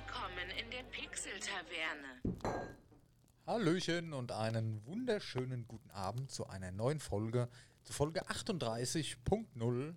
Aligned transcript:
Willkommen 0.00 0.50
in 0.58 0.70
der 0.70 0.82
Pixel-Taverne. 0.84 2.64
Hallöchen 3.46 4.14
und 4.14 4.32
einen 4.32 4.84
wunderschönen 4.86 5.66
guten 5.68 5.90
Abend 5.90 6.30
zu 6.30 6.46
einer 6.46 6.70
neuen 6.70 7.00
Folge, 7.00 7.50
zu 7.82 7.92
Folge 7.92 8.26
38.0 8.26 9.94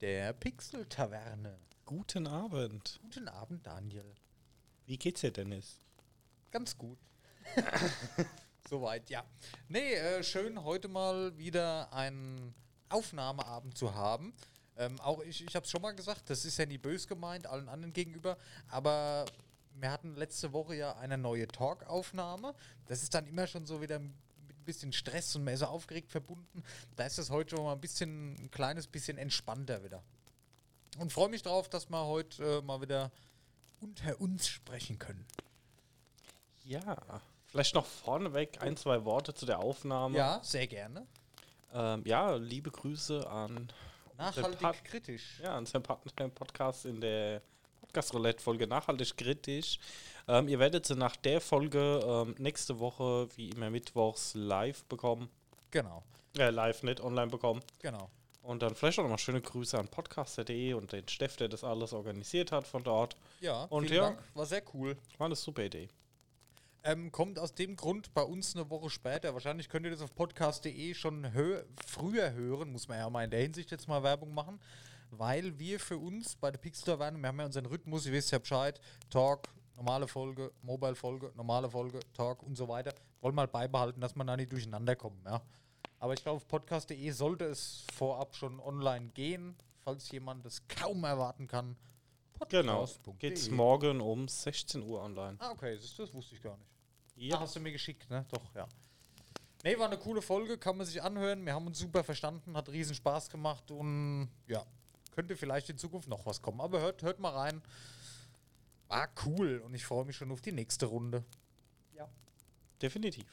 der 0.00 0.32
Pixel-Taverne. 0.32 1.58
Guten 1.84 2.26
Abend. 2.26 2.98
Guten 3.02 3.28
Abend, 3.28 3.66
Daniel. 3.66 4.14
Wie 4.86 4.96
geht's 4.96 5.20
dir, 5.20 5.30
Dennis? 5.32 5.78
Ganz 6.50 6.78
gut. 6.78 6.98
Soweit, 8.70 9.10
ja. 9.10 9.24
Nee, 9.68 9.94
äh, 9.94 10.22
schön 10.22 10.64
heute 10.64 10.88
mal 10.88 11.36
wieder 11.36 11.92
einen 11.92 12.54
Aufnahmeabend 12.88 13.76
zu 13.76 13.94
haben. 13.94 14.32
Ähm, 14.76 15.00
auch 15.00 15.22
ich, 15.22 15.44
ich 15.44 15.54
habe 15.54 15.64
es 15.64 15.70
schon 15.70 15.82
mal 15.82 15.92
gesagt, 15.92 16.28
das 16.30 16.44
ist 16.44 16.58
ja 16.58 16.66
nie 16.66 16.78
bös 16.78 17.06
gemeint, 17.06 17.46
allen 17.46 17.68
anderen 17.68 17.92
gegenüber, 17.92 18.36
aber 18.68 19.24
wir 19.74 19.90
hatten 19.90 20.14
letzte 20.16 20.52
Woche 20.52 20.74
ja 20.76 20.96
eine 20.96 21.18
neue 21.18 21.48
Talk-Aufnahme. 21.48 22.54
Das 22.86 23.02
ist 23.02 23.14
dann 23.14 23.26
immer 23.26 23.46
schon 23.46 23.66
so 23.66 23.80
wieder 23.80 23.98
mit 23.98 24.12
ein 24.12 24.64
bisschen 24.64 24.92
Stress 24.92 25.34
und 25.36 25.44
mehr 25.44 25.56
so 25.56 25.66
aufgeregt 25.66 26.10
verbunden. 26.10 26.62
Da 26.96 27.06
ist 27.06 27.18
es 27.18 27.30
heute 27.30 27.56
schon 27.56 27.64
mal 27.64 27.72
ein 27.72 27.80
bisschen, 27.80 28.34
ein 28.36 28.50
kleines 28.50 28.86
bisschen 28.86 29.18
entspannter 29.18 29.82
wieder. 29.84 30.02
Und 30.98 31.12
freue 31.12 31.28
mich 31.28 31.42
drauf, 31.42 31.68
dass 31.68 31.90
wir 31.90 32.04
heute 32.06 32.58
äh, 32.58 32.62
mal 32.62 32.80
wieder 32.80 33.10
unter 33.80 34.20
uns 34.20 34.46
sprechen 34.46 34.98
können. 34.98 35.26
Ja. 36.64 37.20
Vielleicht 37.46 37.74
noch 37.74 37.86
vorneweg 37.86 38.62
ein, 38.62 38.76
zwei 38.76 39.04
Worte 39.04 39.34
zu 39.34 39.46
der 39.46 39.58
Aufnahme. 39.58 40.16
Ja, 40.16 40.40
sehr 40.42 40.66
gerne. 40.66 41.06
Ähm, 41.72 42.02
ja, 42.04 42.34
liebe 42.34 42.70
Grüße 42.70 43.28
an 43.28 43.68
Nachhaltig 44.18 44.84
kritisch. 44.84 45.40
ja, 45.42 45.58
im 45.58 45.64
Podcast 46.34 46.86
in 46.86 47.00
der 47.00 47.42
Podcast-Roulette-Folge 47.80 48.66
Nachhaltig 48.66 49.16
kritisch. 49.16 49.78
Ähm, 50.26 50.48
ihr 50.48 50.58
werdet 50.58 50.86
sie 50.86 50.96
nach 50.96 51.16
der 51.16 51.40
Folge 51.40 52.00
ähm, 52.04 52.34
nächste 52.38 52.78
Woche, 52.78 53.28
wie 53.36 53.50
immer 53.50 53.70
mittwochs, 53.70 54.34
live 54.34 54.84
bekommen. 54.84 55.28
Genau, 55.70 56.02
Äh, 56.38 56.50
live, 56.50 56.82
nicht 56.82 57.00
online 57.00 57.28
bekommen. 57.28 57.62
genau. 57.80 58.10
Und 58.42 58.60
dann 58.62 58.74
vielleicht 58.74 58.98
auch 58.98 59.04
nochmal 59.04 59.16
schöne 59.18 59.40
Grüße 59.40 59.78
an 59.78 59.88
podcaster.de 59.88 60.74
und 60.74 60.92
den 60.92 61.08
Steff, 61.08 61.36
der 61.38 61.48
das 61.48 61.64
alles 61.64 61.94
organisiert 61.94 62.52
hat 62.52 62.66
von 62.66 62.84
dort. 62.84 63.16
Ja, 63.40 63.64
Und 63.64 63.84
vielen 63.86 63.96
ja. 63.96 64.02
Dank. 64.10 64.18
War 64.34 64.44
sehr 64.44 64.62
cool. 64.74 64.98
War 65.16 65.24
eine 65.26 65.34
super 65.34 65.62
Idee. 65.64 65.88
Ähm, 66.86 67.10
kommt 67.10 67.38
aus 67.38 67.54
dem 67.54 67.76
Grund 67.76 68.12
bei 68.12 68.22
uns 68.22 68.54
eine 68.54 68.68
Woche 68.68 68.90
später. 68.90 69.32
Wahrscheinlich 69.32 69.70
könnt 69.70 69.86
ihr 69.86 69.90
das 69.90 70.02
auf 70.02 70.14
podcast.de 70.14 70.92
schon 70.92 71.32
hö 71.32 71.62
früher 71.86 72.32
hören, 72.34 72.70
muss 72.72 72.88
man 72.88 72.98
ja 72.98 73.08
mal 73.08 73.24
in 73.24 73.30
der 73.30 73.40
Hinsicht 73.40 73.70
jetzt 73.70 73.88
mal 73.88 74.02
Werbung 74.02 74.34
machen, 74.34 74.60
weil 75.10 75.58
wir 75.58 75.80
für 75.80 75.96
uns 75.96 76.36
bei 76.36 76.50
der 76.50 76.58
Pixel 76.58 76.98
waren, 76.98 77.18
wir 77.18 77.28
haben 77.28 77.38
ja 77.40 77.46
unseren 77.46 77.64
Rhythmus, 77.64 78.04
ihr 78.04 78.12
wisst 78.12 78.32
ja 78.32 78.38
Bescheid, 78.38 78.78
Talk, 79.08 79.48
normale 79.76 80.06
Folge, 80.06 80.52
Mobile-Folge, 80.60 81.32
normale 81.36 81.70
Folge, 81.70 82.00
Talk 82.12 82.42
und 82.42 82.54
so 82.54 82.68
weiter. 82.68 82.94
Wollen 83.22 83.34
mal 83.34 83.48
beibehalten, 83.48 84.02
dass 84.02 84.14
man 84.14 84.26
da 84.26 84.36
nicht 84.36 84.52
durcheinander 84.52 84.94
kommt, 84.94 85.24
ja. 85.24 85.40
Aber 86.00 86.12
ich 86.12 86.22
glaube, 86.22 86.36
auf 86.36 86.46
podcast.de 86.46 87.10
sollte 87.12 87.46
es 87.46 87.86
vorab 87.94 88.36
schon 88.36 88.60
online 88.60 89.08
gehen, 89.14 89.56
falls 89.84 90.10
jemand 90.10 90.44
das 90.44 90.68
kaum 90.68 91.04
erwarten 91.04 91.46
kann. 91.46 91.78
Genau. 92.50 92.80
Podcast.de. 92.80 93.14
Geht's 93.20 93.48
morgen 93.48 94.02
um 94.02 94.28
16 94.28 94.82
Uhr 94.82 95.00
online. 95.00 95.38
Ah, 95.38 95.52
okay, 95.52 95.76
das, 95.76 95.96
das 95.96 96.12
wusste 96.12 96.34
ich 96.34 96.42
gar 96.42 96.58
nicht. 96.58 96.73
Ja. 97.16 97.40
Hast 97.40 97.56
du 97.56 97.60
mir 97.60 97.72
geschickt, 97.72 98.08
ne? 98.10 98.24
Doch, 98.30 98.54
ja. 98.54 98.68
Nee, 99.62 99.78
war 99.78 99.86
eine 99.86 99.98
coole 99.98 100.20
Folge, 100.20 100.58
kann 100.58 100.76
man 100.76 100.86
sich 100.86 101.02
anhören. 101.02 101.46
Wir 101.46 101.54
haben 101.54 101.66
uns 101.66 101.78
super 101.78 102.04
verstanden, 102.04 102.56
hat 102.56 102.68
riesen 102.68 102.94
Spaß 102.94 103.30
gemacht 103.30 103.70
und 103.70 104.28
ja, 104.46 104.64
könnte 105.12 105.36
vielleicht 105.36 105.70
in 105.70 105.78
Zukunft 105.78 106.08
noch 106.08 106.26
was 106.26 106.42
kommen. 106.42 106.60
Aber 106.60 106.80
hört, 106.80 107.02
hört 107.02 107.18
mal 107.18 107.30
rein. 107.30 107.62
War 108.88 109.08
cool 109.24 109.58
und 109.64 109.72
ich 109.74 109.86
freue 109.86 110.04
mich 110.04 110.16
schon 110.16 110.30
auf 110.30 110.42
die 110.42 110.52
nächste 110.52 110.86
Runde. 110.86 111.24
Ja. 111.94 112.08
Definitiv. 112.82 113.26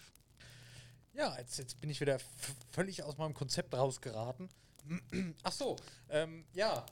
Ja, 1.14 1.38
jetzt, 1.38 1.58
jetzt 1.58 1.82
bin 1.82 1.90
ich 1.90 2.00
wieder 2.00 2.18
völlig 2.72 3.04
aus 3.04 3.18
meinem 3.18 3.34
Konzept 3.34 3.74
rausgeraten. 3.74 4.50
Ach 5.44 5.52
so, 5.52 5.76
ähm, 6.10 6.46
ja. 6.54 6.86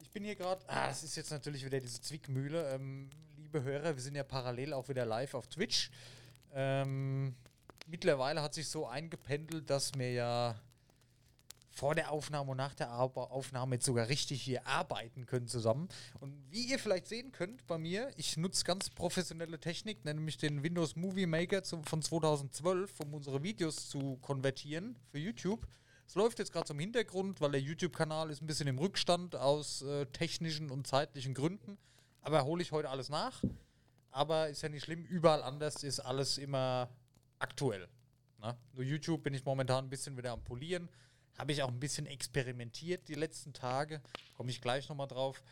Ich 0.00 0.10
bin 0.10 0.24
hier 0.24 0.36
gerade. 0.36 0.62
Ah, 0.68 0.90
es 0.90 1.02
ist 1.02 1.16
jetzt 1.16 1.30
natürlich 1.30 1.64
wieder 1.64 1.80
diese 1.80 2.00
Zwickmühle. 2.00 2.74
Ähm, 2.74 3.08
liebe 3.48 3.62
Hörer, 3.64 3.96
wir 3.96 4.02
sind 4.02 4.14
ja 4.14 4.24
parallel 4.24 4.74
auch 4.74 4.90
wieder 4.90 5.06
live 5.06 5.32
auf 5.32 5.46
Twitch. 5.46 5.90
Ähm, 6.52 7.34
mittlerweile 7.86 8.42
hat 8.42 8.52
sich 8.52 8.68
so 8.68 8.86
eingependelt, 8.86 9.70
dass 9.70 9.94
wir 9.94 10.12
ja 10.12 10.60
vor 11.70 11.94
der 11.94 12.12
Aufnahme 12.12 12.50
und 12.50 12.58
nach 12.58 12.74
der 12.74 12.92
Aufnahme 12.92 13.76
jetzt 13.76 13.86
sogar 13.86 14.08
richtig 14.08 14.42
hier 14.42 14.66
arbeiten 14.66 15.24
können 15.24 15.48
zusammen. 15.48 15.88
Und 16.20 16.34
wie 16.50 16.64
ihr 16.64 16.78
vielleicht 16.78 17.06
sehen 17.06 17.32
könnt 17.32 17.66
bei 17.66 17.78
mir, 17.78 18.10
ich 18.16 18.36
nutze 18.36 18.64
ganz 18.64 18.90
professionelle 18.90 19.58
Technik, 19.58 20.04
nämlich 20.04 20.36
den 20.36 20.62
Windows 20.62 20.94
Movie 20.94 21.24
Maker 21.24 21.62
zum, 21.62 21.84
von 21.84 22.02
2012, 22.02 23.00
um 23.00 23.14
unsere 23.14 23.42
Videos 23.42 23.88
zu 23.88 24.18
konvertieren 24.20 24.94
für 25.10 25.18
YouTube. 25.18 25.66
Es 26.06 26.16
läuft 26.16 26.38
jetzt 26.38 26.52
gerade 26.52 26.66
zum 26.66 26.78
Hintergrund, 26.78 27.40
weil 27.40 27.52
der 27.52 27.62
YouTube-Kanal 27.62 28.28
ist 28.28 28.42
ein 28.42 28.46
bisschen 28.46 28.68
im 28.68 28.78
Rückstand 28.78 29.36
aus 29.36 29.80
äh, 29.80 30.04
technischen 30.04 30.70
und 30.70 30.86
zeitlichen 30.86 31.32
Gründen. 31.32 31.78
Aber 32.22 32.44
hole 32.44 32.62
ich 32.62 32.72
heute 32.72 32.90
alles 32.90 33.08
nach. 33.08 33.42
Aber 34.10 34.48
ist 34.48 34.62
ja 34.62 34.68
nicht 34.68 34.84
schlimm, 34.84 35.04
überall 35.04 35.42
anders 35.42 35.84
ist 35.84 36.00
alles 36.00 36.38
immer 36.38 36.88
aktuell. 37.38 37.88
Ne? 38.38 38.56
Nur 38.72 38.84
YouTube 38.84 39.22
bin 39.22 39.34
ich 39.34 39.44
momentan 39.44 39.84
ein 39.84 39.90
bisschen 39.90 40.16
wieder 40.16 40.32
am 40.32 40.42
Polieren. 40.42 40.88
Habe 41.38 41.52
ich 41.52 41.62
auch 41.62 41.68
ein 41.68 41.78
bisschen 41.78 42.06
experimentiert 42.06 43.08
die 43.08 43.14
letzten 43.14 43.52
Tage. 43.52 44.00
Komme 44.36 44.50
ich 44.50 44.60
gleich 44.60 44.88
nochmal 44.88 45.06
drauf. 45.06 45.42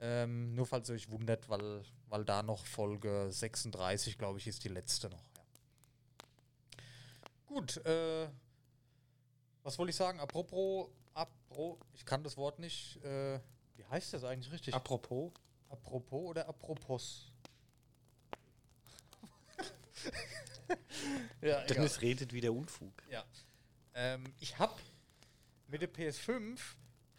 Ähm, 0.00 0.54
nur 0.54 0.66
falls 0.66 0.88
ihr 0.88 0.94
euch 0.94 1.10
wundert, 1.10 1.48
weil, 1.48 1.82
weil 2.08 2.24
da 2.24 2.42
noch 2.42 2.64
Folge 2.64 3.28
36, 3.30 4.16
glaube 4.16 4.38
ich, 4.38 4.46
ist 4.46 4.64
die 4.64 4.68
letzte 4.68 5.10
noch. 5.10 5.24
Ja. 5.36 5.42
Gut, 7.46 7.78
äh, 7.84 8.28
was 9.64 9.78
wollte 9.78 9.90
ich 9.90 9.96
sagen? 9.96 10.20
Apropos, 10.20 10.88
apro, 11.14 11.78
ich 11.94 12.04
kann 12.04 12.22
das 12.22 12.36
Wort 12.36 12.58
nicht. 12.58 13.02
Äh, 13.04 13.40
wie 13.74 13.84
heißt 13.84 14.14
das 14.14 14.24
eigentlich 14.24 14.52
richtig? 14.52 14.72
Apropos, 14.72 15.32
Apropos 15.68 16.30
oder 16.30 16.48
apropos? 16.48 17.32
ja, 21.40 21.62
egal. 21.62 21.66
Dennis 21.66 22.00
redet 22.00 22.32
wieder 22.32 22.52
Unfug. 22.52 22.92
Ja. 23.10 23.24
Ähm, 23.94 24.24
ich 24.40 24.58
habe 24.58 24.74
mit 25.66 25.82
der 25.82 25.92
PS5 25.92 26.58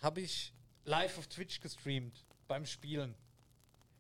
habe 0.02 0.22
ich 0.22 0.54
live 0.86 1.18
auf 1.18 1.28
Twitch 1.28 1.60
gestreamt 1.60 2.26
beim 2.48 2.66
Spielen. 2.66 3.16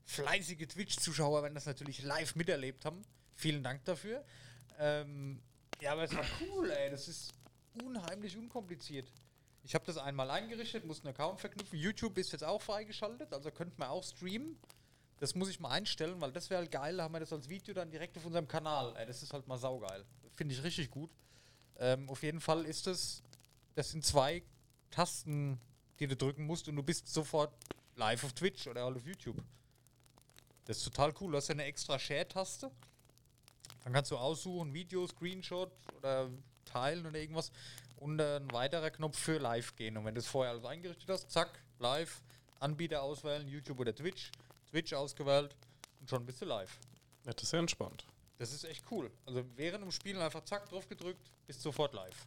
Fleißige 0.05 0.67
Twitch-Zuschauer 0.67 1.43
werden 1.43 1.53
das 1.53 1.65
natürlich 1.67 2.01
live 2.01 2.35
miterlebt 2.35 2.85
haben. 2.85 3.03
Vielen 3.35 3.63
Dank 3.63 3.85
dafür. 3.85 4.25
Ähm, 4.79 5.41
ja, 5.81 5.91
aber 5.91 6.03
es 6.03 6.15
war 6.15 6.25
cool, 6.41 6.71
ey. 6.71 6.89
Das 6.89 7.07
ist 7.07 7.33
unheimlich 7.83 8.35
unkompliziert. 8.37 9.11
Ich 9.63 9.75
habe 9.75 9.85
das 9.85 9.97
einmal 9.97 10.29
eingerichtet, 10.31 10.85
muss 10.85 11.01
einen 11.01 11.13
Account 11.13 11.39
verknüpfen. 11.39 11.77
YouTube 11.77 12.17
ist 12.17 12.31
jetzt 12.31 12.43
auch 12.43 12.61
freigeschaltet, 12.61 13.33
also 13.33 13.51
könnte 13.51 13.75
man 13.77 13.89
auch 13.89 14.03
streamen. 14.03 14.57
Das 15.19 15.35
muss 15.35 15.49
ich 15.49 15.59
mal 15.59 15.69
einstellen, 15.69 16.19
weil 16.21 16.31
das 16.31 16.49
wäre 16.49 16.61
halt 16.61 16.71
geil. 16.71 17.01
Haben 17.01 17.13
wir 17.13 17.19
das 17.19 17.33
als 17.33 17.49
Video 17.49 17.73
dann 17.73 17.91
direkt 17.91 18.17
auf 18.17 18.25
unserem 18.25 18.47
Kanal. 18.47 18.95
Ey, 18.95 19.05
das 19.05 19.21
ist 19.21 19.33
halt 19.33 19.47
mal 19.47 19.57
saugeil. 19.57 20.05
Finde 20.33 20.55
ich 20.55 20.63
richtig 20.63 20.89
gut. 20.89 21.09
Ähm, 21.77 22.09
auf 22.09 22.23
jeden 22.23 22.39
Fall 22.39 22.65
ist 22.65 22.87
es, 22.87 23.21
das 23.75 23.91
sind 23.91 24.05
zwei 24.05 24.43
Tasten, 24.91 25.59
die 25.99 26.07
du 26.07 26.15
drücken 26.15 26.45
musst 26.45 26.67
und 26.69 26.75
du 26.77 26.83
bist 26.83 27.07
sofort 27.07 27.53
live 27.95 28.23
auf 28.23 28.33
Twitch 28.33 28.67
oder 28.67 28.85
halt 28.85 28.95
auf 28.95 29.05
YouTube. 29.05 29.37
Das 30.65 30.77
ist 30.77 30.83
total 30.83 31.13
cool. 31.19 31.31
Du 31.31 31.37
hast 31.37 31.49
ja 31.49 31.53
eine 31.53 31.65
extra 31.65 31.99
Share-Taste. 31.99 32.71
Dann 33.83 33.93
kannst 33.93 34.11
du 34.11 34.17
aussuchen, 34.17 34.73
Video, 34.73 35.05
Screenshot 35.07 35.71
oder 35.97 36.29
teilen 36.65 37.05
oder 37.05 37.19
irgendwas. 37.19 37.51
Und 37.99 38.21
ein 38.21 38.49
weiterer 38.51 38.91
Knopf 38.91 39.19
für 39.19 39.39
live 39.39 39.75
gehen. 39.75 39.97
Und 39.97 40.05
wenn 40.05 40.15
du 40.15 40.19
es 40.19 40.27
vorher 40.27 40.53
alles 40.53 40.63
eingerichtet 40.63 41.09
hast, 41.09 41.29
zack, 41.29 41.49
live, 41.79 42.21
Anbieter 42.59 43.01
auswählen, 43.01 43.47
YouTube 43.47 43.79
oder 43.79 43.93
Twitch. 43.93 44.31
Twitch 44.69 44.93
ausgewählt 44.93 45.55
und 45.99 46.09
schon 46.09 46.25
bist 46.25 46.41
du 46.41 46.45
live. 46.45 46.79
Ja, 47.25 47.33
das 47.33 47.43
ist 47.43 47.53
ja 47.53 47.59
entspannt. 47.59 48.05
Das 48.37 48.53
ist 48.53 48.63
echt 48.63 48.85
cool. 48.91 49.11
Also 49.25 49.43
während 49.55 49.83
dem 49.83 49.91
Spielen 49.91 50.21
einfach 50.21 50.43
zack 50.45 50.69
drauf 50.69 50.87
gedrückt, 50.87 51.29
bist 51.45 51.61
sofort 51.61 51.93
live. 51.93 52.25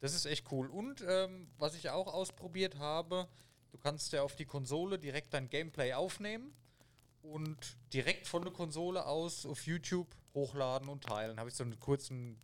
Das 0.00 0.14
ist 0.14 0.26
echt 0.26 0.50
cool. 0.52 0.68
Und 0.68 1.02
ähm, 1.06 1.48
was 1.58 1.74
ich 1.74 1.90
auch 1.90 2.12
ausprobiert 2.12 2.78
habe, 2.78 3.26
du 3.72 3.78
kannst 3.78 4.12
ja 4.12 4.22
auf 4.22 4.36
die 4.36 4.44
Konsole 4.44 4.98
direkt 4.98 5.34
dein 5.34 5.48
Gameplay 5.48 5.92
aufnehmen 5.92 6.54
und 7.22 7.76
direkt 7.92 8.28
von 8.28 8.42
der 8.42 8.52
Konsole 8.52 9.06
aus 9.06 9.44
auf 9.46 9.66
YouTube 9.66 10.14
hochladen 10.34 10.88
und 10.88 11.02
teilen. 11.04 11.40
Habe 11.40 11.48
ich 11.48 11.56
so 11.56 11.64
einen 11.64 11.80
kurzen 11.80 12.38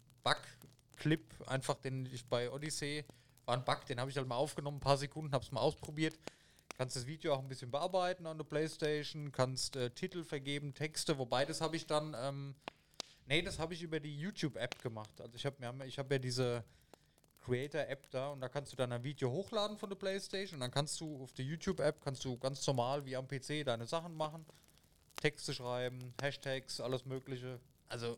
Bug-Clip, 1.01 1.49
einfach 1.49 1.77
den 1.77 2.07
ich 2.07 2.25
bei 2.27 2.51
Odyssey, 2.51 3.05
war 3.47 3.57
ein 3.57 3.65
Bug, 3.65 3.87
den 3.87 3.99
habe 3.99 4.11
ich 4.11 4.17
halt 4.17 4.29
mal 4.29 4.37
aufgenommen, 4.37 4.77
ein 4.77 4.81
paar 4.81 4.99
Sekunden, 4.99 5.33
habe 5.33 5.45
es 5.45 5.51
mal 5.51 5.61
ausprobiert. 5.61 6.19
Kannst 6.77 6.97
das 6.97 7.07
Video 7.07 7.35
auch 7.35 7.41
ein 7.41 7.49
bisschen 7.49 7.71
bearbeiten 7.71 8.27
an 8.27 8.39
der 8.39 8.45
Playstation, 8.45 9.33
kannst 9.33 9.77
äh, 9.77 9.91
Titel 9.91 10.25
vergeben, 10.25 10.75
Texte, 10.75 11.19
wobei 11.19 11.45
das 11.45 11.61
habe 11.61 11.77
ich 11.77 11.87
dann, 11.87 12.17
ähm, 12.19 12.55
nee, 13.27 13.43
das 13.43 13.59
habe 13.59 13.75
ich 13.75 13.83
über 13.83 14.01
die 14.01 14.19
YouTube-App 14.19 14.81
gemacht. 14.83 15.21
Also 15.21 15.35
ich 15.35 15.45
habe 15.45 15.87
ich 15.87 15.99
hab 15.99 16.11
ja 16.11 16.19
diese 16.19 16.65
Creator-App 17.45 18.11
da 18.11 18.31
und 18.31 18.41
da 18.41 18.49
kannst 18.49 18.73
du 18.73 18.77
dann 18.77 18.93
ein 18.93 19.03
Video 19.03 19.31
hochladen 19.31 19.77
von 19.77 19.91
der 19.91 19.97
Playstation 19.97 20.57
und 20.57 20.61
dann 20.61 20.71
kannst 20.71 21.01
du 21.01 21.23
auf 21.23 21.33
der 21.33 21.45
YouTube-App, 21.45 22.01
kannst 22.03 22.25
du 22.25 22.39
ganz 22.39 22.67
normal 22.67 23.05
wie 23.05 23.17
am 23.17 23.27
PC 23.27 23.65
deine 23.65 23.87
Sachen 23.87 24.15
machen. 24.15 24.47
Texte 25.17 25.53
schreiben, 25.53 26.15
Hashtags, 26.23 26.81
alles 26.81 27.05
Mögliche. 27.05 27.61
Also 27.89 28.17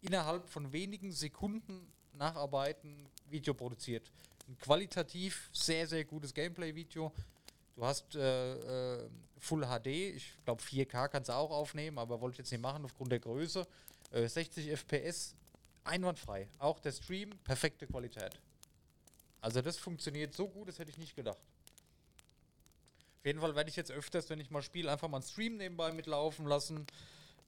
innerhalb 0.00 0.48
von 0.48 0.72
wenigen 0.72 1.12
Sekunden 1.12 1.92
nacharbeiten, 2.18 3.08
Video 3.30 3.54
produziert. 3.54 4.10
Ein 4.48 4.58
qualitativ 4.58 5.48
sehr, 5.52 5.86
sehr 5.86 6.04
gutes 6.04 6.34
Gameplay-Video. 6.34 7.12
Du 7.76 7.84
hast 7.84 8.16
äh, 8.16 8.96
äh, 8.96 9.08
Full 9.38 9.64
HD, 9.64 9.86
ich 9.86 10.34
glaube 10.44 10.62
4K 10.62 11.08
kannst 11.08 11.28
du 11.28 11.34
auch 11.34 11.50
aufnehmen, 11.50 11.98
aber 11.98 12.20
wollte 12.20 12.34
ich 12.34 12.38
jetzt 12.38 12.50
nicht 12.50 12.60
machen 12.60 12.84
aufgrund 12.84 13.12
der 13.12 13.20
Größe. 13.20 13.66
Äh, 14.10 14.26
60 14.26 14.68
FPS, 14.70 15.36
einwandfrei. 15.84 16.48
Auch 16.58 16.80
der 16.80 16.92
Stream, 16.92 17.30
perfekte 17.44 17.86
Qualität. 17.86 18.40
Also 19.40 19.62
das 19.62 19.76
funktioniert 19.76 20.34
so 20.34 20.48
gut, 20.48 20.68
das 20.68 20.78
hätte 20.78 20.90
ich 20.90 20.98
nicht 20.98 21.14
gedacht. 21.14 21.38
Auf 23.20 23.26
jeden 23.26 23.40
Fall 23.40 23.54
werde 23.54 23.70
ich 23.70 23.76
jetzt 23.76 23.90
öfters, 23.90 24.30
wenn 24.30 24.40
ich 24.40 24.50
mal 24.50 24.62
spiele, 24.62 24.90
einfach 24.90 25.08
mal 25.08 25.18
einen 25.18 25.26
Stream 25.26 25.56
nebenbei 25.56 25.92
mitlaufen 25.92 26.46
lassen. 26.46 26.86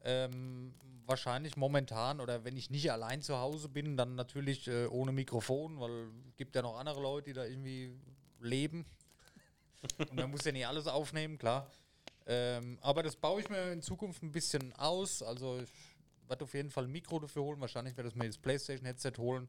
Ähm, 0.03 0.75
wahrscheinlich 1.07 1.57
momentan 1.57 2.21
oder 2.21 2.45
wenn 2.45 2.57
ich 2.57 2.71
nicht 2.71 2.91
allein 2.91 3.21
zu 3.21 3.39
Hause 3.39 3.69
bin, 3.69 3.97
dann 3.97 4.15
natürlich 4.15 4.69
äh, 4.69 4.87
ohne 4.87 5.13
Mikrofon, 5.13 5.81
weil 5.81 6.09
es 6.29 6.37
gibt 6.37 6.55
ja 6.55 6.63
noch 6.63 6.79
andere 6.79 7.01
Leute, 7.01 7.31
die 7.31 7.33
da 7.35 7.45
irgendwie 7.45 7.93
leben. 8.41 8.87
Und 9.99 10.15
man 10.15 10.31
muss 10.31 10.45
ja 10.45 10.53
nicht 10.53 10.67
alles 10.67 10.87
aufnehmen, 10.87 11.39
klar. 11.39 11.71
Ähm, 12.27 12.79
aber 12.81 13.03
das 13.03 13.17
baue 13.17 13.41
ich 13.41 13.49
mir 13.49 13.73
in 13.73 13.83
Zukunft 13.83 14.23
ein 14.23 14.31
bisschen 14.31 14.73
aus. 14.75 15.23
Also 15.23 15.59
ich 15.59 15.71
werde 16.29 16.45
auf 16.45 16.55
jeden 16.55 16.71
Fall 16.71 16.85
ein 16.85 16.93
Mikro 16.93 17.19
dafür 17.19 17.43
holen. 17.43 17.61
Wahrscheinlich 17.61 17.97
werde 17.97 18.09
ich 18.09 18.15
mir 18.15 18.27
das 18.27 18.39
PlayStation-Headset 18.39 19.15
holen 19.19 19.49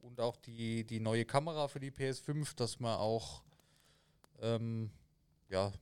und 0.00 0.20
auch 0.20 0.36
die, 0.36 0.84
die 0.84 1.00
neue 1.00 1.24
Kamera 1.24 1.68
für 1.68 1.80
die 1.80 1.90
PS5, 1.90 2.56
dass 2.56 2.80
man 2.80 2.96
auch 2.96 3.42
ähm, 4.40 4.90
ja, 5.48 5.72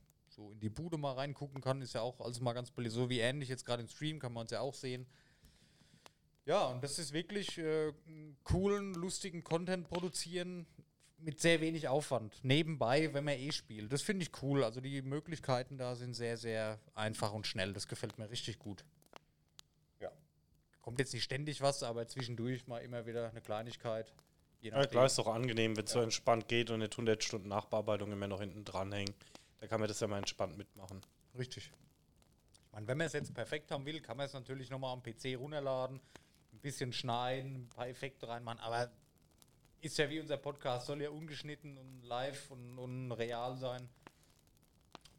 so 0.41 0.51
in 0.51 0.59
die 0.59 0.69
Bude 0.69 0.97
mal 0.97 1.13
reingucken 1.13 1.61
kann. 1.61 1.81
Ist 1.81 1.93
ja 1.93 2.01
auch 2.01 2.19
alles 2.19 2.39
mal 2.39 2.53
ganz 2.53 2.71
billig. 2.71 2.91
So 2.91 3.09
wie 3.09 3.19
ähnlich 3.19 3.49
jetzt 3.49 3.65
gerade 3.65 3.81
im 3.81 3.87
Stream 3.87 4.19
kann 4.19 4.33
man 4.33 4.45
es 4.45 4.51
ja 4.51 4.61
auch 4.61 4.73
sehen. 4.73 5.05
Ja, 6.45 6.67
und 6.67 6.83
das 6.83 6.97
ist 6.97 7.13
wirklich 7.13 7.57
äh, 7.59 7.93
coolen, 8.43 8.93
lustigen 8.95 9.43
Content 9.43 9.87
produzieren 9.87 10.65
mit 11.19 11.39
sehr 11.39 11.61
wenig 11.61 11.87
Aufwand. 11.87 12.43
Nebenbei, 12.43 13.13
wenn 13.13 13.23
man 13.23 13.35
eh 13.35 13.51
spielt. 13.51 13.93
Das 13.93 14.01
finde 14.01 14.23
ich 14.23 14.31
cool. 14.41 14.63
Also 14.63 14.81
die 14.81 15.03
Möglichkeiten 15.03 15.77
da 15.77 15.95
sind 15.95 16.15
sehr, 16.15 16.37
sehr 16.37 16.79
einfach 16.95 17.31
und 17.31 17.45
schnell. 17.45 17.73
Das 17.73 17.87
gefällt 17.87 18.17
mir 18.17 18.29
richtig 18.31 18.57
gut. 18.57 18.83
Ja. 19.99 20.11
Kommt 20.81 20.97
jetzt 20.97 21.13
nicht 21.13 21.23
ständig 21.23 21.61
was, 21.61 21.83
aber 21.83 22.07
zwischendurch 22.07 22.65
mal 22.65 22.79
immer 22.79 23.05
wieder 23.05 23.29
eine 23.29 23.41
Kleinigkeit. 23.41 24.11
Ja, 24.61 24.85
klar, 24.85 25.05
ist 25.05 25.17
doch 25.17 25.27
angenehm, 25.27 25.75
wenn 25.75 25.85
es 25.85 25.91
so 25.91 26.01
entspannt 26.01 26.47
geht 26.47 26.69
und 26.69 26.79
nicht 26.79 26.93
100 26.93 27.23
Stunden 27.23 27.49
Nachbearbeitung 27.49 28.11
immer 28.11 28.27
noch 28.27 28.41
hinten 28.41 28.63
dranhängen. 28.63 29.13
Da 29.61 29.67
kann 29.67 29.79
man 29.79 29.87
das 29.87 29.99
ja 29.99 30.07
mal 30.07 30.17
entspannt 30.17 30.57
mitmachen. 30.57 31.01
Richtig. 31.37 31.71
Ich 32.65 32.73
meine, 32.73 32.87
wenn 32.87 32.97
man 32.97 33.07
es 33.07 33.13
jetzt 33.13 33.33
perfekt 33.33 33.71
haben 33.71 33.85
will, 33.85 34.01
kann 34.01 34.17
man 34.17 34.25
es 34.25 34.33
natürlich 34.33 34.69
nochmal 34.69 34.91
am 34.93 35.03
PC 35.03 35.37
runterladen, 35.37 36.01
ein 36.51 36.59
bisschen 36.59 36.91
schneiden, 36.91 37.55
ein 37.55 37.69
paar 37.69 37.87
Effekte 37.87 38.27
reinmachen, 38.27 38.59
aber 38.59 38.91
ist 39.81 39.97
ja 39.97 40.09
wie 40.09 40.19
unser 40.19 40.37
Podcast, 40.37 40.87
soll 40.87 41.01
ja 41.01 41.09
ungeschnitten 41.09 41.77
und 41.77 42.03
live 42.03 42.49
und, 42.49 42.79
und 42.79 43.11
real 43.11 43.55
sein. 43.57 43.87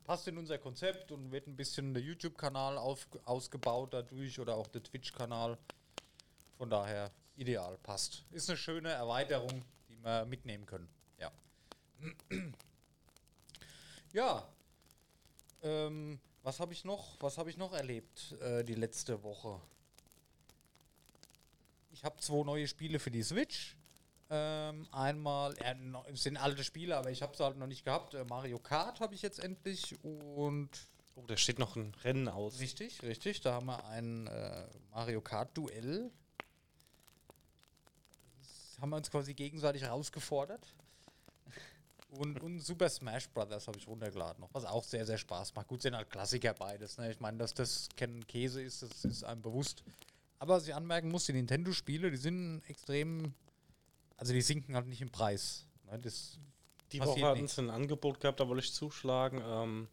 Passt 0.04 0.26
in 0.26 0.36
unser 0.36 0.58
Konzept 0.58 1.12
und 1.12 1.30
wird 1.30 1.46
ein 1.46 1.54
bisschen 1.54 1.94
der 1.94 2.02
YouTube-Kanal 2.02 2.78
ausgebaut 2.78 3.94
dadurch 3.94 4.40
oder 4.40 4.56
auch 4.56 4.66
der 4.66 4.82
Twitch-Kanal. 4.82 5.56
Von 6.58 6.68
daher 6.68 7.12
ideal, 7.36 7.78
passt. 7.78 8.24
Ist 8.32 8.48
eine 8.48 8.56
schöne 8.56 8.90
Erweiterung, 8.90 9.64
die 9.88 9.96
wir 10.02 10.24
mitnehmen 10.24 10.66
können. 10.66 10.88
Ja. 11.18 11.30
Ja. 14.12 14.48
Ähm, 15.62 16.20
was 16.42 16.60
habe 16.60 16.72
ich 16.72 16.84
noch? 16.84 17.16
Was 17.20 17.38
habe 17.38 17.50
ich 17.50 17.56
noch 17.56 17.72
erlebt 17.72 18.32
äh, 18.40 18.64
die 18.64 18.74
letzte 18.74 19.22
Woche? 19.22 19.60
Ich 21.92 22.04
habe 22.04 22.16
zwei 22.20 22.44
neue 22.44 22.66
Spiele 22.66 22.98
für 22.98 23.10
die 23.10 23.22
Switch. 23.22 23.76
Ähm, 24.30 24.88
einmal, 24.92 25.54
äh, 25.58 25.74
es 26.12 26.22
sind 26.22 26.36
alte 26.36 26.64
Spiele, 26.64 26.96
aber 26.96 27.10
ich 27.10 27.22
habe 27.22 27.36
sie 27.36 27.44
halt 27.44 27.58
noch 27.58 27.66
nicht 27.66 27.84
gehabt. 27.84 28.14
Äh, 28.14 28.24
Mario 28.24 28.58
Kart 28.58 29.00
habe 29.00 29.14
ich 29.14 29.22
jetzt 29.22 29.38
endlich 29.38 30.02
und 30.02 30.70
Oh, 31.14 31.26
da 31.26 31.36
steht 31.36 31.58
noch 31.58 31.76
ein 31.76 31.94
Rennen 32.04 32.28
aus. 32.28 32.58
Richtig, 32.60 33.02
richtig. 33.02 33.40
Da 33.42 33.54
haben 33.54 33.66
wir 33.66 33.84
ein 33.86 34.26
äh, 34.28 34.66
Mario 34.90 35.20
Kart 35.20 35.56
Duell. 35.56 36.10
Das 38.38 38.78
haben 38.80 38.90
wir 38.90 38.96
uns 38.96 39.10
quasi 39.10 39.34
gegenseitig 39.34 39.82
herausgefordert. 39.82 40.74
Und, 42.18 42.42
und 42.42 42.60
Super 42.60 42.90
Smash 42.90 43.28
Brothers 43.30 43.66
habe 43.68 43.78
ich 43.78 43.86
runtergeladen 43.88 44.40
noch, 44.40 44.52
was 44.52 44.66
auch 44.66 44.84
sehr, 44.84 45.06
sehr 45.06 45.16
Spaß 45.16 45.54
macht. 45.54 45.66
Gut, 45.68 45.80
sind 45.80 45.96
halt 45.96 46.10
Klassiker 46.10 46.52
beides. 46.52 46.98
Ne? 46.98 47.10
Ich 47.10 47.20
meine, 47.20 47.38
dass 47.38 47.54
das 47.54 47.88
kein 47.96 48.26
Käse 48.26 48.60
ist, 48.62 48.82
das 48.82 49.04
ist 49.06 49.24
einem 49.24 49.40
bewusst. 49.40 49.82
Aber 50.38 50.56
was 50.56 50.66
ich 50.66 50.74
anmerken 50.74 51.08
muss, 51.10 51.24
die 51.24 51.32
Nintendo-Spiele, 51.32 52.10
die 52.10 52.18
sind 52.18 52.62
extrem. 52.68 53.32
Also 54.18 54.34
die 54.34 54.42
sinken 54.42 54.74
halt 54.74 54.88
nicht 54.88 55.00
im 55.00 55.10
Preis. 55.10 55.66
Ne? 55.90 55.98
Das 56.00 56.38
Die 56.92 57.00
Woche 57.00 57.24
hatten 57.24 57.48
sie 57.48 57.62
ein 57.62 57.70
Angebot 57.70 58.20
gehabt, 58.20 58.40
da 58.40 58.48
wollte 58.48 58.62
ich 58.62 58.74
zuschlagen. 58.74 59.40
Ähm, 59.42 59.88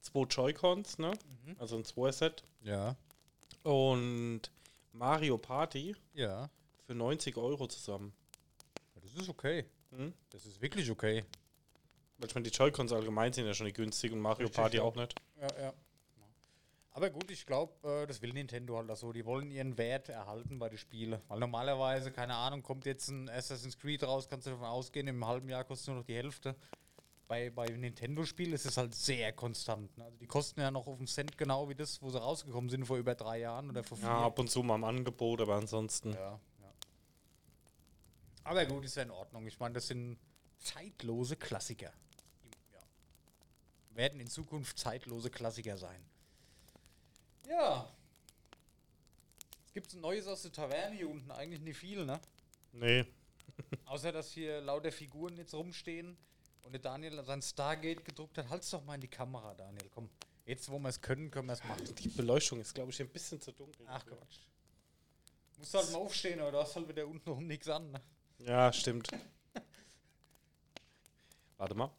zwei 0.00 0.22
Joy-Cons, 0.22 0.98
ne? 0.98 1.12
Mhm. 1.46 1.56
Also 1.60 1.76
ein 1.76 1.84
2-Set. 1.84 2.42
Ja. 2.62 2.96
Und 3.62 4.50
Mario 4.92 5.38
Party 5.38 5.94
Ja. 6.14 6.50
für 6.84 6.96
90 6.96 7.36
Euro 7.36 7.68
zusammen. 7.68 8.12
Das 9.00 9.14
ist 9.14 9.28
okay. 9.28 9.66
Hm? 9.96 10.12
Das 10.30 10.46
ist 10.46 10.60
wirklich 10.60 10.90
okay. 10.90 11.24
Weil 12.18 12.28
ich 12.28 12.34
meine, 12.34 12.48
die 12.48 12.56
Joy-Cons 12.56 12.92
allgemein 12.92 13.32
sind 13.32 13.46
ja 13.46 13.54
schon 13.54 13.66
nicht 13.66 13.76
günstig 13.76 14.12
und 14.12 14.20
Mario 14.20 14.46
Richtig, 14.46 14.56
Party 14.56 14.76
ja. 14.78 14.82
auch 14.82 14.94
nicht. 14.94 15.14
Ja, 15.40 15.48
ja. 15.60 15.72
Aber 16.94 17.08
gut, 17.10 17.30
ich 17.30 17.46
glaube, 17.46 17.72
äh, 17.88 18.06
das 18.06 18.20
will 18.20 18.32
Nintendo 18.32 18.76
halt 18.76 18.90
auch 18.90 18.96
so. 18.96 19.12
Die 19.12 19.24
wollen 19.24 19.50
ihren 19.50 19.78
Wert 19.78 20.08
erhalten 20.10 20.58
bei 20.58 20.68
den 20.68 20.78
Spielen. 20.78 21.20
Weil 21.28 21.38
normalerweise, 21.38 22.12
keine 22.12 22.34
Ahnung, 22.34 22.62
kommt 22.62 22.84
jetzt 22.84 23.08
ein 23.08 23.30
Assassin's 23.30 23.78
Creed 23.78 24.04
raus, 24.04 24.28
kannst 24.28 24.46
du 24.46 24.50
davon 24.50 24.66
ausgehen, 24.66 25.08
im 25.08 25.26
halben 25.26 25.48
Jahr 25.48 25.64
kostet 25.64 25.88
nur 25.88 25.96
noch 25.98 26.04
die 26.04 26.14
Hälfte. 26.14 26.54
Bei, 27.28 27.48
bei 27.48 27.64
Nintendo-Spielen 27.64 28.52
ist 28.52 28.66
es 28.66 28.76
halt 28.76 28.94
sehr 28.94 29.32
konstant. 29.32 29.96
Ne? 29.96 30.04
Also 30.04 30.18
die 30.18 30.26
kosten 30.26 30.60
ja 30.60 30.70
noch 30.70 30.86
auf 30.86 30.98
den 30.98 31.06
Cent 31.06 31.38
genau 31.38 31.66
wie 31.70 31.74
das, 31.74 32.02
wo 32.02 32.10
sie 32.10 32.20
rausgekommen 32.20 32.68
sind 32.68 32.84
vor 32.84 32.98
über 32.98 33.14
drei 33.14 33.38
Jahren 33.38 33.70
oder 33.70 33.82
vor 33.82 33.96
vier. 33.96 34.08
Ja, 34.08 34.26
ab 34.26 34.38
und 34.38 34.50
zu 34.50 34.62
mal 34.62 34.74
im 34.74 34.84
Angebot, 34.84 35.40
aber 35.40 35.54
ansonsten. 35.54 36.12
Ja, 36.12 36.18
ja. 36.20 36.40
Aber 38.44 38.66
gut, 38.66 38.84
ist 38.84 38.96
ja 38.96 39.02
in 39.02 39.10
Ordnung. 39.10 39.46
Ich 39.46 39.58
meine, 39.58 39.74
das 39.74 39.88
sind 39.88 40.18
zeitlose 40.58 41.36
Klassiker. 41.36 41.92
Ja. 42.72 42.80
Werden 43.90 44.20
in 44.20 44.28
Zukunft 44.28 44.78
zeitlose 44.78 45.30
Klassiker 45.30 45.76
sein. 45.76 46.04
Ja. 47.48 47.88
Es 49.66 49.72
gibt 49.72 49.92
ein 49.94 50.00
Neues 50.00 50.26
aus 50.26 50.42
der 50.42 50.52
Taverne 50.52 50.96
hier 50.96 51.08
unten. 51.08 51.30
Eigentlich 51.30 51.60
nicht 51.60 51.78
viel, 51.78 52.04
ne? 52.04 52.20
Nee. 52.72 53.06
Außer, 53.86 54.12
dass 54.12 54.32
hier 54.32 54.60
lauter 54.60 54.92
Figuren 54.92 55.36
jetzt 55.36 55.54
rumstehen 55.54 56.16
und 56.62 56.72
der 56.72 56.80
Daniel 56.80 57.22
sein 57.24 57.42
Stargate 57.42 58.04
gedruckt 58.04 58.38
hat. 58.38 58.48
Halt's 58.48 58.70
doch 58.70 58.84
mal 58.84 58.94
in 58.94 59.00
die 59.00 59.08
Kamera, 59.08 59.54
Daniel. 59.54 59.88
Komm. 59.94 60.08
Jetzt, 60.44 60.70
wo 60.70 60.78
wir 60.78 60.88
es 60.88 61.00
können, 61.00 61.30
können 61.30 61.46
wir 61.46 61.52
es 61.52 61.64
machen. 61.64 61.84
Die 61.94 62.08
Beleuchtung 62.08 62.60
ist, 62.60 62.74
glaube 62.74 62.90
ich, 62.90 63.00
ein 63.00 63.08
bisschen 63.08 63.40
zu 63.40 63.52
dunkel. 63.52 63.86
Ach 63.88 64.04
Quatsch. 64.04 64.40
Musst 65.58 65.74
halt 65.74 65.92
mal 65.92 65.98
aufstehen, 65.98 66.40
aber 66.40 66.50
du 66.50 66.58
hast 66.58 66.74
halt 66.74 66.88
wieder 66.88 67.06
unten 67.06 67.30
rum 67.30 67.46
nichts 67.46 67.68
an. 67.68 67.92
Ne? 67.92 68.00
Ja, 68.46 68.72
stimmt. 68.72 69.08
Warte 71.56 71.74
mal. 71.74 71.90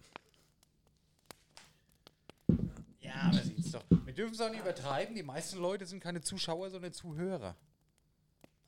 Ja, 3.00 3.32
man 3.34 3.44
sieht's 3.44 3.72
doch. 3.72 3.84
Wir 4.06 4.14
dürfen 4.14 4.34
es 4.34 4.42
auch 4.42 4.50
nicht 4.50 4.62
übertreiben. 4.62 5.16
Die 5.16 5.24
meisten 5.24 5.60
Leute 5.60 5.86
sind 5.86 6.02
keine 6.02 6.22
Zuschauer, 6.22 6.70
sondern 6.70 6.94
Zuhörer. 6.94 7.56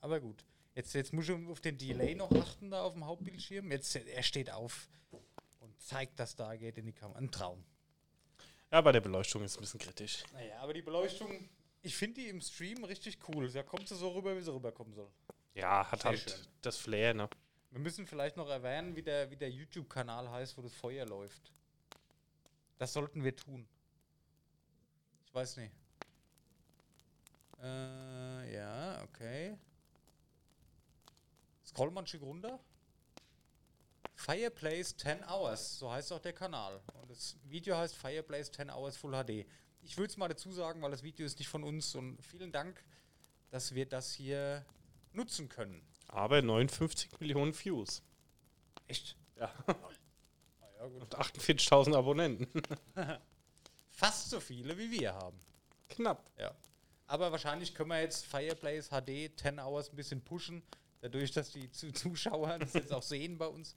Aber 0.00 0.20
gut. 0.20 0.44
Jetzt, 0.74 0.92
jetzt 0.94 1.12
muss 1.12 1.28
ich 1.28 1.48
auf 1.48 1.60
den 1.60 1.78
Delay 1.78 2.14
noch 2.14 2.30
achten 2.32 2.70
da 2.70 2.82
auf 2.82 2.92
dem 2.92 3.06
Hauptbildschirm. 3.06 3.70
Jetzt, 3.70 3.96
er 3.96 4.22
steht 4.22 4.50
auf 4.50 4.88
und 5.60 5.80
zeigt 5.80 6.18
das 6.20 6.36
da, 6.36 6.54
geht 6.56 6.76
in 6.76 6.86
die 6.86 6.92
Kamera. 6.92 7.18
Ein 7.18 7.30
Traum. 7.30 7.64
Ja, 8.70 8.80
bei 8.82 8.92
der 8.92 9.00
Beleuchtung 9.00 9.42
ist 9.42 9.52
es 9.52 9.58
ein 9.58 9.62
bisschen 9.62 9.80
kritisch. 9.80 10.24
Naja, 10.32 10.58
aber 10.60 10.74
die 10.74 10.82
Beleuchtung, 10.82 11.48
ich 11.82 11.96
finde 11.96 12.20
die 12.20 12.28
im 12.28 12.40
Stream 12.40 12.84
richtig 12.84 13.18
cool. 13.28 13.50
Da 13.50 13.62
kommt 13.62 13.88
sie 13.88 13.96
so 13.96 14.10
rüber, 14.10 14.36
wie 14.36 14.42
sie 14.42 14.52
rüberkommen 14.52 14.92
soll. 14.92 15.08
Ja, 15.54 15.90
hat 15.90 16.02
Sehr 16.02 16.10
halt 16.10 16.30
schön. 16.30 16.46
das 16.60 16.76
Flair, 16.76 17.14
ne? 17.14 17.30
Wir 17.70 17.80
müssen 17.80 18.06
vielleicht 18.06 18.36
noch 18.36 18.48
erwähnen, 18.48 18.96
wie 18.96 19.02
der, 19.02 19.30
wie 19.30 19.36
der 19.36 19.50
YouTube-Kanal 19.50 20.30
heißt, 20.30 20.56
wo 20.56 20.62
das 20.62 20.74
Feuer 20.74 21.06
läuft. 21.06 21.52
Das 22.78 22.92
sollten 22.92 23.24
wir 23.24 23.34
tun. 23.34 23.66
Ich 25.26 25.34
weiß 25.34 25.56
nicht. 25.58 25.72
Äh, 27.62 28.54
ja, 28.54 29.02
okay. 29.04 29.58
Scroll 31.64 31.90
mal 31.90 32.02
ein 32.02 32.06
Stück 32.06 32.22
runter. 32.22 32.60
Fireplace 34.14 34.96
10 34.96 35.24
Hours, 35.24 35.78
so 35.78 35.90
heißt 35.90 36.12
auch 36.12 36.20
der 36.20 36.32
Kanal. 36.32 36.80
Und 37.02 37.10
das 37.10 37.36
Video 37.44 37.76
heißt 37.76 37.94
Fireplace 37.94 38.50
10 38.50 38.70
Hours 38.70 38.96
Full 38.96 39.12
HD. 39.12 39.46
Ich 39.82 39.96
würde 39.96 40.10
es 40.10 40.16
mal 40.16 40.28
dazu 40.28 40.50
sagen, 40.52 40.82
weil 40.82 40.90
das 40.90 41.02
Video 41.02 41.26
ist 41.26 41.38
nicht 41.38 41.48
von 41.48 41.62
uns. 41.62 41.94
Und 41.94 42.20
vielen 42.22 42.50
Dank, 42.50 42.82
dass 43.50 43.74
wir 43.74 43.86
das 43.86 44.12
hier 44.14 44.64
nutzen 45.12 45.48
können. 45.48 45.86
Aber 46.08 46.40
59 46.42 47.20
Millionen 47.20 47.52
Views. 47.58 48.02
Echt? 48.86 49.16
Ja. 49.36 49.52
Ah, 50.60 50.66
ja. 50.78 50.84
Und 50.84 51.16
48.000 51.16 51.96
Abonnenten. 51.96 52.62
Fast 53.90 54.30
so 54.30 54.40
viele 54.40 54.76
wie 54.78 54.90
wir 54.90 55.14
haben. 55.14 55.38
knapp. 55.88 56.30
Ja. 56.38 56.54
Aber 57.06 57.30
wahrscheinlich 57.32 57.74
können 57.74 57.90
wir 57.90 58.00
jetzt 58.00 58.26
Fireplace 58.26 58.88
HD 58.90 59.30
10 59.38 59.58
Hours 59.60 59.90
ein 59.90 59.96
bisschen 59.96 60.20
pushen, 60.22 60.62
dadurch, 61.00 61.30
dass 61.32 61.50
die 61.52 61.70
Zu- 61.70 61.92
Zuschauer 61.92 62.58
das 62.58 62.72
jetzt 62.74 62.92
auch 62.92 63.02
sehen 63.02 63.38
bei 63.38 63.46
uns 63.46 63.74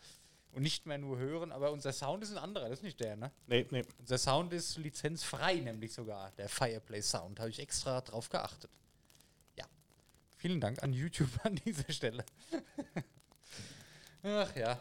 und 0.51 0.63
nicht 0.63 0.85
mehr 0.87 0.97
nur 0.97 1.17
hören. 1.19 1.51
Aber 1.51 1.71
unser 1.71 1.93
Sound 1.93 2.23
ist 2.23 2.31
ein 2.31 2.37
anderer, 2.39 2.69
das 2.69 2.79
ist 2.79 2.83
nicht 2.83 2.99
der, 2.99 3.15
ne? 3.15 3.31
Nee, 3.47 3.67
nee. 3.69 3.83
Unser 3.99 4.17
Sound 4.17 4.51
ist 4.53 4.77
lizenzfrei, 4.77 5.55
nämlich 5.55 5.93
sogar. 5.93 6.31
Der 6.31 6.49
Fireplace 6.49 7.11
Sound. 7.11 7.39
Habe 7.39 7.49
ich 7.51 7.59
extra 7.59 8.01
drauf 8.01 8.29
geachtet. 8.29 8.71
Ja. 10.39 10.41
Vielen 10.41 10.61
Dank 10.61 10.81
an 10.83 10.93
YouTube 10.93 11.29
an 11.43 11.55
dieser 11.55 11.91
Stelle. 11.91 12.25
Ach 14.23 14.55
ja. 14.55 14.79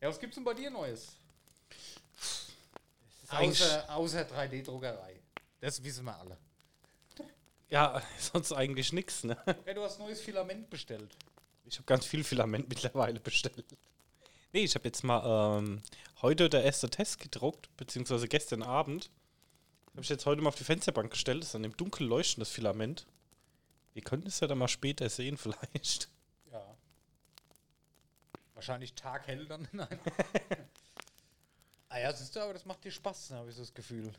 Ja, 0.00 0.08
was 0.08 0.20
gibt's 0.20 0.34
denn 0.34 0.44
bei 0.44 0.54
dir 0.54 0.70
Neues? 0.70 1.16
Außer, 3.28 3.88
außer 3.94 4.22
3D-Druckerei. 4.22 5.20
Das 5.60 5.82
wissen 5.82 6.04
wir 6.04 6.18
alle. 6.18 6.36
Ja, 7.70 8.02
sonst 8.18 8.52
eigentlich 8.52 8.92
nichts, 8.92 9.24
ne? 9.24 9.36
Okay, 9.46 9.72
du 9.72 9.82
hast 9.82 9.98
neues 9.98 10.20
Filament 10.20 10.68
bestellt. 10.68 11.16
Ich 11.64 11.76
habe 11.76 11.86
ganz 11.86 12.04
viel 12.04 12.22
Filament 12.22 12.68
mittlerweile 12.68 13.18
bestellt. 13.20 13.64
Nee, 14.52 14.64
ich 14.64 14.74
habe 14.74 14.84
jetzt 14.84 15.02
mal 15.04 15.58
ähm, 15.58 15.80
heute 16.20 16.50
der 16.50 16.64
erste 16.64 16.90
Test 16.90 17.18
gedruckt, 17.18 17.74
beziehungsweise 17.78 18.28
gestern 18.28 18.62
Abend. 18.62 19.10
Habe 19.92 20.02
ich 20.02 20.10
jetzt 20.10 20.26
heute 20.26 20.42
mal 20.42 20.48
auf 20.48 20.56
die 20.56 20.64
Fensterbank 20.64 21.10
gestellt. 21.10 21.40
Das 21.40 21.48
ist 21.48 21.54
dann 21.54 21.64
im 21.64 21.76
Dunkeln 21.76 22.10
leuchtendes 22.10 22.50
Filament. 22.50 23.06
Wir 23.94 24.02
können 24.02 24.26
es 24.26 24.40
ja 24.40 24.46
dann 24.46 24.58
mal 24.58 24.68
später 24.68 25.08
sehen, 25.08 25.36
vielleicht. 25.38 26.08
Ja. 26.50 26.76
Wahrscheinlich 28.54 28.94
taghell 28.94 29.46
dann. 29.46 29.68
Nein. 29.72 30.00
ah 31.88 31.98
ja, 31.98 32.12
siehst 32.12 32.34
du, 32.36 32.40
aber 32.40 32.54
das 32.54 32.64
macht 32.64 32.84
dir 32.84 32.90
Spaß, 32.90 33.30
habe 33.32 33.50
ich 33.50 33.56
so 33.56 33.62
das 33.62 33.74
Gefühl. 33.74 34.12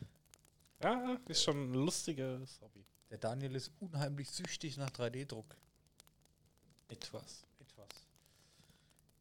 Ja, 0.82 1.18
ist 1.27 1.44
schon 1.44 1.72
ein 1.72 1.74
lustiges 1.74 2.60
Hobby. 2.62 2.86
Der 3.10 3.18
Daniel 3.18 3.56
ist 3.56 3.72
unheimlich 3.80 4.30
süchtig 4.32 4.77
nach 4.77 4.89
3D-Druck. 4.89 5.56
Etwas. 6.89 7.46
Etwas. 7.60 7.88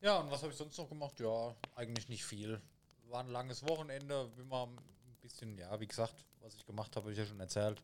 Ja, 0.01 0.19
und 0.19 0.31
was 0.31 0.43
habe 0.43 0.51
ich 0.51 0.59
sonst 0.59 0.77
noch 0.79 0.89
gemacht? 0.89 1.21
Ja, 1.21 1.55
eigentlich 1.77 2.09
nicht 2.09 2.25
viel. 2.25 2.61
War 3.05 3.21
ein 3.21 3.29
langes 3.29 3.63
Wochenende, 3.69 4.29
bin 4.37 4.49
mal 4.49 4.65
ein 4.67 4.77
bisschen, 5.21 5.57
ja, 5.57 5.79
wie 5.79 5.87
gesagt, 5.87 6.25
was 6.41 6.55
ich 6.55 6.67
gemacht 6.67 6.97
habe, 6.97 7.05
habe 7.05 7.13
ich 7.13 7.19
ja 7.19 7.27
schon 7.27 7.39
erzählt. 7.39 7.83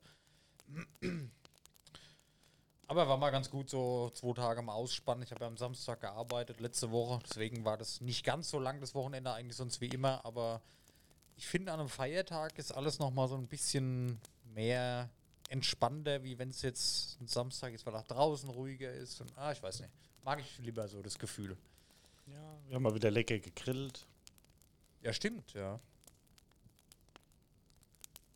Aber 2.91 3.07
war 3.07 3.19
mal 3.19 3.31
ganz 3.31 3.51
gut, 3.51 3.69
so 3.69 4.11
zwei 4.15 4.33
Tage 4.33 4.63
mal 4.63 4.73
ausspannen. 4.73 5.23
Ich 5.23 5.31
habe 5.31 5.43
ja 5.43 5.47
am 5.47 5.59
Samstag 5.59 6.01
gearbeitet, 6.01 6.59
letzte 6.59 6.91
Woche. 6.91 7.21
Deswegen 7.29 7.63
war 7.67 7.77
das 7.77 8.01
nicht 8.01 8.25
ganz 8.25 8.49
so 8.49 8.59
lang, 8.59 8.81
das 8.81 8.95
Wochenende, 8.95 9.31
eigentlich 9.31 9.57
sonst 9.57 9.83
wie 9.83 9.89
immer. 9.89 10.25
Aber 10.25 10.63
ich 11.37 11.47
finde, 11.47 11.71
an 11.71 11.81
einem 11.81 11.91
Feiertag 11.91 12.59
ist 12.59 12.73
alles 12.73 12.99
nochmal 12.99 13.29
so 13.29 13.37
ein 13.37 13.47
bisschen 13.47 14.19
mehr 14.55 15.11
entspannter, 15.51 16.25
wie 16.25 16.39
wenn 16.39 16.49
es 16.49 16.63
jetzt 16.63 17.21
ein 17.21 17.29
Samstag 17.29 17.75
ist, 17.75 17.85
weil 17.85 17.95
auch 17.95 18.07
draußen 18.07 18.49
ruhiger 18.49 18.91
ist. 18.91 19.21
Und, 19.21 19.37
ah, 19.37 19.53
ich 19.53 19.63
weiß 19.63 19.81
nicht. 19.81 19.93
Mag 20.25 20.41
ich 20.41 20.59
lieber 20.59 20.89
so 20.89 21.03
das 21.03 21.19
Gefühl. 21.19 21.59
Ja, 22.27 22.59
wir 22.69 22.77
haben 22.77 22.83
mal 22.83 22.95
wieder 22.95 23.11
lecker 23.11 23.39
gegrillt. 23.39 24.07
Ja, 25.03 25.13
stimmt, 25.13 25.53
ja. 25.53 25.79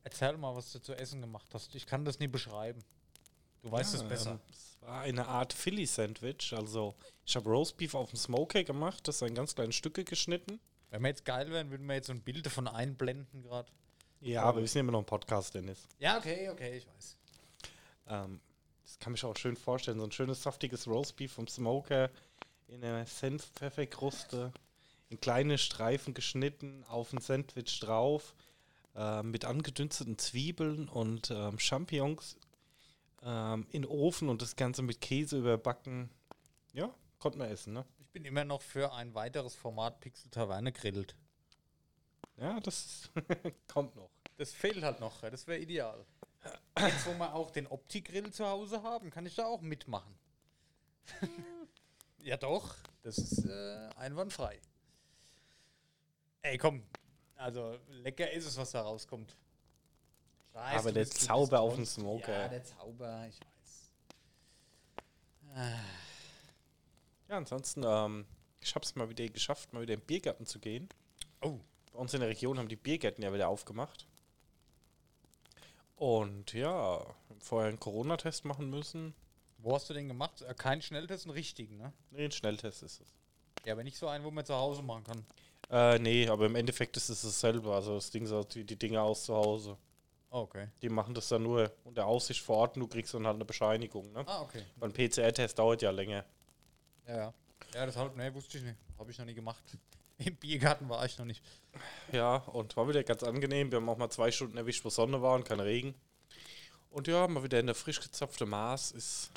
Erzähl 0.04 0.36
mal, 0.36 0.54
was 0.54 0.72
du 0.72 0.78
zu 0.78 0.94
essen 0.94 1.22
gemacht 1.22 1.48
hast. 1.54 1.74
Ich 1.74 1.86
kann 1.86 2.04
das 2.04 2.18
nie 2.18 2.28
beschreiben. 2.28 2.84
Du 3.62 3.70
weißt 3.70 3.94
ja, 3.94 4.00
es 4.00 4.08
besser. 4.08 4.30
ähm, 4.32 4.40
Es 4.50 4.76
war 4.80 5.00
eine 5.02 5.26
Art 5.26 5.52
Philly-Sandwich. 5.52 6.52
Also, 6.54 6.94
ich 7.24 7.36
habe 7.36 7.48
Roastbeef 7.48 7.94
auf 7.94 8.10
dem 8.10 8.18
Smoker 8.18 8.64
gemacht, 8.64 9.06
das 9.06 9.22
in 9.22 9.34
ganz 9.34 9.54
kleine 9.54 9.72
Stücke 9.72 10.04
geschnitten. 10.04 10.60
Wenn 10.90 11.02
wir 11.02 11.08
jetzt 11.08 11.24
geil 11.24 11.50
wären, 11.50 11.70
würden 11.70 11.86
wir 11.86 11.94
jetzt 11.94 12.08
so 12.08 12.12
ein 12.12 12.20
Bild 12.20 12.44
davon 12.44 12.68
einblenden 12.68 13.42
gerade. 13.42 13.70
Ja, 14.20 14.42
aber 14.42 14.60
wir 14.60 14.68
sind 14.68 14.80
immer 14.80 14.92
noch 14.92 14.98
ein 15.00 15.06
Podcast, 15.06 15.54
Dennis. 15.54 15.88
Ja, 15.98 16.18
okay, 16.18 16.48
okay, 16.50 16.76
ich 16.76 16.86
weiß. 16.86 17.16
Ähm, 18.08 18.40
das 18.84 18.98
kann 18.98 19.12
mich 19.12 19.24
auch 19.24 19.36
schön 19.36 19.56
vorstellen. 19.56 19.98
So 19.98 20.04
ein 20.04 20.12
schönes, 20.12 20.42
saftiges 20.42 20.86
Roastbeef 20.86 21.32
vom 21.32 21.48
Smoker 21.48 22.10
in 22.68 22.84
einer 22.84 23.06
Senf-Pfefferkruste, 23.06 24.52
in 25.08 25.20
kleine 25.20 25.58
Streifen 25.58 26.14
geschnitten, 26.14 26.84
auf 26.88 27.12
ein 27.12 27.20
Sandwich 27.20 27.80
drauf, 27.80 28.34
äh, 28.94 29.22
mit 29.22 29.44
angedünsteten 29.44 30.18
Zwiebeln 30.18 30.88
und 30.88 31.30
ähm, 31.30 31.58
Champignons 31.58 32.36
ähm, 33.22 33.66
in 33.70 33.82
den 33.82 33.90
Ofen 33.90 34.28
und 34.28 34.42
das 34.42 34.56
Ganze 34.56 34.82
mit 34.82 35.00
Käse 35.00 35.38
überbacken. 35.38 36.10
Ja, 36.72 36.94
konnte 37.18 37.38
man 37.38 37.48
essen, 37.48 37.72
ne? 37.72 37.84
Ich 37.98 38.08
bin 38.08 38.24
immer 38.24 38.44
noch 38.44 38.62
für 38.62 38.92
ein 38.92 39.14
weiteres 39.14 39.54
Format 39.54 40.00
Pixel 40.00 40.30
Taverne 40.30 40.72
grillt. 40.72 41.16
Ja, 42.36 42.60
das 42.60 43.10
kommt 43.68 43.94
noch. 43.96 44.10
Das 44.36 44.52
fehlt 44.52 44.82
halt 44.82 45.00
noch, 45.00 45.20
das 45.20 45.46
wäre 45.46 45.60
ideal. 45.60 46.04
Jetzt, 46.78 47.06
wo 47.06 47.14
wir 47.14 47.34
auch 47.34 47.50
den 47.50 47.66
Opti-Grill 47.66 48.32
zu 48.32 48.46
Hause 48.46 48.82
haben, 48.82 49.10
kann 49.10 49.26
ich 49.26 49.34
da 49.34 49.46
auch 49.46 49.60
mitmachen. 49.60 50.18
ja 52.18 52.36
doch, 52.36 52.74
das 53.02 53.18
ist 53.18 53.44
äh, 53.44 53.88
einwandfrei. 53.96 54.60
Ey, 56.42 56.58
komm. 56.58 56.82
Also, 57.36 57.78
lecker 57.88 58.30
ist 58.30 58.46
es, 58.46 58.56
was 58.56 58.72
da 58.72 58.82
rauskommt. 58.82 59.36
Weiß, 60.52 60.80
Aber 60.80 60.92
der 60.92 61.00
bist- 61.00 61.20
Zauber 61.22 61.60
auf 61.60 61.74
dem. 61.76 61.86
Smoker. 61.86 62.32
Ja, 62.42 62.48
der 62.48 62.64
Zauber, 62.64 63.26
ich 63.28 63.40
weiß. 63.40 63.90
Ja, 67.28 67.36
ansonsten, 67.36 67.82
ähm, 67.86 68.26
ich 68.60 68.74
habe 68.74 68.84
es 68.84 68.94
mal 68.94 69.08
wieder 69.08 69.26
geschafft, 69.28 69.72
mal 69.72 69.82
wieder 69.82 69.94
in 69.94 70.00
den 70.00 70.06
Biergarten 70.06 70.46
zu 70.46 70.58
gehen. 70.58 70.88
Oh, 71.40 71.58
Bei 71.92 71.98
uns 71.98 72.14
in 72.14 72.20
der 72.20 72.28
Region 72.28 72.58
haben 72.58 72.68
die 72.68 72.76
Biergärten 72.76 73.22
ja 73.22 73.32
wieder 73.32 73.48
aufgemacht. 73.48 74.06
Und 75.96 76.52
ja, 76.52 77.04
vorher 77.38 77.68
einen 77.68 77.78
Corona-Test 77.80 78.44
machen 78.44 78.70
müssen. 78.70 79.14
wo 79.58 79.74
hast 79.74 79.88
du 79.88 79.94
den 79.94 80.08
gemacht? 80.08 80.42
Äh, 80.42 80.54
Kein 80.54 80.82
Schnelltest, 80.82 81.26
einen 81.26 81.34
richtigen, 81.34 81.76
ne? 81.76 81.92
Nee, 82.10 82.24
ein 82.24 82.32
Schnelltest 82.32 82.82
ist 82.82 83.00
es. 83.00 83.08
Ja, 83.64 83.74
aber 83.74 83.84
nicht 83.84 83.96
so 83.96 84.08
einen, 84.08 84.24
wo 84.24 84.30
man 84.30 84.44
zu 84.44 84.54
Hause 84.54 84.82
machen 84.82 85.04
kann. 85.04 85.24
Äh, 85.70 85.98
nee, 86.00 86.28
aber 86.28 86.46
im 86.46 86.56
Endeffekt 86.56 86.96
ist 86.96 87.08
es 87.10 87.22
dasselbe. 87.22 87.72
Also 87.72 87.94
das 87.94 88.10
Ding 88.10 88.26
sieht 88.26 88.56
wie 88.56 88.64
die 88.64 88.76
Dinge 88.78 89.00
aus 89.00 89.24
zu 89.24 89.34
Hause. 89.36 89.76
Oh, 90.34 90.40
okay. 90.40 90.68
Die 90.80 90.88
machen 90.88 91.12
das 91.12 91.28
dann 91.28 91.42
nur 91.42 91.70
unter 91.84 92.06
Aussicht 92.06 92.40
vor 92.40 92.56
Ort 92.56 92.76
und 92.76 92.80
du 92.80 92.86
kriegst 92.88 93.12
dann 93.12 93.26
halt 93.26 93.34
eine 93.34 93.44
Bescheinigung. 93.44 94.10
Ne? 94.12 94.24
Ah, 94.26 94.40
okay. 94.40 94.64
Weil 94.76 94.88
ein 94.88 94.92
PCR-Test 94.94 95.58
dauert 95.58 95.82
ja 95.82 95.90
länger. 95.90 96.24
Ja, 97.06 97.16
ja. 97.16 97.34
Ja, 97.74 97.86
das 97.86 97.96
halt, 97.96 98.16
ne, 98.16 98.34
wusste 98.34 98.56
ich 98.56 98.64
nicht. 98.64 98.78
Habe 98.98 99.10
ich 99.10 99.18
noch 99.18 99.26
nie 99.26 99.34
gemacht. 99.34 99.62
Im 100.18 100.34
Biergarten 100.36 100.88
war 100.88 101.04
ich 101.04 101.18
noch 101.18 101.26
nicht. 101.26 101.44
Ja, 102.12 102.36
und 102.36 102.74
war 102.78 102.88
wieder 102.88 103.04
ganz 103.04 103.22
angenehm. 103.22 103.70
Wir 103.70 103.76
haben 103.76 103.88
auch 103.90 103.98
mal 103.98 104.08
zwei 104.08 104.30
Stunden 104.30 104.56
erwischt, 104.56 104.84
wo 104.86 104.88
Sonne 104.88 105.20
war 105.20 105.34
und 105.34 105.44
kein 105.44 105.60
Regen. 105.60 105.94
Und 106.90 107.08
ja, 107.08 107.28
mal 107.28 107.42
wieder 107.42 107.58
eine 107.58 107.74
frisch 107.74 108.00
gezapfte 108.00 108.46
Maß 108.46 108.92
ist 108.92 109.30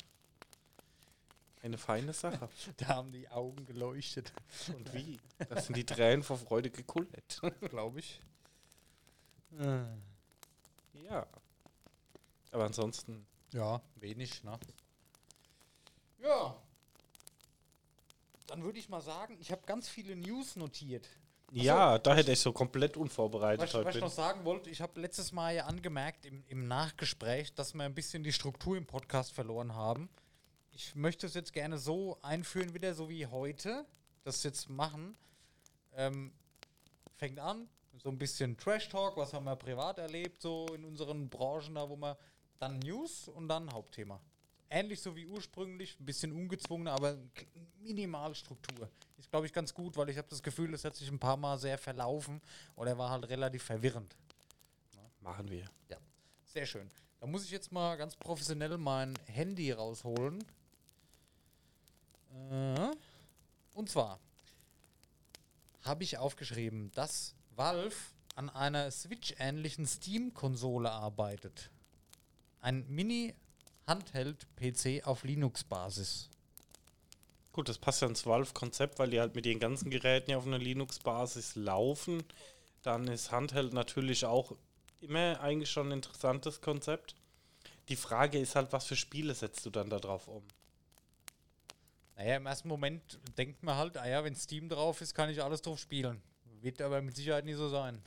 eine 1.62 1.76
feine 1.76 2.14
Sache. 2.14 2.48
Da 2.78 2.88
haben 2.88 3.12
die 3.12 3.28
Augen 3.28 3.66
geleuchtet, 3.66 4.32
Und 4.74 4.94
wie? 4.94 5.18
Das 5.50 5.66
sind 5.66 5.76
die 5.76 5.84
Tränen 5.84 6.22
vor 6.22 6.38
Freude 6.38 6.70
gekullert. 6.70 7.42
glaube 7.68 8.00
ich. 8.00 8.20
Ja. 11.08 11.26
Aber 12.52 12.64
ansonsten, 12.64 13.26
Ja, 13.52 13.80
wenig, 13.96 14.42
ne? 14.44 14.58
Ja. 16.18 16.56
Dann 18.46 18.62
würde 18.62 18.78
ich 18.78 18.88
mal 18.88 19.00
sagen, 19.00 19.36
ich 19.40 19.50
habe 19.50 19.62
ganz 19.66 19.88
viele 19.88 20.16
News 20.16 20.56
notiert. 20.56 21.08
ja, 21.52 21.98
da 21.98 22.14
hätte 22.14 22.32
ich 22.32 22.40
so 22.40 22.52
komplett 22.52 22.96
unvorbereitet 22.96 23.68
Was, 23.68 23.74
heute 23.74 23.88
was 23.88 23.94
ich 23.96 24.00
noch 24.00 24.10
sagen 24.10 24.44
wollte, 24.44 24.70
ich 24.70 24.80
habe 24.80 25.00
letztes 25.00 25.32
Mal 25.32 25.54
ja 25.54 25.66
angemerkt 25.66 26.24
im, 26.26 26.44
im 26.48 26.66
Nachgespräch, 26.66 27.54
dass 27.54 27.74
wir 27.74 27.84
ein 27.84 27.94
bisschen 27.94 28.22
die 28.24 28.32
Struktur 28.32 28.76
im 28.76 28.86
Podcast 28.86 29.32
verloren 29.32 29.74
haben. 29.74 30.08
Ich 30.72 30.94
möchte 30.94 31.26
es 31.26 31.34
jetzt 31.34 31.52
gerne 31.52 31.78
so 31.78 32.18
einführen, 32.22 32.74
wieder 32.74 32.94
so 32.94 33.08
wie 33.08 33.26
heute, 33.26 33.86
das 34.24 34.42
jetzt 34.42 34.68
machen. 34.68 35.16
Ähm, 35.94 36.32
fängt 37.16 37.38
an, 37.38 37.68
so 37.98 38.08
ein 38.08 38.18
bisschen 38.18 38.56
Trash-Talk, 38.56 39.16
was 39.16 39.32
haben 39.32 39.44
wir 39.44 39.56
privat 39.56 39.98
erlebt, 39.98 40.40
so 40.42 40.66
in 40.74 40.84
unseren 40.84 41.28
Branchen 41.28 41.74
da, 41.74 41.88
wo 41.88 41.96
wir 41.96 42.16
dann 42.58 42.78
News 42.80 43.28
und 43.28 43.48
dann 43.48 43.72
Hauptthema. 43.72 44.20
Ähnlich 44.68 45.00
so 45.00 45.14
wie 45.14 45.26
ursprünglich, 45.26 45.98
ein 46.00 46.04
bisschen 46.04 46.32
ungezwungener, 46.32 46.92
aber 46.92 47.16
k- 47.34 47.46
minimal 47.78 48.34
Struktur. 48.34 48.90
Ist, 49.16 49.30
glaube 49.30 49.46
ich, 49.46 49.52
ganz 49.52 49.72
gut, 49.72 49.96
weil 49.96 50.08
ich 50.08 50.18
habe 50.18 50.26
das 50.28 50.42
Gefühl, 50.42 50.74
es 50.74 50.84
hat 50.84 50.96
sich 50.96 51.08
ein 51.08 51.20
paar 51.20 51.36
Mal 51.36 51.56
sehr 51.58 51.78
verlaufen 51.78 52.40
oder 52.74 52.98
war 52.98 53.10
halt 53.10 53.28
relativ 53.28 53.62
verwirrend. 53.62 54.16
Machen 55.20 55.48
wir. 55.48 55.70
Ja, 55.88 55.98
sehr 56.44 56.66
schön. 56.66 56.90
Da 57.20 57.26
muss 57.26 57.44
ich 57.44 57.50
jetzt 57.50 57.70
mal 57.70 57.94
ganz 57.96 58.16
professionell 58.16 58.76
mein 58.76 59.14
Handy 59.26 59.70
rausholen. 59.70 60.44
Äh, 62.50 62.90
und 63.74 63.88
zwar 63.88 64.18
habe 65.82 66.02
ich 66.02 66.18
aufgeschrieben, 66.18 66.90
dass 66.92 67.35
Valve 67.56 67.96
an 68.34 68.50
einer 68.50 68.90
Switch-ähnlichen 68.90 69.86
Steam-Konsole 69.86 70.90
arbeitet. 70.90 71.70
Ein 72.60 72.84
Mini-Handheld-PC 72.88 75.06
auf 75.06 75.24
Linux-Basis. 75.24 76.28
Gut, 77.52 77.70
das 77.70 77.78
passt 77.78 78.02
ja 78.02 78.08
ins 78.08 78.26
Valve-Konzept, 78.26 78.98
weil 78.98 79.08
die 79.08 79.20
halt 79.20 79.34
mit 79.34 79.46
ihren 79.46 79.58
ganzen 79.58 79.90
Geräten 79.90 80.32
ja 80.32 80.36
auf 80.36 80.46
einer 80.46 80.58
Linux-Basis 80.58 81.54
laufen. 81.54 82.22
Dann 82.82 83.08
ist 83.08 83.32
Handheld 83.32 83.72
natürlich 83.72 84.26
auch 84.26 84.54
immer 85.00 85.40
eigentlich 85.40 85.70
schon 85.70 85.88
ein 85.88 85.92
interessantes 85.92 86.60
Konzept. 86.60 87.16
Die 87.88 87.96
Frage 87.96 88.38
ist 88.38 88.54
halt, 88.54 88.74
was 88.74 88.84
für 88.84 88.96
Spiele 88.96 89.34
setzt 89.34 89.64
du 89.64 89.70
dann 89.70 89.88
da 89.88 89.98
drauf 89.98 90.28
um? 90.28 90.42
Naja, 92.16 92.36
im 92.36 92.44
ersten 92.44 92.68
Moment 92.68 93.18
denkt 93.38 93.62
man 93.62 93.76
halt, 93.76 93.96
ah 93.96 94.06
ja, 94.06 94.22
wenn 94.24 94.34
Steam 94.34 94.68
drauf 94.68 95.00
ist, 95.00 95.14
kann 95.14 95.30
ich 95.30 95.42
alles 95.42 95.62
drauf 95.62 95.78
spielen. 95.78 96.20
Wird 96.66 96.82
aber 96.82 97.00
mit 97.00 97.14
Sicherheit 97.14 97.44
nicht 97.44 97.58
so 97.58 97.68
sein. 97.68 98.02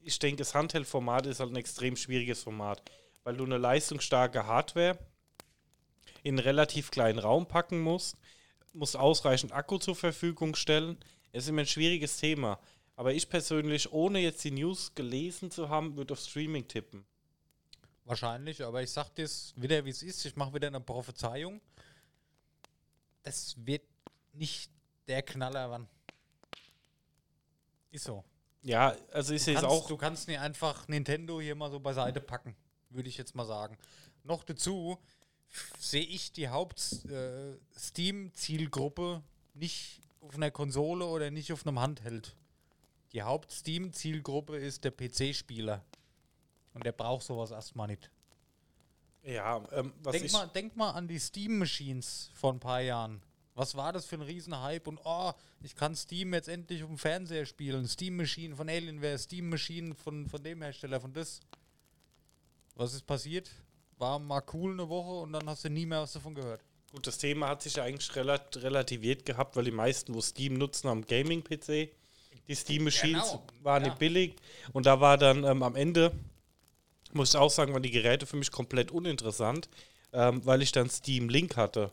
Ich 0.00 0.18
denke, 0.18 0.38
das 0.38 0.54
Handheld-Format 0.54 1.26
ist 1.26 1.40
halt 1.40 1.52
ein 1.52 1.56
extrem 1.56 1.94
schwieriges 1.94 2.42
Format, 2.42 2.80
weil 3.22 3.36
du 3.36 3.44
eine 3.44 3.58
leistungsstarke 3.58 4.46
Hardware 4.46 4.98
in 6.22 6.36
einen 6.36 6.38
relativ 6.38 6.90
kleinen 6.90 7.18
Raum 7.18 7.46
packen 7.46 7.82
musst, 7.82 8.16
musst 8.72 8.96
ausreichend 8.96 9.52
Akku 9.52 9.76
zur 9.76 9.94
Verfügung 9.94 10.54
stellen. 10.54 10.96
Es 11.30 11.44
ist 11.44 11.50
immer 11.50 11.60
ein 11.60 11.66
schwieriges 11.66 12.16
Thema. 12.16 12.58
Aber 12.96 13.12
ich 13.12 13.28
persönlich, 13.28 13.92
ohne 13.92 14.20
jetzt 14.20 14.42
die 14.42 14.50
News 14.50 14.94
gelesen 14.94 15.50
zu 15.50 15.68
haben, 15.68 15.98
würde 15.98 16.14
auf 16.14 16.20
Streaming 16.20 16.66
tippen. 16.66 17.04
Wahrscheinlich, 18.06 18.64
aber 18.64 18.82
ich 18.82 18.90
sag 18.90 19.10
dir 19.10 19.28
wieder, 19.56 19.84
wie 19.84 19.90
es 19.90 20.02
ist. 20.02 20.24
Ich 20.24 20.34
mache 20.34 20.54
wieder 20.54 20.68
eine 20.68 20.80
Prophezeiung. 20.80 21.60
Das 23.22 23.54
wird 23.66 23.82
nicht 24.32 24.70
der 25.08 25.20
Knaller, 25.20 25.70
wann. 25.70 25.88
Ist 27.90 28.04
so. 28.04 28.24
Ja, 28.62 28.94
also 29.12 29.34
ist 29.34 29.46
kannst, 29.46 29.64
auch. 29.64 29.88
du 29.88 29.96
kannst 29.96 30.28
nicht 30.28 30.40
einfach 30.40 30.86
Nintendo 30.88 31.40
hier 31.40 31.54
mal 31.54 31.70
so 31.70 31.80
beiseite 31.80 32.20
packen, 32.20 32.54
würde 32.90 33.08
ich 33.08 33.16
jetzt 33.16 33.34
mal 33.34 33.46
sagen. 33.46 33.78
Noch 34.24 34.44
dazu 34.44 34.98
sehe 35.78 36.04
ich 36.04 36.32
die 36.32 36.48
Haupt-Steam-Zielgruppe 36.48 39.22
nicht 39.54 40.02
auf 40.20 40.34
einer 40.34 40.50
Konsole 40.50 41.06
oder 41.06 41.30
nicht 41.30 41.50
auf 41.52 41.66
einem 41.66 41.80
Handheld. 41.80 42.36
Die 43.12 43.22
Haupt-Steam-Zielgruppe 43.22 44.58
ist 44.58 44.84
der 44.84 44.90
PC-Spieler. 44.90 45.82
Und 46.74 46.84
der 46.84 46.92
braucht 46.92 47.24
sowas 47.24 47.50
erstmal 47.50 47.86
nicht. 47.86 48.10
Ja, 49.22 49.64
ähm, 49.72 49.94
was 50.02 50.12
Denk 50.12 50.26
ich. 50.26 50.32
mal, 50.32 50.46
denk 50.48 50.76
mal 50.76 50.90
an 50.90 51.08
die 51.08 51.18
Steam-Machines 51.18 52.30
vor 52.34 52.52
ein 52.52 52.60
paar 52.60 52.80
Jahren. 52.80 53.22
Was 53.58 53.74
war 53.74 53.92
das 53.92 54.06
für 54.06 54.14
ein 54.14 54.22
Riesenhype? 54.22 54.88
Und 54.88 55.00
oh, 55.02 55.32
ich 55.64 55.74
kann 55.74 55.96
Steam 55.96 56.32
jetzt 56.32 56.48
endlich 56.48 56.84
auf 56.84 56.88
dem 56.88 56.96
Fernseher 56.96 57.44
spielen. 57.44 57.88
Steam-Machine 57.88 58.54
von 58.54 58.68
Alienware, 58.68 59.18
Steam-Machine 59.18 59.96
von, 59.96 60.28
von 60.28 60.40
dem 60.44 60.62
Hersteller, 60.62 61.00
von 61.00 61.12
das. 61.12 61.40
Was 62.76 62.94
ist 62.94 63.04
passiert? 63.04 63.50
War 63.96 64.20
mal 64.20 64.44
cool 64.52 64.74
eine 64.74 64.88
Woche 64.88 65.22
und 65.24 65.32
dann 65.32 65.48
hast 65.48 65.64
du 65.64 65.70
nie 65.70 65.86
mehr 65.86 66.02
was 66.02 66.12
davon 66.12 66.36
gehört. 66.36 66.62
Gut, 66.92 67.04
das 67.08 67.18
Thema 67.18 67.48
hat 67.48 67.62
sich 67.62 67.74
ja 67.74 67.82
eigentlich 67.82 68.14
relat 68.14 68.58
relativiert 68.58 69.26
gehabt, 69.26 69.56
weil 69.56 69.64
die 69.64 69.72
meisten, 69.72 70.14
wo 70.14 70.20
Steam 70.20 70.54
nutzen, 70.54 70.88
haben 70.88 71.04
Gaming-PC. 71.04 71.90
Die 72.46 72.54
Steam-Machines 72.54 73.24
Genau, 73.32 73.46
waren 73.64 73.82
ja. 73.82 73.88
nicht 73.88 73.98
billig. 73.98 74.36
Und 74.72 74.86
da 74.86 75.00
war 75.00 75.18
dann 75.18 75.42
ähm, 75.42 75.64
am 75.64 75.74
Ende, 75.74 76.12
muss 77.12 77.30
ich 77.30 77.36
auch 77.36 77.50
sagen, 77.50 77.72
waren 77.72 77.82
die 77.82 77.90
Geräte 77.90 78.24
für 78.24 78.36
mich 78.36 78.52
komplett 78.52 78.92
uninteressant, 78.92 79.68
ähm, 80.12 80.46
weil 80.46 80.62
ich 80.62 80.70
dann 80.70 80.88
Steam 80.88 81.28
Link 81.28 81.56
hatte 81.56 81.90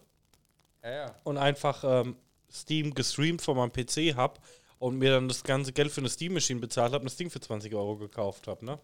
Ja, 0.86 1.16
und 1.24 1.38
einfach 1.38 1.84
ähm, 1.84 2.16
Steam 2.52 2.94
gestreamt 2.94 3.42
von 3.42 3.58
meinem 3.58 3.72
PC 3.72 4.16
habe 4.16 4.40
und 4.78 4.98
mir 5.00 5.12
dann 5.12 5.28
das 5.28 5.44
ganze 5.44 5.74
Geld 5.74 5.92
für 5.92 6.02
eine 6.02 6.10
Steam-Maschine 6.10 6.60
bezahlt 6.60 6.94
habe 6.94 7.02
und 7.02 7.06
das 7.06 7.18
Ding 7.18 7.32
für 7.32 7.40
20 7.40 7.74
Euro 7.74 7.98
gekauft 7.98 8.48
habe. 8.48 8.64
Ne? 8.64 8.80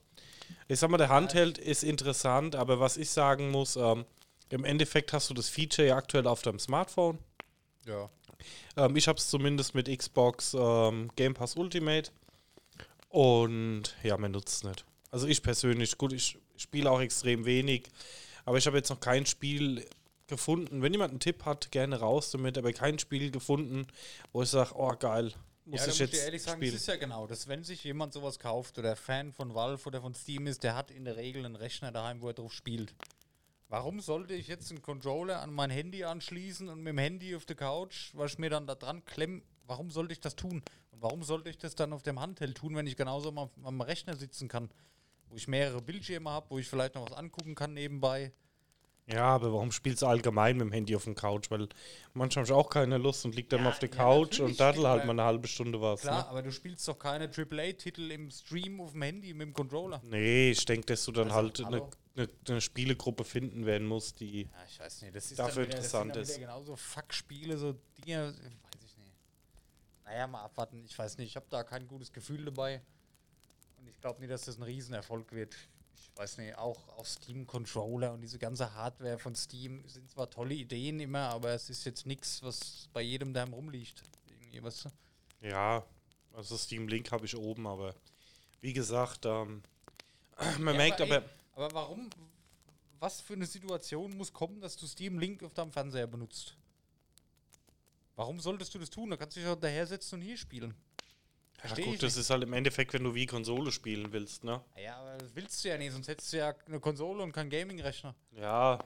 Ich 0.67 0.79
sag 0.79 0.89
mal, 0.89 0.97
der 0.97 1.09
Handheld 1.09 1.59
ist 1.59 1.83
interessant, 1.83 2.55
aber 2.55 2.79
was 2.79 2.97
ich 2.97 3.11
sagen 3.11 3.51
muss, 3.51 3.75
ähm, 3.75 4.05
im 4.49 4.65
Endeffekt 4.65 5.13
hast 5.13 5.29
du 5.29 5.35
das 5.35 5.47
Feature 5.47 5.89
ja 5.89 5.95
aktuell 5.95 6.25
auf 6.27 6.41
deinem 6.41 6.59
Smartphone. 6.59 7.19
Ja. 7.85 8.09
Ähm, 8.77 8.95
ich 8.95 9.07
habe 9.07 9.17
es 9.17 9.29
zumindest 9.29 9.75
mit 9.75 9.95
Xbox 9.95 10.55
ähm, 10.57 11.09
Game 11.15 11.35
Pass 11.35 11.55
Ultimate. 11.55 12.11
Und 13.09 13.95
ja, 14.01 14.17
man 14.17 14.31
nutzt 14.31 14.55
es 14.55 14.63
nicht. 14.63 14.85
Also 15.11 15.27
ich 15.27 15.43
persönlich, 15.43 15.97
gut, 15.97 16.13
ich 16.13 16.39
spiele 16.55 16.89
auch 16.89 17.01
extrem 17.01 17.45
wenig, 17.45 17.89
aber 18.45 18.57
ich 18.57 18.65
habe 18.65 18.77
jetzt 18.77 18.89
noch 18.89 18.99
kein 18.99 19.25
Spiel 19.25 19.85
gefunden. 20.31 20.81
Wenn 20.81 20.93
jemand 20.93 21.11
einen 21.11 21.19
Tipp 21.19 21.45
hat, 21.45 21.69
gerne 21.69 21.99
raus 21.99 22.31
damit, 22.31 22.57
aber 22.57 22.73
kein 22.73 22.97
Spiel 22.97 23.29
gefunden, 23.29 23.85
wo 24.31 24.41
ich 24.41 24.49
sage, 24.49 24.71
oh 24.75 24.95
geil, 24.97 25.33
muss 25.65 25.81
ja, 25.81 25.85
ich 25.85 25.87
muss 25.91 25.99
jetzt 25.99 26.13
ich 26.13 26.19
ehrlich 26.21 26.41
sagen, 26.41 26.57
spielen. 26.57 26.75
es 26.75 26.81
ist 26.81 26.87
ja 26.87 26.95
genau, 26.95 27.27
dass 27.27 27.47
wenn 27.47 27.63
sich 27.63 27.83
jemand 27.83 28.13
sowas 28.13 28.39
kauft 28.39 28.79
oder 28.79 28.95
Fan 28.95 29.31
von 29.31 29.53
Valve 29.53 29.85
oder 29.85 30.01
von 30.01 30.15
Steam 30.15 30.47
ist, 30.47 30.63
der 30.63 30.75
hat 30.75 30.89
in 30.89 31.05
der 31.05 31.17
Regel 31.17 31.45
einen 31.45 31.55
Rechner 31.55 31.91
daheim, 31.91 32.21
wo 32.21 32.29
er 32.29 32.33
drauf 32.33 32.51
spielt. 32.51 32.95
Warum 33.69 34.01
sollte 34.01 34.33
ich 34.33 34.47
jetzt 34.47 34.71
einen 34.71 34.81
Controller 34.81 35.41
an 35.41 35.53
mein 35.53 35.69
Handy 35.69 36.03
anschließen 36.03 36.67
und 36.67 36.79
mit 36.79 36.91
dem 36.91 36.97
Handy 36.97 37.35
auf 37.35 37.45
der 37.45 37.55
Couch, 37.55 38.11
was 38.15 38.33
ich 38.33 38.39
mir 38.39 38.49
dann 38.49 38.67
da 38.67 38.75
dran 38.75 39.05
klemm, 39.05 39.43
warum 39.67 39.91
sollte 39.91 40.13
ich 40.13 40.19
das 40.19 40.35
tun? 40.35 40.63
Und 40.91 41.01
warum 41.01 41.23
sollte 41.23 41.49
ich 41.49 41.57
das 41.57 41.75
dann 41.75 41.93
auf 41.93 42.03
dem 42.03 42.19
Handheld 42.19 42.57
tun, 42.57 42.75
wenn 42.75 42.87
ich 42.87 42.97
genauso 42.97 43.29
am, 43.29 43.49
am 43.63 43.81
Rechner 43.81 44.15
sitzen 44.15 44.47
kann? 44.47 44.69
Wo 45.29 45.35
ich 45.35 45.47
mehrere 45.47 45.81
Bildschirme 45.81 46.29
habe, 46.29 46.49
wo 46.49 46.59
ich 46.59 46.67
vielleicht 46.67 46.95
noch 46.95 47.09
was 47.09 47.17
angucken 47.17 47.55
kann 47.55 47.73
nebenbei. 47.73 48.33
Ja, 49.07 49.25
aber 49.25 49.51
warum 49.51 49.71
spielst 49.71 50.03
du 50.03 50.05
allgemein 50.07 50.55
mit 50.57 50.67
dem 50.67 50.71
Handy 50.71 50.95
auf 50.95 51.03
dem 51.03 51.15
Couch? 51.15 51.49
Weil 51.51 51.67
manchmal 52.13 52.45
habe 52.45 52.53
ich 52.53 52.57
auch 52.57 52.69
keine 52.69 52.97
Lust 52.97 53.25
und 53.25 53.35
lieg 53.35 53.49
dann 53.49 53.59
Ja, 53.59 53.63
mal 53.65 53.69
auf 53.71 53.79
der 53.79 53.89
ja, 53.89 53.95
Couch 53.95 54.39
und 54.39 54.57
daddel 54.59 54.87
halt 54.87 55.05
mal 55.05 55.11
eine 55.11 55.23
halbe 55.23 55.47
Stunde 55.47 55.81
was. 55.81 56.01
Klar, 56.01 56.23
Ne? 56.23 56.27
aber 56.29 56.41
du 56.43 56.51
spielst 56.51 56.87
doch 56.87 56.97
keine 56.97 57.29
AAA-Titel 57.29 58.09
im 58.11 58.31
Stream 58.31 58.79
auf 58.79 58.91
dem 58.93 59.01
Handy 59.01 59.33
mit 59.33 59.47
dem 59.47 59.53
Controller. 59.53 60.01
Nee, 60.05 60.51
ich 60.51 60.63
denke, 60.65 60.85
dass 60.85 61.03
du 61.03 61.11
dann 61.11 61.29
Also, 61.31 61.35
halt 61.35 61.65
eine, 61.65 61.89
eine, 62.15 62.29
eine 62.47 62.61
Spielegruppe 62.61 63.25
finden 63.25 63.65
werden 63.65 63.87
musst, 63.87 64.19
die. 64.19 64.43
Ja, 64.43 64.49
ich 64.67 64.79
weiß 64.79 65.01
nicht, 65.01 65.39
Dafür 65.39 65.63
wieder, 65.63 65.75
interessant 65.75 66.15
ist. 66.15 66.39
genauso 66.39 66.75
Fuck-Spiele, 66.75 67.57
so 67.57 67.75
Dinge, 68.05 68.27
weiß 68.33 68.83
ich 68.85 68.97
nicht. 68.97 69.15
Naja, 70.05 70.27
mal 70.27 70.43
abwarten, 70.43 70.85
ich 70.85 70.97
weiß 70.97 71.17
nicht, 71.17 71.27
ich 71.29 71.35
habe 71.35 71.47
da 71.49 71.63
kein 71.63 71.87
gutes 71.87 72.13
Gefühl 72.13 72.45
dabei. 72.45 72.81
Und 73.77 73.87
ich 73.89 73.99
glaube 73.99 74.19
nicht, 74.21 74.31
dass 74.31 74.45
das 74.45 74.57
ein 74.57 74.63
Riesenerfolg 74.63 75.31
wird. 75.33 75.57
Ich 75.95 76.11
weiß 76.17 76.37
nicht, 76.37 76.57
auch, 76.57 76.87
auch 76.89 77.05
Steam-Controller 77.05 78.13
und 78.13 78.21
diese 78.21 78.39
ganze 78.39 78.73
Hardware 78.73 79.17
von 79.19 79.35
Steam 79.35 79.87
sind 79.87 80.09
zwar 80.09 80.29
tolle 80.29 80.53
Ideen 80.55 80.99
immer, 80.99 81.29
aber 81.29 81.49
es 81.51 81.69
ist 81.69 81.85
jetzt 81.85 82.05
nichts, 82.05 82.43
was 82.43 82.89
bei 82.93 83.01
jedem 83.01 83.33
daheim 83.33 83.53
rumliegt. 83.53 84.03
Irgendwie, 84.27 84.61
weißt 84.63 84.85
du? 84.85 84.89
Ja, 85.41 85.85
also 86.33 86.57
Steam 86.57 86.87
Link 86.87 87.11
habe 87.11 87.25
ich 87.25 87.35
oben, 87.35 87.67
aber 87.67 87.95
wie 88.61 88.73
gesagt, 88.73 89.25
ähm, 89.25 89.63
man 90.59 90.75
Ja, 90.75 90.77
merkt 90.77 91.01
aber, 91.01 91.17
ey, 91.17 91.29
aber 91.53 91.73
warum, 91.73 92.09
was 92.99 93.21
für 93.21 93.33
eine 93.33 93.45
Situation 93.45 94.15
muss 94.17 94.31
kommen, 94.31 94.61
dass 94.61 94.75
du 94.77 94.87
Steam 94.87 95.19
Link 95.19 95.43
auf 95.43 95.53
deinem 95.53 95.71
Fernseher 95.71 96.07
benutzt? 96.07 96.55
Warum 98.15 98.39
solltest 98.39 98.73
du 98.75 98.79
das 98.79 98.89
tun? 98.89 99.09
Da 99.09 99.17
kannst 99.17 99.35
du 99.35 99.41
dich 99.41 99.49
auch 99.49 99.55
daher 99.59 99.87
setzen 99.87 100.15
und 100.15 100.21
hier 100.21 100.37
spielen. 100.37 100.75
Ja, 101.61 101.67
Versteh 101.67 101.81
ich 101.81 101.87
gut, 101.87 102.03
das 102.03 102.17
ist 102.17 102.29
halt 102.31 102.41
im 102.41 102.53
Endeffekt, 102.53 102.93
wenn 102.93 103.03
du 103.03 103.13
wie 103.13 103.27
Konsole 103.27 103.71
spielen 103.71 104.11
willst, 104.11 104.43
ne? 104.43 104.61
Ja, 104.75 104.97
aber 104.97 105.17
das 105.17 105.35
willst 105.35 105.63
du 105.63 105.69
ja 105.69 105.77
nicht, 105.77 105.91
sonst 105.91 106.07
hättest 106.07 106.33
du 106.33 106.37
ja 106.37 106.55
eine 106.65 106.79
Konsole 106.79 107.21
und 107.21 107.31
keinen 107.33 107.51
Gaming-Rechner. 107.51 108.15
Ja. 108.31 108.79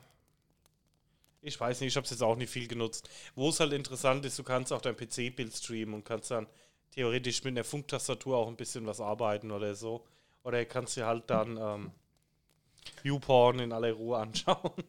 Ich 1.42 1.58
weiß 1.60 1.80
nicht, 1.80 1.90
ich 1.90 1.96
habe 1.96 2.04
es 2.04 2.12
jetzt 2.12 2.24
auch 2.24 2.36
nicht 2.36 2.50
viel 2.50 2.68
genutzt. 2.68 3.10
Wo 3.36 3.50
es 3.50 3.60
halt 3.60 3.72
interessant 3.72 4.26
ist, 4.26 4.38
du 4.38 4.44
kannst 4.44 4.74
auch 4.74 4.82
dein 4.82 4.98
PC-Bild 4.98 5.54
streamen 5.54 5.96
und 5.96 6.04
kannst 6.04 6.32
dann 6.32 6.48
theoretisch 6.92 7.44
mit 7.44 7.54
einer 7.54 7.64
Funktastatur 7.64 8.36
auch 8.38 8.48
ein 8.48 8.58
bisschen 8.58 8.86
was 8.88 9.00
arbeiten 9.00 9.52
oder 9.52 9.76
so. 9.76 10.06
Oder 10.44 10.60
du 10.60 10.66
kannst 10.66 10.98
dir 10.98 11.06
halt 11.06 11.30
dann 11.30 11.58
ähm, 11.58 11.92
YouPorn 13.04 13.60
in 13.60 13.72
aller 13.72 13.94
Ruhe 13.94 14.18
anschauen. 14.20 14.84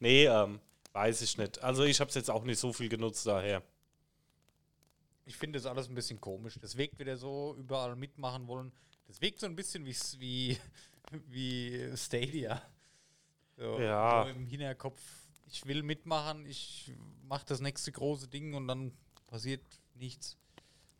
nee, 0.00 0.26
ähm, 0.26 0.58
weiß 0.92 1.22
ich 1.22 1.38
nicht. 1.38 1.62
Also 1.62 1.84
ich 1.84 2.00
habe 2.00 2.08
es 2.08 2.14
jetzt 2.16 2.30
auch 2.30 2.44
nicht 2.44 2.58
so 2.58 2.72
viel 2.72 2.88
genutzt 2.88 3.26
daher. 3.26 3.62
Ich 5.26 5.36
finde 5.36 5.58
das 5.58 5.66
alles 5.66 5.88
ein 5.88 5.94
bisschen 5.94 6.20
komisch. 6.20 6.58
Das 6.60 6.76
wirkt 6.76 6.98
wieder 6.98 7.16
so, 7.16 7.54
überall 7.58 7.96
mitmachen 7.96 8.46
wollen. 8.46 8.72
Das 9.06 9.20
wirkt 9.20 9.40
so 9.40 9.46
ein 9.46 9.56
bisschen 9.56 9.84
wie, 9.86 9.96
wie, 10.18 10.58
wie 11.28 11.96
Stadia. 11.96 12.62
So, 13.56 13.78
Ja. 13.78 14.28
Im 14.28 14.46
Hinterkopf, 14.46 15.00
ich 15.46 15.64
will 15.66 15.82
mitmachen, 15.82 16.44
ich 16.46 16.92
mache 17.22 17.46
das 17.46 17.60
nächste 17.60 17.92
große 17.92 18.28
Ding 18.28 18.54
und 18.54 18.68
dann 18.68 18.92
passiert 19.26 19.62
nichts. 19.94 20.36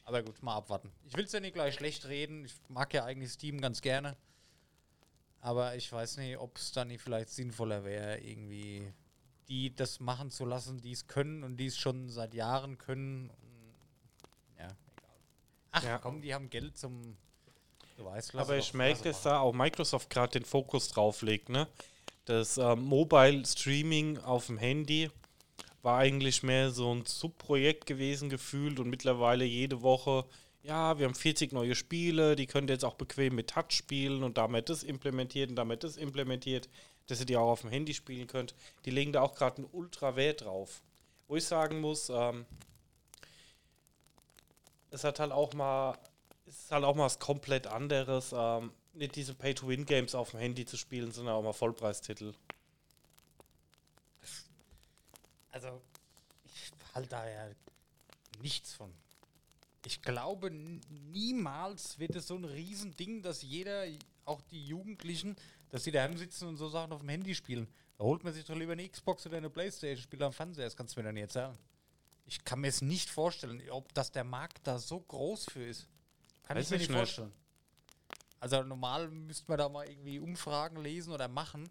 Aber 0.05 0.23
gut, 0.23 0.43
mal 0.43 0.57
abwarten. 0.57 0.93
Ich 1.05 1.17
will 1.17 1.25
es 1.25 1.33
ja 1.33 1.41
nicht 1.41 1.55
gleich 1.55 1.75
schlecht 1.75 2.07
reden. 2.07 2.45
Ich 2.45 2.55
mag 2.69 2.93
ja 2.93 3.05
eigentlich 3.05 3.33
Steam 3.33 3.61
ganz 3.61 3.81
gerne. 3.81 4.17
Aber 5.41 5.77
ich 5.77 5.91
weiß 5.91 6.19
nicht, 6.19 6.39
ob 6.39 6.57
es 6.57 6.73
dann 6.73 6.89
nicht 6.89 7.03
vielleicht 7.03 7.31
sinnvoller 7.31 7.85
wäre, 7.85 8.19
irgendwie 8.19 8.93
die 9.49 9.75
das 9.75 10.01
machen 10.01 10.31
zu 10.31 10.45
lassen, 10.45 10.81
die 10.81 10.93
es 10.93 11.07
können 11.07 11.43
und 11.43 11.57
die 11.59 11.67
es 11.67 11.77
schon 11.77 12.09
seit 12.09 12.35
Jahren 12.35 12.79
können. 12.79 13.31
Ach 15.75 15.83
Ja. 15.83 15.99
komm, 15.99 16.23
die 16.23 16.33
haben 16.33 16.49
Geld 16.51 16.79
zum. 16.79 17.17
Lass 17.97 18.35
Aber 18.35 18.57
ich 18.57 18.75
merke, 18.75 19.05
dass 19.05 19.23
da 19.23 19.39
auch 19.39 19.53
Microsoft 19.53 20.11
gerade 20.11 20.33
den 20.33 20.45
Fokus 20.45 20.89
drauf 20.89 21.23
legt. 21.23 21.49
Ne? 21.49 21.69
Das 22.25 22.59
ähm, 22.59 22.83
Mobile 22.83 23.45
Streaming 23.45 24.19
auf 24.19 24.47
dem 24.47 24.59
Handy 24.59 25.11
war 25.83 25.99
eigentlich 25.99 26.43
mehr 26.43 26.71
so 26.71 26.93
ein 26.93 27.05
Subprojekt 27.07 27.87
gewesen 27.87 28.31
gefühlt 28.31 28.81
und 28.81 28.89
mittlerweile 28.89 29.45
jede 29.45 29.83
Woche, 29.83 30.25
ja, 30.63 30.99
wir 30.99 31.07
haben 31.07 31.15
40 31.15 31.53
neue 31.53 31.75
Spiele, 31.75 32.37
die 32.37 32.47
könnt 32.47 32.71
ihr 32.71 32.75
jetzt 32.75 32.85
auch 32.85 32.95
bequem 32.95 33.35
mit 33.35 33.51
Touch 33.51 33.71
spielen 33.71 34.23
und 34.23 34.39
damit 34.39 34.71
das 34.71 34.83
implementiert 34.83 35.51
und 35.51 35.57
damit 35.57 35.85
das 35.85 35.97
implementiert, 35.97 36.69
dass 37.07 37.21
ihr 37.21 37.27
die 37.27 37.37
auch 37.37 37.51
auf 37.51 37.61
dem 37.61 37.71
Handy 37.71 37.93
spielen 37.95 38.27
könnt. 38.27 38.55
Die 38.87 38.91
legen 38.91 39.13
da 39.13 39.21
auch 39.21 39.35
gerade 39.35 39.59
einen 39.59 39.69
Ultra-Wert 39.71 40.43
drauf. 40.43 40.83
Wo 41.29 41.37
ich 41.37 41.45
sagen 41.45 41.81
muss, 41.81 42.09
ähm, 42.09 42.47
es 44.95 45.05
hat 45.05 45.19
halt 45.19 45.33
auch 45.33 45.53
mal, 45.55 45.99
es 46.47 46.65
ist 46.65 46.71
halt 46.71 46.85
auch 46.85 46.95
mal 46.95 47.05
was 47.05 47.19
komplett 47.19 47.67
anderes. 47.67 48.33
Ähm, 48.33 48.73
nicht 48.95 49.17
diese 49.17 49.35
Pay-to-Win-Games 49.35 50.15
auf 50.15 50.31
dem 50.31 50.41
Handy 50.41 50.65
zu 50.65 50.77
spielen, 50.77 51.11
sondern 51.11 51.35
auch 51.35 51.43
mal 51.43 51.53
Vollpreistitel. 51.53 52.33
Also, 55.51 55.81
ich 56.45 56.73
halte 56.95 57.09
da 57.09 57.29
ja 57.29 57.49
nichts 58.41 58.73
von. 58.73 58.93
Ich 59.85 60.01
glaube, 60.01 60.51
niemals 60.51 61.99
wird 61.99 62.15
es 62.17 62.29
so 62.29 62.37
ein 62.37 62.45
Riesending, 62.45 63.21
dass 63.23 63.43
jeder, 63.43 63.85
auch 64.25 64.41
die 64.51 64.65
Jugendlichen, 64.65 65.37
dass 65.71 65.85
sie 65.85 65.91
daheim 65.91 66.17
sitzen 66.17 66.49
und 66.49 66.57
so 66.57 66.69
Sachen 66.69 66.93
auf 66.93 67.01
dem 67.01 67.09
Handy 67.09 67.35
spielen. 67.35 67.69
Da 67.99 68.05
holt 68.05 68.25
man 68.25 68.33
sich 68.33 68.45
doch 68.45 68.57
lieber 68.57 68.73
eine 68.73 68.89
Xbox 68.89 69.27
oder 69.27 69.37
eine 69.37 69.51
Playstation, 69.51 70.03
spielt 70.03 70.23
am 70.23 70.33
Fernseher, 70.33 70.65
das 70.65 70.77
kannst 70.77 70.97
du 70.97 71.01
mir 71.01 71.09
doch 71.09 71.13
nicht 71.13 71.23
erzählen. 71.23 71.59
Ich 72.27 72.45
kann 72.45 72.61
mir 72.61 72.69
es 72.69 72.81
nicht 72.83 73.11
vorstellen, 73.11 73.63
ob 73.71 73.93
das 73.95 74.13
der 74.13 74.25
Markt 74.25 74.67
da 74.67 74.79
so 74.79 75.01
groß 75.01 75.47
für 75.47 75.65
ist. 75.65 75.89
Kann 76.45 76.57
Weiß 76.57 76.67
ich 76.67 76.71
mir 76.71 76.77
ich 76.77 76.81
nicht 76.83 76.91
nicht. 76.91 76.99
vorstellen. 76.99 77.33
Also 78.41 78.63
normal 78.63 79.09
müsste 79.11 79.45
man 79.49 79.59
da 79.59 79.69
mal 79.69 79.89
irgendwie 79.89 80.19
Umfragen 80.19 80.83
lesen 80.83 81.13
oder 81.13 81.29
machen. 81.29 81.71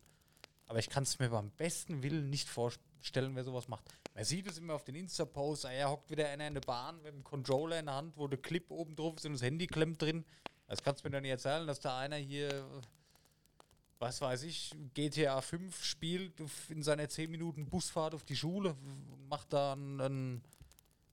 Aber 0.67 0.79
ich 0.79 0.89
kann 0.89 1.03
es 1.03 1.19
mir 1.19 1.29
beim 1.29 1.51
besten 1.51 2.01
Willen 2.03 2.29
nicht 2.29 2.49
vorstellen, 2.49 3.35
wer 3.35 3.43
sowas 3.43 3.67
macht. 3.67 3.85
Man 4.15 4.23
sieht 4.25 4.47
es 4.47 4.57
immer 4.57 4.75
auf 4.75 4.83
den 4.83 4.95
Insta-Posts, 4.95 5.65
ah, 5.65 5.71
er 5.71 5.89
hockt 5.89 6.09
wieder 6.09 6.29
einer 6.29 6.47
in 6.47 6.53
der 6.53 6.61
Bahn 6.61 6.97
mit 7.01 7.13
dem 7.13 7.23
Controller 7.23 7.79
in 7.79 7.87
der 7.87 7.95
Hand, 7.95 8.15
wo 8.17 8.27
der 8.27 8.39
Clip 8.39 8.69
oben 8.69 8.95
drauf 8.95 9.17
ist 9.17 9.25
und 9.25 9.33
das 9.33 9.41
Handy 9.41 9.67
klemmt 9.67 10.01
drin. 10.01 10.23
Das 10.67 10.81
kannst 10.81 11.03
du 11.03 11.09
mir 11.09 11.15
doch 11.15 11.21
nicht 11.21 11.31
erzählen, 11.31 11.67
dass 11.67 11.79
da 11.79 11.97
einer 11.99 12.15
hier, 12.15 12.65
was 14.03 14.19
weiß 14.19 14.43
ich, 14.43 14.75
GTA 14.93 15.39
5 15.39 15.81
spielt 15.81 16.33
in 16.67 16.83
seiner 16.83 17.07
10 17.07 17.31
Minuten 17.31 17.69
Busfahrt 17.69 18.13
auf 18.13 18.25
die 18.25 18.35
Schule 18.35 18.75
macht 19.29 19.53
da 19.53 19.71
einen, 19.71 20.01
einen, 20.01 20.43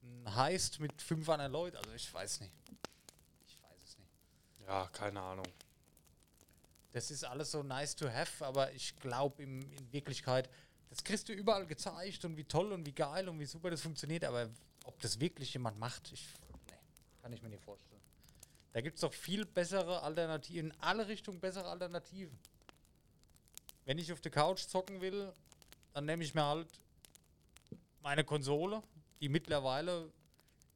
einen 0.02 0.34
Heist 0.34 0.80
mit 0.80 1.00
fünf 1.00 1.28
anderen 1.28 1.52
Leuten. 1.52 1.76
Also 1.76 1.92
ich 1.92 2.12
weiß 2.12 2.40
nicht. 2.40 2.52
Ich 3.46 3.56
weiß 3.62 3.78
es 3.84 3.96
nicht. 3.96 4.10
Ja, 4.66 4.88
keine 4.88 5.20
Ahnung. 5.20 5.46
Das 6.90 7.12
ist 7.12 7.22
alles 7.22 7.52
so 7.52 7.62
nice 7.62 7.94
to 7.94 8.10
have, 8.10 8.44
aber 8.44 8.72
ich 8.72 8.96
glaube 8.96 9.44
in 9.44 9.64
Wirklichkeit, 9.92 10.50
das 10.88 11.04
kriegst 11.04 11.28
du 11.28 11.32
überall 11.32 11.66
gezeigt 11.66 12.24
und 12.24 12.36
wie 12.36 12.44
toll 12.44 12.72
und 12.72 12.84
wie 12.84 12.92
geil 12.92 13.28
und 13.28 13.38
wie 13.38 13.46
super 13.46 13.70
das 13.70 13.80
funktioniert, 13.80 14.24
aber 14.24 14.50
ob 14.84 14.98
das 15.00 15.20
wirklich 15.20 15.52
jemand 15.54 15.78
macht, 15.78 16.10
ich, 16.12 16.26
nee, 16.66 16.74
kann 17.22 17.32
ich 17.32 17.40
mir 17.40 17.50
nicht 17.50 17.62
vorstellen. 17.62 18.02
Da 18.72 18.80
gibt 18.80 18.96
es 18.96 19.02
doch 19.02 19.14
viel 19.14 19.44
bessere 19.46 20.02
Alternativen, 20.02 20.72
in 20.72 20.80
alle 20.80 21.06
Richtungen 21.06 21.38
bessere 21.38 21.68
Alternativen. 21.68 22.36
Wenn 23.84 23.98
ich 23.98 24.12
auf 24.12 24.20
der 24.20 24.30
Couch 24.30 24.60
zocken 24.60 25.00
will, 25.00 25.32
dann 25.92 26.04
nehme 26.04 26.22
ich 26.22 26.34
mir 26.34 26.44
halt 26.44 26.68
meine 28.02 28.24
Konsole, 28.24 28.82
die 29.20 29.28
mittlerweile 29.28 30.10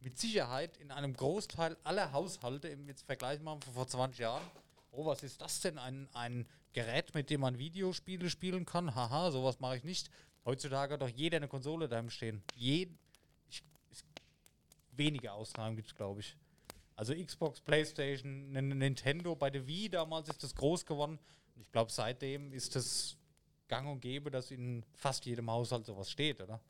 mit 0.01 0.19
Sicherheit 0.19 0.77
in 0.79 0.90
einem 0.90 1.14
Großteil 1.14 1.77
aller 1.85 2.12
Haushalte, 2.12 2.69
im 2.69 2.87
jetzt 2.88 3.07
Vergleich 3.07 3.40
machen 3.40 3.62
von 3.62 3.75
vor 3.75 3.88
20 3.88 4.21
Jahren, 4.21 4.43
oh, 4.93 5.07
was 5.07 5.23
ist 5.23 5.40
das 5.40 5.61
denn? 5.61 5.79
Ein, 5.79 6.09
ein 6.12 6.47
Gerät, 6.73 7.14
mit 7.14 7.31
dem 7.31 7.40
man 7.40 7.59
Videospiele 7.59 8.29
spielen 8.29 8.67
kann? 8.67 8.95
Haha, 8.95 9.31
sowas 9.31 9.61
mache 9.61 9.79
ich 9.79 9.85
nicht. 9.85 10.11
Heutzutage 10.45 10.95
hat 10.95 11.03
doch 11.03 11.09
jeder 11.09 11.38
eine 11.38 11.49
Konsole 11.49 11.88
daheim 11.88 12.11
stehen. 12.11 12.43
Je, 12.55 12.88
ich, 13.49 13.62
es, 13.90 14.05
wenige 14.93 15.33
Ausnahmen 15.33 15.77
gibt 15.77 15.88
es, 15.88 15.95
glaube 15.95 16.21
ich. 16.21 16.37
Also 16.97 17.14
Xbox, 17.14 17.61
Playstation, 17.61 18.53
Nintendo, 18.53 19.35
bei 19.35 19.51
der 19.51 19.67
Wii 19.67 19.88
damals 19.88 20.29
ist 20.29 20.43
das 20.43 20.55
groß 20.55 20.85
geworden. 20.85 21.19
Ich 21.57 21.71
glaube, 21.73 21.90
seitdem 21.93 22.53
ist 22.53 22.77
das 22.77 23.17
gang 23.69 23.88
und 23.88 24.01
gäbe, 24.01 24.31
dass 24.31 24.51
in 24.51 24.85
fast 24.95 25.25
jedem 25.27 25.51
Haushalt 25.51 25.87
sowas 25.87 26.11
steht, 26.11 26.40
oder? 26.40 26.61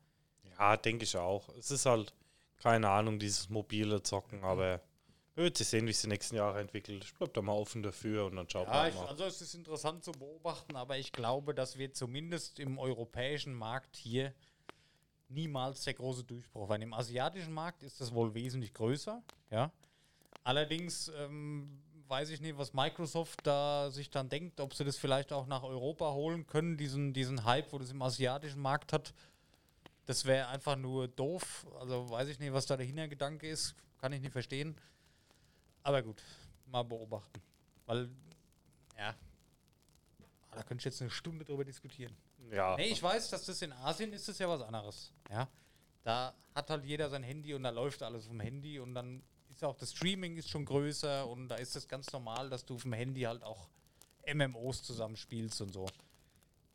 Ja, 0.57 0.77
denke 0.77 1.03
ich 1.03 1.17
auch. 1.17 1.49
Es 1.57 1.71
ist 1.71 1.85
halt, 1.85 2.13
keine 2.57 2.89
Ahnung, 2.89 3.19
dieses 3.19 3.49
mobile 3.49 4.01
Zocken, 4.01 4.43
aber 4.43 4.81
wir 5.35 5.43
werden 5.43 5.55
sehen, 5.65 5.85
wie 5.85 5.91
es 5.91 6.01
die 6.01 6.07
nächsten 6.07 6.35
Jahre 6.35 6.61
entwickelt. 6.61 7.03
Ich 7.03 7.13
bleib 7.13 7.33
da 7.33 7.41
mal 7.41 7.53
offen 7.53 7.83
dafür 7.83 8.25
und 8.25 8.37
dann 8.37 8.49
schaut 8.49 8.67
Ja, 8.67 8.87
ich, 8.87 8.95
mal. 8.95 9.07
also 9.07 9.25
es 9.25 9.41
ist 9.41 9.53
interessant 9.53 10.03
zu 10.03 10.13
beobachten, 10.13 10.75
aber 10.77 10.97
ich 10.97 11.11
glaube, 11.11 11.53
dass 11.53 11.77
wir 11.77 11.91
zumindest 11.91 12.59
im 12.59 12.79
europäischen 12.79 13.53
Markt 13.53 13.97
hier 13.97 14.33
niemals 15.27 15.83
der 15.83 15.95
große 15.95 16.23
Durchbruch 16.23 16.69
werden. 16.69 16.83
Im 16.83 16.93
asiatischen 16.93 17.53
Markt 17.53 17.83
ist 17.83 17.99
das 17.99 18.13
wohl 18.13 18.33
wesentlich 18.33 18.73
größer, 18.73 19.21
ja. 19.49 19.71
Allerdings 20.43 21.11
ähm, 21.17 21.81
weiß 22.07 22.29
ich 22.29 22.41
nicht, 22.41 22.57
was 22.57 22.73
Microsoft 22.73 23.45
da 23.45 23.89
sich 23.91 24.09
dann 24.09 24.29
denkt, 24.29 24.59
ob 24.59 24.73
sie 24.73 24.85
das 24.85 24.97
vielleicht 24.97 25.33
auch 25.33 25.47
nach 25.47 25.63
Europa 25.63 26.11
holen 26.11 26.45
können, 26.45 26.77
diesen, 26.77 27.13
diesen 27.13 27.45
Hype, 27.45 27.71
wo 27.73 27.79
das 27.79 27.91
im 27.91 28.01
asiatischen 28.01 28.61
Markt 28.61 28.93
hat. 28.93 29.13
Das 30.05 30.25
wäre 30.25 30.47
einfach 30.47 30.75
nur 30.75 31.07
doof. 31.07 31.65
Also 31.79 32.09
weiß 32.09 32.27
ich 32.29 32.39
nicht, 32.39 32.53
was 32.53 32.65
da 32.65 32.77
der 32.77 32.85
Hintergedanke 32.85 33.47
ist. 33.47 33.75
Kann 33.99 34.13
ich 34.13 34.21
nicht 34.21 34.31
verstehen. 34.31 34.75
Aber 35.83 36.01
gut, 36.03 36.21
mal 36.67 36.83
beobachten. 36.83 37.41
Weil, 37.85 38.09
ja, 38.97 39.15
da 40.51 40.63
könnte 40.63 40.81
ich 40.81 40.85
jetzt 40.85 41.01
eine 41.01 41.11
Stunde 41.11 41.43
drüber 41.43 41.65
diskutieren. 41.65 42.15
Ja, 42.51 42.75
Nee, 42.75 42.87
ich 42.87 43.01
weiß, 43.01 43.29
dass 43.29 43.45
das 43.45 43.61
in 43.61 43.73
Asien 43.73 44.13
ist 44.13 44.27
das 44.27 44.37
ja 44.37 44.47
was 44.47 44.61
anderes. 44.61 45.11
Ja. 45.29 45.47
Da 46.03 46.35
hat 46.53 46.69
halt 46.69 46.85
jeder 46.85 47.09
sein 47.09 47.23
Handy 47.23 47.53
und 47.53 47.63
da 47.63 47.71
läuft 47.71 48.03
alles 48.03 48.27
vom 48.27 48.39
Handy 48.39 48.79
und 48.79 48.93
dann 48.93 49.23
auch 49.65 49.75
das 49.75 49.91
Streaming 49.91 50.37
ist 50.37 50.49
schon 50.49 50.65
größer 50.65 51.27
und 51.27 51.49
da 51.49 51.55
ist 51.55 51.75
es 51.75 51.87
ganz 51.87 52.11
normal, 52.11 52.49
dass 52.49 52.65
du 52.65 52.75
auf 52.75 52.83
dem 52.83 52.93
Handy 52.93 53.21
halt 53.21 53.43
auch 53.43 53.69
MMOs 54.33 54.83
zusammenspielst 54.83 55.61
und 55.61 55.73
so. 55.73 55.87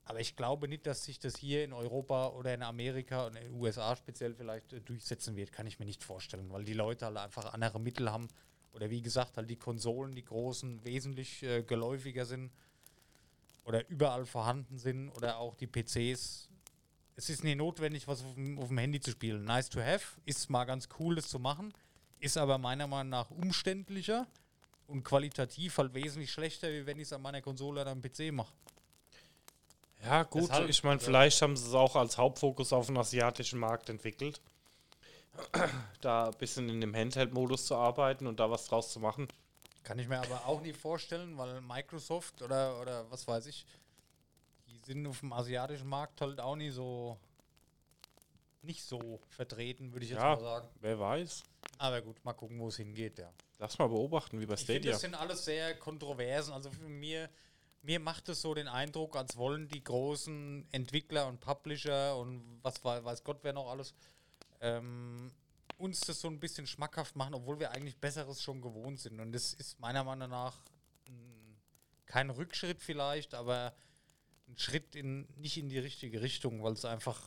Aber 0.04 0.18
ich 0.18 0.34
glaube 0.34 0.66
nicht, 0.66 0.86
dass 0.86 1.04
sich 1.04 1.20
das 1.20 1.36
hier 1.36 1.64
in 1.64 1.72
Europa 1.72 2.30
oder 2.30 2.52
in 2.52 2.62
Amerika 2.62 3.26
und 3.26 3.36
in 3.36 3.44
den 3.44 3.54
USA 3.54 3.94
speziell 3.94 4.34
vielleicht 4.34 4.72
äh, 4.72 4.80
durchsetzen 4.80 5.36
wird. 5.36 5.52
Kann 5.52 5.68
ich 5.68 5.78
mir 5.78 5.84
nicht 5.84 6.02
vorstellen, 6.02 6.50
weil 6.50 6.64
die 6.64 6.72
Leute 6.72 7.06
halt 7.06 7.16
einfach 7.16 7.52
andere 7.52 7.78
Mittel 7.78 8.10
haben. 8.10 8.26
Oder 8.72 8.90
wie 8.90 9.02
gesagt, 9.02 9.36
halt 9.36 9.48
die 9.48 9.56
Konsolen, 9.56 10.14
die 10.14 10.24
großen, 10.24 10.84
wesentlich 10.84 11.42
äh, 11.44 11.62
geläufiger 11.62 12.24
sind 12.24 12.50
oder 13.64 13.88
überall 13.88 14.26
vorhanden 14.26 14.78
sind 14.78 15.10
oder 15.10 15.38
auch 15.38 15.54
die 15.54 15.68
PCs. 15.68 16.48
Es 17.14 17.28
ist 17.30 17.44
nicht 17.44 17.58
notwendig, 17.58 18.08
was 18.08 18.24
auf 18.24 18.34
dem, 18.34 18.58
auf 18.58 18.68
dem 18.68 18.78
Handy 18.78 18.98
zu 18.98 19.12
spielen. 19.12 19.44
Nice 19.44 19.68
to 19.68 19.80
have, 19.80 20.20
ist 20.24 20.50
mal 20.50 20.64
ganz 20.64 20.88
cool, 20.98 21.14
das 21.14 21.28
zu 21.28 21.38
machen, 21.38 21.72
ist 22.20 22.36
aber 22.36 22.58
meiner 22.58 22.86
Meinung 22.86 23.10
nach 23.10 23.30
umständlicher 23.30 24.26
und 24.86 25.02
qualitativ 25.04 25.78
halt 25.78 25.94
wesentlich 25.94 26.30
schlechter, 26.30 26.70
wie 26.70 26.86
wenn 26.86 26.96
ich 26.98 27.04
es 27.04 27.12
an 27.12 27.22
meiner 27.22 27.40
Konsole 27.42 27.80
oder 27.82 27.90
am 27.90 28.00
PC 28.02 28.32
mache. 28.32 28.52
ja 30.04 30.22
gut. 30.24 30.42
Deshalb- 30.42 30.68
ich 30.68 30.82
meine, 30.84 31.00
vielleicht 31.00 31.40
haben 31.42 31.56
sie 31.56 31.66
es 31.66 31.74
auch 31.74 31.96
als 31.96 32.18
Hauptfokus 32.18 32.72
auf 32.72 32.86
den 32.86 32.96
asiatischen 32.98 33.58
Markt 33.58 33.88
entwickelt. 33.88 34.40
da 36.00 36.26
ein 36.28 36.38
bisschen 36.38 36.68
in 36.68 36.80
dem 36.80 36.94
Handheld-Modus 36.94 37.66
zu 37.66 37.76
arbeiten 37.76 38.26
und 38.26 38.40
da 38.40 38.50
was 38.50 38.66
draus 38.66 38.92
zu 38.92 38.98
machen. 39.00 39.28
Kann 39.84 39.98
ich 39.98 40.08
mir 40.08 40.18
aber 40.18 40.44
auch 40.46 40.60
nie 40.60 40.72
vorstellen, 40.72 41.38
weil 41.38 41.60
Microsoft 41.62 42.42
oder, 42.42 42.80
oder 42.80 43.10
was 43.10 43.26
weiß 43.26 43.46
ich, 43.46 43.64
die 44.66 44.78
sind 44.84 45.06
auf 45.06 45.20
dem 45.20 45.32
asiatischen 45.32 45.86
Markt 45.88 46.20
halt 46.20 46.40
auch 46.40 46.56
nie 46.56 46.70
so 46.70 47.16
nicht 48.62 48.84
so 48.84 49.20
vertreten, 49.30 49.92
würde 49.92 50.04
ich 50.04 50.10
jetzt 50.10 50.20
Ja. 50.20 50.34
mal 50.34 50.40
sagen. 50.40 50.68
Wer 50.80 50.98
weiß. 51.00 51.42
Aber 51.80 52.02
gut, 52.02 52.22
mal 52.26 52.34
gucken, 52.34 52.58
wo 52.60 52.68
es 52.68 52.76
hingeht, 52.76 53.18
ja. 53.18 53.32
Lass 53.58 53.78
mal 53.78 53.88
beobachten, 53.88 54.38
wie 54.38 54.44
bei 54.44 54.52
Ich 54.52 54.60
finde, 54.60 54.72
Stadia. 54.80 54.92
das 54.92 55.00
sind 55.00 55.14
alles 55.14 55.44
sehr 55.46 55.74
Kontroversen. 55.78 56.52
Also 56.52 56.70
für 56.70 56.88
mir, 56.90 57.30
mir 57.80 57.98
macht 58.00 58.28
es 58.28 58.42
so 58.42 58.52
den 58.52 58.68
Eindruck, 58.68 59.16
als 59.16 59.34
wollen 59.38 59.66
die 59.66 59.82
großen 59.82 60.66
Entwickler 60.72 61.26
und 61.26 61.40
Publisher 61.40 62.18
und 62.18 62.58
was 62.62 62.84
wei- 62.84 63.02
weiß 63.02 63.24
Gott 63.24 63.38
wer 63.42 63.54
noch 63.54 63.70
alles, 63.70 63.94
ähm, 64.60 65.32
uns 65.78 66.00
das 66.00 66.20
so 66.20 66.28
ein 66.28 66.38
bisschen 66.38 66.66
schmackhaft 66.66 67.16
machen, 67.16 67.32
obwohl 67.32 67.58
wir 67.58 67.70
eigentlich 67.70 67.96
Besseres 67.96 68.42
schon 68.42 68.60
gewohnt 68.60 69.00
sind. 69.00 69.18
Und 69.18 69.32
das 69.32 69.54
ist 69.54 69.80
meiner 69.80 70.04
Meinung 70.04 70.28
nach 70.28 70.58
mh, 71.08 71.14
kein 72.04 72.28
Rückschritt 72.28 72.82
vielleicht, 72.82 73.32
aber 73.32 73.74
ein 74.48 74.58
Schritt 74.58 74.94
in, 74.94 75.26
nicht 75.38 75.56
in 75.56 75.70
die 75.70 75.78
richtige 75.78 76.20
Richtung, 76.20 76.62
weil 76.62 76.74
es 76.74 76.84
einfach 76.84 77.22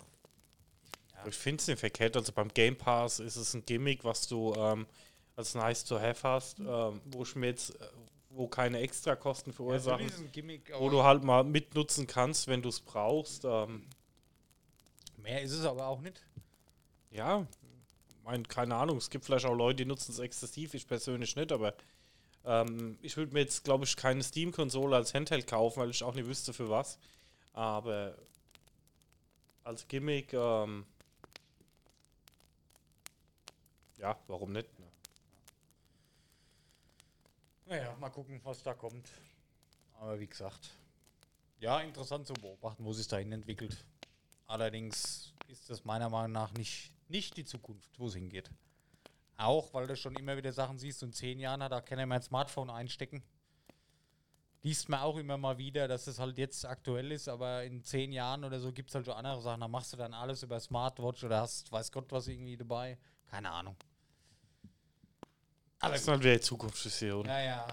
Ich 1.27 1.35
finde 1.35 1.61
es 1.61 1.67
nicht 1.67 1.79
verkehrt. 1.79 2.15
Also 2.17 2.31
beim 2.31 2.49
Game 2.49 2.77
Pass 2.77 3.19
ist 3.19 3.35
es 3.35 3.53
ein 3.53 3.65
Gimmick, 3.65 4.03
was 4.03 4.27
du 4.27 4.53
ähm, 4.55 4.85
als 5.35 5.55
nice 5.55 5.83
to 5.85 5.99
have 5.99 6.27
hast, 6.27 6.59
ähm, 6.59 7.01
wo 7.05 7.23
ich 7.23 7.35
mir 7.35 7.47
jetzt, 7.47 7.79
äh, 7.79 7.87
wo 8.29 8.47
keine 8.47 8.79
Extrakosten 8.79 9.53
verursachen, 9.53 10.05
ein 10.05 10.31
Gimmick, 10.31 10.71
wo 10.77 10.89
du 10.89 11.03
halt 11.03 11.23
mal 11.23 11.43
mitnutzen 11.43 12.07
kannst, 12.07 12.47
wenn 12.47 12.61
du 12.61 12.69
es 12.69 12.81
brauchst. 12.81 13.45
Ähm, 13.45 13.87
mehr 15.17 15.41
ist 15.41 15.51
es 15.51 15.65
aber 15.65 15.87
auch 15.87 16.01
nicht. 16.01 16.21
ja, 17.11 17.45
mein, 18.23 18.47
keine 18.47 18.75
Ahnung, 18.75 18.97
es 18.97 19.09
gibt 19.09 19.25
vielleicht 19.25 19.45
auch 19.45 19.53
Leute, 19.53 19.77
die 19.77 19.85
nutzen 19.85 20.11
es 20.11 20.19
exzessiv, 20.19 20.73
ich 20.73 20.87
persönlich 20.87 21.35
nicht, 21.35 21.51
aber 21.51 21.73
ähm, 22.45 22.97
ich 23.01 23.17
würde 23.17 23.33
mir 23.33 23.41
jetzt, 23.41 23.63
glaube 23.63 23.85
ich, 23.85 23.95
keine 23.95 24.23
Steam-Konsole 24.23 24.95
als 24.95 25.13
Handheld 25.13 25.47
kaufen, 25.47 25.81
weil 25.81 25.89
ich 25.89 26.03
auch 26.03 26.13
nicht 26.13 26.27
wüsste 26.27 26.53
für 26.53 26.69
was. 26.69 26.97
Aber 27.53 28.15
als 29.63 29.87
Gimmick, 29.87 30.33
ähm, 30.33 30.85
ja, 34.03 34.19
warum 34.27 34.51
nicht? 34.51 34.79
Ne? 34.79 34.85
Naja, 37.67 37.95
mal 37.95 38.09
gucken, 38.09 38.41
was 38.43 38.61
da 38.61 38.73
kommt. 38.73 39.09
Aber 39.93 40.19
wie 40.19 40.27
gesagt, 40.27 40.71
ja, 41.59 41.79
interessant 41.79 42.27
zu 42.27 42.33
beobachten, 42.33 42.83
wo 42.83 42.91
sich 42.91 43.07
dahin 43.07 43.31
entwickelt. 43.31 43.85
Allerdings 44.45 45.33
ist 45.47 45.69
das 45.69 45.85
meiner 45.85 46.09
Meinung 46.09 46.33
nach 46.33 46.51
nicht, 46.51 46.91
nicht 47.07 47.37
die 47.37 47.45
Zukunft, 47.45 47.97
wo 47.97 48.07
es 48.07 48.15
hingeht. 48.15 48.51
Auch, 49.37 49.73
weil 49.73 49.87
du 49.87 49.95
schon 49.95 50.15
immer 50.17 50.35
wieder 50.35 50.51
Sachen 50.51 50.77
siehst, 50.77 51.01
und 51.01 51.09
in 51.09 51.13
zehn 51.13 51.39
Jahren 51.39 51.63
hat 51.63 51.71
auch 51.71 51.85
keiner 51.85 52.05
mehr 52.05 52.17
ein 52.17 52.23
Smartphone 52.23 52.69
einstecken. 52.69 53.23
liest 54.63 54.89
man 54.89 54.99
auch 54.99 55.15
immer 55.15 55.37
mal 55.37 55.57
wieder, 55.57 55.87
dass 55.87 56.07
es 56.07 56.19
halt 56.19 56.37
jetzt 56.37 56.65
aktuell 56.65 57.09
ist, 57.13 57.29
aber 57.29 57.63
in 57.63 57.81
zehn 57.85 58.11
Jahren 58.11 58.43
oder 58.43 58.59
so 58.59 58.73
gibt 58.73 58.89
es 58.89 58.95
halt 58.95 59.05
so 59.05 59.13
andere 59.13 59.41
Sachen. 59.41 59.61
Da 59.61 59.69
machst 59.69 59.93
du 59.93 59.97
dann 59.97 60.13
alles 60.13 60.43
über 60.43 60.59
Smartwatch 60.59 61.23
oder 61.23 61.39
hast, 61.39 61.71
weiß 61.71 61.89
Gott, 61.93 62.11
was 62.11 62.27
irgendwie 62.27 62.57
dabei. 62.57 62.97
Keine 63.27 63.49
Ahnung. 63.49 63.77
Aber 65.83 65.93
das 65.93 66.03
ist 66.03 66.07
halt 66.07 66.23
wieder 66.23 66.39
Zukunftsvision. 66.39 67.25
Ja, 67.25 67.41
ja, 67.41 67.67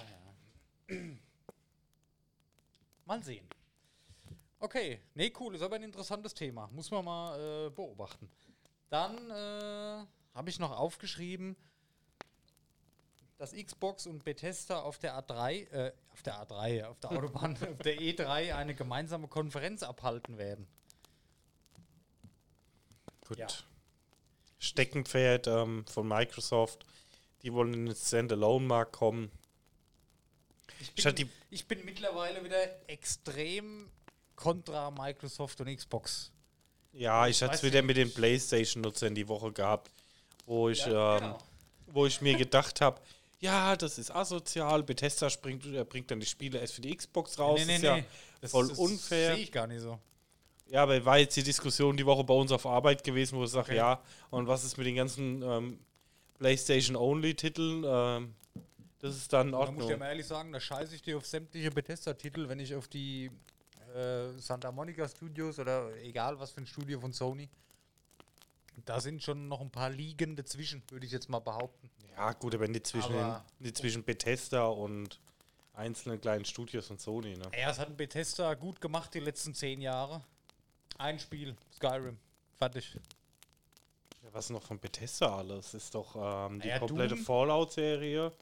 ja. 0.89 0.97
Mal 3.05 3.23
sehen. 3.23 3.47
Okay, 4.59 5.01
nee, 5.15 5.33
cool, 5.39 5.55
ist 5.55 5.63
aber 5.63 5.77
ein 5.77 5.85
interessantes 5.85 6.35
Thema. 6.35 6.69
Muss 6.73 6.91
man 6.91 7.05
mal 7.05 7.67
äh, 7.67 7.71
beobachten. 7.71 8.29
Dann 8.89 9.31
äh, 9.31 10.07
habe 10.35 10.51
ich 10.51 10.59
noch 10.59 10.73
aufgeschrieben, 10.73 11.55
dass 13.39 13.53
Xbox 13.53 14.09
und 14.09 14.25
Bethesda 14.25 14.81
auf 14.81 14.99
der 14.99 15.17
A3, 15.17 15.71
äh, 15.71 15.93
auf 16.13 16.23
der 16.25 16.35
A3, 16.45 16.85
auf 16.87 16.99
der 16.99 17.13
Autobahn, 17.13 17.53
auf 17.73 17.79
der 17.79 17.97
E3 17.97 18.57
eine 18.57 18.75
gemeinsame 18.75 19.29
Konferenz 19.29 19.85
abhalten 19.85 20.37
werden. 20.37 20.67
Gut. 23.29 23.39
Ja. 23.39 23.47
Steckenpferd 24.59 25.47
ähm, 25.47 25.87
von 25.87 26.09
Microsoft. 26.09 26.85
Die 27.43 27.53
wollen 27.53 27.73
in 27.75 27.87
den 27.87 27.95
Standalone-Markt 27.97 28.93
kommen. 28.93 29.31
Ich 30.95 31.01
Statt 31.01 31.17
bin, 31.17 31.29
ich 31.51 31.67
bin 31.67 31.85
mittlerweile 31.85 32.43
wieder 32.45 32.59
extrem 32.89 33.89
kontra 34.37 34.91
Microsoft 34.91 35.61
und 35.61 35.75
Xbox. 35.75 36.31
Ja, 36.93 37.27
ich 37.27 37.37
Ich 37.37 37.43
hatte 37.43 37.55
es 37.57 37.63
wieder 37.63 37.83
mit 37.83 37.97
den 37.97 38.13
PlayStation-Nutzern 38.13 39.15
die 39.15 39.29
Woche 39.29 39.53
gehabt, 39.53 39.91
wo 40.47 40.69
ich, 40.69 40.85
Ja, 40.87 41.17
ähm, 41.17 41.21
genau. 41.23 41.39
wo 41.89 42.07
ich 42.07 42.21
mir 42.21 42.37
gedacht 42.37 42.81
habe, 42.81 43.01
ja, 43.41 43.75
das 43.77 43.97
ist 43.97 44.11
asozial. 44.15 44.83
Bethesda 44.83 45.31
springt, 45.31 45.65
äh, 45.67 45.85
bringt 45.85 46.11
dann 46.11 46.21
die 46.21 46.27
Spiele 46.27 46.59
erst 46.59 46.75
für 46.75 46.83
die 46.83 46.95
Xbox 46.95 47.39
raus. 47.39 47.59
nee, 47.61 47.65
nee, 47.67 47.77
ist 47.77 47.83
ja 47.83 47.97
nee. 47.97 48.05
Das, 48.43 48.51
voll 48.51 48.69
das 48.69 48.79
unfair. 48.79 49.35
Sehe 49.35 49.45
ich 49.45 49.53
gar 49.53 49.67
nicht 49.67 49.81
so. 49.81 49.99
Ja, 50.69 50.83
aber 50.83 51.03
war 51.05 51.19
jetzt 51.19 51.37
die 51.37 51.43
Diskussion 51.43 51.97
die 51.97 52.05
Woche 52.07 52.23
bei 52.23 52.35
uns 52.35 52.53
auf 52.53 52.65
Arbeit 52.67 53.03
gewesen, 53.03 53.39
wo 53.39 53.45
ich 53.45 53.51
sage, 53.51 53.69
Okay. 53.71 53.77
ja, 53.77 54.03
und 54.31 54.47
was 54.47 54.65
ist 54.65 54.77
mit 54.79 54.87
den 54.87 54.95
ganzen 54.97 55.43
ähm, 55.43 55.81
PlayStation-Only-Titeln? 56.41 57.85
Ähm, 57.87 58.35
das 59.01 59.17
ist 59.17 59.33
dann 59.33 59.49
in 59.49 59.53
Da 59.53 59.59
muss 59.59 59.69
ich 59.69 59.75
dir 59.77 59.83
Ordnung. 59.85 59.99
mal 60.01 60.09
ehrlich 60.09 60.27
sagen, 60.27 60.53
da 60.53 60.61
scheiße 60.61 60.95
ich 60.95 61.03
dir 61.03 61.17
auf 61.17 61.27
sämtliche 61.27 61.71
Bethesda-Titel, 61.71 62.49
wenn 62.49 62.59
ich 62.61 62.75
auf 62.75 62.89
die 62.89 63.31
äh, 63.95 64.29
Santa 64.39 64.71
Monica 64.73 65.09
Studios 65.09 65.59
oder 65.59 65.95
egal 66.03 66.39
was 66.39 66.51
für 66.51 66.61
ein 66.61 66.67
Studio 66.67 67.01
von 67.01 67.13
Sony. 67.13 67.49
Da 68.85 69.01
sind 69.01 69.23
schon 69.23 69.49
noch 69.49 69.61
ein 69.61 69.71
paar 69.71 69.91
Ligen 69.91 70.37
dazwischen, 70.37 70.83
würde 70.91 71.07
ich 71.07 71.13
jetzt 71.13 71.29
mal 71.29 71.39
behaupten. 71.41 71.91
Ja, 72.17 72.33
gut, 72.33 72.55
aber 72.55 72.69
nicht 72.69 72.87
zwischen, 72.87 73.13
den, 73.13 73.21
Aber- 73.23 73.45
nicht 73.59 73.77
zwischen 73.77 74.05
Bethesda 74.05 74.67
und 74.67 75.19
einzelnen 75.75 76.21
kleinen 76.21 76.45
Studios 76.45 76.87
von 76.87 76.99
Sony. 76.99 77.37
Ne? 77.37 77.45
Ja, 77.59 77.71
es 77.71 77.79
hat 77.79 77.89
ein 77.89 77.97
Bethesda 77.97 78.53
gut 78.55 78.81
gemacht 78.81 79.15
die 79.15 79.21
letzten 79.21 79.55
zehn 79.55 79.81
Jahre. 79.81 80.23
Ein 80.99 81.19
Spiel, 81.19 81.57
Skyrim. 81.75 82.19
Fertig. 82.59 82.97
Was 84.33 84.51
noch 84.51 84.63
von 84.63 84.79
Bethesda 84.79 85.37
alles? 85.37 85.75
Ist 85.75 85.95
doch 85.95 86.17
ähm, 86.49 86.61
die 86.61 86.69
Ja, 86.69 86.79
komplette. 86.79 87.17
Fallout-Serie. 87.17 88.33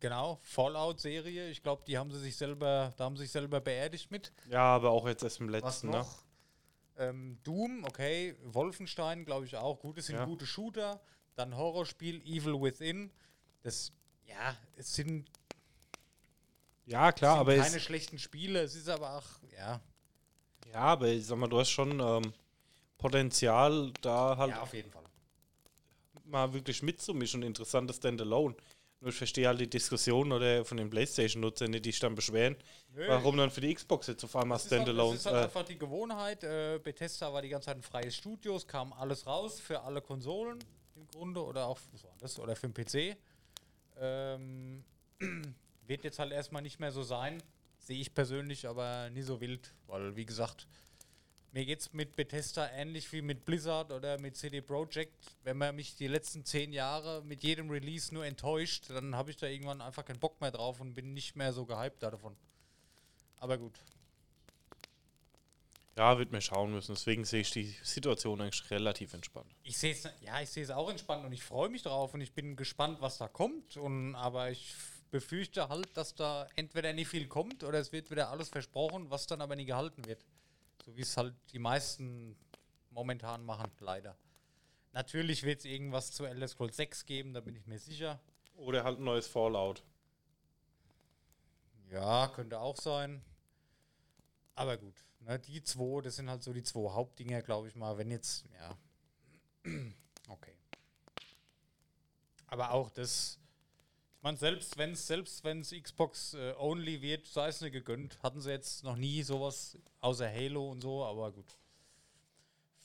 Genau, 0.00 0.38
Fallout-Serie. 0.42 1.48
Ich 1.50 1.62
glaube, 1.62 1.82
die 1.86 1.96
haben 1.98 2.10
sie 2.10 2.20
sich 2.20 2.36
selber, 2.36 2.92
da 2.96 3.04
haben 3.04 3.16
sie 3.16 3.22
sich 3.24 3.32
selber 3.32 3.60
beerdigt 3.60 4.10
mit. 4.10 4.32
Ja, 4.50 4.60
aber 4.76 4.90
auch 4.90 5.06
jetzt 5.08 5.22
erst 5.22 5.40
im 5.40 5.48
letzten. 5.48 5.90
Ne? 5.90 6.04
Ähm, 6.96 7.38
Doom, 7.42 7.84
okay. 7.84 8.36
Wolfenstein, 8.44 9.24
glaube 9.24 9.46
ich 9.46 9.56
auch. 9.56 9.80
Gut, 9.80 9.98
es 9.98 10.06
sind 10.06 10.16
Ja. 10.16 10.24
gute 10.26 10.46
Shooter. 10.46 11.00
Dann 11.36 11.56
Horrorspiel, 11.56 12.20
Evil 12.24 12.60
Within. 12.60 13.10
Das, 13.62 13.92
ja, 14.26 14.54
es 14.76 14.94
sind, 14.94 15.28
Ja, 16.86 17.10
klar, 17.12 17.32
sind 17.32 17.40
aber 17.40 17.56
keine 17.56 17.76
es, 17.76 17.82
schlechten 17.82 18.18
Spiele. 18.18 18.60
Es 18.60 18.74
ist 18.76 18.88
aber 18.88 19.16
auch, 19.16 19.24
ja, 19.56 19.80
ja, 20.70 20.80
aber 20.80 21.08
ich 21.08 21.26
sag 21.26 21.38
mal, 21.38 21.48
du 21.48 21.58
hast 21.58 21.70
schon 21.70 21.98
ähm, 21.98 22.32
Potenzial, 22.98 23.92
da 24.00 24.36
halt 24.36 24.50
ja, 24.50 24.62
auf 24.62 24.72
jeden 24.72 24.90
Fall. 24.90 25.02
mal 26.24 26.52
wirklich 26.52 26.82
mitzumischen. 26.82 27.42
Interessantes 27.42 27.96
Standalone. 27.96 28.56
Nur 29.00 29.10
ich 29.10 29.18
verstehe 29.18 29.46
halt 29.46 29.60
die 29.60 29.68
Diskussion 29.68 30.32
oder 30.32 30.64
von 30.64 30.78
den 30.78 30.88
Playstation-Nutzern, 30.88 31.72
die 31.72 31.90
sich 31.90 32.00
dann 32.00 32.14
beschweren, 32.14 32.56
Nö, 32.94 33.06
warum 33.06 33.36
dann 33.36 33.50
für 33.50 33.60
die 33.60 33.74
Xbox 33.74 34.06
jetzt 34.06 34.24
auf 34.24 34.34
einmal 34.34 34.56
halt, 34.56 34.70
das 34.70 34.78
Standalone. 34.78 35.16
ist 35.16 35.26
halt 35.26 35.36
äh, 35.36 35.40
einfach 35.40 35.62
die 35.62 35.76
Gewohnheit. 35.76 36.42
Äh, 36.42 36.80
Bethesda 36.82 37.30
war 37.30 37.42
die 37.42 37.50
ganze 37.50 37.66
Zeit 37.66 37.76
ein 37.76 37.82
freies 37.82 38.16
Studio, 38.16 38.56
es 38.56 38.66
kam 38.66 38.94
alles 38.94 39.26
raus 39.26 39.60
für 39.60 39.82
alle 39.82 40.00
Konsolen 40.00 40.58
im 40.96 41.06
Grunde 41.08 41.44
oder 41.44 41.66
auch 41.66 41.78
was 41.92 42.04
war 42.04 42.14
das, 42.18 42.38
oder 42.38 42.56
für 42.56 42.68
den 42.68 42.72
PC. 42.72 43.18
Ähm, 43.98 44.84
wird 45.86 46.04
jetzt 46.04 46.18
halt 46.18 46.32
erstmal 46.32 46.62
nicht 46.62 46.80
mehr 46.80 46.90
so 46.90 47.02
sein. 47.02 47.42
Sehe 47.78 48.00
ich 48.00 48.14
persönlich 48.14 48.66
aber 48.66 49.10
nie 49.10 49.22
so 49.22 49.38
wild, 49.40 49.74
weil 49.86 50.16
wie 50.16 50.24
gesagt, 50.24 50.66
mir 51.54 51.64
geht 51.64 51.80
es 51.80 51.92
mit 51.92 52.16
Bethesda 52.16 52.68
ähnlich 52.72 53.12
wie 53.12 53.22
mit 53.22 53.44
Blizzard 53.44 53.92
oder 53.92 54.18
mit 54.18 54.36
CD 54.36 54.60
Projekt. 54.60 55.14
Wenn 55.44 55.56
man 55.56 55.76
mich 55.76 55.94
die 55.94 56.08
letzten 56.08 56.44
zehn 56.44 56.72
Jahre 56.72 57.22
mit 57.22 57.44
jedem 57.44 57.70
Release 57.70 58.12
nur 58.12 58.26
enttäuscht, 58.26 58.90
dann 58.90 59.14
habe 59.14 59.30
ich 59.30 59.36
da 59.36 59.46
irgendwann 59.46 59.80
einfach 59.80 60.04
keinen 60.04 60.18
Bock 60.18 60.40
mehr 60.40 60.50
drauf 60.50 60.80
und 60.80 60.94
bin 60.94 61.14
nicht 61.14 61.36
mehr 61.36 61.52
so 61.52 61.64
gehypt 61.64 62.02
davon. 62.02 62.36
Aber 63.38 63.56
gut. 63.56 63.78
ja, 65.96 66.18
wird 66.18 66.32
mir 66.32 66.40
schauen 66.40 66.72
müssen. 66.72 66.96
Deswegen 66.96 67.24
sehe 67.24 67.42
ich 67.42 67.52
die 67.52 67.72
Situation 67.84 68.40
eigentlich 68.40 68.68
relativ 68.72 69.14
entspannt. 69.14 69.54
Ich 69.62 69.78
sehe 69.78 69.92
es, 69.92 70.08
ja, 70.22 70.40
ich 70.40 70.50
sehe 70.50 70.64
es 70.64 70.70
auch 70.70 70.90
entspannt 70.90 71.24
und 71.24 71.32
ich 71.32 71.44
freue 71.44 71.68
mich 71.68 71.84
drauf 71.84 72.14
und 72.14 72.20
ich 72.20 72.32
bin 72.32 72.56
gespannt, 72.56 73.00
was 73.00 73.18
da 73.18 73.28
kommt. 73.28 73.76
Und 73.76 74.16
aber 74.16 74.50
ich 74.50 74.74
befürchte 75.12 75.68
halt, 75.68 75.96
dass 75.96 76.16
da 76.16 76.48
entweder 76.56 76.92
nicht 76.92 77.06
viel 77.06 77.28
kommt 77.28 77.62
oder 77.62 77.78
es 77.78 77.92
wird 77.92 78.10
wieder 78.10 78.30
alles 78.30 78.48
versprochen, 78.48 79.08
was 79.10 79.28
dann 79.28 79.40
aber 79.40 79.54
nie 79.54 79.66
gehalten 79.66 80.04
wird. 80.06 80.24
So 80.84 80.94
wie 80.96 81.00
es 81.00 81.16
halt 81.16 81.34
die 81.52 81.58
meisten 81.58 82.36
momentan 82.90 83.42
machen, 83.42 83.70
leider. 83.80 84.18
Natürlich 84.92 85.42
wird 85.42 85.60
es 85.60 85.64
irgendwas 85.64 86.12
zu 86.12 86.26
Elder 86.26 86.46
Scrolls 86.46 86.76
6 86.76 87.06
geben, 87.06 87.32
da 87.32 87.40
bin 87.40 87.56
ich 87.56 87.66
mir 87.66 87.78
sicher. 87.78 88.20
Oder 88.54 88.84
halt 88.84 88.98
ein 88.98 89.04
neues 89.04 89.26
Fallout. 89.26 89.82
Ja, 91.90 92.28
könnte 92.28 92.60
auch 92.60 92.76
sein. 92.76 93.24
Aber 94.54 94.76
gut, 94.76 94.94
ne, 95.20 95.38
die 95.38 95.62
zwei, 95.62 96.02
das 96.02 96.16
sind 96.16 96.28
halt 96.28 96.42
so 96.42 96.52
die 96.52 96.62
zwei 96.62 96.92
Hauptdinger, 96.92 97.40
glaube 97.40 97.68
ich 97.68 97.74
mal. 97.74 97.96
Wenn 97.96 98.10
jetzt, 98.10 98.44
ja. 98.52 98.76
Okay. 100.28 100.56
Aber 102.46 102.70
auch 102.70 102.88
das, 102.88 103.38
ich 104.24 104.26
meine, 104.26 104.38
selbst 104.38 104.78
wenn 104.78 104.92
es 104.92 105.06
selbst 105.06 105.44
wenn's 105.44 105.70
Xbox 105.70 106.32
äh, 106.32 106.54
only 106.56 107.02
wird, 107.02 107.26
sei 107.26 107.48
es 107.48 107.60
nicht 107.60 107.74
gegönnt. 107.74 108.18
Hatten 108.22 108.40
sie 108.40 108.52
jetzt 108.52 108.82
noch 108.82 108.96
nie 108.96 109.22
sowas 109.22 109.76
außer 110.00 110.26
Halo 110.26 110.70
und 110.70 110.80
so, 110.80 111.04
aber 111.04 111.30
gut. 111.30 111.44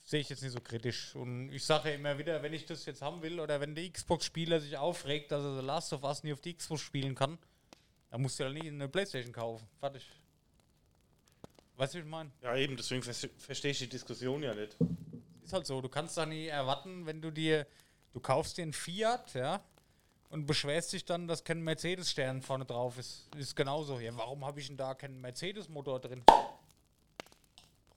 Sehe 0.04 0.20
ich 0.20 0.28
jetzt 0.28 0.44
nicht 0.44 0.52
so 0.52 0.60
kritisch. 0.60 1.16
Und 1.16 1.50
ich 1.54 1.64
sage 1.64 1.92
ja 1.92 1.96
immer 1.96 2.18
wieder, 2.18 2.44
wenn 2.44 2.52
ich 2.52 2.66
das 2.66 2.86
jetzt 2.86 3.02
haben 3.02 3.22
will 3.22 3.40
oder 3.40 3.62
wenn 3.62 3.74
der 3.74 3.90
Xbox-Spieler 3.90 4.60
sich 4.60 4.76
aufregt, 4.76 5.32
dass 5.32 5.42
er 5.42 5.62
The 5.62 5.66
Last 5.66 5.94
of 5.94 6.04
Us 6.04 6.24
nie 6.24 6.34
auf 6.34 6.42
die 6.42 6.54
Xbox 6.54 6.82
spielen 6.82 7.16
kann, 7.16 7.38
dann 8.10 8.22
musst 8.22 8.38
du 8.38 8.44
ja 8.44 8.50
nie 8.50 8.68
eine 8.68 8.90
Playstation 8.90 9.32
kaufen. 9.32 9.66
Fertig. 9.80 10.12
Weißt 11.78 11.94
du, 11.94 12.00
wie 12.00 12.02
ich 12.02 12.10
meine? 12.10 12.32
Ja, 12.42 12.54
eben, 12.58 12.76
deswegen 12.76 13.02
vers 13.02 13.26
verstehe 13.38 13.72
ich 13.72 13.80
die 13.80 13.88
Diskussion 13.88 14.44
ja 14.44 14.54
nicht. 14.54 14.76
Ist 15.42 15.54
halt 15.54 15.66
so. 15.66 15.80
Du 15.80 15.88
kannst 15.88 16.18
da 16.18 16.26
nie 16.26 16.48
erwarten, 16.48 17.06
wenn 17.06 17.22
du 17.22 17.32
dir, 17.32 17.66
du 18.12 18.20
kaufst 18.20 18.58
dir 18.58 18.64
einen 18.64 18.74
Fiat, 18.74 19.34
ja, 19.36 19.64
und 20.30 20.46
beschwerst 20.46 20.94
dich 20.94 21.06
dann, 21.06 21.28
dass 21.28 21.44
kein 21.44 21.62
Mercedes-Stern 21.62 22.42
vorne 22.42 22.66
drauf 22.66 22.98
ist. 22.98 23.28
Ist 23.38 23.56
genauso. 23.56 24.00
Ja, 24.00 24.16
warum 24.16 24.46
habe 24.46 24.60
ich 24.60 24.68
denn 24.68 24.78
da 24.78 24.94
keinen 24.94 25.20
Mercedes-Motor 25.22 26.00
drin? 26.00 26.24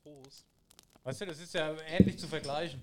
Prost. 0.03 0.45
Weißt 1.05 1.21
du, 1.21 1.27
das 1.27 1.39
ist 1.41 1.55
ja 1.55 1.75
ähnlich 1.89 2.19
zu 2.19 2.27
vergleichen. 2.29 2.81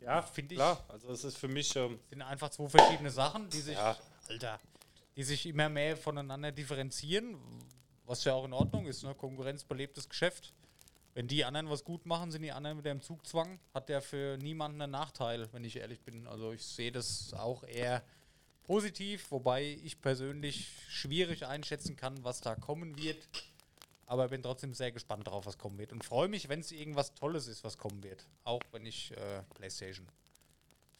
Ja, 0.00 0.22
Finde 0.22 0.54
ich- 0.54 0.58
klar. 0.58 0.84
Also 0.88 1.10
es 1.12 1.24
ist 1.24 1.38
für 1.38 1.48
mich, 1.48 1.74
ähm, 1.76 1.98
sind 2.10 2.22
einfach 2.22 2.50
zwei 2.50 2.68
verschiedene 2.68 3.10
Sachen, 3.10 3.48
die 3.48 3.60
sich, 3.60 3.74
Ja. 3.74 3.96
Alter, 4.28 4.60
die 5.16 5.22
sich 5.24 5.46
immer 5.46 5.68
mehr 5.68 5.96
voneinander 5.96 6.52
differenzieren, 6.52 7.38
was 8.04 8.24
ja 8.24 8.34
auch 8.34 8.44
in 8.44 8.52
Ordnung 8.52 8.86
ist, 8.86 9.02
ne? 9.02 9.14
konkurrenzbelebtes 9.14 10.08
Geschäft. 10.08 10.52
Wenn 11.14 11.26
die 11.28 11.44
anderen 11.44 11.70
was 11.70 11.84
gut 11.84 12.04
machen, 12.06 12.30
sind 12.32 12.42
die 12.42 12.52
anderen 12.52 12.76
wieder 12.78 12.90
im 12.90 13.00
Zugzwang. 13.00 13.58
Hat 13.72 13.88
der 13.88 14.02
für 14.02 14.36
niemanden 14.38 14.82
einen 14.82 14.92
Nachteil, 14.92 15.48
wenn 15.52 15.64
ich 15.64 15.76
ehrlich 15.76 16.00
bin. 16.02 16.26
Also 16.26 16.52
ich 16.52 16.64
sehe 16.66 16.90
das 16.92 17.32
auch 17.34 17.62
eher 17.64 18.02
positiv, 18.64 19.30
wobei 19.30 19.78
ich 19.82 20.00
persönlich 20.00 20.68
schwierig 20.88 21.46
einschätzen 21.46 21.96
kann, 21.96 22.22
was 22.24 22.40
da 22.40 22.54
kommen 22.56 22.98
wird. 22.98 23.28
Aber 24.06 24.28
bin 24.28 24.42
trotzdem 24.42 24.74
sehr 24.74 24.92
gespannt 24.92 25.26
drauf, 25.28 25.46
was 25.46 25.56
kommen 25.56 25.78
wird. 25.78 25.92
Und 25.92 26.04
freue 26.04 26.28
mich, 26.28 26.48
wenn 26.48 26.60
es 26.60 26.72
irgendwas 26.72 27.14
Tolles 27.14 27.46
ist, 27.46 27.64
was 27.64 27.78
kommen 27.78 28.02
wird. 28.02 28.26
Auch 28.44 28.60
wenn 28.72 28.84
ich 28.84 29.12
äh, 29.12 29.42
PlayStation 29.54 30.06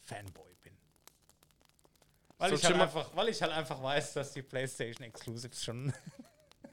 Fanboy 0.01 0.55
bin. 0.63 0.73
Weil, 2.37 2.49
So 2.51 2.55
ich 2.55 2.65
halt 2.65 2.79
einfach, 2.79 3.15
weil 3.15 3.29
ich 3.29 3.41
halt 3.41 3.51
einfach 3.51 3.81
weiß, 3.81 4.13
dass 4.13 4.33
die 4.33 4.41
PlayStation 4.41 5.03
Exclusives 5.07 5.63
schon. 5.63 5.93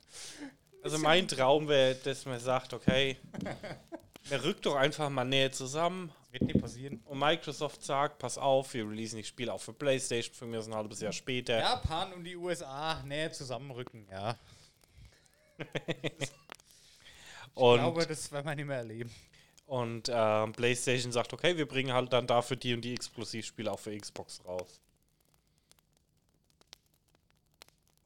also 0.83 0.99
mein 0.99 1.29
Traum 1.29 1.69
wäre, 1.69 1.95
dass 1.97 2.25
man 2.25 2.41
sagt, 2.41 2.73
okay, 2.73 3.19
man 4.31 4.41
rückt 4.41 4.65
doch 4.65 4.77
einfach 4.77 5.11
mal 5.11 5.25
näher 5.25 5.53
zusammen 5.53 6.13
wird 6.33 6.43
nie 6.43 6.55
passieren. 6.55 7.01
und 7.05 7.19
Microsoft 7.19 7.85
sagt, 7.85 8.19
pass 8.19 8.39
auf, 8.39 8.73
wir 8.75 8.89
releasen 8.89 9.19
die 9.19 9.25
Spiele 9.25 9.53
auch 9.53 9.61
für 9.61 9.73
Playstation, 9.73 10.35
für 10.35 10.47
mir 10.47 10.59
ist 10.61 10.67
ein 10.67 10.75
halbes 10.75 11.01
Jahr 11.01 11.13
später. 11.13 11.59
Japan 11.59 12.13
und 12.15 12.25
die 12.25 12.37
USA 12.37 13.03
näher 13.05 13.33
zusammenrücken, 13.33 14.07
ja. 14.11 14.39
Und, 17.55 17.75
Ich 17.75 17.81
glaube, 17.83 18.07
das 18.07 18.33
werden 18.33 18.47
wir 18.47 18.55
nicht 18.55 18.65
mehr 18.65 18.79
erleben. 18.79 19.11
und 19.67 20.11
ähm, 20.11 20.53
PlayStation 20.53 21.13
sagt, 21.13 21.35
okay, 21.35 21.55
wir 21.57 21.69
bringen 21.69 21.93
halt 21.93 22.11
dann 22.13 22.27
dafür 22.27 22.57
die 22.57 22.73
und 22.73 22.81
die 22.81 22.95
Exklusivspiele 22.95 23.71
auch 23.71 23.79
für 23.79 23.95
Xbox 23.97 24.43
raus. 24.47 24.81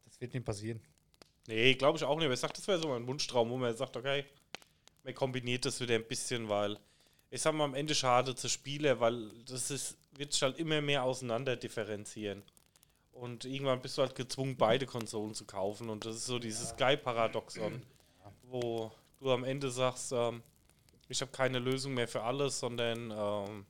Das 0.05 0.21
wird 0.21 0.35
nicht 0.35 0.45
passieren. 0.45 0.81
Nee, 1.47 1.75
glaube 1.75 1.97
ich 1.97 2.03
auch 2.05 2.17
nicht. 2.17 2.25
Aber 2.25 2.35
ich 2.35 2.41
sag, 2.41 2.55
das 2.55 2.67
wäre 2.67 2.81
so 2.81 2.89
mein 2.89 3.07
Wunschtraum, 3.07 3.49
wo 3.51 3.57
man 3.57 3.77
sagt, 3.77 3.97
okay, 3.97 4.25
man 5.05 5.15
kombiniert 5.15 5.65
das 5.65 5.79
wieder 5.81 5.95
ein 5.95 6.09
bisschen, 6.09 6.49
weil 6.49 6.77
ich 7.31 7.43
sag 7.43 7.55
mal, 7.55 7.65
am 7.65 7.75
Ende 7.75 7.95
schade 7.95 8.35
zu 8.35 8.49
Spiele, 8.49 9.01
weil 9.01 9.29
das 9.47 9.71
ist, 9.71 9.97
wird 10.13 10.33
sich 10.33 10.43
halt 10.43 10.59
immer 10.59 10.81
mehr 10.81 11.03
auseinander 11.03 11.57
differenzieren. 11.57 12.43
Und 13.13 13.45
irgendwann 13.45 13.81
bist 13.81 13.97
du 13.97 14.03
halt 14.03 14.15
gezwungen, 14.15 14.57
beide 14.57 14.87
Konsolen 14.87 15.35
zu 15.35 15.47
kaufen. 15.47 15.89
Und 15.89 16.05
das 16.05 16.17
ist 16.17 16.27
so 16.27 16.39
dieses 16.39 16.71
Sky-Paradoxon, 16.71 17.83
wo 18.43 18.93
du 19.21 19.33
am 19.33 19.45
Ende 19.45 19.71
sagst, 19.71 20.13
ähm, 20.13 20.43
ich 21.09 21.21
habe 21.21 21.31
keine 21.31 21.59
Lösung 21.59 21.95
mehr 21.95 22.09
für 22.09 22.23
alles, 22.23 22.59
sondern 22.59 23.11
ähm, 23.11 23.67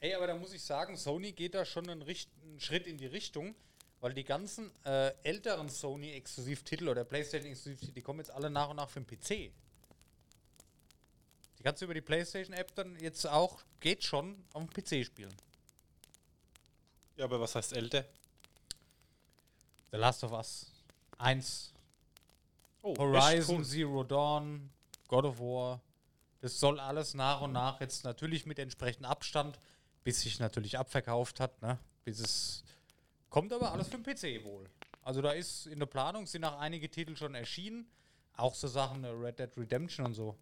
Ey, 0.00 0.14
aber 0.14 0.28
da 0.28 0.34
muss 0.34 0.52
ich 0.52 0.62
sagen, 0.62 0.96
Sony 0.96 1.32
geht 1.32 1.54
da 1.54 1.64
schon 1.64 1.88
einen, 1.88 2.02
Richt 2.02 2.30
einen 2.42 2.60
Schritt 2.60 2.86
in 2.86 2.98
die 2.98 3.06
Richtung, 3.06 3.54
weil 4.00 4.14
die 4.14 4.24
ganzen 4.24 4.70
äh, 4.84 5.12
älteren 5.24 5.68
Sony-Exklusivtitel 5.68 6.88
oder 6.88 7.04
PlayStation-Exklusivtitel, 7.04 7.92
die 7.92 8.02
kommen 8.02 8.20
jetzt 8.20 8.30
alle 8.30 8.48
nach 8.48 8.70
und 8.70 8.76
nach 8.76 8.88
für 8.88 9.00
den 9.00 9.06
PC. 9.06 9.52
Die 11.58 11.62
kannst 11.62 11.80
du 11.82 11.86
über 11.86 11.94
die 11.94 12.00
PlayStation-App 12.00 12.74
dann 12.74 12.96
jetzt 13.00 13.26
auch, 13.26 13.58
geht 13.80 14.04
schon, 14.04 14.44
auf 14.52 14.64
dem 14.64 14.70
PC 14.70 15.04
spielen. 15.04 15.34
ja, 17.16 17.24
aber 17.24 17.40
was 17.40 17.54
heißt 17.54 17.72
älter? 17.72 18.04
The 19.90 19.96
Last 19.96 20.22
of 20.24 20.32
Us 20.32 20.66
1, 21.18 21.72
Oh, 22.82 22.96
Horizon 22.96 23.56
cool. 23.56 23.64
Zero 23.64 24.04
Dawn, 24.04 24.70
God 25.08 25.24
of 25.24 25.40
War. 25.40 25.80
Das 26.40 26.60
soll 26.60 26.78
alles 26.78 27.14
nach 27.14 27.40
und 27.40 27.52
nach 27.52 27.80
jetzt 27.80 28.04
natürlich 28.04 28.46
mit 28.46 28.60
entsprechendem 28.60 29.10
Abstand, 29.10 29.58
bis 30.04 30.20
sich 30.20 30.38
natürlich 30.38 30.78
abverkauft 30.78 31.40
hat, 31.40 31.60
ne? 31.60 31.78
Bis 32.04 32.20
es 32.20 32.62
kommt 33.30 33.52
aber 33.52 33.72
alles 33.72 33.88
für 33.88 33.98
den 33.98 34.04
PC 34.04 34.44
wohl. 34.44 34.70
Also 35.02 35.20
da 35.22 35.32
ist 35.32 35.66
in 35.66 35.80
der 35.80 35.86
Planung 35.86 36.26
sind 36.26 36.44
auch 36.44 36.58
einige 36.58 36.88
Titel 36.88 37.16
schon 37.16 37.34
erschienen, 37.34 37.90
auch 38.36 38.54
so 38.54 38.68
Sachen 38.68 39.02
äh, 39.02 39.08
Red 39.08 39.40
Dead 39.40 39.50
Redemption 39.56 40.06
und 40.06 40.14
so. 40.14 40.36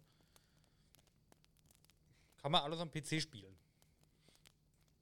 Kann 2.41 2.51
man 2.51 2.63
alles 2.63 2.79
am 2.79 2.91
PC 2.91 3.21
spielen. 3.21 3.55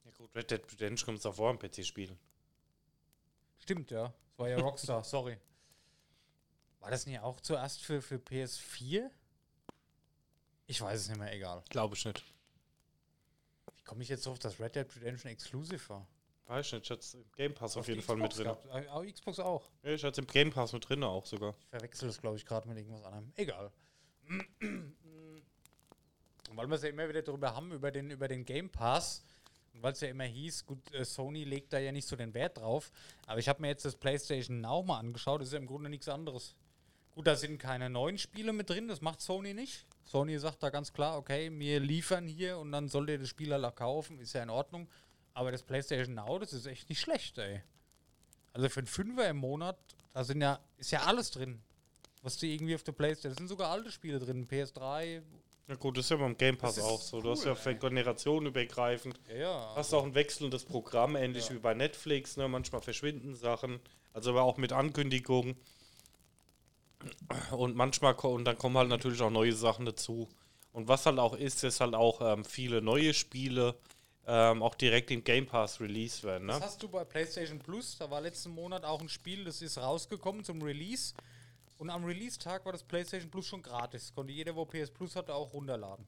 Ja 0.05 0.11
gut, 0.17 0.33
Red 0.35 0.51
Dead 0.51 0.61
Redemption 0.71 1.05
kommt 1.15 1.25
auch 1.25 1.35
vor 1.35 1.49
am 1.49 1.59
PC 1.59 1.85
spielen. 1.85 2.17
Stimmt, 3.59 3.91
ja. 3.91 4.13
Das 4.29 4.39
war 4.39 4.49
ja 4.49 4.57
Rockstar, 4.59 5.03
sorry. 5.03 5.37
War 6.79 6.91
das 6.91 7.05
nicht 7.05 7.19
auch 7.19 7.39
zuerst 7.41 7.81
für, 7.83 8.01
für 8.01 8.17
PS4? 8.17 9.09
Ich 10.67 10.81
weiß 10.81 11.01
es 11.01 11.09
nicht 11.09 11.17
mehr, 11.19 11.33
egal. 11.33 11.63
Glaube 11.69 11.95
ich 11.95 12.05
nicht. 12.05 12.23
Wie 13.75 13.83
komme 13.83 14.03
ich 14.03 14.09
jetzt 14.09 14.25
drauf, 14.25 14.39
dass 14.39 14.59
Red 14.59 14.75
Dead 14.75 14.95
Redemption 14.97 15.31
Exclusive 15.31 15.89
war? 15.89 16.07
Weiß 16.47 16.67
ich 16.67 16.73
nicht, 16.73 16.83
ich 16.83 16.91
hatte 16.91 16.99
es 17.01 17.13
im 17.15 17.31
Game 17.31 17.53
Pass 17.55 17.75
auf, 17.75 17.85
die 17.85 17.93
jeden 17.93 18.03
Fall 18.03 18.17
mit 18.17 18.35
drin. 18.35 18.43
gehabt. 18.43 18.65
Äh, 18.67 18.87
Auch 18.89 19.03
Xbox 19.03 19.39
auch. 19.39 19.67
Ja, 19.81 19.91
ich 19.91 20.03
hatte 20.03 20.11
es 20.11 20.17
im 20.19 20.27
Game 20.27 20.51
Pass 20.51 20.73
mit 20.73 20.87
drin 20.87 21.03
auch 21.03 21.25
sogar. 21.25 21.55
Ich 21.59 21.67
verwechsel 21.67 22.07
das, 22.07 22.21
glaube 22.21 22.37
ich, 22.37 22.45
gerade 22.45 22.67
mit 22.67 22.77
irgendwas 22.77 23.03
anderem. 23.03 23.31
Egal. 23.35 23.71
Weil 26.53 26.67
wir 26.67 26.75
es 26.75 26.83
ja 26.83 26.89
immer 26.89 27.07
wieder 27.07 27.21
darüber 27.21 27.55
haben, 27.55 27.71
über 27.71 27.91
den, 27.91 28.11
über 28.11 28.27
den 28.27 28.45
Game 28.45 28.69
Pass. 28.69 29.23
Weil 29.81 29.91
es 29.91 29.99
ja 29.99 30.07
immer 30.07 30.23
hieß, 30.23 30.65
gut, 30.65 30.79
äh, 30.93 31.03
Sony 31.03 31.43
legt 31.43 31.73
da 31.73 31.79
ja 31.79 31.91
nicht 31.91 32.07
so 32.07 32.15
den 32.15 32.33
Wert 32.33 32.57
drauf. 32.57 32.91
Aber 33.27 33.39
ich 33.39 33.49
habe 33.49 33.61
mir 33.61 33.67
jetzt 33.67 33.83
das 33.83 33.95
PlayStation 33.95 34.61
Now 34.61 34.83
mal 34.83 34.99
angeschaut. 34.99 35.41
Das 35.41 35.49
ist 35.49 35.53
ja 35.53 35.59
im 35.59 35.67
Grunde 35.67 35.89
nichts 35.89 36.07
anderes. 36.07 36.55
Gut, 37.11 37.27
da 37.27 37.35
sind 37.35 37.57
keine 37.57 37.89
neuen 37.89 38.17
Spiele 38.17 38.53
mit 38.53 38.69
drin. 38.69 38.87
Das 38.87 39.01
macht 39.01 39.21
Sony 39.21 39.53
nicht. 39.53 39.85
Sony 40.05 40.37
sagt 40.39 40.63
da 40.63 40.69
ganz 40.69 40.93
klar, 40.93 41.17
okay, 41.17 41.51
wir 41.51 41.79
liefern 41.79 42.27
hier 42.27 42.57
und 42.57 42.71
dann 42.71 42.87
sollt 42.87 43.09
ihr 43.09 43.19
das 43.19 43.29
Spiel 43.29 43.53
auch 43.53 43.75
kaufen. 43.75 44.19
Ist 44.19 44.33
ja 44.33 44.43
in 44.43 44.49
Ordnung. 44.49 44.87
Aber 45.33 45.51
das 45.51 45.63
PlayStation 45.63 46.15
Now, 46.15 46.39
das 46.39 46.53
ist 46.53 46.65
echt 46.65 46.87
nicht 46.87 47.01
schlecht, 47.01 47.37
ey. 47.37 47.61
Also 48.53 48.69
für 48.69 48.79
einen 48.79 48.87
Fünfer 48.87 49.29
im 49.29 49.37
Monat, 49.37 49.77
da 50.13 50.23
sind 50.23 50.41
ja, 50.41 50.61
ist 50.77 50.91
ja 50.91 51.03
alles 51.03 51.31
drin. 51.31 51.61
Was 52.21 52.37
du 52.37 52.47
irgendwie 52.47 52.73
auf 52.73 52.83
der 52.83 52.93
Playstation, 52.93 53.33
da 53.33 53.37
sind 53.37 53.47
sogar 53.49 53.69
alte 53.69 53.91
Spiele 53.91 54.17
drin, 54.17 54.47
PS3. 54.47 55.21
Ja 55.67 55.75
gut, 55.75 55.97
das 55.97 56.05
ist 56.05 56.09
ja 56.11 56.17
beim 56.17 56.37
Game 56.37 56.57
Pass 56.57 56.75
Das 56.75 56.83
auch 56.83 57.01
so. 57.01 57.21
Du 57.21 57.31
hast 57.31 57.45
cool, 57.45 57.55
ja 57.65 57.73
Generationen 57.73 58.47
übergreifend. 58.47 59.19
Ja, 59.29 59.35
ja. 59.35 59.73
Hast 59.75 59.93
auch 59.93 60.03
ein 60.03 60.13
wechselndes 60.13 60.63
Programm, 60.63 61.15
ähnlich 61.15 61.49
Ja. 61.49 61.55
wie 61.55 61.59
bei 61.59 61.73
Netflix. 61.73 62.37
Ne? 62.37 62.47
Manchmal 62.47 62.81
verschwinden 62.81 63.35
Sachen. 63.35 63.79
Also 64.13 64.29
aber 64.31 64.43
auch 64.43 64.57
mit 64.57 64.71
Ankündigungen. 64.73 65.55
Und 67.51 67.75
manchmal 67.75 68.13
und 68.13 68.45
dann 68.45 68.57
kommen 68.57 68.77
halt 68.77 68.89
natürlich 68.89 69.21
auch 69.21 69.29
neue 69.31 69.53
Sachen 69.53 69.85
dazu. 69.85 70.29
Und 70.71 70.87
was 70.87 71.05
halt 71.05 71.19
auch 71.19 71.35
ist, 71.35 71.63
ist 71.63 71.79
halt 71.79 71.95
auch 71.95 72.21
ähm, 72.21 72.45
viele 72.45 72.81
neue 72.81 73.13
Spiele 73.13 73.75
ähm, 74.27 74.61
auch 74.63 74.75
direkt 74.75 75.11
im 75.11 75.23
Game 75.23 75.45
Pass 75.45 75.79
release 75.79 76.23
werden. 76.23 76.47
Das 76.47 76.59
Ne? 76.59 76.65
hast 76.65 76.81
du 76.83 76.87
bei 76.89 77.03
PlayStation 77.05 77.59
Plus, 77.59 77.97
da 77.97 78.09
war 78.09 78.21
letzten 78.21 78.51
Monat 78.51 78.83
auch 78.83 79.01
ein 79.01 79.09
Spiel, 79.09 79.45
das 79.45 79.61
ist 79.61 79.77
rausgekommen 79.77 80.43
zum 80.43 80.61
Release. 80.61 81.13
Und 81.77 81.89
am 81.89 82.05
Release-Tag 82.05 82.65
war 82.65 82.71
das 82.71 82.83
PlayStation 82.83 83.29
Plus 83.29 83.47
schon 83.47 83.61
gratis. 83.61 84.13
Konnte 84.13 84.31
jeder, 84.31 84.55
wo 84.55 84.65
PS 84.65 84.91
Plus 84.91 85.15
hatte, 85.15 85.33
auch 85.33 85.53
runterladen. 85.53 86.05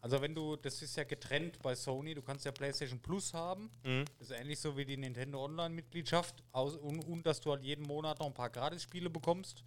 Also 0.00 0.20
wenn 0.20 0.34
du, 0.34 0.56
das 0.56 0.80
ist 0.80 0.96
ja 0.96 1.04
getrennt 1.04 1.58
bei 1.60 1.74
Sony, 1.74 2.14
du 2.14 2.22
kannst 2.22 2.44
ja 2.44 2.52
PlayStation 2.52 3.00
Plus 3.00 3.34
haben. 3.34 3.70
Mhm. 3.82 4.04
Das 4.18 4.30
ist 4.30 4.38
ähnlich 4.38 4.60
so 4.60 4.76
wie 4.76 4.84
die 4.84 4.96
Nintendo 4.96 5.44
Online-Mitgliedschaft. 5.44 6.44
Und, 6.52 7.00
und 7.04 7.26
dass 7.26 7.40
du 7.40 7.50
halt 7.50 7.64
jeden 7.64 7.86
Monat 7.86 8.18
noch 8.20 8.26
ein 8.26 8.34
paar 8.34 8.50
Gratis-Spiele 8.50 9.10
bekommst. 9.10 9.64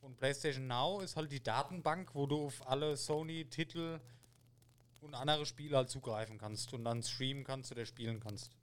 Und 0.00 0.16
PlayStation 0.16 0.66
Now 0.66 1.00
ist 1.00 1.16
halt 1.16 1.30
die 1.30 1.42
Datenbank, 1.42 2.14
wo 2.14 2.26
du 2.26 2.46
auf 2.46 2.66
alle 2.68 2.96
Sony-Titel 2.96 4.00
und 5.00 5.14
andere 5.14 5.46
Spiele 5.46 5.76
halt 5.76 5.90
zugreifen 5.90 6.38
kannst 6.38 6.72
und 6.72 6.84
dann 6.84 7.02
streamen 7.02 7.44
kannst 7.44 7.70
oder 7.72 7.86
spielen 7.86 8.20
kannst. 8.20 8.56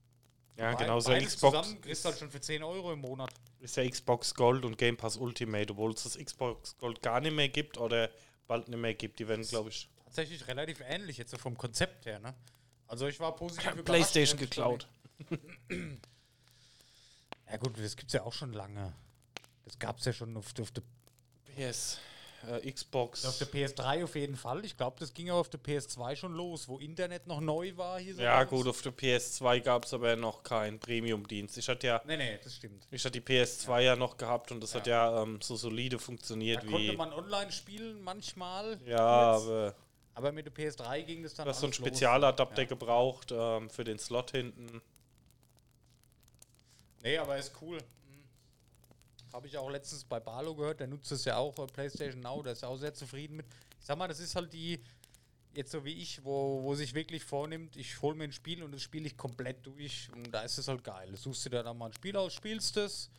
Ja, 0.57 0.73
genau 0.73 0.99
so 0.99 1.11
Xbox 1.13 1.37
zusammen 1.37 1.81
kriegst 1.81 2.05
du 2.05 2.09
halt 2.09 2.19
schon 2.19 2.29
für 2.29 2.41
10 2.41 2.61
Euro 2.63 2.93
im 2.93 2.99
Monat. 2.99 3.31
ist 3.59 3.77
ja 3.77 3.89
Xbox 3.89 4.35
Gold 4.35 4.65
und 4.65 4.77
Game 4.77 4.97
Pass 4.97 5.17
Ultimate, 5.17 5.71
obwohl 5.71 5.93
es 5.93 6.03
das 6.03 6.17
Xbox 6.17 6.77
Gold 6.77 7.01
gar 7.01 7.19
nicht 7.21 7.35
mehr 7.35 7.49
gibt 7.49 7.77
oder 7.77 8.09
bald 8.47 8.67
nicht 8.67 8.79
mehr 8.79 8.93
gibt. 8.93 9.19
Die 9.19 9.27
werden, 9.27 9.45
glaube 9.47 9.69
ich, 9.69 9.89
Tatsächlich 10.11 10.45
relativ 10.45 10.81
ähnlich 10.81 11.17
jetzt 11.17 11.31
so 11.31 11.37
vom 11.37 11.57
Konzept 11.57 12.05
her, 12.05 12.19
ne? 12.19 12.35
Also 12.85 13.07
ich 13.07 13.17
war 13.21 13.33
positiv 13.33 13.65
überrascht. 13.65 13.85
PlayStation 13.85 14.37
geklaut. 14.37 14.87
Ja 17.49 17.57
gut, 17.57 17.77
das 17.77 17.97
gibt's 17.97 18.13
ja 18.13 18.23
auch 18.23 18.31
schon 18.31 18.53
lange. 18.53 18.93
Das 19.65 19.77
gab's 19.77 20.05
ja 20.05 20.13
schon 20.13 20.37
auf, 20.37 20.53
auf, 20.57 20.71
der, 20.71 20.83
PS, 21.53 21.99
äh, 22.49 22.71
Xbox. 22.71 23.25
auf 23.25 23.37
der 23.37 23.47
PS3 23.47 24.03
auf 24.03 24.15
jeden 24.15 24.35
Fall. 24.35 24.63
Ich 24.65 24.77
glaube, 24.77 24.97
das 24.99 25.13
ging 25.13 25.29
aber 25.29 25.39
auf 25.39 25.49
der 25.49 25.59
PS2 25.59 26.15
schon 26.15 26.33
los, 26.33 26.67
wo 26.67 26.79
Internet 26.79 27.27
noch 27.27 27.39
neu 27.41 27.75
war 27.77 27.99
hier 27.99 28.15
so. 28.15 28.21
Ja, 28.21 28.43
gut, 28.43 28.67
auf 28.67 28.81
der 28.81 28.93
PS2 28.93 29.59
gab 29.61 29.85
es 29.85 29.93
aber 29.93 30.15
noch 30.15 30.43
keinen 30.43 30.79
Premium-Dienst. 30.79 31.57
Ich 31.57 31.67
hatte 31.69 31.87
ja, 31.87 32.01
Nee, 32.05 32.17
nee, 32.17 32.39
das 32.43 32.55
stimmt. 32.55 32.87
ich 32.91 33.03
hatte 33.05 33.19
die 33.19 33.25
PS2 33.27 33.79
ja, 33.81 33.95
noch 33.95 34.17
gehabt 34.17 34.51
und 34.51 34.61
das 34.61 34.73
hat 34.75 34.87
ja 34.87 35.21
ähm, 35.23 35.39
so 35.41 35.55
solide 35.55 35.99
funktioniert 35.99 36.63
Da 36.63 36.67
konnte 36.67 36.91
wie. 36.91 36.95
man 36.97 37.13
online 37.13 37.51
spielen 37.51 38.01
manchmal. 38.01 38.79
Ja, 38.85 38.99
aber 38.99 39.75
aber 40.13 40.31
mit 40.33 40.45
der 40.45 40.53
PS3 40.53 41.03
ging 41.03 41.23
das 41.23 41.35
dann 41.35 41.45
du 41.45 41.51
hast 41.51 41.61
so 41.61 41.67
einen. 41.67 41.73
Spezialadapter 41.73 42.63
Ja. 42.63 42.67
gebraucht 42.67 43.31
ähm, 43.31 43.69
für 43.69 43.83
den 43.85 43.97
Slot 43.97 44.31
hinten. 44.31 44.81
Nee, 47.03 47.17
aber 47.17 47.37
ist 47.37 47.53
cool. 47.61 47.79
Habe 49.33 49.47
ich 49.47 49.57
auch 49.57 49.69
letztens 49.69 50.03
bei 50.03 50.19
Barlo 50.19 50.55
gehört, 50.55 50.79
der 50.79 50.87
nutzt 50.87 51.11
es 51.11 51.25
ja 51.25 51.37
auch, 51.37 51.57
äh, 51.59 51.67
PlayStation 51.67 52.21
Now, 52.21 52.41
der 52.41 52.53
ist 52.53 52.63
auch 52.63 52.77
sehr 52.77 52.93
zufrieden 52.93 53.37
mit. 53.37 53.45
Ich 53.79 53.85
sag 53.85 53.97
mal, 53.97 54.07
das 54.07 54.19
ist 54.19 54.35
halt 54.35 54.51
die, 54.53 54.81
jetzt 55.53 55.71
so 55.71 55.83
wie 55.83 55.93
ich, 55.93 56.23
wo, 56.23 56.63
wo 56.63 56.75
sich 56.75 56.93
wirklich 56.93 57.23
vornimmt, 57.23 57.75
ich 57.75 58.01
hole 58.01 58.15
mir 58.15 58.25
ein 58.25 58.31
Spiel 58.31 58.63
und 58.63 58.71
das 58.71 58.81
spiele 58.81 59.07
ich 59.07 59.17
komplett 59.17 59.65
durch 59.65 60.09
und 60.13 60.31
da 60.31 60.41
ist 60.41 60.57
es 60.57 60.67
halt 60.67 60.83
geil. 60.83 61.09
Du 61.11 61.17
suchst 61.17 61.45
dir 61.45 61.63
dann 61.63 61.77
mal 61.77 61.87
ein 61.87 61.93
Spiel 61.93 62.15
aus, 62.15 62.33
spielst 62.33 62.77
es 62.77 63.09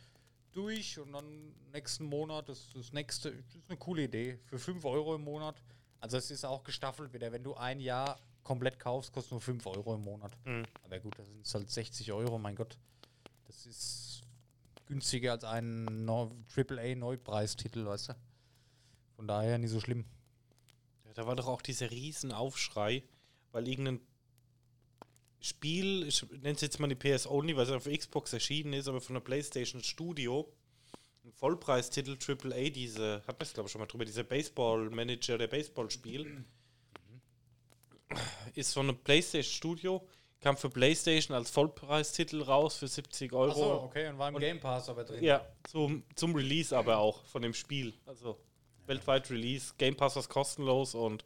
durch 0.51 0.99
und 0.99 1.13
dann 1.13 1.53
nächsten 1.71 2.05
Monat, 2.05 2.47
das, 2.49 2.69
das 2.73 2.93
nächste, 2.93 3.31
das 3.31 3.55
ist 3.55 3.69
eine 3.69 3.77
coole 3.77 4.03
Idee, 4.03 4.39
für 4.45 4.59
5 4.59 4.85
Euro 4.85 5.15
im 5.15 5.23
Monat. 5.23 5.55
Also 5.99 6.17
es 6.17 6.29
ist 6.31 6.45
auch 6.45 6.63
gestaffelt 6.63 7.13
wieder, 7.13 7.31
wenn 7.31 7.43
du 7.43 7.55
ein 7.55 7.79
Jahr 7.79 8.19
komplett 8.43 8.79
kaufst, 8.79 9.11
kostet 9.11 9.31
nur 9.31 9.41
5 9.41 9.65
Euro 9.67 9.95
im 9.95 10.01
Monat. 10.01 10.31
Mhm. 10.45 10.65
Aber 10.83 10.99
gut, 10.99 11.17
das 11.17 11.27
sind 11.27 11.53
halt 11.53 11.69
60 11.69 12.11
Euro, 12.11 12.37
mein 12.37 12.55
Gott. 12.55 12.77
Das 13.47 13.65
ist 13.65 14.12
günstiger 14.93 15.31
als 15.31 15.43
ein 15.43 16.05
no 16.05 16.31
AAA-Neupreistitel, 16.55 17.85
weißt 17.85 18.09
du? 18.09 18.13
Von 19.15 19.27
daher 19.27 19.57
nicht 19.57 19.71
so 19.71 19.79
schlimm. 19.79 20.05
Ja, 21.05 21.13
da 21.13 21.25
war 21.25 21.35
doch 21.35 21.47
auch 21.47 21.63
dieser 21.63 21.89
Riesenaufschrei, 21.89 23.03
weil 23.51 23.67
irgendein 23.67 24.01
Spiel, 25.39 26.07
ich 26.07 26.23
nenne 26.29 26.51
es 26.51 26.61
jetzt 26.61 26.79
mal 26.79 26.87
die 26.87 26.95
PS 26.95 27.25
Only, 27.27 27.57
weil 27.57 27.65
es 27.65 27.71
auf 27.71 27.85
Xbox 27.85 28.33
erschienen 28.33 28.73
ist, 28.73 28.87
aber 28.87 29.01
von 29.01 29.15
der 29.15 29.21
PlayStation 29.21 29.83
Studio, 29.83 30.47
ein 31.25 31.33
Vollpreistitel 31.33 32.15
AAA, 32.15 32.69
diese, 32.69 33.23
hat 33.27 33.39
man 33.39 33.47
es 33.47 33.53
glaube 33.53 33.67
ich 33.67 33.71
schon 33.71 33.81
mal 33.81 33.87
drüber, 33.87 34.05
dieser 34.05 34.23
Baseball-Manager, 34.23 35.39
der 35.39 35.47
Baseballspiel, 35.47 36.45
ist 38.53 38.73
von 38.73 38.89
einem 38.89 38.97
PlayStation 38.99 39.55
Studio, 39.55 40.07
kam 40.43 40.57
für 40.57 40.69
PlayStation 40.69 41.35
als 41.35 41.49
Vollpreistitel 41.49 42.41
raus 42.43 42.75
für 42.75 42.87
70 42.87 43.33
Euro. 43.33 43.85
okay, 43.85 44.09
und 44.09 44.19
war 44.19 44.29
im 44.29 44.37
Game 44.37 44.59
Pass 44.59 44.89
aber 44.89 45.05
drin. 45.05 45.23
Ja, 45.23 45.45
zum, 45.63 46.03
zum 46.15 46.35
Release 46.35 46.77
aber 46.77 46.97
auch 46.97 47.23
von 47.25 47.41
dem 47.41 47.53
Spiel. 47.53 47.93
Also 48.05 48.37
weltweit 48.85 49.31
Release. 49.31 49.73
Game 49.77 49.95
Pass 49.95 50.15
war 50.17 50.23
kostenlos 50.23 50.93
und 50.93 51.23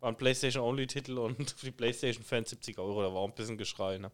war 0.00 0.10
ein 0.10 0.16
PlayStation-Only-Titel 0.16 1.18
und 1.18 1.50
für 1.58 1.66
die 1.66 1.72
PlayStation-Fans 1.72 2.50
70 2.50 2.78
Euro. 2.78 3.02
Da 3.02 3.12
war 3.12 3.20
auch 3.20 3.28
ein 3.28 3.34
bisschen 3.34 3.58
Geschrei, 3.58 3.98
ne? 3.98 4.10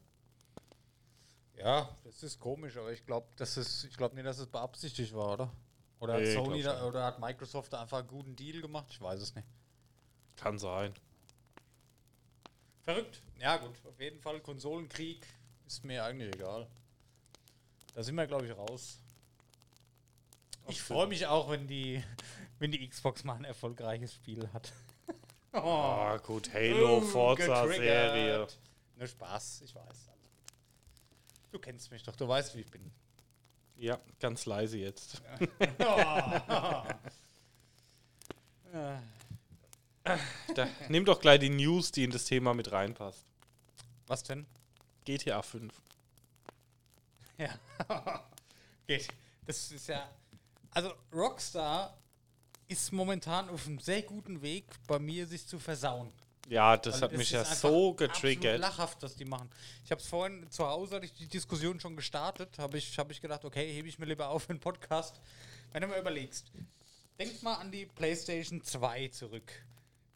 Ja, 1.57 1.89
das 2.05 2.23
ist 2.23 2.39
komisch, 2.39 2.77
aber 2.77 2.93
ich 2.93 3.05
glaube, 3.05 3.27
das 3.37 3.57
ist, 3.57 3.85
ich 3.85 3.97
glaube 3.97 4.15
nicht, 4.15 4.27
dass 4.27 4.39
es 4.39 4.47
beabsichtigt 4.47 5.15
war, 5.15 5.35
oder? 5.35 5.53
Oder 6.01 6.15
hat 6.15 6.21
Nee, 6.21 6.35
Sony 6.35 6.63
da, 6.63 6.87
oder 6.87 7.05
hat 7.05 7.21
Microsoft 7.21 7.73
da 7.73 7.83
einfach 7.83 7.99
einen 7.99 8.09
guten 8.09 8.37
Deal 8.37 8.61
gemacht? 8.61 8.87
Ich 8.91 9.01
weiß 9.01 9.21
es 9.21 9.35
nicht. 9.35 9.47
Kann 10.37 10.59
sein. 10.59 10.95
Verrückt. 12.89 13.21
Ja, 13.39 13.59
gut, 13.59 13.75
auf 13.87 14.01
jeden 14.01 14.19
Fall 14.19 14.41
Konsolenkrieg 14.41 15.27
ist 15.67 15.85
mir 15.85 16.03
eigentlich 16.03 16.35
egal. 16.35 16.67
Da 17.95 18.03
sind 18.03 18.15
wir, 18.15 18.27
glaube 18.27 18.47
ich, 18.47 18.57
raus. 18.57 18.99
Ich 20.69 20.81
freue 20.81 21.07
mich 21.07 21.27
auch, 21.27 21.51
wenn 21.51 21.67
die, 21.67 22.03
wenn 22.59 22.73
die 22.73 22.89
Xbox 22.89 23.25
mal 23.25 23.35
ein 23.35 23.45
erfolgreiches 23.45 24.15
Spiel 24.15 24.49
hat. 24.55 24.73
oh, 25.53 25.59
Ah, 25.59 26.17
gut. 26.17 26.51
Halo, 26.55 26.97
Oh, 26.97 27.01
Forza-Serie. 27.03 28.47
Nur 28.97 29.07
Spaß, 29.07 29.61
ich 29.67 29.75
weiß. 29.75 30.09
Du 31.51 31.59
kennst 31.59 31.91
mich 31.91 32.03
doch, 32.03 32.17
du 32.17 32.27
weißt, 32.27 32.57
wie 32.57 32.61
ich 32.61 32.71
bin. 32.71 32.91
Ja, 33.77 34.01
ganz 34.19 34.47
leise 34.47 34.79
jetzt. 34.79 35.21
Ja. 35.79 36.99
Da, 40.55 40.69
nimm 40.89 41.05
doch 41.05 41.21
gleich 41.21 41.41
die 41.41 41.51
News, 41.51 41.93
die 41.93 42.05
in 42.05 42.11
das 42.11 42.25
Thema 42.25 42.55
mit 42.55 42.73
reinpasst. 42.73 43.25
Was 44.07 44.23
denn? 44.23 44.47
GTA 45.05 45.43
5. 45.43 45.73
Ja. 47.37 47.59
Geht. 48.87 49.09
Das 49.47 49.71
ist 49.71 49.89
ja. 49.89 50.09
Also, 50.71 50.93
Rockstar 51.13 51.97
ist 52.69 52.93
momentan 52.93 53.49
auf 53.49 53.67
einem 53.67 53.79
sehr 53.79 54.03
guten 54.03 54.43
Weg, 54.43 54.65
bei 54.87 54.99
mir 54.99 55.27
sich 55.27 55.47
zu 55.47 55.59
versauen. 55.59 56.13
Ja, 56.49 56.77
das 56.77 56.97
Weil 56.97 57.03
hat 57.03 57.13
mich 57.13 57.31
ja 57.31 57.45
so 57.45 57.93
getriggert. 57.95 58.59
lachhaft, 58.59 59.03
was 59.03 59.15
die 59.15 59.25
machen. 59.25 59.51
Ich 59.85 59.91
habe 59.91 60.01
es 60.01 60.07
vorhin 60.07 60.51
zu 60.51 60.67
Hause, 60.67 60.97
hatte 60.97 61.07
ich 61.07 61.13
die 61.13 61.27
Diskussion 61.27 61.79
schon 61.79 61.95
gestartet, 61.95 62.59
habe 62.59 62.79
ich, 62.79 62.99
hab 62.99 63.11
ich 63.11 63.21
gedacht, 63.21 63.45
okay, 63.45 63.71
hebe 63.73 63.89
ich 63.89 63.99
mir 63.99 64.07
lieber 64.07 64.29
auf 64.29 64.45
für 64.45 64.51
einen 64.51 64.61
Podcast. 64.61 65.21
Wenn 65.73 65.83
du 65.83 65.89
mal 65.89 65.99
überlegst, 65.99 66.51
denk 67.19 67.43
mal 67.43 67.57
an 67.57 67.71
die 67.71 67.85
PlayStation 67.87 68.63
2 68.63 69.09
zurück. 69.09 69.53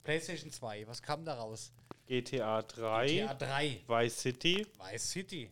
PlayStation 0.04 0.50
2, 0.50 0.86
was 0.86 1.02
kam 1.02 1.24
da 1.24 1.34
raus? 1.34 1.72
GTA 2.06 2.62
3, 2.62 3.06
GTA 3.06 3.34
3, 3.34 3.80
Vice 3.86 4.20
City, 4.20 4.66
Vice 4.78 5.10
City. 5.10 5.50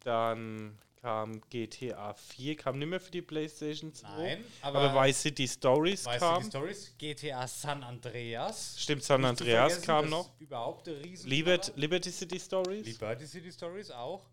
dann 0.00 0.78
kam 1.04 1.42
GTA 1.50 2.14
4, 2.14 2.56
kam 2.56 2.78
nicht 2.78 2.88
mehr 2.88 3.00
für 3.00 3.10
die 3.10 3.20
PlayStation 3.20 3.92
2. 3.92 4.08
Nein, 4.08 4.44
aber, 4.62 4.78
aber, 4.78 5.02
Vice 5.02 5.20
City 5.20 5.46
Stories 5.46 6.06
Vice 6.06 6.18
kam. 6.18 6.42
City 6.42 6.50
Stories, 6.56 6.94
GTA 6.96 7.46
San 7.46 7.82
Andreas. 7.82 8.76
Stimmt, 8.78 9.04
San 9.04 9.24
Andreas 9.24 9.82
kam 9.82 10.08
noch. 10.08 10.30
Überhaupt 10.38 10.86
der 10.86 11.04
Riesen. 11.04 11.28
Libert, 11.28 11.72
Liberty 11.76 12.10
City 12.10 12.40
Stories. 12.40 12.86
Liberty 12.86 13.26
City 13.26 13.52
Stories 13.52 13.90
auch. 13.90 14.26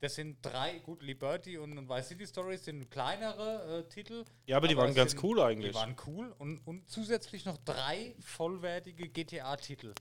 Das 0.00 0.14
sind 0.14 0.38
drei, 0.42 0.78
gut, 0.78 1.02
Liberty 1.02 1.58
und, 1.58 1.76
und 1.76 1.88
Vice 1.88 2.08
City 2.08 2.26
Stories 2.26 2.64
sind 2.64 2.88
kleinere 2.90 3.80
äh, 3.80 3.88
Titel. 3.88 4.24
ja, 4.46 4.56
aber 4.56 4.68
die 4.68 4.76
waren 4.76 4.94
ganz 4.94 5.12
sind- 5.12 5.24
cool 5.24 5.40
eigentlich. 5.40 5.72
Die 5.72 5.74
waren 5.78 5.96
cool 6.06 6.32
und, 6.38 6.58
und 6.66 6.88
zusätzlich 6.88 7.44
noch 7.44 7.58
drei 7.64 8.14
vollwertige 8.20 9.08
GTA-Titel. 9.08 9.94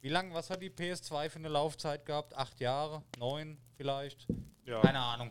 Wie 0.00 0.08
lange, 0.08 0.34
was 0.34 0.50
hat 0.50 0.60
die 0.60 0.70
PS2 0.70 1.30
für 1.30 1.38
eine 1.38 1.48
Laufzeit 1.48 2.04
gehabt? 2.04 2.36
Acht 2.36 2.60
Jahre? 2.60 3.02
Neun 3.18 3.56
vielleicht? 3.76 4.26
Ja. 4.64 4.80
Keine 4.80 4.98
Ahnung. 4.98 5.30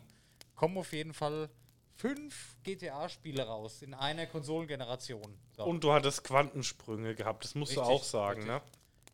Kommen 0.55 0.78
auf 0.78 0.93
jeden 0.93 1.13
Fall 1.13 1.49
fünf 1.95 2.57
GTA-Spiele 2.63 3.43
raus 3.43 3.82
in 3.82 3.93
einer 3.93 4.26
Konsolengeneration. 4.26 5.38
So. 5.57 5.65
Und 5.65 5.84
du 5.84 5.91
hattest 5.91 6.24
Quantensprünge 6.24 7.13
gehabt, 7.13 7.43
das 7.43 7.55
musst 7.55 7.76
du 7.76 7.82
Richtig, 7.82 7.95
auch 7.95 8.03
sagen, 8.03 8.45
ne? 8.47 8.61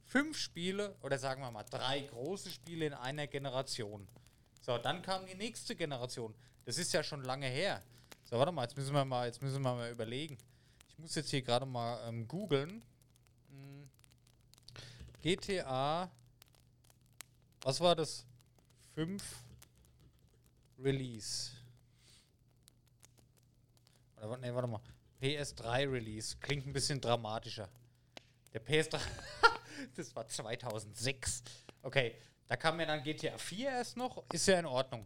fünf 0.05 0.37
Spiele 0.37 0.95
oder 1.01 1.17
sagen 1.17 1.41
wir 1.41 1.51
mal 1.51 1.63
drei 1.63 2.01
große 2.01 2.49
Spiele 2.51 2.85
in 2.85 2.93
einer 2.93 3.27
Generation. 3.27 4.07
So, 4.69 4.77
dann 4.77 5.01
kam 5.01 5.25
die 5.25 5.33
nächste 5.33 5.75
Generation. 5.75 6.31
Das 6.63 6.77
ist 6.77 6.93
ja 6.93 7.01
schon 7.01 7.23
lange 7.23 7.47
her. 7.47 7.81
So, 8.23 8.37
warte 8.37 8.51
mal, 8.51 8.61
jetzt 8.61 8.77
müssen 8.77 8.93
wir 8.93 9.03
mal, 9.03 9.25
jetzt 9.25 9.41
müssen 9.41 9.63
wir 9.63 9.73
mal 9.73 9.89
überlegen. 9.89 10.37
Ich 10.89 10.99
muss 10.99 11.15
jetzt 11.15 11.31
hier 11.31 11.41
gerade 11.41 11.65
mal 11.65 12.07
ähm, 12.07 12.27
googeln. 12.27 12.85
Hm. 13.49 13.89
GTA. 15.23 16.11
Was 17.63 17.79
war 17.79 17.95
das? 17.95 18.27
5 18.93 19.23
Release. 20.77 21.49
Oder, 24.17 24.37
nee, 24.37 24.53
warte 24.53 24.67
mal. 24.67 24.81
PS3 25.19 25.91
Release. 25.91 26.37
Klingt 26.39 26.67
ein 26.67 26.73
bisschen 26.73 27.01
dramatischer. 27.01 27.67
Der 28.53 28.63
PS3. 28.63 28.99
das 29.95 30.15
war 30.15 30.27
2006. 30.27 31.41
Okay, 31.81 32.15
da 32.49 32.55
kam 32.57 32.77
ja 32.79 32.85
dann 32.85 33.01
GTA 33.03 33.37
4 33.37 33.69
erst 33.69 33.95
noch. 33.95 34.23
Ist 34.33 34.47
ja 34.47 34.59
in 34.59 34.65
Ordnung. 34.65 35.05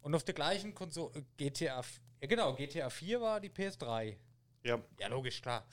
Und 0.00 0.14
auf 0.14 0.24
der 0.24 0.34
gleichen 0.34 0.74
Konsole. 0.74 1.24
GTA. 1.36 1.80
f- 1.80 2.00
Ja, 2.20 2.26
genau, 2.28 2.54
GTA 2.54 2.90
4 2.90 3.20
war 3.20 3.40
die 3.40 3.50
PS3. 3.50 4.16
Ja. 4.64 4.78
Ja, 4.98 5.08
logisch, 5.08 5.40
klar. 5.40 5.64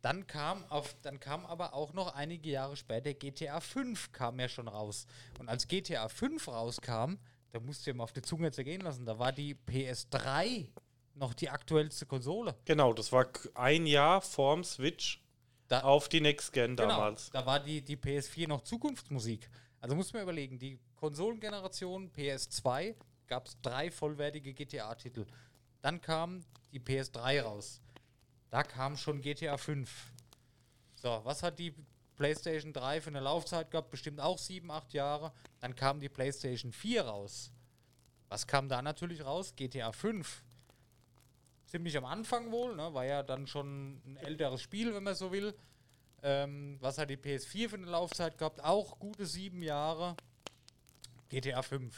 Dann 0.00 0.26
kam 0.26 0.64
auf, 0.70 0.96
dann 1.02 1.20
kam 1.20 1.44
aber 1.44 1.74
auch 1.74 1.92
noch 1.92 2.14
einige 2.14 2.50
Jahre 2.50 2.76
später 2.76 3.12
GTA 3.12 3.60
5 3.60 4.12
kam 4.12 4.40
ja 4.40 4.48
schon 4.48 4.68
raus. 4.68 5.06
Und 5.38 5.48
als 5.50 5.68
GTA 5.68 6.08
5 6.08 6.48
rauskam, 6.48 7.16
da 7.50 7.60
musst 7.60 7.84
du 7.86 7.90
dir 7.90 7.96
mal 7.96 8.04
auf 8.04 8.12
die 8.14 8.22
Zunge 8.22 8.50
zergehen 8.50 8.80
lassen, 8.80 9.04
da 9.04 9.18
war 9.18 9.32
die 9.32 9.56
PS3 9.68 10.68
noch 11.14 11.34
die 11.34 11.50
aktuellste 11.50 12.06
Konsole. 12.06 12.56
Genau, 12.64 12.94
das 12.94 13.12
war 13.12 13.26
ein 13.54 13.84
Jahr 13.86 14.22
vorm 14.22 14.64
Switch 14.64 15.20
Da, 15.68 15.80
auf 15.80 16.08
die 16.08 16.20
Next 16.22 16.52
Gen 16.54 16.76
damals. 16.76 17.30
Genau, 17.30 17.40
da 17.42 17.46
war 17.46 17.60
die, 17.60 17.82
die 17.82 17.96
PS4 17.96 18.48
noch 18.48 18.62
Zukunftsmusik. 18.62 19.50
Also 19.80 19.96
muss 19.96 20.12
man 20.12 20.22
überlegen, 20.22 20.58
die 20.58 20.78
Konsolengeneration 20.96 22.10
PS2 22.12 22.94
gab 23.26 23.46
es 23.46 23.60
drei 23.62 23.90
vollwertige 23.90 24.52
GTA-Titel. 24.52 25.26
Dann 25.80 26.00
kam 26.00 26.44
die 26.72 26.80
PS3 26.80 27.42
raus. 27.42 27.80
Da 28.50 28.62
kam 28.62 28.96
schon 28.96 29.20
GTA 29.22 29.56
5. 29.56 30.12
So, 30.96 31.20
was 31.24 31.42
hat 31.42 31.58
die 31.58 31.74
PlayStation 32.16 32.72
3 32.74 33.00
für 33.00 33.08
eine 33.10 33.20
Laufzeit 33.20 33.70
gehabt? 33.70 33.90
Bestimmt 33.90 34.20
auch 34.20 34.36
sieben, 34.36 34.70
acht 34.70 34.92
Jahre. 34.92 35.32
Dann 35.60 35.74
kam 35.74 36.00
die 36.00 36.10
PlayStation 36.10 36.72
4 36.72 37.02
raus. 37.02 37.50
Was 38.28 38.46
kam 38.46 38.68
da 38.68 38.82
natürlich 38.82 39.24
raus? 39.24 39.54
GTA 39.56 39.92
5. 39.92 40.44
Ziemlich 41.64 41.96
am 41.96 42.04
Anfang 42.04 42.50
wohl, 42.50 42.76
ne? 42.76 42.92
war 42.92 43.04
ja 43.06 43.22
dann 43.22 43.46
schon 43.46 44.02
ein 44.04 44.16
älteres 44.16 44.60
Spiel, 44.60 44.92
wenn 44.92 45.04
man 45.04 45.14
so 45.14 45.32
will. 45.32 45.54
Ähm, 46.22 46.76
was 46.80 46.98
hat 46.98 47.10
die 47.10 47.16
PS4 47.16 47.68
für 47.68 47.76
eine 47.76 47.86
Laufzeit 47.86 48.36
gehabt? 48.36 48.62
Auch 48.62 48.98
gute 48.98 49.26
sieben 49.26 49.62
Jahre. 49.62 50.16
GTA 51.28 51.62
5. 51.62 51.94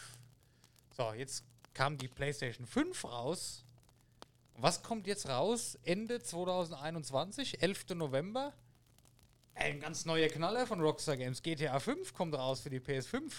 So, 0.97 1.13
jetzt 1.13 1.45
kam 1.75 1.97
die 1.97 2.09
PlayStation 2.09 2.67
5 2.67 3.05
raus. 3.05 3.65
Was 4.57 4.83
kommt 4.83 5.07
jetzt 5.07 5.29
raus? 5.29 5.79
Ende 5.83 6.23
2021, 6.23 7.63
11. 7.63 7.87
November. 7.95 8.53
Ein 9.55 9.81
ganz 9.81 10.05
neuer 10.05 10.29
Knaller 10.29 10.67
von 10.67 10.81
Rockstar 10.81 11.17
Games. 11.17 11.43
GTA 11.43 11.79
5 11.79 12.15
kommt 12.15 12.35
raus 12.35 12.61
für 12.61 12.71
die 12.71 12.81
PS5. 12.81 13.33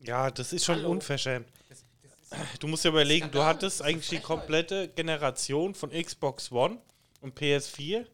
Ja, 0.00 0.30
das 0.30 0.52
ist 0.52 0.64
schon 0.64 0.76
Hallo. 0.76 0.90
unverschämt. 0.90 1.48
Das, 1.68 1.84
das 2.02 2.40
ist 2.42 2.62
Du 2.62 2.66
musst 2.66 2.84
dir 2.84 2.90
überlegen, 2.90 3.30
du 3.30 3.42
hattest 3.42 3.82
eigentlich 3.82 4.08
die 4.08 4.20
komplette 4.20 4.88
Generation 4.88 5.74
von 5.74 5.90
Xbox 5.90 6.52
One 6.52 6.78
und 7.20 7.38
PS4 7.38 8.06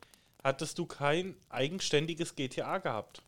hattest 0.43 0.79
du 0.79 0.87
kein 0.87 1.37
eigenständiges 1.49 2.35
GTA 2.35 2.79
gehabt. 2.79 3.23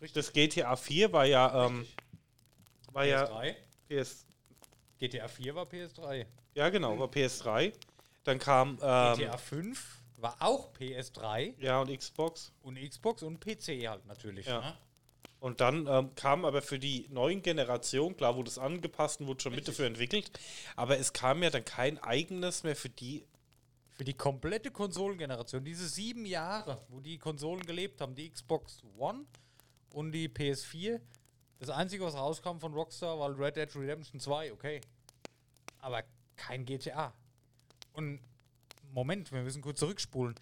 richtig. 0.00 0.12
Das 0.12 0.32
GTA 0.32 0.76
4 0.76 1.12
war 1.12 1.26
ja, 1.26 1.66
ähm, 1.66 1.86
war 2.92 3.04
ja 3.04 3.24
PS3. 3.24 3.54
PS, 3.88 4.26
GTA 4.98 5.28
4 5.28 5.54
war 5.54 5.66
PS3. 5.66 6.26
ja 6.54 6.68
genau, 6.68 6.98
war 6.98 7.08
PS3. 7.08 7.72
Dann 8.24 8.38
kam 8.38 8.78
ähm, 8.82 9.16
GTA 9.16 9.36
5 9.36 10.00
war 10.18 10.36
auch 10.40 10.72
PS3 10.74 11.54
ja 11.58 11.80
und 11.80 11.96
Xbox. 11.96 12.52
und 12.62 12.78
Xbox 12.78 13.22
und 13.22 13.40
PC 13.40 13.88
halt 13.88 14.04
natürlich. 14.06 14.46
Ja. 14.46 14.60
Ne? 14.60 14.76
Und 15.40 15.62
dann 15.62 15.86
ähm, 15.86 16.14
kam 16.14 16.44
aber 16.44 16.60
für 16.60 16.78
die 16.78 17.08
neuen 17.08 17.40
Generationen, 17.40 18.14
klar 18.14 18.36
wurde 18.36 18.50
es 18.50 18.58
angepasst 18.58 19.20
und 19.20 19.26
wurde 19.26 19.40
schon 19.42 19.52
mit 19.52 19.60
Richtig. 19.60 19.74
dafür 19.74 19.86
entwickelt, 19.86 20.30
aber 20.76 20.98
es 20.98 21.14
kam 21.14 21.42
ja 21.42 21.48
dann 21.48 21.64
kein 21.64 21.98
eigenes 21.98 22.62
mehr 22.62 22.76
für 22.76 22.90
die. 22.90 23.24
Für 24.00 24.04
die 24.04 24.14
komplette 24.14 24.70
Konsolengeneration, 24.70 25.62
diese 25.62 25.86
sieben 25.86 26.24
Jahre, 26.24 26.82
wo 26.88 27.00
die 27.00 27.18
Konsolen 27.18 27.66
gelebt 27.66 28.00
haben, 28.00 28.14
die 28.14 28.30
Xbox 28.30 28.82
One 28.96 29.26
und 29.92 30.12
die 30.12 30.26
PS4, 30.26 30.98
das 31.58 31.68
Einzige, 31.68 32.02
was 32.06 32.14
rauskam 32.14 32.60
von 32.60 32.72
Rockstar, 32.72 33.18
war 33.18 33.38
Red 33.38 33.56
Dead 33.56 33.76
Redemption 33.76 34.18
2, 34.18 34.54
okay. 34.54 34.80
Aber 35.80 36.02
kein 36.34 36.64
GTA. 36.64 37.12
Und 37.92 38.22
Moment, 38.90 39.32
wir 39.32 39.42
müssen 39.42 39.60
kurz 39.60 39.80
zurückspulen. 39.80 40.34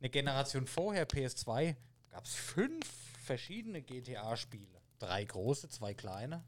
Eine 0.00 0.08
Generation 0.08 0.66
vorher, 0.66 1.06
PS2, 1.06 1.76
gab 2.08 2.24
es 2.24 2.34
fünf 2.34 2.90
verschiedene 3.22 3.82
GTA-Spiele. 3.82 4.80
Drei 4.98 5.22
große, 5.26 5.68
zwei 5.68 5.92
kleine. 5.92 6.42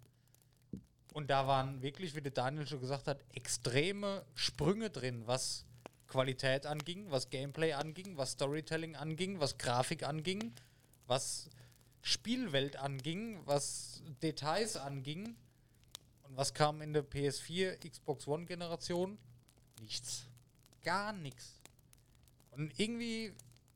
Und 1.13 1.29
da 1.29 1.47
waren 1.47 1.83
wirklich, 1.83 2.15
wie 2.15 2.23
der 2.23 2.33
Daniel 2.33 2.67
schon 2.67 2.81
gesagt 2.81 3.07
hat, 3.07 3.23
extreme 3.35 4.25
Sprünge 4.33 4.89
drin, 4.89 5.27
was 5.27 5.67
Qualität 6.15 6.65
anging, 6.65 7.11
was 7.11 7.29
Gameplay 7.29 7.73
anging, 7.73 8.17
was 8.17 8.31
Storytelling 8.31 8.95
anging, 8.95 9.41
was 9.41 9.59
Grafik 9.59 10.05
anging, 10.05 10.53
was 11.09 11.51
Spielwelt 12.03 12.77
anging, 12.77 13.45
was 13.47 14.01
Details 14.23 14.77
anging. 14.77 15.35
Und 16.23 16.37
was 16.37 16.55
kam 16.55 16.83
in 16.83 16.93
der 16.93 17.03
PS4, 17.03 17.91
Xbox 17.91 18.29
One 18.29 18.47
Generation? 18.47 19.19
Nichts. 19.81 20.29
Gar 20.85 21.13
nichts. 21.15 21.61
Und 22.53 22.79
irgendwie 22.79 23.33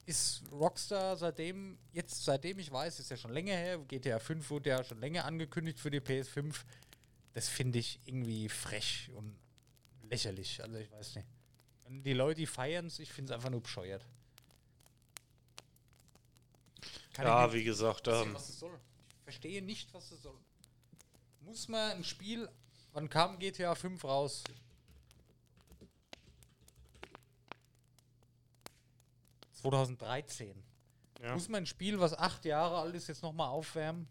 ist 0.07 0.45
Rockstar 0.53 1.17
seitdem, 1.17 1.77
jetzt 1.93 2.25
seitdem 2.25 2.61
ich 2.61 2.71
weiß, 2.71 3.01
ist 3.01 3.11
ja 3.11 3.17
schon 3.17 3.33
länger 3.33 3.57
her, 3.57 3.79
GTA 3.79 4.21
5 4.21 4.49
wurde 4.49 4.71
ja 4.71 4.85
schon 4.85 5.01
länger 5.01 5.25
angekündigt 5.25 5.81
für 5.81 5.91
die 5.91 6.01
PS5. 6.01 6.55
Das 7.33 7.49
finde 7.49 7.81
ich 7.81 7.99
irgendwie 8.05 8.49
frech 8.49 9.11
und 9.17 9.37
lächerlich. 10.09 10.63
Also 10.63 10.77
ich 10.77 10.93
weiß 10.93 11.17
nicht. 11.17 11.38
Und 11.89 12.03
die 12.05 12.13
Leute, 12.13 12.47
feiern 12.47 12.87
es, 12.87 12.99
ich 12.99 13.11
finde 13.13 13.33
es 13.33 13.37
einfach 13.37 13.51
nur 13.51 13.63
bescheuert. 13.63 14.05
Kann 17.15 17.27
Ja, 17.27 17.47
ich 17.47 17.53
wie 17.55 17.65
gesagt, 17.65 18.07
ähm, 18.09 18.35
was 18.35 18.49
es 18.49 18.59
soll. 18.59 18.79
Ich 19.09 19.23
verstehe 19.25 19.63
nicht, 19.63 19.93
was 19.95 20.11
es 20.13 20.23
soll. 20.23 20.39
Muss 21.41 21.69
man 21.69 21.93
ein 21.93 22.05
Spiel. 22.05 22.49
Wann 22.93 23.09
kam 23.09 23.39
GTA 23.39 23.75
5 23.75 24.05
raus? 24.05 24.45
...2013. 29.63 30.55
ja, 31.21 31.33
Muss 31.35 31.49
man 31.49 31.65
ein 31.65 31.67
Spiel, 31.67 31.99
was 31.99 32.15
acht 32.15 32.45
Jahre 32.45 32.79
alt 32.79 32.95
ist, 32.95 33.09
jetzt 33.09 33.23
nochmal 33.23 33.49
aufwärmen? 33.49 34.09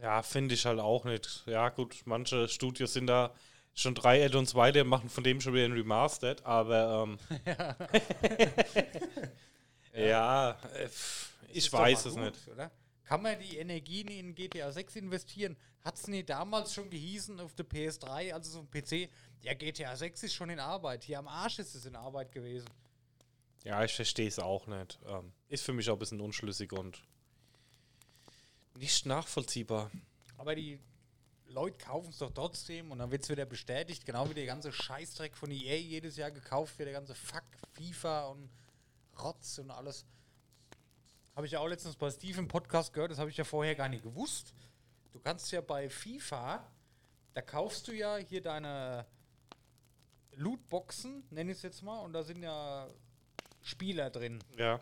ja 0.00 0.22
finde 0.22 0.54
ich 0.54 0.64
halt 0.64 0.78
auch 0.78 1.04
nicht. 1.04 1.42
Ja, 1.46 1.68
gut, 1.68 2.02
manche 2.04 2.48
Studios 2.48 2.92
sind 2.92 3.08
da 3.08 3.34
schon 3.80 3.94
drei 3.94 4.24
Add-ons 4.24 4.54
weiter, 4.54 4.84
machen 4.84 5.08
von 5.08 5.24
dem 5.24 5.40
schon 5.40 5.54
wieder 5.54 5.64
ein 5.64 5.72
Remastered, 5.72 6.44
aber 6.44 7.06
ähm, 7.08 7.18
ja, 9.94 10.50
äh, 10.74 10.88
pff, 10.88 11.34
Das 11.48 11.56
ich 11.56 11.72
weiß 11.72 12.06
es 12.06 12.14
gut, 12.14 12.24
nicht. 12.24 12.48
Oder? 12.48 12.70
Kann 13.04 13.22
man 13.22 13.38
die 13.40 13.56
Energien 13.56 14.08
in 14.08 14.34
GTA 14.34 14.70
6 14.70 14.96
investieren? 14.96 15.56
Hat 15.82 15.96
es 15.96 16.06
nie 16.06 16.22
damals 16.22 16.72
schon 16.74 16.90
gehießen 16.90 17.40
auf 17.40 17.54
der 17.54 17.66
PS3, 17.66 18.32
als 18.32 18.48
es 18.48 18.54
auf 18.56 18.66
dem 18.70 18.82
PC, 18.82 19.10
ja, 19.42 19.54
GTA 19.54 19.96
6 19.96 20.22
ist 20.22 20.34
schon 20.34 20.50
in 20.50 20.60
Arbeit. 20.60 21.04
Hier 21.04 21.18
am 21.18 21.26
Arsch 21.26 21.58
ist 21.58 21.74
es 21.74 21.86
in 21.86 21.96
Arbeit 21.96 22.30
gewesen. 22.30 22.68
Ja, 23.64 23.82
ich 23.84 23.94
verstehe 23.94 24.28
es 24.28 24.38
auch 24.38 24.66
nicht. 24.66 24.98
Ähm, 25.06 25.32
ist 25.48 25.64
für 25.64 25.72
mich 25.72 25.88
auch 25.90 25.94
ein 25.94 25.98
bisschen 25.98 26.20
unschlüssig 26.20 26.72
und 26.72 27.02
nicht 28.76 29.06
nachvollziehbar. 29.06 29.90
Aber 30.38 30.54
die 30.54 30.78
Leute 31.50 31.78
kaufen 31.78 32.10
es 32.10 32.18
doch 32.18 32.30
trotzdem 32.30 32.90
und 32.92 32.98
dann 32.98 33.10
wird 33.10 33.22
es 33.24 33.28
wieder 33.28 33.44
bestätigt, 33.44 34.06
genau 34.06 34.28
wie 34.30 34.34
der 34.34 34.46
ganze 34.46 34.72
Scheißdreck 34.72 35.36
von 35.36 35.50
EA 35.50 35.76
jedes 35.76 36.16
Jahr 36.16 36.30
gekauft 36.30 36.78
wird, 36.78 36.86
der 36.86 36.94
ganze 36.94 37.14
Fuck, 37.14 37.42
FIFA 37.72 38.28
und 38.28 38.48
Rotz 39.20 39.58
und 39.58 39.70
alles. 39.70 40.04
Habe 41.34 41.46
ich 41.46 41.52
ja 41.52 41.60
auch 41.60 41.66
letztens 41.68 41.96
bei 41.96 42.10
Steve 42.10 42.38
im 42.38 42.48
Podcast 42.48 42.92
gehört, 42.92 43.10
das 43.10 43.18
habe 43.18 43.30
ich 43.30 43.36
ja 43.36 43.44
vorher 43.44 43.74
gar 43.74 43.88
nicht 43.88 44.02
gewusst. 44.02 44.54
Du 45.12 45.18
kannst 45.18 45.50
ja 45.50 45.60
bei 45.60 45.90
FIFA, 45.90 46.64
da 47.34 47.42
kaufst 47.42 47.88
du 47.88 47.92
ja 47.92 48.16
hier 48.16 48.42
deine 48.42 49.06
Lootboxen, 50.36 51.24
nenne 51.30 51.50
ich 51.52 51.58
es 51.58 51.62
jetzt 51.62 51.82
mal, 51.82 51.98
und 52.00 52.12
da 52.12 52.22
sind 52.22 52.42
ja 52.42 52.88
Spieler 53.62 54.10
drin. 54.10 54.42
Ja, 54.56 54.80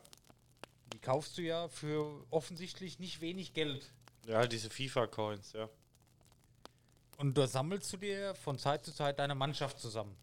Die 0.92 0.98
kaufst 0.98 1.36
du 1.38 1.42
ja 1.42 1.68
für 1.68 2.24
offensichtlich 2.30 2.98
nicht 2.98 3.20
wenig 3.20 3.54
Geld. 3.54 3.90
ja, 4.26 4.46
diese 4.46 4.68
FIFA-Coins, 4.70 5.52
ja. 5.52 5.68
Und 7.18 7.36
da 7.36 7.48
sammelst 7.48 7.92
du 7.92 7.96
dir 7.96 8.34
von 8.36 8.58
Zeit 8.58 8.84
zu 8.84 8.92
Zeit 8.92 9.18
deine 9.18 9.34
Mannschaft 9.34 9.80
zusammen. 9.80 10.16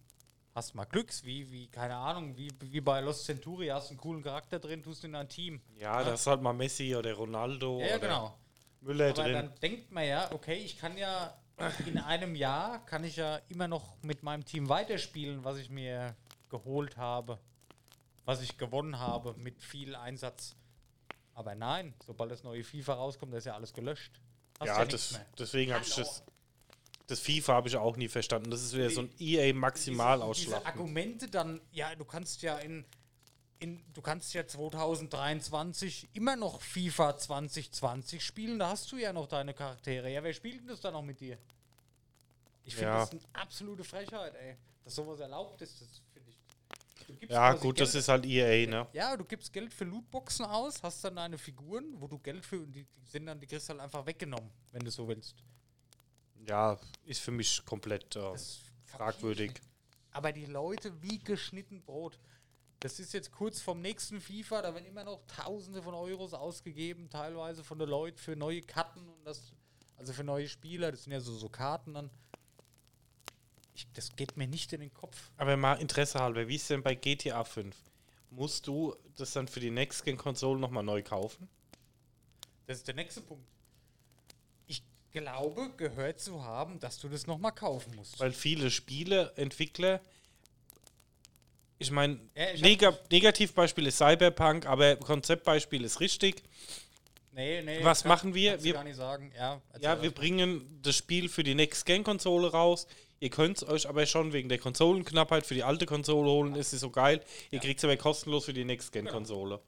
Hast 0.55 0.75
mal 0.75 0.85
Glücks, 0.85 1.25
wie, 1.25 1.51
wie, 1.51 1.67
keine 1.67 1.97
Ahnung, 1.97 2.37
wie, 2.37 2.49
wie 2.61 2.79
bei 2.79 3.01
Los 3.01 3.25
Centuri, 3.25 3.67
hast 3.67 3.89
einen 3.89 3.97
coolen 3.97 4.23
Charakter 4.23 4.59
drin, 4.59 4.81
tust 4.81 5.03
in 5.03 5.13
ein 5.13 5.27
Team. 5.27 5.61
Ja, 5.77 6.01
das 6.05 6.21
ist 6.21 6.27
halt 6.27 6.41
mal 6.41 6.53
Messi 6.53 6.95
oder 6.95 7.13
Ronaldo 7.13 7.81
Ja, 7.81 7.87
ja, 7.87 7.95
oder 7.95 8.07
genau. 8.07 8.37
Müller 8.79 9.09
Aber 9.09 9.23
drin. 9.23 9.33
dann 9.33 9.55
denkt 9.61 9.91
man 9.91 10.07
ja, 10.07 10.31
okay, 10.31 10.53
ich 10.53 10.77
kann 10.77 10.97
ja 10.97 11.37
in 11.85 11.97
einem 11.97 12.33
Jahr, 12.33 12.85
kann 12.85 13.03
ich 13.03 13.17
ja 13.17 13.41
immer 13.49 13.67
noch 13.67 14.01
mit 14.01 14.23
meinem 14.23 14.45
Team 14.45 14.69
weiterspielen, 14.69 15.43
was 15.43 15.57
ich 15.57 15.69
mir 15.69 16.15
geholt 16.49 16.95
habe, 16.95 17.39
was 18.23 18.41
ich 18.41 18.57
gewonnen 18.57 18.99
habe 18.99 19.33
mit 19.33 19.61
viel 19.61 19.97
Einsatz. 19.97 20.55
Aber 21.33 21.55
nein, 21.55 21.93
sobald 22.05 22.31
das 22.31 22.43
neue 22.43 22.63
FIFA 22.63 22.93
rauskommt, 22.93 23.33
da 23.33 23.37
ist 23.37 23.45
ja 23.45 23.55
alles 23.55 23.73
gelöscht. 23.73 24.21
Hast 24.61 24.67
ja, 24.67 24.79
nichts 24.85 25.09
das, 25.09 25.11
mehr. 25.11 25.25
deswegen 25.37 25.73
habe 25.73 25.83
ich 25.83 25.93
das. 25.93 26.23
Das 27.07 27.19
FIFA 27.19 27.53
habe 27.53 27.67
ich 27.67 27.75
auch 27.77 27.97
nie 27.97 28.07
verstanden. 28.07 28.49
Das 28.49 28.61
ist 28.63 28.73
wieder 28.73 28.89
so 28.89 29.01
ein 29.01 29.11
EA 29.19 29.53
diese. 30.33 30.65
Argumente 30.65 31.27
dann, 31.29 31.61
ja, 31.71 31.93
du 31.95 32.03
kannst 32.05 32.41
ja 32.41 32.57
in, 32.57 32.83
in 33.59 33.83
du 33.93 34.01
kannst 34.01 34.33
ja 34.33 34.45
2023 34.47 36.09
immer 36.13 36.35
noch 36.35 36.61
FIFA 36.61 37.17
2020 37.17 38.23
spielen, 38.25 38.57
da 38.59 38.69
hast 38.69 38.91
du 38.91 38.97
ja 38.97 39.13
noch 39.13 39.27
deine 39.27 39.53
Charaktere. 39.53 40.11
Ja, 40.11 40.23
wer 40.23 40.33
spielt 40.33 40.61
denn 40.61 40.67
das 40.67 40.81
dann 40.81 40.93
noch 40.93 41.03
mit 41.03 41.19
dir? 41.19 41.37
Ich 42.63 42.73
finde 42.75 42.89
Ja. 42.91 42.99
das 43.01 43.11
eine 43.11 43.21
absolute 43.33 43.83
Frechheit, 43.83 44.33
ey. 44.35 44.55
Dass 44.83 44.95
sowas 44.95 45.19
erlaubt 45.19 45.61
ist, 45.61 45.81
das 45.81 46.01
finde 46.13 46.29
ich. 46.31 46.37
Du 47.07 47.13
gibst 47.13 47.31
Ja, 47.33 47.53
gut, 47.53 47.79
das 47.79 47.91
Geld- 47.91 48.01
ist 48.01 48.07
halt 48.09 48.25
EA, 48.25 48.67
ne? 48.67 48.87
Ja, 48.93 49.15
du 49.15 49.23
gibst 49.25 49.53
Geld 49.53 49.71
für 49.73 49.83
Lootboxen 49.85 50.45
aus, 50.45 50.81
hast 50.81 51.03
dann 51.03 51.15
deine 51.17 51.37
Figuren, 51.37 51.93
wo 52.01 52.07
du 52.07 52.17
Geld 52.17 52.43
für, 52.43 52.65
die, 52.65 52.83
die 52.83 53.05
sind 53.07 53.27
dann, 53.27 53.39
die 53.39 53.45
kriegst 53.45 53.67
du 53.69 53.73
halt 53.73 53.81
einfach 53.81 54.03
weggenommen, 54.07 54.49
wenn 54.71 54.83
du 54.83 54.89
so 54.89 55.07
willst. 55.07 55.35
Ja, 56.47 56.77
ist 57.05 57.21
für 57.21 57.31
mich 57.31 57.63
komplett 57.65 58.15
äh, 58.15 58.33
fragwürdig. 58.85 59.53
Aber 60.11 60.31
die 60.31 60.45
Leute 60.45 61.01
wie 61.01 61.19
geschnitten 61.19 61.81
Brot. 61.81 62.19
Das 62.79 62.99
ist 62.99 63.13
jetzt 63.13 63.31
kurz 63.31 63.61
vom 63.61 63.81
nächsten 63.81 64.21
FIFA, 64.21 64.61
da 64.61 64.73
werden 64.73 64.85
immer 64.85 65.03
noch 65.03 65.21
Tausende 65.27 65.81
von 65.81 65.93
Euros 65.93 66.33
ausgegeben, 66.33 67.09
teilweise 67.09 67.63
von 67.63 67.79
den 67.79 67.89
Leuten 67.89 68.17
für 68.17 68.35
neue 68.35 68.61
Karten 68.61 68.99
und 68.99 69.25
das, 69.25 69.53
also 69.97 70.13
für 70.13 70.23
neue 70.23 70.47
Spieler, 70.47 70.91
das 70.91 71.03
sind 71.03 71.13
ja 71.13 71.19
so, 71.19 71.33
so 71.33 71.49
Karten 71.49 71.95
dann. 71.95 72.09
Ich, 73.73 73.87
das 73.93 74.15
geht 74.15 74.37
mir 74.37 74.47
nicht 74.47 74.71
in 74.71 74.81
den 74.81 74.93
Kopf. 74.93 75.31
Aber 75.37 75.57
mal 75.57 75.75
Interesse 75.75 76.19
halber, 76.19 76.47
wie 76.47 76.55
ist 76.55 76.69
denn 76.69 76.83
bei 76.83 76.95
GTA 76.95 77.43
5? 77.43 77.75
Musst 78.29 78.67
du 78.67 78.95
das 79.15 79.31
dann 79.31 79.47
für 79.47 79.59
die 79.59 79.71
Next-Gen-Konsole 79.71 80.59
nochmal 80.59 80.83
neu 80.83 81.01
kaufen? 81.01 81.49
Das 82.67 82.77
ist 82.77 82.87
der 82.87 82.95
nächste 82.95 83.21
Punkt. 83.21 83.54
Glaube, 85.15 85.69
gehört 85.77 86.19
zu 86.19 86.43
haben, 86.43 86.79
dass 86.79 86.99
du 86.99 87.07
das 87.09 87.25
nochmal 87.25 87.53
kaufen 87.53 87.95
musst. 87.95 88.19
Weil 88.19 88.31
viele 88.33 88.69
Spieleentwickler, 88.69 90.01
ich 91.77 91.91
meine, 91.91 92.19
Ja, 92.35 92.53
Neg 92.61 92.81
Negativbeispiel 93.11 93.87
ist 93.87 93.97
Cyberpunk, 93.97 94.65
aber 94.65 94.95
Konzeptbeispiel 94.97 95.83
ist 95.83 95.99
richtig. 95.99 96.43
nee, 97.31 97.61
nee, 97.61 97.83
was 97.83 98.03
kann- 98.03 98.09
machen 98.09 98.33
wir? 98.33 98.61
Wir- 98.63 98.73
gar 98.73 98.83
nicht 98.83 98.95
sagen. 98.95 99.31
Ja, 99.37 99.61
Ja, 99.81 100.01
wir 100.01 100.11
bringen 100.11 100.79
das 100.81 100.95
Spiel 100.95 101.27
für 101.29 101.43
die 101.43 101.55
Next-Gen-Konsole 101.55 102.51
raus. 102.51 102.87
Ihr 103.19 103.29
könnt 103.29 103.57
es 103.57 103.67
euch 103.67 103.87
aber 103.87 104.05
schon 104.05 104.33
wegen 104.33 104.49
der 104.49 104.57
Konsolenknappheit 104.59 105.45
für 105.45 105.53
die 105.53 105.63
alte 105.63 105.85
Konsole 105.85 106.29
holen. 106.29 106.55
Ist 106.55 106.71
sie 106.71 106.77
so 106.77 106.89
geil. 106.89 107.21
Ihr 107.51 107.59
kriegt 107.59 107.79
es 107.79 107.83
aber 107.85 107.95
kostenlos 107.97 108.45
für 108.45 108.53
die 108.53 108.65
Next-Gen-Konsole. 108.65 109.61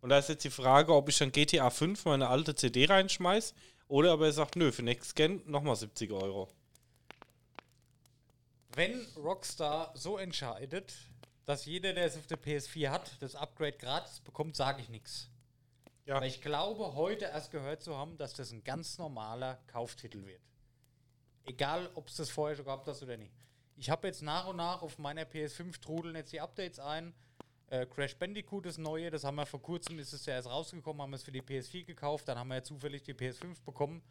Und 0.00 0.10
da 0.10 0.18
ist 0.18 0.28
jetzt 0.28 0.44
die 0.44 0.50
Frage, 0.50 0.92
ob 0.94 1.08
ich 1.08 1.18
dann 1.18 1.32
GTA 1.32 1.70
5 1.70 2.04
meine 2.04 2.28
alte 2.28 2.54
CD 2.54 2.84
reinschmeiß 2.86 3.52
oder 3.88 4.12
aber 4.12 4.26
er 4.26 4.32
sagt, 4.32 4.56
nö, 4.56 4.70
für 4.70 4.82
Next-Gen 4.82 5.42
nochmal 5.46 5.76
70 5.76 6.12
Euro. 6.12 6.48
Wenn 8.74 9.04
Rockstar 9.16 9.92
so 9.94 10.18
entscheidet, 10.18 10.94
dass 11.46 11.64
jeder, 11.64 11.94
der 11.94 12.04
es 12.04 12.16
auf 12.16 12.26
der 12.26 12.38
PS4 12.38 12.90
hat, 12.90 13.10
das 13.20 13.34
Upgrade 13.34 13.78
gratis 13.78 14.20
bekommt, 14.20 14.54
sage 14.54 14.82
ich 14.82 14.90
nichts. 14.90 15.30
Ja. 16.04 16.20
Weil 16.20 16.28
ich 16.28 16.42
glaube, 16.42 16.94
heute 16.94 17.24
erst 17.24 17.50
gehört 17.50 17.82
zu 17.82 17.96
haben, 17.96 18.16
dass 18.18 18.34
das 18.34 18.52
ein 18.52 18.64
ganz 18.64 18.98
normaler 18.98 19.58
Kauftitel 19.66 20.24
wird. 20.26 20.42
Egal, 21.44 21.90
ob 21.94 22.08
es 22.08 22.16
das 22.16 22.28
vorher 22.30 22.56
schon 22.56 22.66
gehabt 22.66 22.86
hast 22.86 23.02
oder 23.02 23.16
nicht. 23.16 23.32
Ich 23.76 23.90
habe 23.90 24.06
jetzt 24.06 24.22
nach 24.22 24.46
und 24.46 24.56
nach 24.56 24.82
auf 24.82 24.98
meiner 24.98 25.22
PS5 25.22 25.80
trudeln 25.80 26.14
jetzt 26.16 26.32
die 26.32 26.40
Updates 26.40 26.78
ein. 26.78 27.14
Äh, 27.70 27.84
Crash 27.86 28.16
Bandicoot 28.16 28.64
das 28.64 28.78
neue, 28.78 29.10
das 29.10 29.24
haben 29.24 29.34
wir 29.36 29.44
vor 29.44 29.60
kurzem, 29.60 29.98
ist 29.98 30.12
es 30.12 30.24
ja 30.24 30.34
erst 30.34 30.48
rausgekommen, 30.48 31.02
haben 31.02 31.10
wir 31.10 31.16
es 31.16 31.22
für 31.22 31.32
die 31.32 31.42
PS4 31.42 31.84
gekauft, 31.84 32.26
dann 32.26 32.38
haben 32.38 32.48
wir 32.48 32.56
ja 32.56 32.62
zufällig 32.62 33.02
die 33.02 33.12
PS5 33.12 33.62
bekommen. 33.64 34.02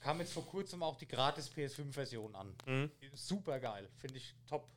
Kam 0.00 0.18
jetzt 0.20 0.32
vor 0.32 0.44
kurzem 0.46 0.82
auch 0.82 0.96
die 0.96 1.06
gratis 1.06 1.50
PS5-Version 1.50 2.34
an. 2.34 2.54
Super 3.14 3.60
geil, 3.60 3.88
finde 3.98 4.18
ich 4.18 4.34
top. 4.46 4.68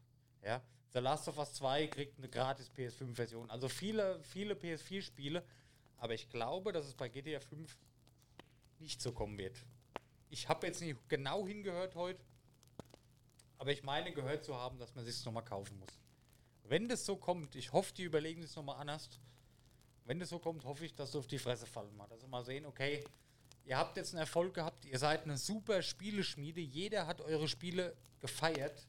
Ja. 0.43 0.62
The 0.93 1.00
Last 1.00 1.28
of 1.28 1.38
Us 1.38 1.54
2 1.54 1.88
kriegt 1.88 2.18
eine 2.18 2.30
gratis 2.30 2.72
PS5-Version. 2.72 3.50
Also 3.50 3.68
viele, 3.68 4.24
viele 4.24 4.54
PS4-Spiele, 4.54 5.43
aber 5.97 6.14
ich 6.14 6.30
glaube, 6.30 6.72
dass 6.72 6.86
es 6.86 6.93
bei 6.93 7.10
GTA 7.10 7.39
5 7.39 7.78
nicht 8.80 9.02
so 9.02 9.12
kommen 9.12 9.38
wird. 9.38 9.58
Ich 10.30 10.47
habe 10.50 10.68
jetzt 10.68 10.82
nicht 10.82 10.97
genau 11.10 11.47
hingehört 11.47 11.95
heute, 11.95 12.24
aber 13.58 13.72
ich 13.72 13.84
meine 13.84 14.12
gehört 14.14 14.43
zu 14.45 14.56
haben, 14.56 14.78
dass 14.78 14.95
man 14.95 15.04
sich 15.04 15.26
nochmal 15.26 15.43
kaufen 15.43 15.78
muss. 15.80 16.00
Wenn 16.70 16.88
das 16.88 17.03
so 17.03 17.15
kommt, 17.15 17.55
ich 17.55 17.74
hoffe, 17.74 17.93
die 17.93 18.03
überlegen 18.03 18.43
sich 18.43 18.55
nochmal 18.55 18.80
anders. 18.80 19.09
Wenn 20.05 20.20
das 20.20 20.30
so 20.30 20.38
kommt, 20.38 20.63
hoffe 20.65 20.86
ich, 20.86 20.93
dass 20.93 21.11
du 21.11 21.20
auf 21.20 21.28
die 21.28 21.39
Fresse 21.39 21.65
fallen 21.65 21.95
mal. 21.97 22.07
Sie 22.20 22.28
mal 22.28 22.45
sehen, 22.45 22.65
okay, 22.67 23.03
ihr 23.65 23.76
habt 23.76 23.97
jetzt 23.97 24.13
einen 24.13 24.20
Erfolg 24.22 24.53
gehabt, 24.53 24.86
ihr 24.86 24.99
seid 24.99 25.24
eine 25.24 25.38
super 25.38 25.82
Spieleschmiede, 25.82 26.61
jeder 26.61 27.07
hat 27.07 27.22
eure 27.22 27.47
Spiele 27.47 27.95
gefeiert. 28.20 28.88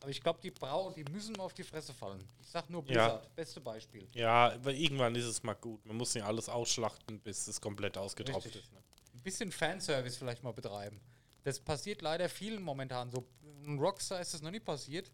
Aber 0.00 0.10
ich 0.10 0.20
glaube, 0.20 0.40
die 0.42 0.50
brauchen, 0.50 0.94
die 0.94 1.04
müssen 1.04 1.34
mal 1.36 1.44
auf 1.44 1.54
die 1.54 1.62
Fresse 1.62 1.94
fallen. 1.94 2.22
Ich 2.40 2.48
sag 2.48 2.68
nur 2.68 2.82
Ja. 2.82 2.86
Blizzard, 2.86 3.36
beste 3.36 3.60
Beispiel. 3.60 4.08
Ja, 4.12 4.52
aber 4.52 4.72
irgendwann 4.74 5.14
ist 5.14 5.24
es 5.24 5.42
mal 5.42 5.54
gut. 5.54 5.86
Man 5.86 5.96
muss 5.96 6.14
nicht 6.14 6.24
alles 6.24 6.48
ausschlachten, 6.48 7.20
bis 7.20 7.46
es 7.46 7.60
komplett 7.60 7.96
ausgetropft 7.96 8.46
Richtig. 8.46 8.64
ist. 8.64 8.72
Ne? 8.72 8.82
Ein 9.14 9.22
bisschen 9.22 9.52
Fanservice 9.52 10.16
vielleicht 10.18 10.42
mal 10.42 10.52
betreiben. 10.52 11.00
Das 11.44 11.60
passiert 11.60 12.02
leider 12.02 12.28
vielen 12.28 12.62
momentan 12.62 13.10
so. 13.10 13.24
Ein 13.64 13.78
Rockstar 13.78 14.20
ist 14.20 14.34
das 14.34 14.42
noch 14.42 14.50
nie 14.50 14.60
passiert. 14.60 15.10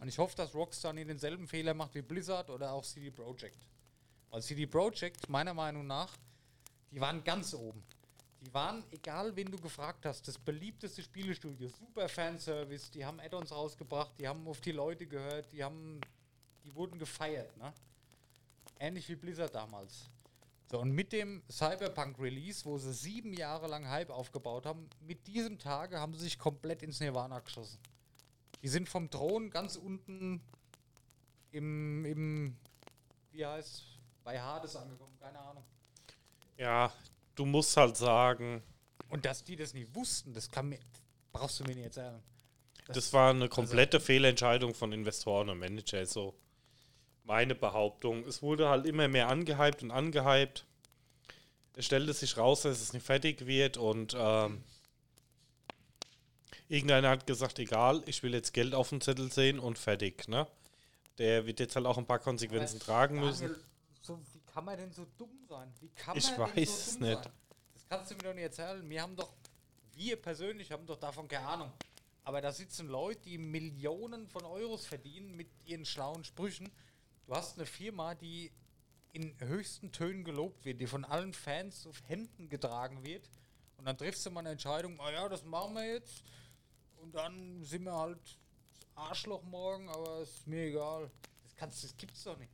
Und 0.00 0.08
ich 0.08 0.18
hoffe, 0.18 0.34
dass 0.34 0.54
Rockstar 0.54 0.94
nie 0.94 1.04
denselben 1.04 1.46
Fehler 1.46 1.74
macht 1.74 1.94
wie 1.94 2.02
Blizzard 2.02 2.48
oder 2.48 2.72
auch 2.72 2.84
CD 2.84 3.10
Projekt. 3.10 3.66
Weil 4.30 4.42
CD 4.42 4.66
Projekt, 4.66 5.28
meiner 5.28 5.52
Meinung 5.52 5.86
nach, 5.86 6.16
die 6.90 7.00
waren 7.00 7.22
ganz 7.22 7.52
oben. 7.52 7.82
Die 8.40 8.52
waren, 8.54 8.82
egal 8.90 9.36
wen 9.36 9.50
du 9.50 9.58
gefragt 9.58 10.06
hast, 10.06 10.26
das 10.26 10.38
beliebteste 10.38 11.02
Spielestudio. 11.02 11.68
Super 11.68 12.08
Fanservice, 12.08 12.90
die 12.90 13.04
haben 13.04 13.20
Add-ons 13.20 13.52
rausgebracht, 13.52 14.12
die 14.18 14.26
haben 14.26 14.48
auf 14.48 14.62
die 14.62 14.72
Leute 14.72 15.06
gehört, 15.06 15.52
die 15.52 15.62
haben, 15.62 16.00
die 16.64 16.74
wurden 16.74 16.98
gefeiert, 16.98 17.54
ne? 17.58 17.72
Ähnlich 18.78 19.06
wie 19.10 19.16
Blizzard 19.16 19.54
damals. 19.54 20.08
So, 20.70 20.78
und 20.80 20.92
mit 20.92 21.12
dem 21.12 21.42
Cyberpunk-Release, 21.50 22.64
wo 22.64 22.78
sie 22.78 22.94
sieben 22.94 23.34
Jahre 23.34 23.66
lang 23.66 23.86
Hype 23.86 24.08
aufgebaut 24.08 24.64
haben, 24.64 24.88
mit 25.00 25.26
diesem 25.26 25.58
Tage 25.58 26.00
haben 26.00 26.14
sie 26.14 26.20
sich 26.20 26.38
komplett 26.38 26.82
ins 26.82 27.00
Nirvana 27.00 27.40
geschossen. 27.40 27.78
Die 28.62 28.68
sind 28.68 28.88
vom 28.88 29.10
Thron 29.10 29.50
ganz 29.50 29.76
unten 29.76 30.40
im, 31.50 32.04
im 32.04 32.56
wie 33.32 33.46
heißt 33.46 33.84
bei 34.24 34.40
Hades 34.40 34.76
angekommen, 34.76 35.16
keine 35.18 35.38
Ahnung. 35.38 35.64
Ja, 36.56 36.92
du 37.34 37.46
musst 37.46 37.76
halt 37.76 37.96
sagen, 37.96 38.62
Und 39.08 39.24
dass 39.24 39.44
die 39.44 39.56
das 39.56 39.72
nicht 39.72 39.94
wussten, 39.94 40.34
das 40.34 40.50
kann 40.50 40.68
mir, 40.68 40.78
brauchst 41.32 41.60
du 41.60 41.64
mir 41.64 41.74
nicht 41.74 41.84
erzählen. 41.84 42.22
das 42.88 43.12
war 43.12 43.30
eine 43.30 43.48
komplette 43.48 43.98
Fehlentscheidung 43.98 44.74
von 44.74 44.92
Investoren 44.92 45.48
und 45.48 45.58
Manager. 45.58 46.04
So 46.04 46.34
meine 47.24 47.54
Behauptung. 47.54 48.24
Es 48.24 48.42
wurde 48.42 48.68
halt 48.68 48.86
immer 48.86 49.08
mehr 49.08 49.28
angehypt 49.28 49.82
und 49.82 49.90
angehypt. 49.90 50.66
Es 51.76 51.86
stellte 51.86 52.12
sich 52.12 52.36
raus, 52.36 52.62
dass 52.62 52.80
es 52.80 52.92
nicht 52.92 53.06
fertig 53.06 53.46
wird 53.46 53.76
und 53.76 54.14
ähm, 54.18 54.62
irgendeiner 56.70 57.10
hat 57.10 57.26
gesagt, 57.26 57.58
egal, 57.58 58.02
ich 58.06 58.22
will 58.22 58.32
jetzt 58.32 58.52
Geld 58.52 58.74
auf 58.74 58.88
dem 58.88 59.00
Zettel 59.00 59.30
sehen 59.30 59.58
und 59.58 59.78
fertig. 59.78 60.28
Ne? 60.28 60.46
Der 61.18 61.44
wird 61.44 61.60
jetzt 61.60 61.76
halt 61.76 61.84
auch 61.84 61.98
ein 61.98 62.06
paar 62.06 62.20
Konsequenzen 62.20 62.76
Aber 62.76 62.84
tragen 62.84 63.20
müssen. 63.20 63.48
Daniel, 63.48 63.64
so, 64.00 64.20
wie 64.32 64.40
kann 64.40 64.64
man 64.64 64.78
denn 64.78 64.92
so 64.92 65.06
dumm 65.18 65.44
sein? 65.48 65.72
Wie 65.80 65.90
kann 65.90 66.16
Ich 66.16 66.30
man 66.38 66.46
denn 66.46 66.56
weiß 66.56 66.68
es 66.68 66.92
so 66.94 67.00
dumm 67.00 67.08
nicht. 67.08 67.24
Sein? 67.24 67.32
Das 67.74 67.88
kannst 67.88 68.10
du 68.10 68.14
mir 68.14 68.22
doch 68.22 68.34
nicht 68.34 68.44
erzählen. 68.44 68.88
Wir 68.88 69.02
haben 69.02 69.16
doch, 69.16 69.32
wir 69.94 70.16
persönlich 70.16 70.70
haben 70.70 70.86
doch 70.86 70.98
davon 70.98 71.26
keine 71.26 71.46
Ahnung. 71.46 71.72
Aber 72.22 72.40
da 72.40 72.52
sitzen 72.52 72.86
Leute, 72.86 73.22
die 73.22 73.38
Millionen 73.38 74.28
von 74.28 74.44
Euros 74.44 74.86
verdienen 74.86 75.34
mit 75.34 75.48
ihren 75.64 75.84
schlauen 75.84 76.22
Sprüchen. 76.22 76.70
Du 77.26 77.34
hast 77.34 77.56
eine 77.56 77.66
Firma, 77.66 78.14
die 78.14 78.52
in 79.12 79.34
höchsten 79.40 79.90
Tönen 79.90 80.22
gelobt 80.22 80.64
wird, 80.64 80.80
die 80.80 80.86
von 80.86 81.04
allen 81.04 81.32
Fans 81.32 81.86
auf 81.86 82.00
Händen 82.06 82.48
getragen 82.48 83.04
wird. 83.04 83.28
Und 83.76 83.86
dann 83.86 83.98
triffst 83.98 84.24
du 84.24 84.30
mal 84.30 84.40
eine 84.40 84.50
Entscheidung, 84.50 85.00
ah 85.00 85.10
ja, 85.10 85.28
das 85.28 85.44
machen 85.44 85.74
wir 85.74 85.94
jetzt. 85.94 86.22
Und 87.02 87.14
dann 87.14 87.62
sind 87.64 87.84
wir 87.84 87.94
halt 87.94 88.18
das 88.22 88.88
Arschloch 88.94 89.42
morgen, 89.44 89.88
aber 89.88 90.20
ist 90.20 90.46
mir 90.46 90.66
egal. 90.66 91.10
Das, 91.44 91.56
kannst, 91.56 91.84
das 91.84 91.96
gibt's 91.96 92.24
doch 92.24 92.38
nicht. 92.38 92.50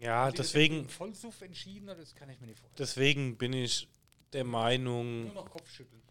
Ja, 0.00 0.30
Die 0.30 0.36
deswegen, 0.36 0.88
Vollsuff 0.88 1.40
entschieden 1.40 1.86
das 1.86 2.14
kann 2.14 2.28
ich 2.28 2.38
mir 2.40 2.48
nicht 2.48 2.58
vorstellen. 2.58 2.76
deswegen 2.78 3.36
bin 3.38 3.52
ich 3.54 3.88
der 4.32 4.44
Meinung, 4.44 5.24
Nur 5.24 5.34
noch 5.34 5.50
Kopfschütteln. 5.50 6.02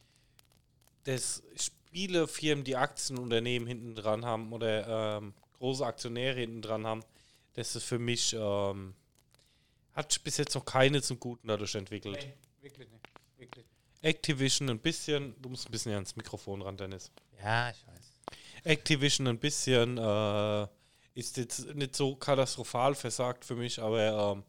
dass 1.03 1.43
Spielefirmen, 1.55 2.63
die 2.65 2.75
Aktienunternehmen 2.75 3.67
hinten 3.67 3.93
dran 3.95 4.25
haben 4.25 4.51
oder 4.53 5.17
ähm, 5.17 5.33
große 5.59 5.85
Aktionäre 5.85 6.39
hinten 6.39 6.61
dran 6.63 6.87
haben, 6.87 7.03
das 7.53 7.75
ist 7.75 7.83
für 7.83 7.99
mich, 7.99 8.33
ähm, 8.37 8.95
hat 9.93 10.23
bis 10.23 10.37
jetzt 10.37 10.55
noch 10.55 10.65
keine 10.65 11.01
zum 11.03 11.19
Guten 11.19 11.47
dadurch 11.47 11.75
entwickelt. 11.75 12.17
Nee, 12.19 12.33
wirklich 12.63 12.89
nicht. 12.89 13.05
Wirklich. 13.37 13.65
Activision 14.01 14.69
ein 14.69 14.79
bisschen, 14.79 15.39
du 15.41 15.49
musst 15.49 15.67
ein 15.67 15.71
bisschen 15.71 15.93
ans 15.93 16.15
Mikrofon 16.15 16.61
ran, 16.63 16.75
Dennis. 16.77 17.11
Ja, 17.43 17.69
ich 17.69 17.85
weiß. 17.87 18.37
Activision 18.63 19.27
ein 19.27 19.37
bisschen 19.37 19.97
äh, 19.97 20.67
ist 21.13 21.37
jetzt 21.37 21.73
nicht 21.75 21.95
so 21.95 22.15
katastrophal 22.15 22.95
versagt 22.95 23.45
für 23.45 23.55
mich, 23.55 23.79
aber 23.81 24.33
ähm, 24.33 24.43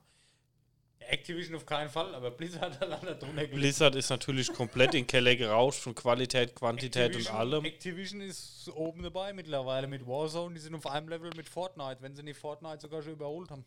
Activision 0.98 1.54
auf 1.54 1.66
keinen 1.66 1.88
Fall, 1.88 2.14
aber 2.14 2.30
Blizzard 2.30 2.80
hat 2.80 2.88
leider 2.88 3.14
drunter. 3.14 3.46
Blizzard 3.46 3.94
ist 3.94 4.10
natürlich 4.10 4.52
komplett 4.52 4.94
in 4.94 5.02
den 5.02 5.06
Keller 5.06 5.36
gerauscht 5.36 5.80
von 5.80 5.94
Qualität, 5.94 6.54
Quantität 6.54 7.14
und 7.14 7.22
Activision- 7.22 7.34
allem. 7.34 7.64
Activision 7.64 8.20
ist 8.20 8.68
oben 8.74 9.02
dabei 9.02 9.32
mittlerweile 9.32 9.86
mit 9.86 10.06
Warzone. 10.06 10.54
Die 10.54 10.60
sind 10.60 10.74
auf 10.74 10.86
einem 10.86 11.08
Level 11.08 11.30
mit 11.36 11.48
Fortnite, 11.48 11.98
wenn 12.00 12.16
sie 12.16 12.22
nicht 12.22 12.38
Fortnite 12.40 12.80
sogar 12.80 13.02
schon 13.02 13.12
überholt 13.12 13.50
haben. 13.50 13.64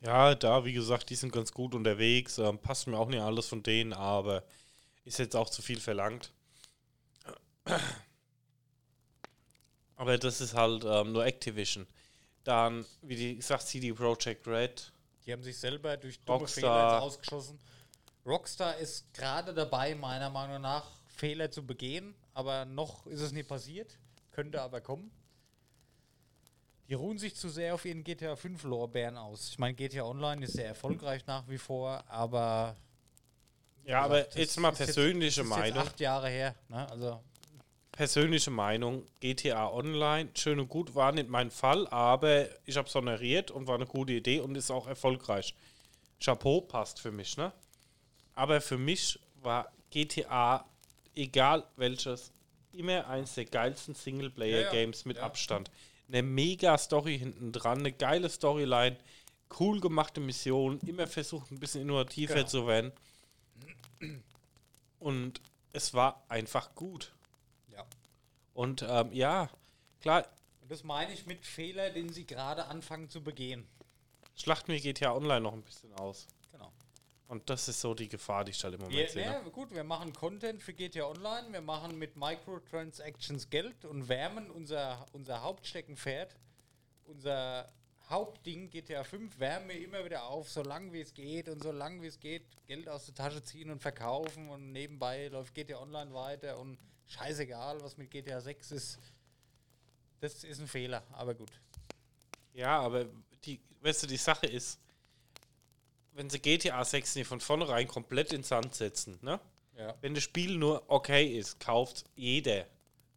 Ja, 0.00 0.34
da, 0.34 0.64
wie 0.64 0.72
gesagt, 0.72 1.10
die 1.10 1.14
sind 1.14 1.32
ganz 1.32 1.52
gut 1.52 1.74
unterwegs. 1.74 2.38
Ähm, 2.38 2.58
passt 2.58 2.86
mir 2.88 2.98
auch 2.98 3.08
nicht 3.08 3.20
alles 3.22 3.46
von 3.46 3.62
denen, 3.62 3.92
aber 3.92 4.42
ist 5.04 5.18
jetzt 5.18 5.36
auch 5.36 5.50
zu 5.50 5.62
viel 5.62 5.78
verlangt. 5.78 6.32
Aber 10.04 10.18
das 10.18 10.40
ist 10.40 10.54
halt 10.54 10.84
ähm, 10.84 11.12
nur 11.12 11.24
Activision. 11.24 11.86
Dann, 12.44 12.84
wie 13.02 13.16
die 13.16 13.36
gesagt, 13.36 13.62
CD 13.66 13.92
Projekt 13.92 14.46
Red. 14.46 14.92
Die 15.24 15.32
haben 15.32 15.42
sich 15.42 15.56
selber 15.56 15.96
durch 15.96 16.20
dumme 16.20 16.40
Rockstar. 16.40 16.90
Fehler 16.90 17.02
Ausgeschossen. 17.02 17.58
Rockstar 18.26 18.76
ist 18.76 19.12
gerade 19.14 19.52
dabei, 19.54 19.94
meiner 19.94 20.30
Meinung 20.30 20.60
nach, 20.60 20.84
Fehler 21.08 21.50
zu 21.50 21.64
begehen, 21.64 22.14
aber 22.34 22.64
noch 22.64 23.06
ist 23.06 23.20
es 23.20 23.32
nicht 23.32 23.48
passiert. 23.48 23.98
Könnte 24.32 24.60
aber 24.60 24.80
kommen. 24.80 25.10
Die 26.88 26.94
ruhen 26.94 27.18
sich 27.18 27.34
zu 27.34 27.48
sehr 27.48 27.74
auf 27.74 27.84
ihren 27.86 28.04
GTA 28.04 28.36
5 28.36 28.62
Lorbeeren 28.64 29.16
aus. 29.16 29.48
Ich 29.48 29.58
meine, 29.58 29.74
GTA 29.74 30.04
Online 30.04 30.44
ist 30.44 30.52
sehr 30.54 30.66
erfolgreich 30.66 31.26
nach 31.26 31.48
wie 31.48 31.56
vor, 31.58 32.04
aber 32.08 32.76
Ja, 33.84 34.02
aber 34.02 34.18
jetzt 34.36 34.58
mal 34.60 34.68
jetzt- 34.68 34.78
persönliche 34.84 35.40
ist 35.42 35.46
Meinung. 35.48 35.66
Jetzt 35.78 35.88
acht 35.92 36.00
Jahre 36.00 36.28
her. 36.28 36.54
Ne? 36.68 36.90
Also 36.90 37.22
persönliche 37.94 38.50
Meinung, 38.50 39.06
GTA 39.20 39.70
Online, 39.70 40.28
schön 40.34 40.58
und 40.58 40.68
gut, 40.68 40.94
war 40.94 41.12
nicht 41.12 41.28
mein 41.28 41.50
Fall, 41.50 41.86
aber 41.88 42.46
ich 42.66 42.76
habe 42.76 42.88
es 42.88 42.94
honoriert 42.94 43.50
und 43.50 43.66
war 43.66 43.76
eine 43.76 43.86
gute 43.86 44.12
Idee 44.12 44.40
und 44.40 44.56
ist 44.56 44.70
auch 44.70 44.86
erfolgreich. 44.86 45.54
Chapeau 46.20 46.60
passt 46.60 47.00
für 47.00 47.12
mich, 47.12 47.36
ne? 47.36 47.52
Aber 48.34 48.60
für 48.60 48.78
mich 48.78 49.18
war 49.42 49.72
GTA, 49.90 50.64
egal 51.14 51.64
welches, 51.76 52.32
immer 52.72 53.06
eins 53.06 53.34
der 53.34 53.44
geilsten 53.44 53.94
Singleplayer-Games 53.94 55.04
mit 55.04 55.18
ja. 55.18 55.22
Abstand. 55.22 55.70
Eine 56.08 56.22
mega 56.22 56.76
Story 56.76 57.16
hinten 57.16 57.52
dran, 57.52 57.78
eine 57.78 57.92
geile 57.92 58.28
Storyline, 58.28 58.96
cool 59.60 59.80
gemachte 59.80 60.20
Mission, 60.20 60.80
immer 60.80 61.06
versucht 61.06 61.52
ein 61.52 61.60
bisschen 61.60 61.82
innovativer 61.82 62.44
zu 62.46 62.66
werden. 62.66 62.90
Und 64.98 65.40
es 65.72 65.94
war 65.94 66.24
einfach 66.28 66.74
gut. 66.74 67.12
Ja. 68.54 68.60
Und 68.62 68.82
ähm, 68.88 69.12
ja, 69.12 69.48
klar, 70.00 70.26
Und 70.62 70.70
das 70.70 70.84
meine 70.84 71.12
ich 71.12 71.26
mit 71.26 71.44
Fehler, 71.44 71.90
den 71.90 72.12
sie 72.12 72.26
gerade 72.26 72.66
anfangen 72.66 73.08
zu 73.10 73.22
begehen. 73.22 73.66
schlachten 74.36 74.72
wir 74.72 74.80
GTA 74.80 75.12
Online 75.14 75.40
noch 75.40 75.52
ein 75.52 75.62
bisschen 75.62 75.92
aus. 75.94 76.26
Genau. 76.52 76.72
Und 77.28 77.48
das 77.50 77.68
ist 77.68 77.80
so 77.80 77.94
die 77.94 78.08
Gefahr, 78.08 78.44
die 78.44 78.50
ich 78.52 78.62
halt 78.62 78.74
im 78.74 78.80
Moment 78.80 78.96
Wir, 78.98 79.08
sehe. 79.08 79.30
ne, 79.30 79.42
ne? 79.42 79.50
gut, 79.50 79.74
wir 79.74 79.84
machen 79.84 80.12
Content 80.12 80.62
für 80.62 80.72
GTA 80.74 81.06
Online, 81.06 81.52
wir 81.52 81.60
machen 81.62 81.98
mit 81.98 82.16
Microtransactions 82.16 83.48
Geld 83.50 83.84
und 83.84 84.08
wärmen 84.08 84.50
unser, 84.50 85.06
unser 85.12 85.42
Hauptsteckenpferd, 85.42 86.36
unser 87.06 87.72
Hauptding 88.10 88.68
GTA 88.70 89.02
5 89.02 89.38
wärmen 89.38 89.68
wir 89.70 89.82
immer 89.82 90.04
wieder 90.04 90.24
auf, 90.24 90.50
so 90.50 90.62
lang 90.62 90.92
wie 90.92 91.00
es 91.00 91.14
geht 91.14 91.48
und 91.48 91.62
so 91.62 91.72
lang 91.72 92.02
wie 92.02 92.06
es 92.06 92.20
geht, 92.20 92.44
Geld 92.66 92.86
aus 92.88 93.06
der 93.06 93.14
Tasche 93.14 93.42
ziehen 93.42 93.70
und 93.70 93.80
verkaufen 93.80 94.50
und 94.50 94.72
nebenbei 94.72 95.28
läuft 95.28 95.54
GTA 95.54 95.80
Online 95.80 96.12
weiter 96.12 96.58
und 96.58 96.78
scheißegal, 97.06 97.80
was 97.82 97.96
mit 97.96 98.10
GTA 98.10 98.40
6 98.40 98.72
ist. 98.72 98.98
Das 100.20 100.44
ist 100.44 100.60
ein 100.60 100.68
Fehler, 100.68 101.02
aber 101.12 101.34
gut. 101.34 101.50
Ja, 102.52 102.80
aber 102.80 103.06
die, 103.44 103.60
weißt 103.80 104.04
du, 104.04 104.06
die 104.06 104.16
Sache 104.16 104.46
ist, 104.46 104.80
wenn 106.12 106.30
sie 106.30 106.38
GTA 106.38 106.84
6 106.84 107.16
nicht 107.16 107.26
von 107.26 107.40
vornherein 107.40 107.88
komplett 107.88 108.32
in 108.32 108.38
den 108.38 108.44
Sand 108.44 108.74
setzen, 108.74 109.18
ne? 109.22 109.40
Ja. 109.76 109.94
Wenn 110.00 110.14
das 110.14 110.22
Spiel 110.22 110.56
nur 110.56 110.84
okay 110.88 111.36
ist, 111.36 111.58
kauft 111.58 112.04
jeder. 112.14 112.66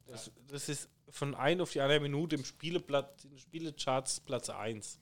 Das, 0.08 0.32
das 0.48 0.70
ist 0.70 0.90
von 1.10 1.36
ein 1.36 1.62
auf 1.62 1.72
die 1.72 1.82
andere 1.82 2.00
Minute 2.00 2.36
im 2.36 2.46
Spieleplatz, 2.46 3.26
in 3.26 3.32
den 3.32 3.40
Spielecharts 3.40 4.20
Platz 4.22 4.50
1. 4.50 5.00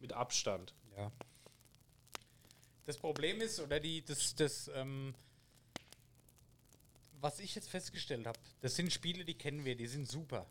Mit 0.00 0.12
Abstand. 0.12 0.74
Ja. 0.96 1.10
Das 2.84 2.98
Problem 2.98 3.40
ist, 3.40 3.58
oder 3.60 3.80
die, 3.80 4.04
das, 4.04 4.34
das, 4.34 4.70
ähm, 4.74 5.14
was 7.20 7.40
ich 7.40 7.54
jetzt 7.54 7.68
festgestellt 7.68 8.26
habe, 8.26 8.38
das 8.60 8.76
sind 8.76 8.92
Spiele, 8.92 9.24
die 9.24 9.34
kennen 9.34 9.64
wir, 9.64 9.76
die 9.76 9.86
sind 9.86 10.08
super. 10.08 10.46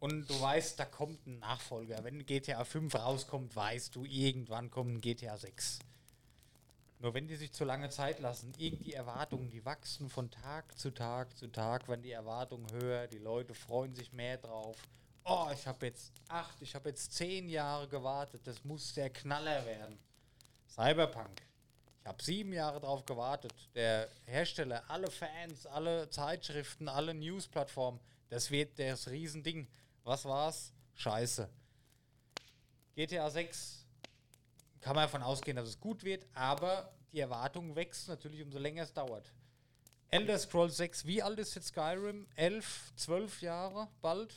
Und 0.00 0.30
du 0.30 0.40
weißt, 0.40 0.78
da 0.78 0.84
kommt 0.84 1.26
ein 1.26 1.40
Nachfolger. 1.40 2.04
Wenn 2.04 2.24
GTA 2.24 2.64
5 2.64 2.94
rauskommt, 2.94 3.56
weißt 3.56 3.96
du, 3.96 4.04
irgendwann 4.04 4.70
kommt 4.70 4.94
ein 4.94 5.00
GTA 5.00 5.36
6. 5.36 5.80
Nur 7.00 7.14
wenn 7.14 7.28
die 7.28 7.36
sich 7.36 7.52
zu 7.52 7.64
lange 7.64 7.90
Zeit 7.90 8.18
lassen, 8.20 8.52
irgendwie 8.58 8.92
Erwartungen, 8.92 9.50
die 9.50 9.64
wachsen 9.64 10.08
von 10.08 10.30
Tag 10.30 10.76
zu 10.78 10.90
Tag 10.90 11.36
zu 11.36 11.46
Tag, 11.48 11.88
wenn 11.88 12.02
die 12.02 12.10
Erwartungen 12.10 12.66
höher, 12.72 13.06
die 13.06 13.18
Leute 13.18 13.54
freuen 13.54 13.94
sich 13.94 14.12
mehr 14.12 14.36
drauf. 14.36 14.76
oh, 15.24 15.48
ich 15.52 15.66
habe 15.66 15.86
jetzt 15.86 16.12
acht, 16.28 16.60
ich 16.60 16.74
habe 16.74 16.88
jetzt 16.88 17.12
zehn 17.12 17.48
Jahre 17.48 17.86
gewartet, 17.86 18.40
das 18.44 18.64
muss 18.64 18.94
der 18.94 19.10
Knaller 19.10 19.64
werden. 19.64 19.98
Cyberpunk. 20.68 21.47
Ich 22.08 22.10
habe 22.10 22.24
sieben 22.24 22.54
Jahre 22.54 22.80
drauf 22.80 23.04
gewartet. 23.04 23.52
Der 23.74 24.08
Hersteller, 24.24 24.82
alle 24.88 25.10
Fans, 25.10 25.66
alle 25.66 26.08
Zeitschriften, 26.08 26.88
alle 26.88 27.12
Newsplattformen, 27.12 28.00
das 28.30 28.50
wird 28.50 28.78
das 28.78 29.10
Riesending. 29.10 29.68
Was 30.04 30.24
war's? 30.24 30.72
Scheiße. 30.94 31.50
GTA 32.94 33.28
6 33.28 33.84
kann 34.80 34.96
man 34.96 35.04
davon 35.04 35.22
ausgehen, 35.22 35.58
dass 35.58 35.68
es 35.68 35.78
gut 35.78 36.02
wird, 36.02 36.26
aber 36.32 36.90
die 37.12 37.20
Erwartung 37.20 37.76
wächst 37.76 38.08
natürlich, 38.08 38.40
umso 38.40 38.58
länger 38.58 38.84
es 38.84 38.92
dauert. 38.94 39.30
Elder 40.08 40.38
Scrolls 40.38 40.78
6, 40.78 41.04
wie 41.04 41.22
alt 41.22 41.38
ist 41.38 41.54
jetzt 41.56 41.68
Skyrim? 41.68 42.26
11, 42.36 42.94
12 42.96 43.42
Jahre 43.42 43.86
bald? 44.00 44.34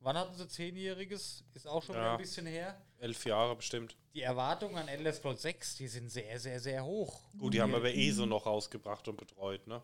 Wann 0.00 0.18
hatten 0.18 0.34
sie 0.34 0.48
zehnjähriges? 0.48 1.44
Ist 1.54 1.68
auch 1.68 1.84
schon 1.84 1.94
Ja. 1.94 2.14
ein 2.14 2.18
bisschen 2.18 2.46
her. 2.46 2.76
Elf 3.02 3.24
Jahre 3.26 3.56
bestimmt. 3.56 3.96
Die 4.14 4.22
Erwartungen 4.22 4.76
an 4.76 4.86
Elder 4.88 5.12
Scrolls 5.12 5.42
6, 5.42 5.76
die 5.76 5.88
sind 5.88 6.08
sehr, 6.10 6.38
sehr, 6.38 6.60
sehr 6.60 6.84
hoch. 6.84 7.20
Gut, 7.38 7.52
die 7.52 7.60
haben 7.60 7.74
aber 7.74 7.92
eh 7.92 8.10
so 8.12 8.26
noch 8.26 8.46
rausgebracht 8.46 9.08
und 9.08 9.16
betreut, 9.16 9.66
ne? 9.66 9.82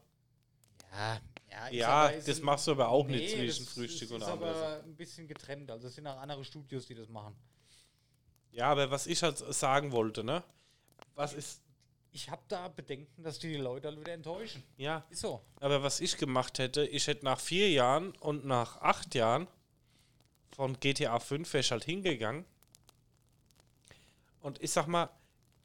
Ja, 0.92 1.20
ja, 1.50 1.66
ist 1.66 1.74
Ja, 1.74 1.88
aber- 1.88 2.14
ist 2.14 2.28
das 2.28 2.40
machst 2.40 2.66
du 2.66 2.70
aber 2.72 2.88
auch 2.88 3.06
Nee, 3.06 3.16
nicht 3.16 3.30
zwischen 3.34 3.64
das 3.64 3.74
Frühstück 3.74 4.02
ist, 4.08 4.12
und 4.12 4.22
ist 4.22 4.28
Abendessen. 4.28 4.62
aber 4.62 4.82
ein 4.84 4.96
bisschen 4.96 5.26
getrennt. 5.26 5.70
Also 5.70 5.88
es 5.88 5.94
sind 5.96 6.06
auch 6.06 6.18
andere 6.18 6.44
Studios, 6.44 6.86
die 6.86 6.94
das 6.94 7.08
machen. 7.08 7.34
Ja, 8.52 8.66
aber 8.70 8.90
was 8.90 9.06
ich 9.06 9.22
halt 9.22 9.38
sagen 9.38 9.92
wollte, 9.92 10.22
ne? 10.24 10.42
Was 11.14 11.34
ist. 11.34 11.60
Ich 12.12 12.30
habe 12.30 12.42
da 12.48 12.68
Bedenken, 12.68 13.22
dass 13.22 13.38
die 13.38 13.48
die 13.48 13.56
Leute 13.56 13.88
halt 13.88 14.00
wieder 14.00 14.12
enttäuschen. 14.14 14.62
Ja, 14.76 15.04
Ist 15.10 15.20
so. 15.20 15.42
aber 15.60 15.82
was 15.82 16.00
ich 16.00 16.16
gemacht 16.16 16.58
hätte, 16.58 16.86
ich 16.86 17.06
hätte 17.06 17.24
nach 17.24 17.38
vier 17.38 17.68
Jahren 17.70 18.12
und 18.20 18.46
nach 18.46 18.80
acht 18.80 19.14
Jahren 19.14 19.46
von 20.56 20.78
GTA 20.80 21.18
5 21.20 21.52
wäre 21.52 21.60
ich 21.60 21.70
halt 21.70 21.84
hingegangen. 21.84 22.44
Und 24.42 24.62
ich 24.62 24.70
sag 24.70 24.86
mal, 24.86 25.08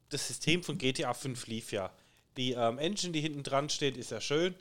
das 0.09 0.27
System 0.27 0.63
von 0.63 0.77
GTA 0.77 1.13
5 1.13 1.47
lief 1.47 1.71
ja. 1.71 1.91
Die 2.37 2.53
ähm, 2.53 2.77
Engine, 2.79 3.13
die 3.13 3.21
hinten 3.21 3.43
dran 3.43 3.69
steht, 3.69 3.97
ist 3.97 4.11
ja 4.11 4.21
schön. 4.21 4.55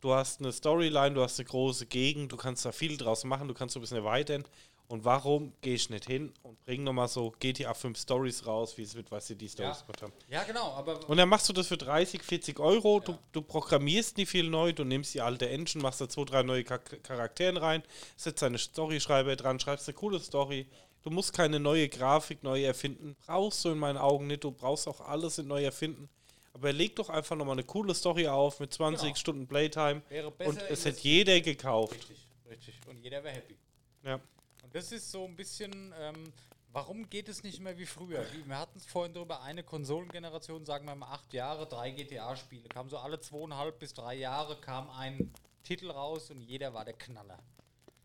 Du 0.00 0.12
hast 0.12 0.40
eine 0.40 0.52
Storyline, 0.52 1.14
du 1.14 1.22
hast 1.22 1.38
eine 1.38 1.48
große 1.48 1.86
Gegend, 1.86 2.30
du 2.32 2.36
kannst 2.36 2.64
da 2.64 2.72
viel 2.72 2.96
draus 2.98 3.24
machen, 3.24 3.48
du 3.48 3.54
kannst 3.54 3.72
so 3.72 3.80
ein 3.80 3.82
bisschen 3.82 3.96
erweitern. 3.96 4.44
Und 4.86 5.06
warum 5.06 5.54
gehe 5.62 5.74
ich 5.74 5.88
nicht 5.88 6.04
hin 6.06 6.30
und 6.42 6.62
bringe 6.66 6.84
nochmal 6.84 7.08
so 7.08 7.32
GTA 7.40 7.72
5 7.72 7.98
Stories 7.98 8.44
raus, 8.46 8.76
wie 8.76 8.82
es 8.82 8.94
mit 8.94 9.10
was 9.10 9.26
sie 9.26 9.34
die 9.34 9.48
Stories 9.48 9.78
Ja. 9.78 9.82
gemacht 9.86 10.02
haben? 10.02 10.12
Ja, 10.28 10.42
genau. 10.44 10.72
Aber 10.74 11.08
Und 11.08 11.16
dann 11.16 11.30
machst 11.30 11.48
du 11.48 11.54
das 11.54 11.68
für 11.68 11.78
30, 11.78 12.22
40 12.22 12.60
Euro. 12.60 13.00
Du, 13.00 13.16
du 13.32 13.40
programmierst 13.40 14.18
nicht 14.18 14.28
viel 14.28 14.48
neu. 14.50 14.74
Du 14.74 14.84
nimmst 14.84 15.14
die 15.14 15.22
alte 15.22 15.48
Engine, 15.48 15.82
machst 15.82 16.02
da 16.02 16.08
zwei, 16.08 16.24
drei 16.24 16.42
neue 16.42 16.64
Char 16.64 16.80
Charakteren 16.80 17.56
rein, 17.56 17.82
setzt 18.18 18.42
deine 18.42 18.58
Storyschreiber 18.58 19.36
dran, 19.36 19.58
schreibst 19.58 19.88
eine 19.88 19.94
coole 19.94 20.20
Story. 20.20 20.66
Du 21.04 21.10
musst 21.10 21.34
keine 21.34 21.60
neue 21.60 21.88
Grafik 21.88 22.42
neu 22.42 22.64
erfinden. 22.64 23.14
Brauchst 23.26 23.64
du 23.64 23.68
in 23.70 23.78
meinen 23.78 23.98
Augen 23.98 24.26
nicht. 24.26 24.42
Du 24.42 24.50
brauchst 24.50 24.88
auch 24.88 25.00
alles 25.02 25.38
in 25.38 25.46
neu 25.46 25.62
erfinden. 25.62 26.08
Aber 26.54 26.72
leg 26.72 26.96
doch 26.96 27.10
einfach 27.10 27.36
nochmal 27.36 27.54
eine 27.56 27.64
coole 27.64 27.94
Story 27.94 28.26
auf 28.26 28.58
mit 28.58 28.72
20 28.72 29.02
Genau. 29.08 29.14
Stunden 29.16 29.46
Playtime. 29.46 30.02
Wäre 30.08 30.30
besser 30.30 30.50
Und 30.50 30.62
es 30.70 30.84
hätte 30.86 31.00
jeder 31.02 31.40
gekauft. 31.40 31.94
Richtig, 31.94 32.26
richtig. 32.48 32.80
Und 32.88 32.96
jeder 32.98 33.22
wäre 33.22 33.34
happy. 33.36 33.56
Ja. 34.02 34.14
Und 34.62 34.74
das 34.74 34.92
ist 34.92 35.10
so 35.10 35.24
ein 35.26 35.36
bisschen, 35.36 35.92
ähm, 36.00 36.32
warum 36.72 37.10
geht 37.10 37.28
es 37.28 37.42
nicht 37.42 37.60
mehr 37.60 37.76
wie 37.76 37.84
früher? 37.86 38.24
Wir 38.46 38.58
hatten 38.58 38.78
es 38.78 38.86
vorhin 38.86 39.12
drüber, 39.12 39.42
eine 39.42 39.62
Konsolengeneration, 39.62 40.64
sagen 40.64 40.86
wir 40.86 40.94
mal 40.94 41.08
acht 41.12 41.34
Jahre, 41.34 41.66
drei 41.66 41.90
GTA-Spiele. 41.90 42.68
Kam 42.68 42.88
so 42.88 42.96
alle 42.96 43.20
zweieinhalb 43.20 43.78
bis 43.78 43.92
drei 43.92 44.14
Jahre 44.14 44.56
kam 44.60 44.88
ein 44.90 45.34
Titel 45.64 45.90
raus 45.90 46.30
und 46.30 46.40
jeder 46.40 46.72
war 46.72 46.84
der 46.86 46.94
Knaller. 46.94 47.42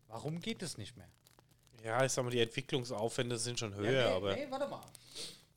Warum 0.08 0.42
geht 0.42 0.62
es 0.64 0.78
nicht 0.78 0.98
mehr? 0.98 1.08
Ja, 1.84 2.04
ich 2.04 2.12
sag 2.12 2.24
mal, 2.24 2.32
die 2.32 2.42
Entwicklungsaufwände 2.42 3.38
sind 3.38 3.60
schon 3.60 3.74
höher, 3.74 3.92
nee, 3.92 4.16
aber. 4.16 4.36
nee, 4.36 4.48
warte 4.50 4.68
mal. 4.68 4.84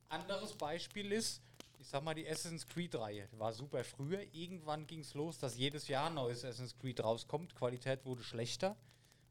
Anderes 0.09 0.53
Beispiel 0.53 1.11
ist, 1.13 1.41
ich 1.79 1.89
sag 1.89 2.05
mal, 2.05 2.15
die 2.15 2.29
Assassin's 2.29 2.67
Creed-Reihe 2.67 3.29
war 3.33 3.53
super 3.53 3.83
früher. 3.83 4.21
Irgendwann 4.33 4.87
ging 4.87 5.01
es 5.01 5.15
los, 5.15 5.39
dass 5.39 5.57
jedes 5.57 5.89
Jahr 5.89 6.09
ein 6.09 6.15
neues 6.15 6.45
Assassin's 6.45 6.77
Creed 6.79 7.03
rauskommt. 7.03 7.55
Qualität 7.55 8.05
wurde 8.05 8.23
schlechter. 8.23 8.77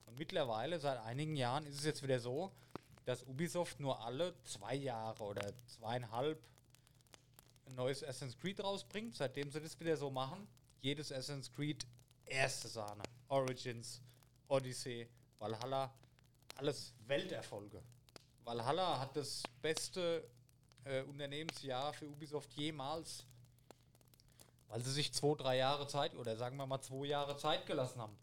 Und 0.06 0.20
mittlerweile, 0.20 0.80
seit 0.80 1.00
einigen 1.06 1.36
Jahren, 1.36 1.66
ist 1.66 1.80
es 1.80 1.86
jetzt 1.86 2.04
wieder 2.04 2.20
so, 2.20 2.52
dass 3.06 3.24
Ubisoft 3.24 3.80
nur 3.80 4.04
alle 4.04 4.34
zwei 4.44 4.76
Jahre 4.76 5.24
oder 5.24 5.54
zweieinhalb 5.66 6.40
ein 7.68 7.76
neues 7.76 8.04
Assassin's 8.04 8.38
Creed 8.38 8.62
rausbringt. 8.64 9.16
Seitdem 9.16 9.50
sie 9.52 9.62
das 9.62 9.80
wieder 9.80 9.96
so 9.96 10.10
machen, 10.10 10.48
jedes 10.82 11.12
Assassin's 11.12 11.52
Creed 11.54 11.86
erste 12.26 12.68
Sahne. 12.68 13.04
Origins, 13.30 14.02
Odyssey, 14.48 15.08
Valhalla, 15.40 15.94
alles 16.58 16.94
Welterfolge. 17.08 17.82
Valhalla 18.44 19.00
hat 19.00 19.16
das 19.16 19.44
beste 19.62 20.28
äh, 20.86 21.02
Unternehmensjahr 21.04 21.94
für 21.94 22.08
Ubisoft 22.08 22.54
jemals, 22.54 23.26
weil 24.68 24.82
sie 24.82 24.92
sich 24.92 25.14
zwei, 25.14 25.36
drei 25.36 25.58
Jahre 25.58 25.88
Zeit 25.88 26.16
oder 26.16 26.36
sagen 26.36 26.58
wir 26.58 26.66
mal 26.66 26.82
zwei 26.82 27.06
Jahre 27.06 27.38
Zeit 27.38 27.66
gelassen 27.66 28.02
haben. 28.02 28.18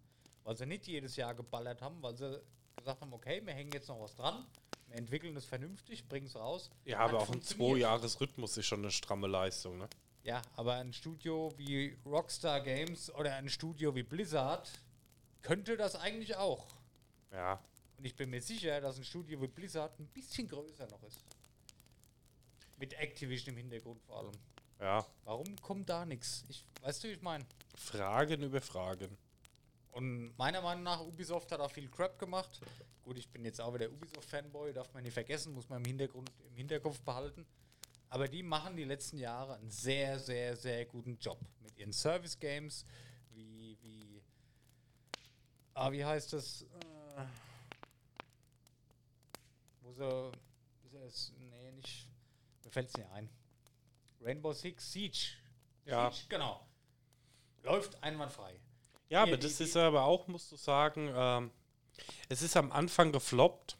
Weil 0.44 0.56
sie 0.56 0.66
nicht 0.66 0.86
jedes 0.86 1.16
Jahr 1.16 1.34
geballert 1.34 1.82
haben, 1.82 2.02
weil 2.02 2.16
sie 2.16 2.40
gesagt 2.76 3.00
haben, 3.00 3.12
okay, 3.12 3.42
wir 3.44 3.52
hängen 3.52 3.70
jetzt 3.72 3.88
noch 3.88 4.00
was 4.00 4.16
dran, 4.16 4.46
wir 4.88 4.96
entwickeln 4.96 5.36
es 5.36 5.44
vernünftig, 5.44 6.08
bringen 6.08 6.26
es 6.26 6.36
raus. 6.36 6.70
Ja, 6.84 7.00
aber 7.00 7.20
auch 7.20 7.30
ein. 7.30 7.42
Zwei-Jahres-Rhythmus 7.42 8.56
ist 8.56 8.66
schon 8.66 8.80
eine 8.80 8.90
stramme 8.90 9.26
Leistung, 9.26 9.78
ne? 9.78 9.88
Ja, 10.22 10.42
aber 10.56 10.74
ein 10.74 10.92
Studio 10.92 11.52
wie 11.56 11.96
Rockstar 12.04 12.60
Games 12.60 13.14
oder 13.14 13.34
ein 13.34 13.48
Studio 13.48 13.94
wie 13.94 14.02
Blizzard 14.02 14.70
könnte 15.42 15.76
das 15.76 15.96
eigentlich 15.96 16.36
auch. 16.36 16.66
Ja. 17.32 17.60
Und 17.98 18.04
ich 18.04 18.14
bin 18.14 18.30
mir 18.30 18.40
sicher, 18.40 18.80
dass 18.80 18.96
ein 18.96 19.04
Studio 19.04 19.42
wie 19.42 19.48
Blizzard 19.48 19.98
ein 19.98 20.06
bisschen 20.06 20.48
größer 20.48 20.86
noch 20.86 21.02
ist. 21.02 21.18
Mit 22.76 22.94
Activision 22.94 23.54
im 23.54 23.58
Hintergrund 23.58 24.00
vor 24.02 24.18
allem. 24.18 24.34
Ja. 24.78 25.04
Warum 25.24 25.56
kommt 25.60 25.88
da 25.88 26.06
nichts? 26.06 26.44
Ich, 26.48 26.64
weißt 26.80 27.02
du, 27.02 27.08
wie 27.08 27.12
ich 27.12 27.22
meine? 27.22 27.44
Fragen 27.74 28.40
über 28.42 28.60
Fragen. 28.60 29.18
Und 29.90 30.36
meiner 30.38 30.62
Meinung 30.62 30.84
nach, 30.84 31.00
Ubisoft 31.00 31.50
hat 31.50 31.58
auch 31.58 31.72
viel 31.72 31.88
Crap 31.88 32.20
gemacht. 32.20 32.60
Gut, 33.02 33.18
ich 33.18 33.28
bin 33.28 33.44
jetzt 33.44 33.60
auch 33.60 33.74
wieder 33.74 33.90
Ubisoft-Fanboy, 33.90 34.72
darf 34.72 34.94
man 34.94 35.02
nicht 35.02 35.14
vergessen, 35.14 35.52
muss 35.52 35.68
man 35.68 35.82
im 35.82 35.86
Hintergrund, 35.86 36.30
im 36.46 36.54
Hinterkopf 36.54 37.00
behalten. 37.00 37.44
Aber 38.10 38.28
die 38.28 38.44
machen 38.44 38.76
die 38.76 38.84
letzten 38.84 39.18
Jahre 39.18 39.56
einen 39.56 39.70
sehr, 39.70 40.20
sehr, 40.20 40.56
sehr 40.56 40.86
guten 40.86 41.18
Job 41.18 41.40
mit 41.60 41.76
ihren 41.76 41.92
Service-Games, 41.92 42.84
wie, 43.32 43.76
wie, 43.82 44.22
ah, 45.74 45.90
wie 45.90 46.04
heißt 46.04 46.32
das? 46.32 46.62
Äh, 46.62 47.26
sie, 49.98 50.32
ist 50.86 50.94
es, 50.94 51.32
nee, 51.38 51.72
nicht, 51.72 52.08
mir 52.64 52.70
fällt 52.70 52.88
es 52.88 52.96
nicht 52.96 53.10
ein. 53.10 53.28
Rainbow 54.20 54.52
Six 54.52 54.92
Siege. 54.92 55.18
Ja. 55.84 56.10
Siege, 56.10 56.26
genau. 56.28 56.66
Läuft 57.62 58.02
einwandfrei. 58.02 58.52
Ja, 58.52 58.60
Hier, 59.08 59.18
aber 59.20 59.36
die- 59.36 59.42
das 59.46 59.56
die- 59.58 59.64
ist 59.64 59.76
aber 59.76 60.04
auch, 60.04 60.26
musst 60.28 60.50
du 60.52 60.56
sagen, 60.56 61.10
ähm, 61.14 61.50
es 62.28 62.42
ist 62.42 62.56
am 62.56 62.72
Anfang 62.72 63.12
gefloppt. 63.12 63.76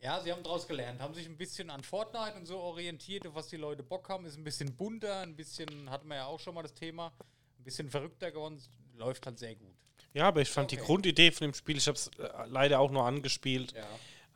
Ja, 0.00 0.20
sie 0.20 0.30
haben 0.30 0.42
daraus 0.44 0.68
gelernt, 0.68 1.00
haben 1.00 1.12
sich 1.14 1.26
ein 1.26 1.36
bisschen 1.36 1.70
an 1.70 1.82
Fortnite 1.82 2.36
und 2.36 2.46
so 2.46 2.58
orientiert, 2.60 3.26
auf 3.26 3.34
was 3.34 3.48
die 3.48 3.56
Leute 3.56 3.82
Bock 3.82 4.08
haben. 4.08 4.24
Ist 4.26 4.36
ein 4.36 4.44
bisschen 4.44 4.76
bunter, 4.76 5.20
ein 5.22 5.34
bisschen, 5.34 5.90
hatten 5.90 6.06
wir 6.08 6.16
ja 6.16 6.26
auch 6.26 6.38
schon 6.38 6.54
mal 6.54 6.62
das 6.62 6.74
Thema, 6.74 7.12
ein 7.58 7.64
bisschen 7.64 7.90
verrückter 7.90 8.30
geworden, 8.30 8.62
läuft 8.94 9.26
halt 9.26 9.38
sehr 9.40 9.56
gut. 9.56 9.74
Ja, 10.14 10.28
aber 10.28 10.40
ich 10.40 10.48
fand 10.50 10.70
die 10.70 10.76
Okay. 10.76 10.86
Grundidee 10.86 11.32
von 11.32 11.48
dem 11.48 11.54
Spiel, 11.54 11.76
ich 11.78 11.86
habe 11.88 11.96
es 11.96 12.08
äh, 12.18 12.46
leider 12.46 12.78
auch 12.78 12.90
nur 12.92 13.04
angespielt, 13.04 13.72
Ja, 13.72 13.86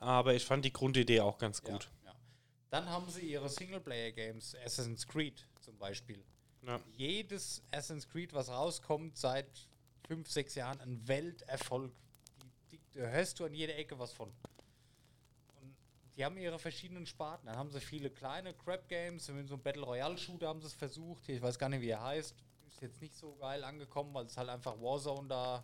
aber 0.03 0.33
ich 0.33 0.45
fand 0.45 0.65
die 0.65 0.73
Grundidee 0.73 1.21
auch 1.21 1.37
ganz 1.37 1.61
ja, 1.65 1.71
gut. 1.71 1.89
ja. 2.05 2.13
Dann 2.69 2.89
haben 2.89 3.09
sie 3.09 3.21
ihre 3.21 3.49
Singleplayer-Games, 3.49 4.55
Assassin's 4.65 5.07
Creed 5.07 5.47
zum 5.61 5.77
Beispiel. 5.77 6.23
Ja. 6.65 6.79
Jedes 6.95 7.61
Assassin's 7.71 8.07
Creed, 8.07 8.33
was 8.33 8.49
rauskommt, 8.49 9.17
seit 9.17 9.47
fünf, 10.07 10.29
sechs 10.29 10.55
Jahren, 10.55 10.79
ein 10.81 11.07
Welterfolg. 11.07 11.91
Die, 12.41 12.77
die, 12.77 12.99
da 12.99 13.07
hörst 13.07 13.39
du 13.39 13.45
an 13.45 13.53
jeder 13.53 13.75
Ecke 13.77 13.97
was 13.99 14.11
von. 14.11 14.29
Und 15.61 15.75
die 16.15 16.23
haben 16.23 16.37
ihre 16.37 16.59
verschiedenen 16.59 17.05
Sparten. 17.05 17.47
Dann 17.47 17.57
haben 17.57 17.71
sie 17.71 17.79
viele 17.79 18.09
kleine 18.09 18.53
Crap-Games, 18.53 19.25
so 19.25 19.33
ein 19.33 19.61
Battle 19.61 19.83
Royale-Shooter 19.83 20.47
haben 20.47 20.61
sie 20.61 20.67
es 20.67 20.73
versucht. 20.73 21.27
Ich 21.29 21.41
weiß 21.41 21.57
gar 21.59 21.69
nicht, 21.69 21.81
wie 21.81 21.89
er 21.89 22.01
heißt. 22.01 22.35
Ist 22.67 22.81
jetzt 22.81 23.01
nicht 23.01 23.15
so 23.15 23.35
geil 23.35 23.63
angekommen, 23.63 24.13
weil 24.13 24.25
es 24.25 24.35
halt 24.35 24.49
einfach 24.49 24.79
Warzone 24.79 25.27
da. 25.27 25.63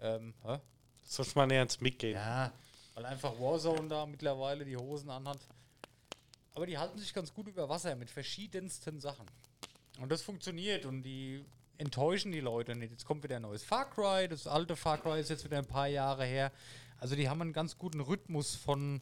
Ähm, 0.00 0.34
hä? 0.44 0.58
Sonst 1.02 1.34
mal 1.34 1.46
näher 1.46 1.62
ins 1.62 1.80
Mitgehen. 1.80 2.14
Ja, 2.14 2.52
weil 3.00 3.06
einfach 3.06 3.32
Warzone 3.40 3.88
da 3.88 4.04
mittlerweile 4.04 4.62
die 4.62 4.76
Hosen 4.76 5.08
anhat. 5.08 5.38
Aber 6.52 6.66
die 6.66 6.76
halten 6.76 6.98
sich 6.98 7.14
ganz 7.14 7.32
gut 7.32 7.48
über 7.48 7.66
Wasser 7.66 7.96
mit 7.96 8.10
verschiedensten 8.10 9.00
Sachen. 9.00 9.24
Und 9.98 10.12
das 10.12 10.20
funktioniert 10.20 10.84
und 10.84 11.02
die 11.02 11.42
enttäuschen 11.78 12.30
die 12.30 12.40
Leute 12.40 12.76
nicht. 12.76 12.90
Jetzt 12.90 13.06
kommt 13.06 13.22
wieder 13.22 13.36
ein 13.36 13.42
neues 13.42 13.64
Far 13.64 13.88
Cry, 13.88 14.28
das 14.28 14.46
alte 14.46 14.76
Far 14.76 14.98
Cry 14.98 15.18
ist 15.18 15.30
jetzt 15.30 15.46
wieder 15.46 15.56
ein 15.56 15.66
paar 15.66 15.86
Jahre 15.86 16.26
her. 16.26 16.52
Also 16.98 17.16
die 17.16 17.30
haben 17.30 17.40
einen 17.40 17.54
ganz 17.54 17.78
guten 17.78 18.00
Rhythmus 18.00 18.54
von 18.54 19.00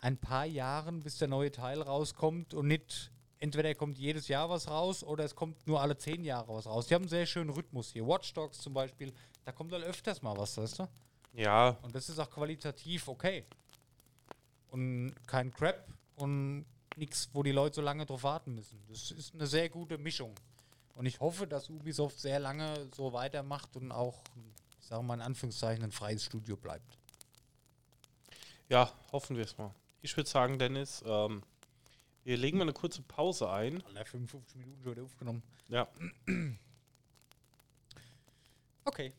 ein 0.00 0.18
paar 0.18 0.44
Jahren, 0.44 1.04
bis 1.04 1.18
der 1.18 1.28
neue 1.28 1.52
Teil 1.52 1.80
rauskommt 1.80 2.54
und 2.54 2.66
nicht 2.66 3.12
entweder 3.38 3.72
kommt 3.76 3.98
jedes 3.98 4.26
Jahr 4.26 4.50
was 4.50 4.68
raus 4.68 5.04
oder 5.04 5.24
es 5.24 5.36
kommt 5.36 5.64
nur 5.64 5.80
alle 5.80 5.96
zehn 5.96 6.24
Jahre 6.24 6.52
was 6.52 6.66
raus. 6.66 6.88
Die 6.88 6.94
haben 6.94 7.02
einen 7.02 7.08
sehr 7.08 7.26
schönen 7.26 7.50
Rhythmus 7.50 7.92
hier. 7.92 8.04
Watch 8.04 8.34
Dogs 8.34 8.58
zum 8.58 8.74
Beispiel, 8.74 9.12
da 9.44 9.52
kommt 9.52 9.72
halt 9.72 9.84
öfters 9.84 10.22
mal 10.22 10.36
was, 10.36 10.56
weißt 10.56 10.80
du? 10.80 10.88
Ja, 11.38 11.78
Und 11.82 11.94
das 11.94 12.08
ist 12.08 12.18
auch 12.18 12.28
qualitativ 12.28 13.06
okay. 13.06 13.44
Und 14.70 15.14
kein 15.26 15.52
Crap 15.52 15.86
und 16.16 16.66
nichts, 16.96 17.30
wo 17.32 17.44
die 17.44 17.52
Leute 17.52 17.76
so 17.76 17.80
lange 17.82 18.04
drauf 18.04 18.24
warten 18.24 18.56
müssen. 18.56 18.82
Das 18.88 19.12
ist 19.12 19.34
eine 19.34 19.46
sehr 19.46 19.68
gute 19.68 19.98
Mischung. 19.98 20.34
Und 20.94 21.06
ich 21.06 21.20
hoffe, 21.20 21.46
dass 21.46 21.70
Ubisoft 21.70 22.18
sehr 22.18 22.40
lange 22.40 22.88
so 22.92 23.12
weitermacht 23.12 23.76
und 23.76 23.92
auch, 23.92 24.20
ich 24.80 24.86
sage 24.86 25.04
mal 25.04 25.14
in 25.14 25.20
Anführungszeichen, 25.20 25.84
ein 25.84 25.92
freies 25.92 26.24
Studio 26.24 26.56
bleibt. 26.56 26.98
ja, 28.68 28.92
hoffen 29.12 29.36
wir 29.36 29.44
es 29.44 29.56
mal. 29.56 29.72
Ich 30.02 30.16
würde 30.16 30.28
sagen, 30.28 30.58
Dennis, 30.58 31.04
ähm, 31.06 31.44
wir 32.24 32.36
legen 32.36 32.58
mal 32.58 32.64
eine 32.64 32.72
kurze 32.72 33.02
Pause 33.02 33.48
ein. 33.48 33.80
Alle 33.84 34.04
55 34.04 34.56
Minuten 34.56 34.82
schon 34.82 34.92
wieder 34.92 35.04
aufgenommen. 35.04 35.42
Ja, 35.68 35.86
Okay, 38.84 39.12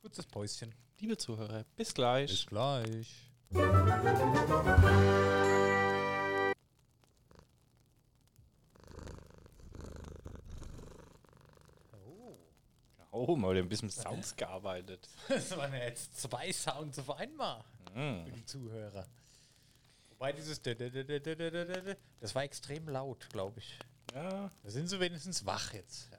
kurzes 0.00 0.24
Päuschen 0.24 0.74
liebe 1.00 1.16
Zuhörer, 1.16 1.64
bis 1.76 1.94
gleich. 1.94 2.30
Bis 2.30 2.46
gleich. 2.46 3.30
Oh, 13.10 13.36
mal 13.36 13.56
ein 13.56 13.68
bisschen 13.68 13.90
Sounds 13.90 14.36
gearbeitet. 14.36 15.08
Das 15.28 15.56
waren 15.56 15.72
ja 15.72 15.80
jetzt 15.80 16.20
zwei 16.20 16.52
Sounds 16.52 16.98
auf 16.98 17.10
einmal 17.10 17.64
mm. 17.94 18.24
für 18.24 18.32
die 18.32 18.44
Zuhörer. 18.44 19.06
Wobei 20.10 20.32
dieses 20.32 20.60
das 22.20 22.34
war 22.34 22.42
extrem 22.42 22.88
laut, 22.88 23.28
glaube 23.30 23.60
ich. 23.60 23.78
Ja. 24.14 24.50
Da 24.62 24.70
sind 24.70 24.88
sie 24.88 24.98
wenigstens 24.98 25.44
wach 25.46 25.72
jetzt. 25.72 26.10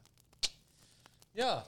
Ja, 1.34 1.66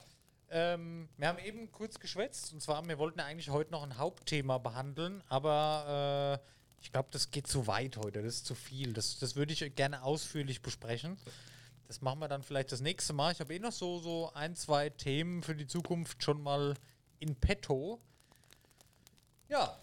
ähm, 0.52 1.10
wir 1.18 1.28
haben 1.28 1.40
eben 1.40 1.72
kurz 1.72 2.00
geschwätzt 2.00 2.54
und 2.54 2.62
zwar, 2.62 2.86
wir 2.88 2.98
wollten 2.98 3.20
eigentlich 3.20 3.50
heute 3.50 3.72
noch 3.72 3.84
ein 3.84 3.98
Hauptthema 3.98 4.58
behandeln, 4.58 5.24
aber 5.28 6.40
äh, 6.42 6.52
ich 6.82 6.92
glaube, 6.92 7.10
das 7.12 7.32
geht 7.32 7.48
zu 7.48 7.68
weit 7.68 7.98
heute, 7.98 8.22
das 8.22 8.36
ist 8.36 8.46
zu 8.46 8.56
viel. 8.56 8.94
Das, 8.94 9.20
das 9.20 9.36
würde 9.36 9.54
ich 9.54 9.76
gerne 9.76 10.04
ausführlich 10.04 10.62
besprechen. 10.62 11.18
Das 11.88 12.02
machen 12.02 12.20
wir 12.20 12.28
dann 12.28 12.44
vielleicht 12.44 12.72
das 12.72 12.82
nächste 12.82 13.14
Mal. 13.14 13.34
Ich 13.34 13.40
habe 13.40 13.54
eh 13.54 13.60
noch 13.60 13.72
so, 13.72 14.00
so 14.00 14.32
ein, 14.34 14.56
zwei 14.56 14.90
Themen 14.90 15.44
für 15.44 15.56
die 15.56 15.68
Zukunft 15.68 16.24
schon 16.24 16.42
mal 16.42 16.76
in 17.20 17.36
petto. 17.36 18.02
Ja, 19.48 19.78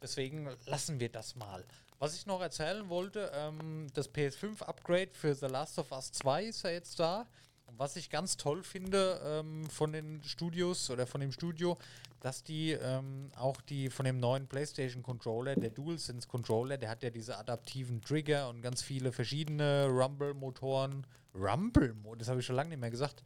deswegen 0.00 0.48
lassen 0.66 1.00
wir 1.00 1.08
das 1.08 1.34
mal. 1.34 1.64
Was 1.98 2.14
ich 2.14 2.26
noch 2.26 2.40
erzählen 2.40 2.88
wollte, 2.88 3.32
ähm, 3.34 3.88
das 3.94 4.12
PS5-Upgrade 4.14 5.10
für 5.12 5.34
The 5.34 5.46
Last 5.46 5.78
of 5.78 5.90
Us 5.90 6.12
2 6.12 6.44
ist 6.44 6.62
ja 6.62 6.70
jetzt 6.70 7.00
da. 7.00 7.26
Und 7.68 7.78
was 7.78 7.96
ich 7.96 8.08
ganz 8.08 8.36
toll 8.38 8.62
finde 8.62 9.20
ähm, 9.22 9.68
von 9.68 9.92
den 9.92 10.22
Studios 10.24 10.88
oder 10.90 11.06
von 11.06 11.20
dem 11.20 11.32
Studio, 11.32 11.76
dass 12.20 12.42
die 12.42 12.72
ähm, 12.72 13.30
auch 13.36 13.60
die 13.60 13.90
von 13.90 14.06
dem 14.06 14.18
neuen 14.18 14.48
PlayStation 14.48 15.02
Controller, 15.02 15.54
der 15.54 15.70
DualSense 15.70 16.26
Controller, 16.26 16.78
der 16.78 16.88
hat 16.88 17.02
ja 17.02 17.10
diese 17.10 17.38
adaptiven 17.38 18.00
Trigger 18.00 18.48
und 18.48 18.62
ganz 18.62 18.82
viele 18.82 19.12
verschiedene 19.12 19.86
Rumble-Motoren. 19.86 21.06
Rumble, 21.34 21.94
das 22.16 22.28
habe 22.28 22.40
ich 22.40 22.46
schon 22.46 22.56
lange 22.56 22.70
nicht 22.70 22.80
mehr 22.80 22.90
gesagt. 22.90 23.22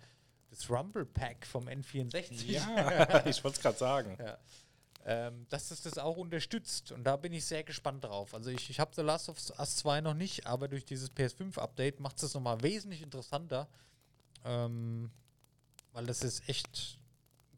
Das 0.51 0.69
Rumble 0.69 1.07
Pack 1.07 1.47
vom 1.47 1.69
N64. 1.69 2.45
ja 2.45 3.25
ich 3.27 3.43
wollte 3.45 3.57
es 3.57 3.63
gerade 3.63 3.79
sagen. 3.79 4.19
Ja. 4.19 4.39
Ähm, 5.05 5.47
dass 5.49 5.71
es 5.71 5.83
das 5.83 5.99
auch 5.99 6.17
unterstützt. 6.17 6.93
Und 6.93 7.05
da 7.05 7.17
bin 7.17 7.33
ich 7.33 7.45
sehr 7.45 7.63
gespannt 7.63 8.05
drauf. 8.05 8.35
Also 8.35 8.51
ich, 8.51 8.71
ich 8.71 8.79
habe 8.79 8.91
The 8.95 9.03
Last 9.03 9.29
of 9.29 9.39
Us 9.59 9.77
2 9.77 10.01
noch 10.01 10.15
nicht, 10.15 10.47
aber 10.47 10.69
durch 10.69 10.85
dieses 10.85 11.11
PS5-Update 11.13 12.01
macht 12.01 12.17
es 12.17 12.23
das 12.23 12.35
nochmal 12.35 12.61
wesentlich 12.63 13.03
interessanter. 13.03 13.69
Ähm, 14.45 15.11
weil 15.93 16.07
das 16.07 16.23
ist 16.23 16.49
echt 16.49 16.99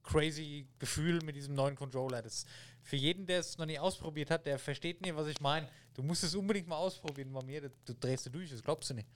crazy 0.02 0.66
Gefühl 0.78 1.22
mit 1.22 1.36
diesem 1.36 1.54
neuen 1.54 1.74
Controller. 1.76 2.22
Das 2.22 2.44
für 2.82 2.96
jeden, 2.96 3.26
der 3.26 3.40
es 3.40 3.56
noch 3.56 3.66
nie 3.66 3.78
ausprobiert 3.78 4.30
hat, 4.30 4.46
der 4.46 4.58
versteht 4.58 5.00
nicht, 5.00 5.16
was 5.16 5.26
ich 5.26 5.40
meine. 5.40 5.68
Du 5.94 6.02
musst 6.02 6.22
es 6.22 6.34
unbedingt 6.34 6.68
mal 6.68 6.76
ausprobieren 6.76 7.32
bei 7.32 7.42
mir. 7.42 7.70
Du 7.84 7.94
drehst 7.94 8.26
du 8.26 8.30
durch, 8.30 8.50
das 8.50 8.62
glaubst 8.62 8.90
du 8.90 8.94
nicht. 8.94 9.08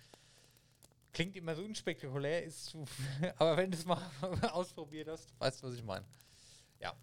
Klingt 1.13 1.37
immer 1.37 1.55
so 1.55 1.63
unspektakulär, 1.63 2.45
ist, 2.45 2.77
aber 3.37 3.57
wenn 3.57 3.71
du 3.71 3.77
es 3.77 3.85
mal 3.85 4.01
ausprobiert 4.53 5.09
hast, 5.09 5.39
weißt 5.39 5.63
du, 5.63 5.67
was 5.67 5.75
ich 5.75 5.83
meine. 5.83 6.07
Ja. 6.81 6.95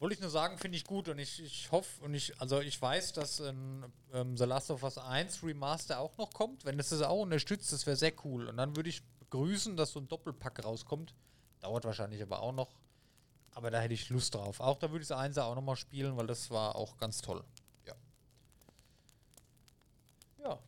Wollte 0.00 0.14
ich 0.14 0.20
nur 0.20 0.30
sagen, 0.30 0.56
finde 0.56 0.78
ich 0.78 0.84
gut 0.84 1.10
und 1.10 1.18
ich, 1.18 1.42
ich 1.42 1.70
hoffe 1.70 2.02
und 2.02 2.14
ich, 2.14 2.40
also 2.40 2.60
ich 2.60 2.80
weiß, 2.80 3.12
dass 3.12 3.38
ein, 3.42 3.84
ähm, 4.14 4.34
The 4.34 4.44
Last 4.44 4.70
of 4.70 4.82
Us 4.82 4.96
1 4.96 5.42
Remaster 5.42 6.00
auch 6.00 6.16
noch 6.16 6.32
kommt. 6.32 6.64
Wenn 6.64 6.78
das 6.78 6.88
das 6.88 7.02
auch 7.02 7.20
unterstützt, 7.20 7.70
das 7.70 7.84
wäre 7.84 7.96
sehr 7.96 8.14
cool. 8.24 8.48
Und 8.48 8.56
dann 8.56 8.74
würde 8.76 8.88
ich 8.88 9.02
begrüßen, 9.18 9.76
dass 9.76 9.92
so 9.92 10.00
ein 10.00 10.08
Doppelpack 10.08 10.64
rauskommt. 10.64 11.14
Dauert 11.60 11.84
wahrscheinlich 11.84 12.22
aber 12.22 12.40
auch 12.40 12.52
noch. 12.52 12.70
Aber 13.52 13.70
da 13.70 13.78
hätte 13.78 13.92
ich 13.92 14.08
Lust 14.08 14.34
drauf. 14.34 14.60
Auch 14.60 14.78
da 14.78 14.90
würde 14.90 15.02
ich 15.02 15.08
das 15.08 15.18
1 15.18 15.36
auch 15.36 15.54
nochmal 15.54 15.76
spielen, 15.76 16.16
weil 16.16 16.26
das 16.26 16.50
war 16.50 16.76
auch 16.76 16.96
ganz 16.96 17.20
toll. 17.20 17.44
Ja. 17.86 17.94
Ja. 20.42 20.58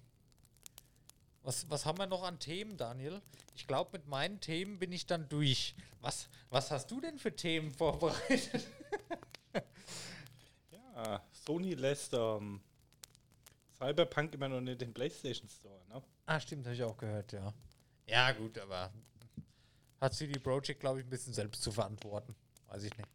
Was, 1.42 1.70
was 1.70 1.86
haben 1.86 1.96
wir 1.96 2.06
noch 2.06 2.22
an 2.22 2.38
Themen, 2.38 2.76
Daniel? 2.76 3.22
Ich 3.54 3.66
glaube, 3.66 3.92
mit 3.94 4.06
meinen 4.08 4.40
Themen 4.40 4.78
bin 4.78 4.92
ich 4.92 5.06
dann 5.06 5.26
durch. 5.30 5.74
Was, 6.02 6.28
was 6.50 6.70
hast 6.70 6.90
du 6.90 7.00
denn 7.00 7.18
für 7.18 7.34
Themen 7.34 7.72
vorbereitet? 7.72 8.66
Ja, 10.94 11.22
Sony 11.32 11.74
lässt 11.74 12.12
ähm, 12.14 12.60
Cyberpunk 13.78 14.34
immer 14.34 14.48
noch 14.48 14.60
nicht 14.60 14.80
den 14.80 14.92
PlayStation 14.92 15.48
Store, 15.48 15.80
ne? 15.88 16.02
Ah, 16.26 16.38
stimmt, 16.38 16.66
habe 16.66 16.74
ich 16.74 16.82
auch 16.82 16.96
gehört, 16.96 17.32
ja. 17.32 17.52
Ja, 18.06 18.30
gut, 18.32 18.58
aber 18.58 18.92
hat 20.00 20.14
CD 20.14 20.38
Projekt, 20.38 20.80
glaube 20.80 21.00
ich, 21.00 21.06
ein 21.06 21.10
bisschen 21.10 21.32
selbst 21.32 21.62
zu 21.62 21.72
verantworten. 21.72 22.34
Weiß 22.66 22.82
ich 22.84 22.96
nicht. 22.96 23.08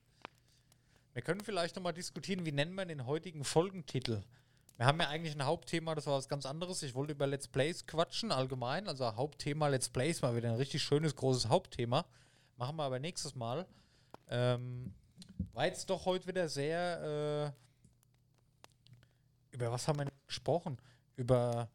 Wir 1.13 1.21
können 1.21 1.41
vielleicht 1.41 1.75
nochmal 1.75 1.93
diskutieren, 1.93 2.45
wie 2.45 2.51
nennen 2.51 2.73
wir 2.75 2.85
den 2.85 3.05
heutigen 3.05 3.43
Folgentitel? 3.43 4.23
Wir 4.77 4.85
haben 4.85 4.99
ja 4.99 5.07
eigentlich 5.07 5.35
ein 5.35 5.45
Hauptthema, 5.45 5.95
das 5.95 6.05
war 6.05 6.17
was 6.17 6.29
ganz 6.29 6.45
anderes. 6.45 6.83
Ich 6.83 6.93
wollte 6.93 7.13
über 7.13 7.25
Let's 7.25 7.47
Plays 7.47 7.87
quatschen, 7.87 8.31
allgemein. 8.31 8.87
Also 8.87 9.15
Hauptthema 9.15 9.67
Let's 9.67 9.89
Plays, 9.89 10.21
mal 10.21 10.35
wieder 10.35 10.49
ein 10.49 10.55
richtig 10.55 10.83
schönes, 10.83 11.15
großes 11.15 11.49
Hauptthema. 11.49 12.05
Machen 12.55 12.75
wir 12.77 12.83
aber 12.83 12.99
nächstes 12.99 13.35
Mal. 13.35 13.67
Ähm, 14.29 14.93
war 15.53 15.65
jetzt 15.65 15.89
doch 15.89 16.05
heute 16.05 16.27
wieder 16.27 16.47
sehr. 16.47 17.53
Äh, 19.51 19.55
über 19.55 19.71
was 19.71 19.87
haben 19.87 19.99
wir 19.99 20.05
denn 20.05 20.13
gesprochen? 20.27 20.77
Über 21.15 21.69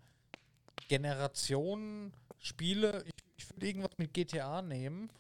Generationen, 0.89 2.13
Spiele. 2.39 3.05
Ich, 3.07 3.13
ich 3.37 3.51
würde 3.51 3.67
irgendwas 3.67 3.99
mit 3.99 4.13
GTA 4.13 4.63
nehmen. 4.63 5.11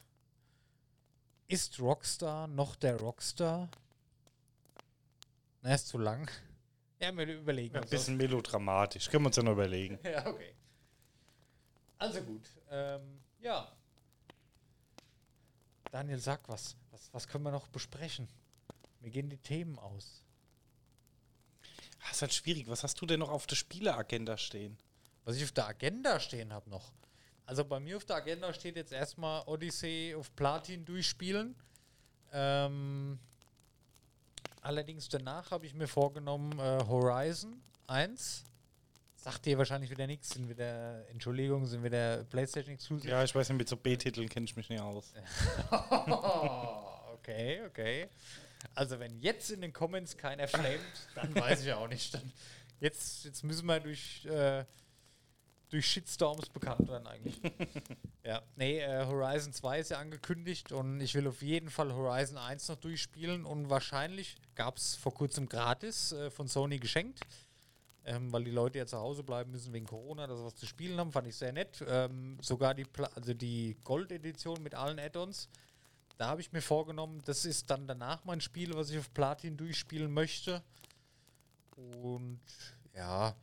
Ist 1.48 1.80
Rockstar 1.80 2.46
noch 2.46 2.76
der 2.76 2.98
Rockstar? 2.98 3.68
Na, 5.62 5.74
ist 5.74 5.88
zu 5.88 5.98
lang. 5.98 6.30
Ja, 7.00 7.10
wir 7.16 7.26
überlegen 7.26 7.74
Ein 7.74 7.88
bisschen 7.88 8.16
melodramatisch, 8.16 9.10
können 9.10 9.24
wir 9.24 9.26
uns 9.26 9.36
ja 9.36 9.42
noch 9.42 9.52
überlegen. 9.52 9.98
Ja, 10.04 10.24
okay. 10.24 10.54
Also 11.98 12.22
gut. 12.22 12.42
Ähm, 12.70 13.20
ja. 13.40 13.66
Daniel, 15.90 16.18
sag 16.18 16.48
was. 16.48 16.76
Was. 17.02 17.12
Was 17.12 17.28
können 17.28 17.44
wir 17.44 17.50
noch 17.50 17.68
besprechen? 17.68 18.28
Mir 19.00 19.10
gehen 19.10 19.28
die 19.28 19.38
Themen 19.38 19.78
aus. 19.78 20.22
Das 22.00 22.12
ist 22.12 22.22
halt 22.22 22.34
schwierig. 22.34 22.68
Was 22.68 22.82
hast 22.82 23.00
du 23.00 23.06
denn 23.06 23.20
noch 23.20 23.30
auf 23.30 23.46
der 23.46 23.56
Spieleagenda 23.56 24.36
stehen? 24.36 24.76
Was 25.24 25.36
ich 25.36 25.44
auf 25.44 25.52
der 25.52 25.68
Agenda 25.68 26.18
stehen 26.20 26.52
habe 26.52 26.68
noch. 26.68 26.92
Also 27.46 27.64
bei 27.64 27.80
mir 27.80 27.96
auf 27.96 28.04
der 28.04 28.16
Agenda 28.16 28.52
steht 28.52 28.76
jetzt 28.76 28.92
erstmal 28.92 29.42
Odyssey 29.46 30.14
auf 30.16 30.34
Platin 30.34 30.84
durchspielen. 30.84 31.54
Ähm, 32.32 33.18
allerdings 34.62 35.08
danach 35.08 35.50
habe 35.50 35.66
ich 35.66 35.74
mir 35.74 35.88
vorgenommen 35.88 36.58
äh, 36.58 36.84
Horizon 36.86 37.60
1. 37.86 38.44
Sagt 39.16 39.46
dir 39.46 39.58
wahrscheinlich 39.58 39.90
wieder 39.90 40.06
nichts, 40.06 40.30
sind 40.30 40.48
wieder, 40.48 41.08
Entschuldigung, 41.08 41.66
sind 41.66 41.84
wieder 41.84 42.24
PlayStation 42.24 42.74
Exclusive. 42.74 43.08
Ja, 43.08 43.22
ich 43.22 43.32
weiß 43.32 43.50
nicht, 43.50 43.58
mit 43.58 43.68
so 43.68 43.76
B-Titeln 43.76 44.28
kenne 44.28 44.44
ich 44.44 44.56
mich 44.56 44.68
nicht 44.68 44.80
aus. 44.80 45.12
okay, 47.22 47.62
okay. 47.66 48.08
Also 48.74 48.98
wenn 48.98 49.18
jetzt 49.20 49.50
in 49.50 49.60
den 49.60 49.72
Comments 49.72 50.16
keiner 50.16 50.48
flamet, 50.48 50.80
dann 51.14 51.34
weiß 51.34 51.64
ich 51.64 51.72
auch 51.72 51.88
nicht. 51.88 52.14
Dann 52.14 52.32
jetzt, 52.80 53.24
jetzt 53.24 53.42
müssen 53.44 53.66
wir 53.66 53.80
durch, 53.80 54.24
äh, 54.26 54.64
durch 55.68 55.86
Shitstorms 55.86 56.48
bekannt 56.48 56.88
werden 56.88 57.06
eigentlich. 57.06 57.40
ja, 58.24 58.42
nee, 58.56 58.80
äh, 58.80 59.06
Horizon 59.06 59.52
2 59.52 59.80
ist 59.80 59.90
ja 59.90 59.98
angekündigt 59.98 60.72
und 60.72 61.00
ich 61.00 61.14
will 61.14 61.26
auf 61.26 61.42
jeden 61.42 61.70
Fall 61.70 61.92
Horizon 61.92 62.38
1 62.38 62.68
noch 62.68 62.76
durchspielen 62.76 63.44
und 63.44 63.68
wahrscheinlich 63.68 64.36
gab 64.54 64.76
es 64.76 64.94
vor 64.94 65.14
kurzem 65.14 65.48
gratis 65.48 66.12
äh, 66.12 66.30
von 66.30 66.48
Sony 66.48 66.78
geschenkt. 66.78 67.20
Ähm, 68.04 68.32
weil 68.32 68.42
die 68.42 68.50
Leute 68.50 68.78
ja 68.78 68.86
zu 68.86 68.98
Hause 68.98 69.22
bleiben 69.22 69.52
müssen 69.52 69.72
wegen 69.72 69.86
Corona, 69.86 70.26
dass 70.26 70.38
sie 70.38 70.44
was 70.44 70.56
zu 70.56 70.66
spielen 70.66 70.98
haben, 70.98 71.12
fand 71.12 71.28
ich 71.28 71.36
sehr 71.36 71.52
nett. 71.52 71.84
Ähm, 71.86 72.36
sogar 72.40 72.74
die, 72.74 72.82
Pla 72.82 73.08
also 73.14 73.32
die 73.32 73.76
Gold-Edition 73.84 74.60
mit 74.60 74.74
allen 74.74 74.98
Add-ons. 74.98 75.48
Da 76.22 76.28
habe 76.28 76.40
ich 76.40 76.52
mir 76.52 76.62
vorgenommen, 76.62 77.20
das 77.24 77.44
ist 77.44 77.68
dann 77.68 77.88
danach 77.88 78.24
mein 78.24 78.40
Spiel, 78.40 78.76
was 78.76 78.90
ich 78.90 78.98
auf 79.00 79.12
Platin 79.12 79.56
durchspielen 79.56 80.12
möchte. 80.12 80.62
Und 82.00 82.38
ja, 82.94 83.34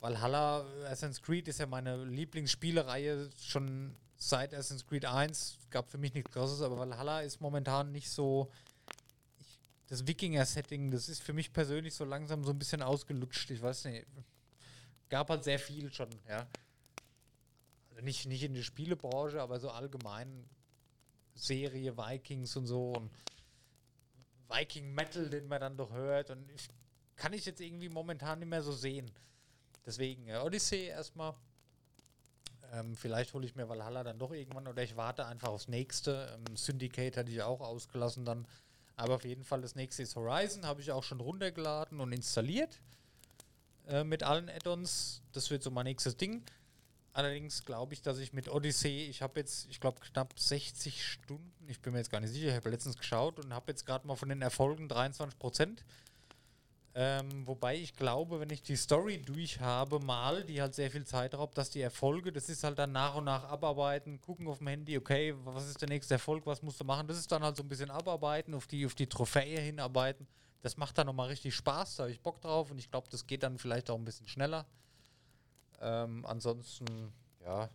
Valhalla, 0.00 0.66
Assassin's 0.84 1.22
Creed 1.22 1.48
ist 1.48 1.58
ja 1.58 1.64
meine 1.64 2.04
Lieblingsspielereihe 2.04 3.30
schon 3.40 3.96
seit 4.18 4.52
Assassin's 4.52 4.86
Creed 4.86 5.06
1. 5.06 5.56
Gab 5.70 5.88
für 5.88 5.96
mich 5.96 6.12
nichts 6.12 6.30
Krasses, 6.30 6.60
aber 6.60 6.76
Valhalla 6.76 7.22
ist 7.22 7.40
momentan 7.40 7.92
nicht 7.92 8.10
so. 8.10 8.52
Ich 9.38 9.86
das 9.86 10.06
Wikinger-Setting, 10.06 10.90
das 10.90 11.08
ist 11.08 11.22
für 11.22 11.32
mich 11.32 11.50
persönlich 11.50 11.94
so 11.94 12.04
langsam 12.04 12.44
so 12.44 12.50
ein 12.50 12.58
bisschen 12.58 12.82
ausgelutscht. 12.82 13.50
Ich 13.52 13.62
weiß 13.62 13.86
nicht. 13.86 14.06
Gab 15.08 15.30
halt 15.30 15.44
sehr 15.44 15.58
viel 15.58 15.90
schon, 15.90 16.10
ja. 16.28 16.46
Also 17.88 18.02
nicht, 18.02 18.26
nicht 18.26 18.42
in 18.42 18.52
der 18.52 18.64
Spielebranche, 18.64 19.40
aber 19.40 19.58
so 19.60 19.70
allgemein 19.70 20.44
Serie 21.38 21.96
Vikings 21.96 22.56
und 22.56 22.66
so 22.66 22.92
und 22.92 23.10
Viking 24.48 24.94
Metal, 24.94 25.28
den 25.28 25.46
man 25.46 25.60
dann 25.60 25.76
doch 25.76 25.92
hört. 25.92 26.30
Und 26.30 26.50
ich, 26.50 26.68
kann 27.16 27.32
ich 27.32 27.44
jetzt 27.44 27.60
irgendwie 27.60 27.88
momentan 27.88 28.38
nicht 28.38 28.48
mehr 28.48 28.62
so 28.62 28.72
sehen. 28.72 29.10
Deswegen 29.84 30.28
äh, 30.28 30.38
Odyssey 30.38 30.86
erstmal. 30.86 31.34
Ähm, 32.72 32.96
vielleicht 32.96 33.32
hole 33.32 33.46
ich 33.46 33.54
mir 33.54 33.68
Valhalla 33.68 34.04
dann 34.04 34.18
doch 34.18 34.32
irgendwann 34.32 34.68
oder 34.68 34.82
ich 34.82 34.96
warte 34.96 35.26
einfach 35.26 35.48
aufs 35.48 35.68
nächste. 35.68 36.34
Ähm, 36.34 36.56
Syndicate 36.56 37.16
hatte 37.16 37.30
ich 37.30 37.42
auch 37.42 37.60
ausgelassen 37.60 38.24
dann. 38.24 38.46
Aber 38.96 39.14
auf 39.14 39.24
jeden 39.24 39.44
Fall 39.44 39.60
das 39.60 39.74
nächste 39.74 40.02
ist 40.02 40.16
Horizon, 40.16 40.66
habe 40.66 40.80
ich 40.80 40.90
auch 40.90 41.04
schon 41.04 41.20
runtergeladen 41.20 42.00
und 42.00 42.12
installiert. 42.12 42.80
Äh, 43.86 44.04
mit 44.04 44.22
allen 44.22 44.48
Add-ons. 44.48 45.22
Das 45.32 45.50
wird 45.50 45.62
so 45.62 45.70
mein 45.70 45.84
nächstes 45.84 46.16
Ding. 46.16 46.44
Allerdings 47.18 47.64
glaube 47.64 47.94
ich, 47.94 48.00
dass 48.00 48.20
ich 48.20 48.32
mit 48.32 48.48
Odyssey, 48.48 49.08
ich 49.10 49.22
habe 49.22 49.40
jetzt, 49.40 49.66
ich 49.68 49.80
glaube, 49.80 49.98
knapp 49.98 50.38
60 50.38 51.04
Stunden, 51.04 51.66
ich 51.66 51.80
bin 51.80 51.92
mir 51.92 51.98
jetzt 51.98 52.12
gar 52.12 52.20
nicht 52.20 52.32
sicher, 52.32 52.50
ich 52.50 52.54
habe 52.54 52.70
letztens 52.70 52.96
geschaut 52.96 53.40
und 53.40 53.52
habe 53.52 53.72
jetzt 53.72 53.84
gerade 53.84 54.06
mal 54.06 54.14
von 54.14 54.28
den 54.28 54.40
Erfolgen 54.40 54.86
23 54.86 55.36
Prozent. 55.36 55.84
Ähm, 56.94 57.44
wobei 57.44 57.74
ich 57.74 57.96
glaube, 57.96 58.38
wenn 58.38 58.50
ich 58.50 58.62
die 58.62 58.76
Story 58.76 59.20
durch 59.20 59.58
habe, 59.58 59.98
mal, 59.98 60.44
die 60.44 60.62
halt 60.62 60.76
sehr 60.76 60.92
viel 60.92 61.04
Zeit 61.04 61.34
raubt, 61.34 61.58
dass 61.58 61.70
die 61.70 61.80
Erfolge, 61.80 62.30
das 62.30 62.48
ist 62.48 62.62
halt 62.62 62.78
dann 62.78 62.92
nach 62.92 63.16
und 63.16 63.24
nach 63.24 63.42
abarbeiten, 63.42 64.20
gucken 64.20 64.46
auf 64.46 64.58
dem 64.58 64.68
Handy, 64.68 64.96
okay, 64.96 65.34
was 65.42 65.68
ist 65.68 65.82
der 65.82 65.88
nächste 65.88 66.14
Erfolg, 66.14 66.46
was 66.46 66.62
musst 66.62 66.78
du 66.78 66.84
machen? 66.84 67.08
Das 67.08 67.18
ist 67.18 67.32
dann 67.32 67.42
halt 67.42 67.56
so 67.56 67.64
ein 67.64 67.68
bisschen 67.68 67.90
abarbeiten, 67.90 68.54
auf 68.54 68.68
die, 68.68 68.86
auf 68.86 68.94
die 68.94 69.08
Trophäe 69.08 69.58
hinarbeiten. 69.60 70.28
Das 70.62 70.76
macht 70.76 70.96
dann 70.96 71.08
nochmal 71.08 71.26
richtig 71.26 71.56
Spaß, 71.56 71.96
da 71.96 72.04
habe 72.04 72.12
ich 72.12 72.20
Bock 72.20 72.40
drauf 72.40 72.70
und 72.70 72.78
ich 72.78 72.92
glaube, 72.92 73.08
das 73.10 73.26
geht 73.26 73.42
dann 73.42 73.58
vielleicht 73.58 73.90
auch 73.90 73.98
ein 73.98 74.04
bisschen 74.04 74.28
schneller. 74.28 74.66
Ähm, 75.80 76.24
ansonsten, 76.26 77.12
ja, 77.40 77.70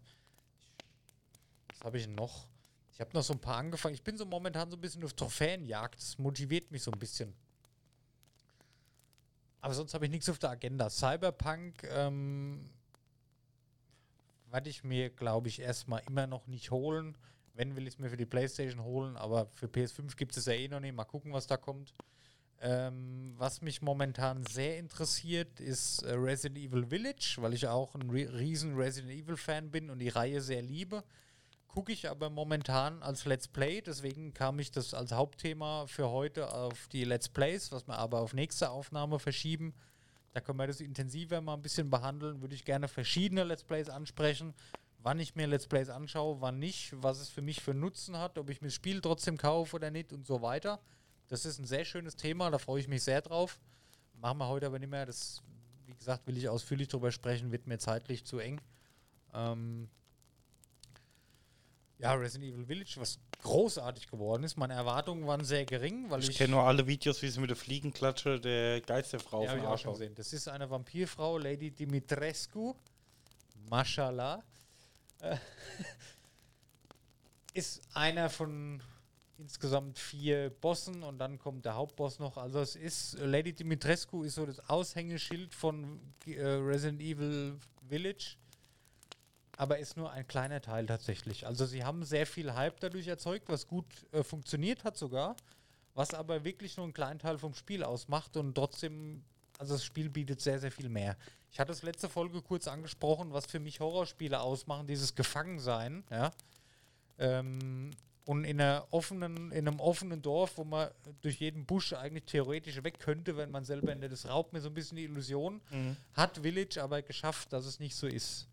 was 1.70 1.84
habe 1.84 1.98
ich 1.98 2.08
noch? 2.08 2.48
Ich 2.94 3.00
habe 3.00 3.12
noch 3.14 3.24
so 3.24 3.34
ein 3.34 3.40
paar 3.40 3.58
angefangen. 3.58 3.96
Ich 3.96 4.04
bin 4.04 4.18
so 4.18 4.26
momentan 4.26 4.70
so 4.70 4.78
ein 4.78 4.82
bisschen 4.82 5.04
auf 5.04 5.14
Trophäenjagd. 5.14 5.96
Das 5.96 6.18
motiviert 6.20 6.70
mich 6.72 6.84
so 6.84 6.92
ein 6.92 7.00
bisschen. 7.00 7.34
Aber 9.62 9.74
sonst 9.74 9.94
habe 9.94 10.06
ich 10.06 10.12
nichts 10.12 10.30
auf 10.30 10.40
der 10.40 10.52
Agenda. 10.52 10.90
Cyberpunk 10.90 11.84
ähm, 11.86 12.70
werde 14.52 14.70
ich 14.70 14.84
mir, 14.84 15.10
glaube 15.10 15.48
ich, 15.48 15.60
erstmal 15.60 16.04
immer 16.08 16.28
noch 16.28 16.46
nicht 16.48 16.70
holen. 16.70 17.18
Wenn, 17.56 17.76
will 17.76 17.88
ich 17.88 17.96
es 17.96 18.00
mir 18.00 18.10
für 18.10 18.18
die 18.18 18.26
Playstation 18.26 18.84
holen. 18.84 19.18
Aber 19.18 19.48
für 19.54 19.68
PS5 19.68 20.16
gibt 20.16 20.38
es 20.38 20.46
ja 20.46 20.54
eh 20.54 20.68
noch 20.68 20.80
nicht. 20.80 20.94
Mal 20.94 21.06
gucken, 21.06 21.34
was 21.34 21.48
da 21.48 21.58
kommt. 21.58 21.94
Ähm, 22.66 23.34
was 23.38 23.62
mich 23.62 23.82
momentan 23.82 24.46
sehr 24.46 24.78
interessiert, 24.78 25.60
ist 25.60 26.02
äh, 26.04 26.14
Resident 26.14 26.58
Evil 26.58 26.86
Village, 26.86 27.36
weil 27.40 27.54
ich 27.54 27.68
auch 27.68 27.94
ein 27.94 28.10
riesen 28.10 28.76
Resident 28.76 29.12
Evil 29.12 29.36
Fan 29.36 29.70
bin 29.70 29.90
und 29.90 30.00
die 30.00 30.08
Reihe 30.08 30.40
sehr 30.40 30.62
liebe. 30.62 31.04
Gucke 31.68 31.92
ich 31.92 32.10
aber 32.10 32.30
momentan 32.30 33.04
als 33.04 33.26
Let's 33.26 33.50
Play, 33.50 33.82
deswegen 33.82 34.34
kam 34.34 34.60
ich 34.60 34.72
das 34.72 34.94
als 34.94 35.12
Hauptthema 35.12 35.88
für 35.88 36.10
heute 36.10 36.54
auf 36.54 36.88
die 36.94 37.04
Let's 37.04 37.28
Plays, 37.28 37.70
was 37.74 37.86
wir 37.86 37.98
aber 37.98 38.22
auf 38.22 38.34
nächste 38.34 38.70
Aufnahme 38.70 39.20
verschieben. 39.20 39.74
Da 40.32 40.40
können 40.40 40.58
wir 40.58 40.68
das 40.68 40.80
intensiver 40.80 41.42
mal 41.42 41.56
ein 41.56 41.62
bisschen 41.62 41.90
behandeln. 41.90 42.40
Würde 42.40 42.56
ich 42.56 42.64
gerne 42.64 42.88
verschiedene 42.88 43.44
Let's 43.44 43.66
Plays 43.66 43.90
ansprechen, 43.90 44.54
wann 45.00 45.20
ich 45.20 45.36
mir 45.36 45.48
Let's 45.48 45.68
Plays 45.68 45.90
anschaue, 45.90 46.40
wann 46.40 46.60
nicht, 46.60 46.94
was 47.04 47.20
es 47.20 47.28
für 47.28 47.42
mich 47.42 47.62
für 47.62 47.74
Nutzen 47.74 48.18
hat, 48.18 48.38
ob 48.38 48.50
ich 48.50 48.62
mir 48.62 48.68
das 48.68 48.76
Spiel 48.76 49.02
trotzdem 49.02 49.38
kaufe 49.38 49.76
oder 49.76 49.92
nicht 49.92 50.14
und 50.14 50.26
so 50.26 50.42
weiter. 50.42 50.80
Das 51.34 51.46
ist 51.46 51.58
ein 51.58 51.66
sehr 51.66 51.84
schönes 51.84 52.16
Thema, 52.16 52.52
da 52.52 52.60
freue 52.60 52.80
ich 52.80 52.88
mich 52.88 53.02
sehr 53.02 53.20
drauf. 53.20 53.60
Machen 54.22 54.38
wir 54.38 54.48
heute 54.50 54.68
aber 54.68 54.78
nicht 54.78 54.92
mehr. 54.92 55.08
Das, 55.08 55.42
wie 55.88 55.96
gesagt, 55.96 56.28
will 56.28 56.38
ich 56.38 56.48
ausführlich 56.48 56.90
darüber 56.90 57.12
sprechen, 57.12 57.52
wird 57.52 57.66
mir 57.66 57.80
zeitlich 57.80 58.24
zu 58.24 58.38
eng. 58.38 58.62
Ähm 59.34 59.90
ja, 61.98 62.14
Resident 62.14 62.54
Evil 62.54 62.68
Village, 62.68 62.98
was 62.98 63.18
großartig 63.42 64.12
geworden 64.12 64.44
ist. 64.44 64.58
Meine 64.58 64.76
Erwartungen 64.76 65.26
waren 65.26 65.44
sehr 65.44 65.66
gering, 65.66 66.12
weil 66.12 66.20
ich. 66.20 66.30
Ich 66.30 66.38
kenne 66.38 66.52
nur 66.52 66.66
alle 66.66 66.86
Videos, 66.86 67.24
wie 67.24 67.30
sie 67.30 67.40
mit 67.40 67.50
der 67.50 67.58
Fliegenklatsche 67.58 68.40
der 68.40 68.82
Geisterfrau 68.82 69.44
ja, 69.44 69.60
auf 69.64 69.80
schon 69.80 69.94
gesehen. 69.94 70.14
Das 70.14 70.34
ist 70.34 70.48
eine 70.48 70.70
Vampirfrau, 70.70 71.40
Lady 71.40 71.72
Dimitrescu. 71.72 72.76
Mashallah. 73.72 74.44
Äh, 75.20 75.38
ist 77.56 77.82
einer 77.96 78.30
von 78.30 78.84
insgesamt 79.44 80.00
vier 80.00 80.50
Bossen 80.50 81.04
und 81.04 81.18
dann 81.20 81.38
kommt 81.38 81.66
der 81.66 81.76
Hauptboss 81.76 82.20
noch. 82.20 82.38
Also 82.38 82.60
es 82.60 82.76
ist, 82.76 83.20
Lady 83.20 83.54
Dimitrescu 83.54 84.24
ist 84.24 84.36
so 84.36 84.46
das 84.46 84.70
Aushängeschild 84.70 85.54
von 85.54 86.00
äh, 86.26 86.42
Resident 86.42 87.02
Evil 87.02 87.58
Village, 87.88 88.38
aber 89.58 89.80
ist 89.80 89.98
nur 89.98 90.12
ein 90.12 90.26
kleiner 90.26 90.62
Teil 90.62 90.86
tatsächlich. 90.86 91.46
Also 91.46 91.66
sie 91.66 91.84
haben 91.84 92.04
sehr 92.06 92.26
viel 92.26 92.54
Hype 92.54 92.80
dadurch 92.80 93.08
erzeugt, 93.08 93.50
was 93.50 93.68
gut 93.68 93.86
äh, 94.14 94.24
funktioniert 94.24 94.86
hat 94.86 94.98
sogar, 94.98 95.36
was 95.94 96.14
aber 96.14 96.46
wirklich 96.46 96.78
nur 96.78 96.86
einen 96.86 96.94
kleinen 96.94 97.20
Teil 97.20 97.38
vom 97.38 97.54
Spiel 97.54 97.84
ausmacht 97.84 98.38
und 98.38 98.56
trotzdem, 98.56 99.24
also 99.60 99.74
das 99.74 99.84
Spiel 99.84 100.10
bietet 100.10 100.40
sehr, 100.40 100.60
sehr 100.60 100.72
viel 100.72 100.90
mehr. 100.90 101.18
Ich 101.52 101.60
hatte 101.60 101.74
es 101.74 101.84
letzte 101.84 102.08
Folge 102.08 102.42
kurz 102.42 102.68
angesprochen, 102.68 103.34
was 103.34 103.46
für 103.46 103.60
mich 103.60 103.82
Horrorspiele 103.82 104.40
ausmachen, 104.40 104.88
dieses 104.88 105.16
Gefangensein, 105.16 106.06
ja. 106.10 106.32
Ähm, 107.20 107.92
und 108.26 108.46
in, 108.46 108.62
einer 108.62 108.88
offenen, 108.92 109.52
in 109.52 109.68
einem 109.68 109.80
offenen 109.80 110.22
Dorf, 110.22 110.58
wo 110.58 110.64
man 110.64 110.90
durch 111.22 111.40
jeden 111.40 111.66
Busch 111.66 111.94
eigentlich 111.94 112.26
theoretisch 112.26 112.82
weg 112.84 113.00
könnte, 113.00 113.36
wenn 113.36 113.52
man 113.52 113.66
selber 113.66 113.94
der, 113.94 114.10
das 114.10 114.28
raubt 114.28 114.54
mir 114.54 114.62
so 114.62 114.70
ein 114.70 114.74
bisschen 114.74 114.96
die 114.96 115.04
Illusion, 115.04 115.62
mhm. 115.72 115.98
hat 116.14 116.38
Village 116.38 116.82
aber 116.82 117.02
geschafft, 117.02 117.52
dass 117.52 117.66
es 117.66 117.80
nicht 117.80 117.96
so 117.96 118.08
ist. 118.08 118.48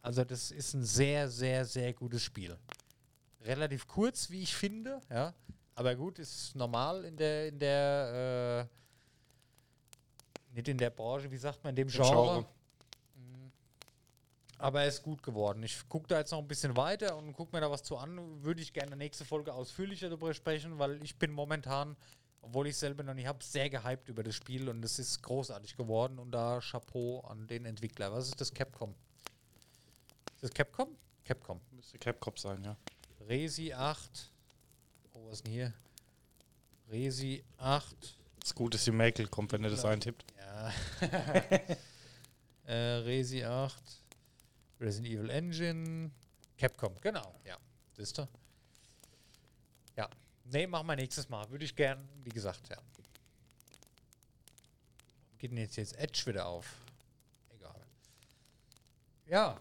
Also 0.00 0.24
das 0.24 0.50
ist 0.50 0.74
ein 0.74 0.84
sehr, 0.84 1.28
sehr, 1.28 1.64
sehr 1.64 1.92
gutes 1.92 2.22
Spiel. 2.22 2.56
Relativ 3.42 3.86
kurz, 3.86 4.30
wie 4.30 4.42
ich 4.42 4.54
finde, 4.54 5.00
ja. 5.08 5.32
Aber 5.74 5.94
gut, 5.94 6.18
ist 6.18 6.54
normal 6.54 7.04
in 7.04 7.16
der, 7.16 7.48
in 7.48 7.58
der, 7.58 8.68
äh, 10.52 10.54
nicht 10.54 10.68
in 10.68 10.76
der 10.76 10.90
Branche, 10.90 11.30
wie 11.30 11.36
sagt 11.36 11.62
man, 11.64 11.70
in 11.70 11.76
dem 11.76 11.88
Genre. 11.88 12.10
Genre. 12.10 12.46
Aber 14.62 14.82
er 14.82 14.86
ist 14.86 15.02
gut 15.02 15.24
geworden. 15.24 15.64
Ich 15.64 15.88
gucke 15.88 16.06
da 16.06 16.20
jetzt 16.20 16.30
noch 16.30 16.38
ein 16.38 16.46
bisschen 16.46 16.76
weiter 16.76 17.16
und 17.16 17.32
gucke 17.32 17.54
mir 17.54 17.60
da 17.60 17.68
was 17.68 17.82
zu 17.82 17.96
an. 17.96 18.44
Würde 18.44 18.62
ich 18.62 18.72
gerne 18.72 18.94
nächste 18.94 19.24
Folge 19.24 19.52
ausführlicher 19.52 20.08
darüber 20.08 20.32
sprechen, 20.34 20.78
weil 20.78 21.02
ich 21.02 21.16
bin 21.16 21.32
momentan, 21.32 21.96
obwohl 22.42 22.68
ich 22.68 22.76
selber 22.76 23.02
noch 23.02 23.14
nicht 23.14 23.26
habe, 23.26 23.42
sehr 23.42 23.68
gehypt 23.68 24.08
über 24.08 24.22
das 24.22 24.36
Spiel 24.36 24.68
und 24.68 24.84
es 24.84 25.00
ist 25.00 25.20
großartig 25.20 25.76
geworden. 25.76 26.20
Und 26.20 26.30
da 26.30 26.60
Chapeau 26.60 27.22
an 27.22 27.48
den 27.48 27.64
Entwickler. 27.64 28.12
Was 28.12 28.28
ist 28.28 28.40
das 28.40 28.54
Capcom? 28.54 28.94
Ist 30.34 30.44
das 30.44 30.50
Capcom? 30.52 30.96
Capcom. 31.24 31.60
Müsste 31.72 31.98
Capcom 31.98 32.36
sein, 32.36 32.62
ja. 32.62 32.76
Resi 33.26 33.72
8. 33.72 34.30
Oh, 35.14 35.26
was 35.26 35.38
ist 35.38 35.46
denn 35.46 35.54
hier? 35.54 35.74
Resi 36.88 37.42
8. 37.58 38.16
Das 38.38 38.54
Gute 38.54 38.76
ist, 38.76 38.86
die 38.86 38.92
Makel 38.92 39.26
kommt, 39.26 39.50
wenn 39.50 39.64
er 39.64 39.70
das 39.70 39.84
eintippt. 39.84 40.24
Ja. 40.38 40.72
äh, 42.66 42.74
Resi 43.02 43.42
8. 43.42 44.01
Resident 44.82 45.14
Evil 45.14 45.30
Engine, 45.30 46.10
Capcom, 46.58 47.00
genau, 47.00 47.34
ja. 47.44 47.56
Siehst 47.96 48.18
du? 48.18 48.28
Ja. 49.96 50.08
Nee, 50.44 50.66
machen 50.66 50.86
wir 50.86 50.96
nächstes 50.96 51.28
Mal. 51.28 51.48
Würde 51.50 51.64
ich 51.64 51.76
gern, 51.76 52.08
wie 52.24 52.30
gesagt, 52.30 52.68
ja. 52.68 52.78
Geht 55.38 55.50
denn 55.50 55.58
jetzt, 55.58 55.76
jetzt 55.76 55.96
Edge 55.98 56.22
wieder 56.26 56.46
auf? 56.46 56.66
Egal. 57.54 57.80
Ja. 59.26 59.60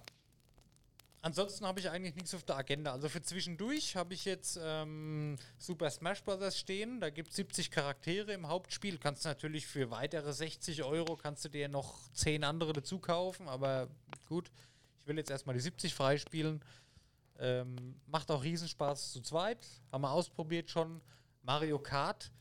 Ansonsten 1.24 1.65
habe 1.67 1.80
ich 1.80 1.89
eigentlich 1.89 2.15
nichts 2.15 2.34
auf 2.34 2.43
der 2.43 2.55
Agenda. 2.55 2.91
Also 2.91 3.07
für 3.07 3.22
zwischendurch 3.22 3.95
habe 3.95 4.15
ich 4.15 4.26
jetzt 4.26 4.59
ähm, 4.61 5.38
Super 5.59 5.91
Smash 5.91 6.24
Bros. 6.24 6.57
stehen. 6.57 6.99
Da 6.99 7.11
gibt 7.11 7.30
es 7.30 7.36
70 7.36 7.69
Charaktere 7.69 8.34
im 8.34 8.47
Hauptspiel. 8.47 8.97
Kannst 8.97 9.26
natürlich 9.26 9.67
für 9.67 9.91
weitere 9.91 10.34
60 10.34 10.84
Euro 10.84 11.15
kannst 11.15 11.45
du 11.45 11.49
dir 11.49 11.67
noch 11.67 12.11
10 12.13 12.43
andere 12.43 12.74
dazu 12.74 12.97
kaufen, 12.97 13.47
aber 13.47 13.88
gut 14.28 14.49
ich 15.02 15.08
will 15.08 15.18
jetzt 15.18 15.32
erstmal 15.32 15.56
die 15.56 15.62
70 15.62 15.93
freispielen. 15.93 16.64
Ähm, 17.39 17.95
macht 18.08 18.30
auch 18.30 18.43
Riesenspaß 18.43 19.12
zu 19.12 19.22
zweit. 19.22 19.66
Haben 19.91 20.02
wir 20.02 20.12
ausprobiert 20.12 20.70
schon. 20.70 21.02
Mario 21.43 21.80
Kart 21.80 22.32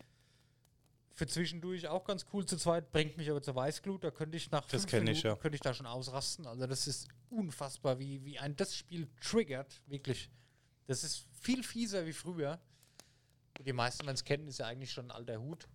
für 1.21 1.27
zwischendurch 1.27 1.87
auch 1.87 2.05
ganz 2.05 2.25
cool 2.33 2.47
zu 2.47 2.57
zweit, 2.57 2.93
bringt 2.93 3.19
mich 3.19 3.31
aber 3.31 3.43
zur 3.43 3.55
Weißglut. 3.55 4.03
Da 4.05 4.11
könnte 4.11 4.39
ich 4.39 4.51
nach 4.51 4.67
das 4.67 4.83
fünf 4.83 4.93
Minuten, 4.93 5.11
ich, 5.11 5.23
ja. 5.23 5.37
könnte 5.37 5.55
ich 5.55 5.61
da 5.61 5.75
schon 5.75 5.85
ausrasten. 5.85 6.47
Also 6.47 6.67
das 6.67 6.87
ist 6.87 7.09
unfassbar, 7.29 7.99
wie, 7.99 8.25
wie 8.25 8.39
ein 8.39 8.57
das 8.57 8.75
Spiel 8.75 9.07
triggert, 9.21 9.83
wirklich. 9.87 10.31
Das 10.87 11.05
ist 11.05 11.27
viel 11.39 11.63
fieser 11.63 12.07
wie 12.07 12.15
früher. 12.15 12.59
Die 13.61 13.73
meisten, 13.75 14.07
wenn 14.07 14.15
es 14.15 14.25
kennen, 14.25 14.49
ist 14.49 14.61
ja 14.61 14.67
eigentlich 14.67 14.93
schon 14.93 15.07
ein 15.07 15.11
alter 15.11 15.39
Hut. 15.39 15.69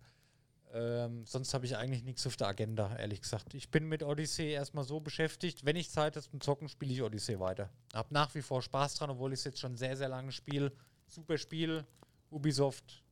Ähm, 0.72 1.24
sonst 1.24 1.54
habe 1.54 1.64
ich 1.64 1.76
eigentlich 1.76 2.02
nichts 2.02 2.26
auf 2.26 2.36
der 2.36 2.48
Agenda, 2.48 2.94
ehrlich 2.96 3.22
gesagt. 3.22 3.54
Ich 3.54 3.70
bin 3.70 3.88
mit 3.88 4.02
Odyssey 4.02 4.50
erstmal 4.50 4.84
so 4.84 5.00
beschäftigt. 5.00 5.64
Wenn 5.64 5.76
ich 5.76 5.90
Zeit 5.90 6.16
habe 6.16 6.28
zum 6.28 6.40
Zocken, 6.40 6.68
spiele 6.68 6.92
ich 6.92 7.02
Odyssey 7.02 7.38
weiter. 7.40 7.70
Hab 7.94 8.10
nach 8.10 8.34
wie 8.34 8.42
vor 8.42 8.62
Spaß 8.62 8.96
dran, 8.96 9.10
obwohl 9.10 9.32
ich 9.32 9.40
es 9.40 9.44
jetzt 9.44 9.60
schon 9.60 9.76
sehr, 9.76 9.96
sehr 9.96 10.08
lange 10.08 10.32
spiele. 10.32 10.72
Super 11.06 11.38
Spiel, 11.38 11.84
Ubisoft. 12.30 13.02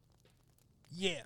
Yeah! 0.93 1.25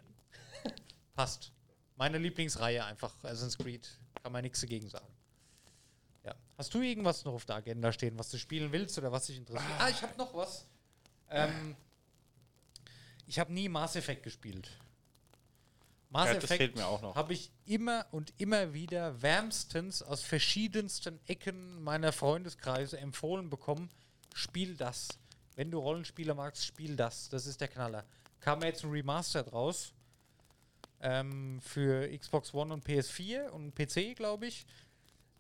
Passt. 1.15 1.53
Meine 1.97 2.19
Lieblingsreihe 2.19 2.85
einfach, 2.85 3.13
Assassin's 3.25 3.59
Creed. 3.59 3.89
Kann 4.23 4.33
man 4.33 4.43
nichts 4.43 4.61
dagegen 4.61 4.89
sagen. 4.89 5.09
Ja. 6.25 6.35
Hast 6.57 6.73
du 6.75 6.83
irgendwas 6.83 7.25
noch 7.25 7.33
auf 7.33 7.47
der 7.47 7.57
Agenda 7.57 7.91
stehen, 7.91 8.19
was 8.19 8.31
du 8.31 8.39
spielen 8.39 8.71
willst 8.71 8.99
oder 8.99 9.11
was 9.11 9.27
dich 9.27 9.39
interessiert? 9.39 9.73
Ah, 9.79 9.89
ich 9.89 10.03
habe 10.03 10.17
noch 10.17 10.33
was. 10.35 10.67
Ähm, 11.31 11.75
ich 13.27 13.39
habe 13.39 13.53
nie 13.53 13.69
Mass 13.69 13.97
Effect 13.97 14.23
gespielt. 14.23 14.71
Mass 16.11 16.29
Ja, 16.29 16.35
Effect 16.37 16.79
habe 16.79 17.33
ich 17.35 17.51
immer 17.67 18.07
und 18.13 18.33
immer 18.39 18.73
wieder 18.73 19.21
wärmstens 19.21 20.03
aus 20.03 20.23
verschiedensten 20.23 21.21
Ecken 21.27 21.83
meiner 21.83 22.13
Freundeskreise 22.13 22.99
empfohlen 22.99 23.51
bekommen. 23.51 23.91
Spiel 24.35 24.77
das. 24.77 25.09
Wenn 25.55 25.71
du 25.71 25.79
Rollenspiele 25.79 26.35
magst, 26.35 26.65
spiel 26.65 26.97
das. 26.97 27.29
Das 27.29 27.47
ist 27.47 27.61
der 27.61 27.69
Knaller. 27.69 28.05
Kam 28.41 28.63
jetzt 28.63 28.85
ein 28.85 28.91
Remaster 28.91 29.43
draus. 29.43 29.93
Ähm, 31.01 31.61
für 31.61 32.09
Xbox 32.17 32.55
One 32.55 32.73
und 32.73 32.85
PS4 32.87 33.49
und 33.49 33.75
PC, 33.75 34.17
glaube 34.17 34.47
ich. 34.47 34.67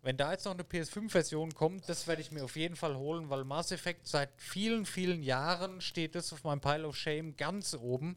Wenn 0.02 0.16
da 0.16 0.32
jetzt 0.32 0.44
noch 0.44 0.54
eine 0.54 0.62
PS5-Version 0.62 1.54
kommt, 1.54 1.88
das 1.88 2.06
werde 2.06 2.22
ich 2.22 2.30
mir 2.30 2.44
auf 2.44 2.56
jeden 2.56 2.76
Fall 2.76 2.96
holen, 2.96 3.30
weil 3.30 3.44
Mass 3.44 3.72
Effect 3.72 4.06
seit 4.06 4.30
vielen, 4.36 4.86
vielen 4.86 5.22
Jahren 5.22 5.80
steht 5.80 6.14
es 6.14 6.32
auf 6.32 6.44
meinem 6.44 6.60
Pile 6.60 6.86
of 6.86 6.96
Shame 6.96 7.36
ganz 7.36 7.74
oben. 7.74 8.16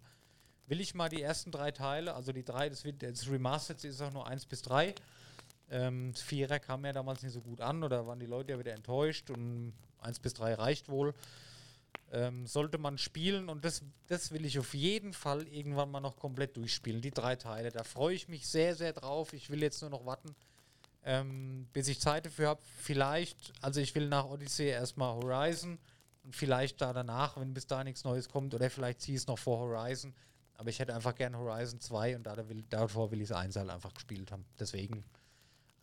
Will 0.72 0.80
ich 0.80 0.96
mal 0.96 1.10
die 1.10 1.22
ersten 1.22 1.52
drei 1.52 1.72
Teile, 1.72 2.16
also 2.16 2.32
die 2.32 2.46
drei, 2.46 2.70
das, 2.70 2.86
wird, 2.86 3.04
das 3.04 3.30
Remastered 3.30 3.84
ist 3.84 4.02
auch 4.02 4.14
nur 4.14 4.26
eins 4.26 4.46
bis 4.46 4.62
drei. 4.62 4.96
Ähm, 5.70 6.14
Vierer 6.16 6.60
kam 6.60 6.86
ja 6.86 6.94
damals 6.94 7.24
nicht 7.24 7.34
so 7.34 7.42
gut 7.42 7.60
an 7.60 7.84
oder 7.84 8.08
waren 8.08 8.22
die 8.22 8.26
Leute 8.26 8.54
ja 8.54 8.60
wieder 8.60 8.72
enttäuscht 8.72 9.30
und 9.32 9.74
eins 10.00 10.20
bis 10.20 10.34
drei 10.34 10.54
reicht 10.54 10.88
wohl. 10.88 11.14
Ähm, 12.14 12.48
sollte 12.48 12.78
man 12.78 12.98
spielen 12.98 13.50
und 13.50 13.66
das, 13.66 13.82
das 14.08 14.32
will 14.32 14.46
ich 14.46 14.60
auf 14.60 14.74
jeden 14.74 15.12
Fall 15.12 15.46
irgendwann 15.50 15.92
mal 15.92 16.00
noch 16.00 16.16
komplett 16.16 16.56
durchspielen, 16.56 17.02
die 17.02 17.12
drei 17.12 17.36
Teile. 17.36 17.70
Da 17.70 17.84
freue 17.84 18.16
ich 18.16 18.30
mich 18.30 18.48
sehr, 18.48 18.74
sehr 18.74 18.94
drauf. 18.94 19.34
Ich 19.34 19.50
will 19.50 19.62
jetzt 19.62 19.82
nur 19.82 19.90
noch 19.90 20.06
warten, 20.06 20.34
ähm, 21.04 21.68
bis 21.74 21.90
ich 21.90 22.00
Zeit 22.00 22.28
dafür 22.28 22.48
habe. 22.48 22.62
Vielleicht, 22.78 23.52
also 23.60 23.82
ich 23.82 23.94
will 23.94 24.08
nach 24.08 24.24
Odyssey 24.24 24.68
erstmal 24.68 25.16
Horizon 25.16 25.80
und 26.24 26.34
vielleicht 26.34 26.80
da 26.80 26.94
danach, 26.94 27.36
wenn 27.36 27.54
bis 27.54 27.68
da 27.68 27.84
nichts 27.84 28.06
Neues 28.06 28.30
kommt, 28.30 28.54
oder 28.54 28.70
vielleicht 28.70 29.02
ziehe 29.02 29.18
ich 29.18 29.24
es 29.24 29.28
noch 29.28 29.38
vor 29.38 29.60
Horizon. 29.60 30.14
Aber 30.62 30.70
ich 30.70 30.78
hätte 30.78 30.94
einfach 30.94 31.16
gern 31.16 31.36
Horizon 31.36 31.80
2 31.80 32.18
und 32.18 32.24
da 32.28 32.38
will, 32.48 32.62
davor 32.70 33.10
will 33.10 33.20
ich 33.20 33.32
es 33.32 33.36
1 33.36 33.56
halt 33.56 33.72
einfach 33.72 33.96
gespielt 33.96 34.32
haben. 34.32 34.46
Deswegen. 34.60 35.04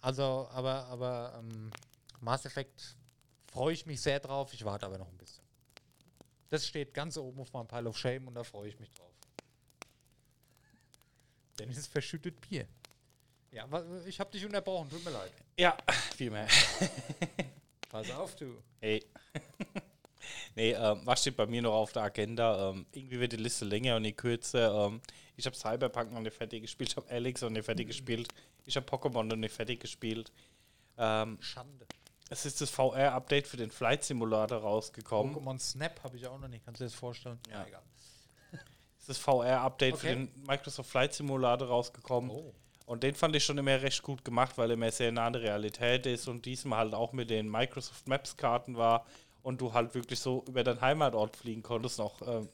Also, 0.00 0.48
aber, 0.52 0.84
aber 0.84 1.34
ähm, 1.36 1.72
Mass 2.20 2.46
Effect 2.46 2.96
freue 3.50 3.74
ich 3.74 3.86
mich 3.86 4.00
sehr 4.00 4.20
drauf. 4.20 4.54
Ich 4.54 4.64
warte 4.64 4.86
aber 4.86 4.98
noch 4.98 5.08
ein 5.08 5.18
bisschen. 5.18 5.42
Das 6.48 6.64
steht 6.64 6.94
ganz 6.94 7.16
oben 7.16 7.40
auf 7.40 7.52
meinem 7.52 7.66
Pile 7.66 7.88
of 7.88 7.98
Shame 7.98 8.28
und 8.28 8.36
da 8.36 8.44
freue 8.44 8.68
ich 8.68 8.78
mich 8.78 8.92
drauf. 8.92 9.10
Dennis 11.58 11.88
verschüttet 11.88 12.40
Bier. 12.40 12.68
Ja, 13.50 13.66
ich 14.06 14.20
habe 14.20 14.30
dich 14.30 14.46
unterbrochen, 14.46 14.90
tut 14.90 15.04
mir 15.04 15.10
leid. 15.10 15.32
Ja, 15.58 15.76
viel 16.16 16.30
mehr. 16.30 16.46
Pass 17.88 18.08
auf, 18.12 18.36
du. 18.36 18.62
Hey. 18.80 19.04
Nee, 20.58 20.72
ähm, 20.72 21.00
was 21.04 21.20
steht 21.20 21.36
bei 21.36 21.46
mir 21.46 21.62
noch 21.62 21.72
auf 21.72 21.92
der 21.92 22.02
Agenda? 22.02 22.70
Ähm, 22.70 22.84
irgendwie 22.92 23.20
wird 23.20 23.32
die 23.32 23.36
Liste 23.36 23.64
länger 23.64 23.96
und 23.96 24.02
nicht 24.02 24.18
kürzer. 24.18 24.86
Ähm, 24.86 25.00
ich 25.36 25.46
habe 25.46 25.56
Cyberpunk 25.56 26.12
noch 26.12 26.20
nicht 26.20 26.36
fertig 26.36 26.62
gespielt, 26.62 26.90
ich 26.90 26.96
habe 26.96 27.08
Alex 27.08 27.42
noch 27.42 27.50
nicht 27.50 27.64
fertig 27.64 27.86
gespielt, 27.86 28.28
ich 28.66 28.76
habe 28.76 28.84
Pokémon 28.86 29.22
noch 29.22 29.36
nicht 29.36 29.54
fertig 29.54 29.78
gespielt. 29.80 30.32
Ähm, 30.98 31.38
Schande. 31.40 31.86
es 32.28 32.44
ist 32.44 32.60
das 32.60 32.70
VR-Update 32.70 33.46
für 33.46 33.56
den 33.56 33.70
Flight 33.70 34.02
Simulator 34.02 34.58
rausgekommen. 34.58 35.34
Pokémon 35.34 35.58
Snap 35.60 36.02
habe 36.02 36.16
ich 36.16 36.26
auch 36.26 36.38
noch 36.40 36.48
nicht. 36.48 36.64
Kannst 36.64 36.80
du 36.80 36.84
dir 36.84 36.90
das 36.90 36.98
vorstellen? 36.98 37.38
Ja. 37.48 37.64
egal. 37.64 37.82
Es 38.50 39.02
ist 39.02 39.08
das 39.10 39.18
VR-Update 39.18 39.96
für 39.96 40.08
Okay. 40.08 40.26
den 40.26 40.44
Microsoft 40.44 40.90
Flight 40.90 41.14
Simulator 41.14 41.68
rausgekommen. 41.68 42.30
Oh. 42.30 42.52
Und 42.84 43.02
den 43.04 43.14
fand 43.14 43.36
ich 43.36 43.44
schon 43.44 43.58
immer 43.58 43.80
recht 43.80 44.02
gut 44.02 44.24
gemacht, 44.24 44.58
weil 44.58 44.70
er 44.72 44.76
mehr 44.76 44.90
sehr 44.90 45.12
nah 45.12 45.26
an 45.26 45.34
der 45.34 45.42
Realität 45.42 46.04
ist 46.06 46.26
und 46.26 46.44
diesmal 46.46 46.80
halt 46.80 46.94
auch 46.94 47.12
mit 47.12 47.30
den 47.30 47.48
Microsoft 47.48 48.08
Maps 48.08 48.36
Karten 48.36 48.76
war 48.76 49.06
und 49.48 49.62
du 49.62 49.72
halt 49.72 49.94
wirklich 49.94 50.20
so 50.20 50.44
über 50.46 50.62
deinen 50.62 50.82
Heimatort 50.82 51.34
fliegen 51.34 51.62
konntest, 51.62 51.98
noch 51.98 52.20
ähm, 52.20 52.50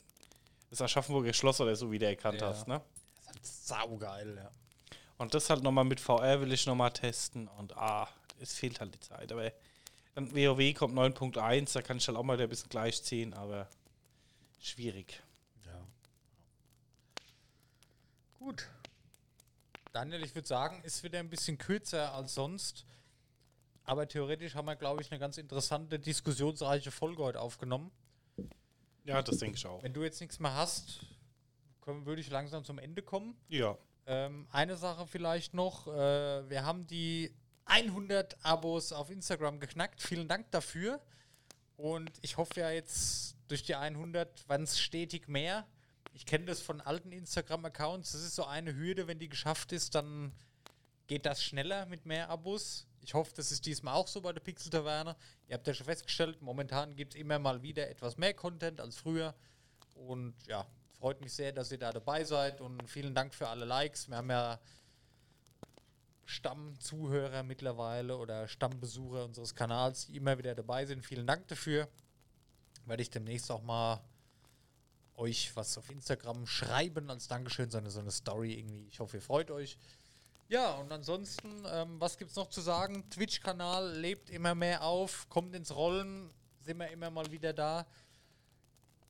das 0.71 0.81
Aschaffenburger 0.81 1.33
Schloss 1.33 1.61
oder 1.61 1.75
so 1.75 1.91
wieder 1.91 2.09
erkannt 2.09 2.41
Ja. 2.41 2.47
hast. 2.47 2.69
Ne? 2.69 2.81
Das 3.27 3.51
ist 3.51 3.73
halt 3.73 3.91
saugeil, 3.91 4.37
ja. 4.37 4.49
Und 5.19 5.35
das 5.35 5.51
halt 5.51 5.65
nochmal 5.65 5.83
mit 5.85 5.99
VR 5.99 6.41
will 6.41 6.53
ich 6.53 6.67
nochmal 6.67 6.93
testen 6.93 7.49
und 7.49 7.77
ah, 7.77 8.09
es 8.39 8.55
fehlt 8.55 8.79
halt 8.79 8.95
die 8.95 9.01
Zeit. 9.01 9.33
Aber 9.33 9.51
dann 10.15 10.31
WoW 10.37 10.73
kommt 10.75 10.95
9.1, 10.97 11.73
da 11.75 11.83
kann 11.83 11.97
ich 11.97 12.07
halt 12.07 12.17
auch 12.17 12.23
mal 12.23 12.35
wieder 12.35 12.45
ein 12.45 12.49
bisschen 12.51 12.69
gleichziehen, 12.69 13.35
aber 13.35 13.69
schwierig. 14.61 15.21
ja. 15.67 15.73
Gut. 18.39 18.69
Daniel, 19.93 20.23
ich 20.23 20.33
würde 20.37 20.47
sagen, 20.47 20.81
ist 20.85 21.03
wieder 21.03 21.19
ein 21.19 21.29
bisschen 21.29 21.59
kürzer 21.59 22.15
als 22.15 22.35
sonst. 22.35 22.85
Aber 23.85 24.09
theoretisch 24.09 24.55
haben 24.55 24.67
wir, 24.67 24.77
glaube 24.77 25.03
ich, 25.03 25.11
eine 25.11 25.21
ganz 25.21 25.37
interessante, 25.37 25.99
diskussionsreiche 25.99 26.91
Folge 26.91 27.23
heute 27.23 27.41
aufgenommen. 27.41 27.91
Ja, 29.05 29.23
das 29.23 29.39
denke 29.39 29.57
ich 29.57 29.67
auch. 29.67 29.83
Wenn 29.83 29.93
du 29.93 30.03
jetzt 30.03 30.21
nichts 30.21 30.39
mehr 30.39 30.55
hast, 30.55 31.01
können, 31.83 32.07
würde 32.07 32.21
ich 32.21 32.31
langsam 32.31 32.65
zum 32.65 32.79
Ende 32.79 33.03
kommen. 33.03 33.37
Ja. 33.49 33.77
Ähm, 34.07 34.47
eine 34.51 34.77
Sache 34.77 35.07
vielleicht 35.07 35.55
noch. 35.55 35.87
Äh, 35.87 36.49
wir 36.49 36.65
haben 36.65 36.87
die 36.87 37.35
100 37.67 38.45
Abos 38.45 38.93
auf 38.93 39.11
Instagram 39.11 39.61
geknackt. 39.61 40.03
Vielen 40.03 40.29
Dank 40.29 40.51
dafür. 40.51 41.01
Und 41.77 42.11
ich 42.23 42.37
hoffe 42.37 42.61
ja 42.61 42.71
jetzt 42.71 43.37
durch 43.49 43.63
die 43.63 43.75
100 43.75 44.49
werden 44.49 44.65
es 44.65 44.79
stetig 44.81 45.29
mehr. 45.29 45.67
Ich 46.13 46.27
kenne 46.27 46.45
das 46.47 46.61
von 46.61 46.81
alten 46.81 47.13
Instagram-Accounts. 47.13 48.13
Das 48.13 48.23
ist 48.23 48.37
so 48.37 48.45
eine 48.45 48.75
Hürde. 48.75 49.07
Wenn 49.07 49.19
die 49.19 49.29
geschafft 49.29 49.73
ist, 49.73 49.95
dann 49.95 50.33
geht 51.07 51.27
das 51.27 51.43
schneller 51.43 51.87
mit 51.87 52.07
mehr 52.07 52.31
Abos. 52.31 52.87
Ich 53.05 53.13
hoffe, 53.13 53.33
das 53.37 53.53
ist 53.53 53.67
diesmal 53.67 53.95
auch 53.95 54.09
so 54.09 54.23
bei 54.23 54.33
der 54.33 54.41
Pixel 54.41 54.71
Taverne. 54.71 55.15
Ihr 55.47 55.55
habt 55.55 55.67
ja 55.67 55.75
schon 55.75 55.85
festgestellt, 55.85 56.41
momentan 56.41 56.97
gibt 56.97 57.15
es 57.15 57.21
immer 57.21 57.39
mal 57.39 57.63
wieder 57.63 57.89
etwas 57.91 58.17
mehr 58.17 58.33
Content 58.33 58.81
als 58.81 58.97
früher. 58.97 59.35
Und 59.95 60.35
ja, 60.47 60.67
freut 60.99 61.21
mich 61.21 61.35
sehr, 61.35 61.53
dass 61.53 61.71
ihr 61.71 61.79
da 61.79 61.93
dabei 61.93 62.25
seid 62.25 62.63
und 62.63 62.89
vielen 62.89 63.15
Dank 63.15 63.35
für 63.35 63.49
alle 63.49 63.67
Likes. 63.67 64.09
Wir 64.09 64.17
haben 64.17 64.31
ja 64.31 64.59
Stammzuhörer 66.25 67.43
mittlerweile 67.43 68.17
oder 68.17 68.49
Stammbesucher 68.49 69.27
unseres 69.27 69.55
Kanals, 69.55 70.07
die 70.07 70.17
immer 70.17 70.39
wieder 70.39 70.55
dabei 70.55 70.87
sind. 70.87 71.05
Vielen 71.05 71.27
Dank 71.27 71.47
dafür. 71.49 71.89
Werde 72.87 73.03
ich 73.03 73.11
demnächst 73.11 73.51
auch 73.51 73.63
mal 73.63 74.03
euch 75.17 75.55
was 75.55 75.77
auf 75.77 75.91
Instagram 75.91 76.47
schreiben 76.47 77.11
als 77.11 77.29
Dankeschön, 77.29 77.71
so 77.71 77.77
eine, 77.77 77.91
so 77.91 78.01
eine 78.01 78.11
Story 78.11 78.55
irgendwie. 78.55 78.87
Ich 78.89 78.99
hoffe, 78.99 79.19
ihr 79.19 79.23
freut 79.23 79.51
euch. 79.51 79.77
Ja, 80.49 80.75
und 80.75 80.93
ansonsten, 80.93 81.65
ähm, 81.67 82.01
was 82.01 82.19
gibt 82.19 82.31
es 82.31 82.37
noch 82.37 82.49
zu 82.49 82.61
sagen? 82.61 83.09
Twitch-Kanal 83.11 83.97
lebt 83.99 84.31
immer 84.31 84.55
mehr 84.55 84.83
auf, 84.83 85.29
kommt 85.29 85.55
ins 85.55 85.75
Rollen, 85.75 86.31
sind 86.61 86.79
wir 86.79 86.89
immer 86.91 87.11
mal 87.11 87.31
wieder 87.31 87.53
da. 87.53 87.87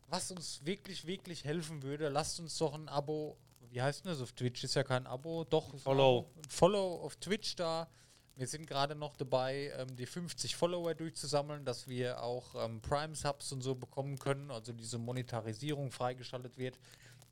Was 0.09 0.31
uns 0.31 0.65
wirklich, 0.65 1.07
wirklich 1.07 1.45
helfen 1.45 1.83
würde, 1.83 2.09
lasst 2.09 2.39
uns 2.39 2.57
doch 2.59 2.75
ein 2.75 2.89
Abo, 2.89 3.37
wie 3.71 3.83
heißt 3.83 4.05
denn 4.05 4.13
das 4.13 4.21
auf 4.21 4.33
Twitch? 4.33 4.63
Ist 4.63 4.77
ja 4.77 4.85
kein 4.85 5.05
Abo, 5.07 5.43
doch. 5.43 5.77
Follow. 5.79 6.31
Ein 6.37 6.49
Follow 6.49 7.03
auf 7.03 7.17
Twitch 7.17 7.57
da. 7.57 7.89
Wir 8.37 8.47
sind 8.47 8.67
gerade 8.67 8.95
noch 8.95 9.17
dabei, 9.17 9.73
ähm, 9.77 9.97
die 9.97 10.07
50 10.07 10.55
Follower 10.55 10.95
durchzusammeln, 10.95 11.65
dass 11.65 11.89
wir 11.89 12.23
auch 12.23 12.55
ähm, 12.57 12.81
Prime-Subs 12.81 13.51
und 13.51 13.63
so 13.63 13.75
bekommen 13.75 14.19
können, 14.19 14.53
also 14.53 14.73
diese 14.73 14.99
Monetarisierung 14.99 15.91
freigeschaltet 15.91 16.57
wird. 16.57 16.79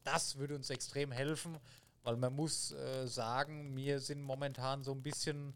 Das 0.04 0.36
würde 0.36 0.56
uns 0.56 0.70
extrem 0.70 1.12
helfen, 1.12 1.58
weil 2.02 2.16
man 2.16 2.34
muss 2.34 2.72
äh, 2.72 3.06
sagen, 3.06 3.76
wir 3.76 4.00
sind 4.00 4.22
momentan 4.22 4.82
so 4.82 4.92
ein 4.92 5.02
bisschen 5.02 5.54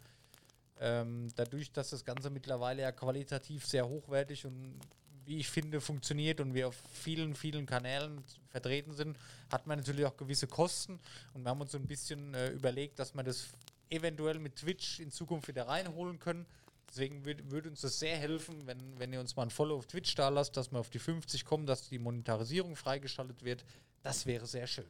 ähm, 0.81 1.28
dadurch, 1.36 1.73
dass 1.73 1.90
das 1.90 2.05
Ganze 2.05 2.31
mittlerweile 2.31 2.82
ja 2.82 2.93
qualitativ 2.93 3.66
sehr 3.66 3.89
hochwertig 3.89 4.47
und 4.47 4.78
wie 5.24 5.39
ich 5.39 5.48
finde 5.48 5.81
funktioniert 5.81 6.40
und 6.40 6.55
wir 6.55 6.68
auf 6.68 6.81
vielen, 6.93 7.35
vielen 7.35 7.66
Kanälen 7.66 8.23
vertreten 8.48 8.93
sind, 8.93 9.18
hat 9.51 9.66
man 9.66 9.78
natürlich 9.78 10.05
auch 10.06 10.16
gewisse 10.16 10.47
Kosten 10.47 11.01
und 11.35 11.43
wir 11.43 11.51
haben 11.51 11.60
uns 11.60 11.73
so 11.73 11.78
ein 11.78 11.86
bisschen 11.86 12.35
äh, 12.35 12.51
überlegt, 12.51 12.98
dass 12.98 13.14
wir 13.14 13.24
das 13.24 13.48
eventuell 13.90 14.39
mit 14.39 14.56
Twitch 14.56 15.01
in 15.01 15.10
Zukunft 15.10 15.48
wieder 15.48 15.66
reinholen 15.66 16.18
können. 16.18 16.47
Deswegen 16.89 17.24
würde 17.24 17.51
würd 17.51 17.66
uns 17.66 17.81
das 17.81 17.98
sehr 17.98 18.16
helfen, 18.16 18.66
wenn, 18.66 18.98
wenn 18.98 19.12
ihr 19.12 19.20
uns 19.20 19.35
mal 19.35 19.43
ein 19.43 19.51
Follow 19.51 19.77
auf 19.77 19.86
Twitch 19.86 20.14
da 20.14 20.28
lasst, 20.28 20.56
dass 20.56 20.70
wir 20.70 20.78
auf 20.78 20.90
die 20.90 21.01
50 21.01 21.44
kommen, 21.44 21.66
dass 21.66 21.89
die 21.89 21.98
Monetarisierung 21.98 22.77
freigeschaltet 22.77 23.43
wird. 23.43 23.64
Das 24.02 24.27
wäre 24.27 24.47
sehr 24.47 24.68
schön. 24.68 24.86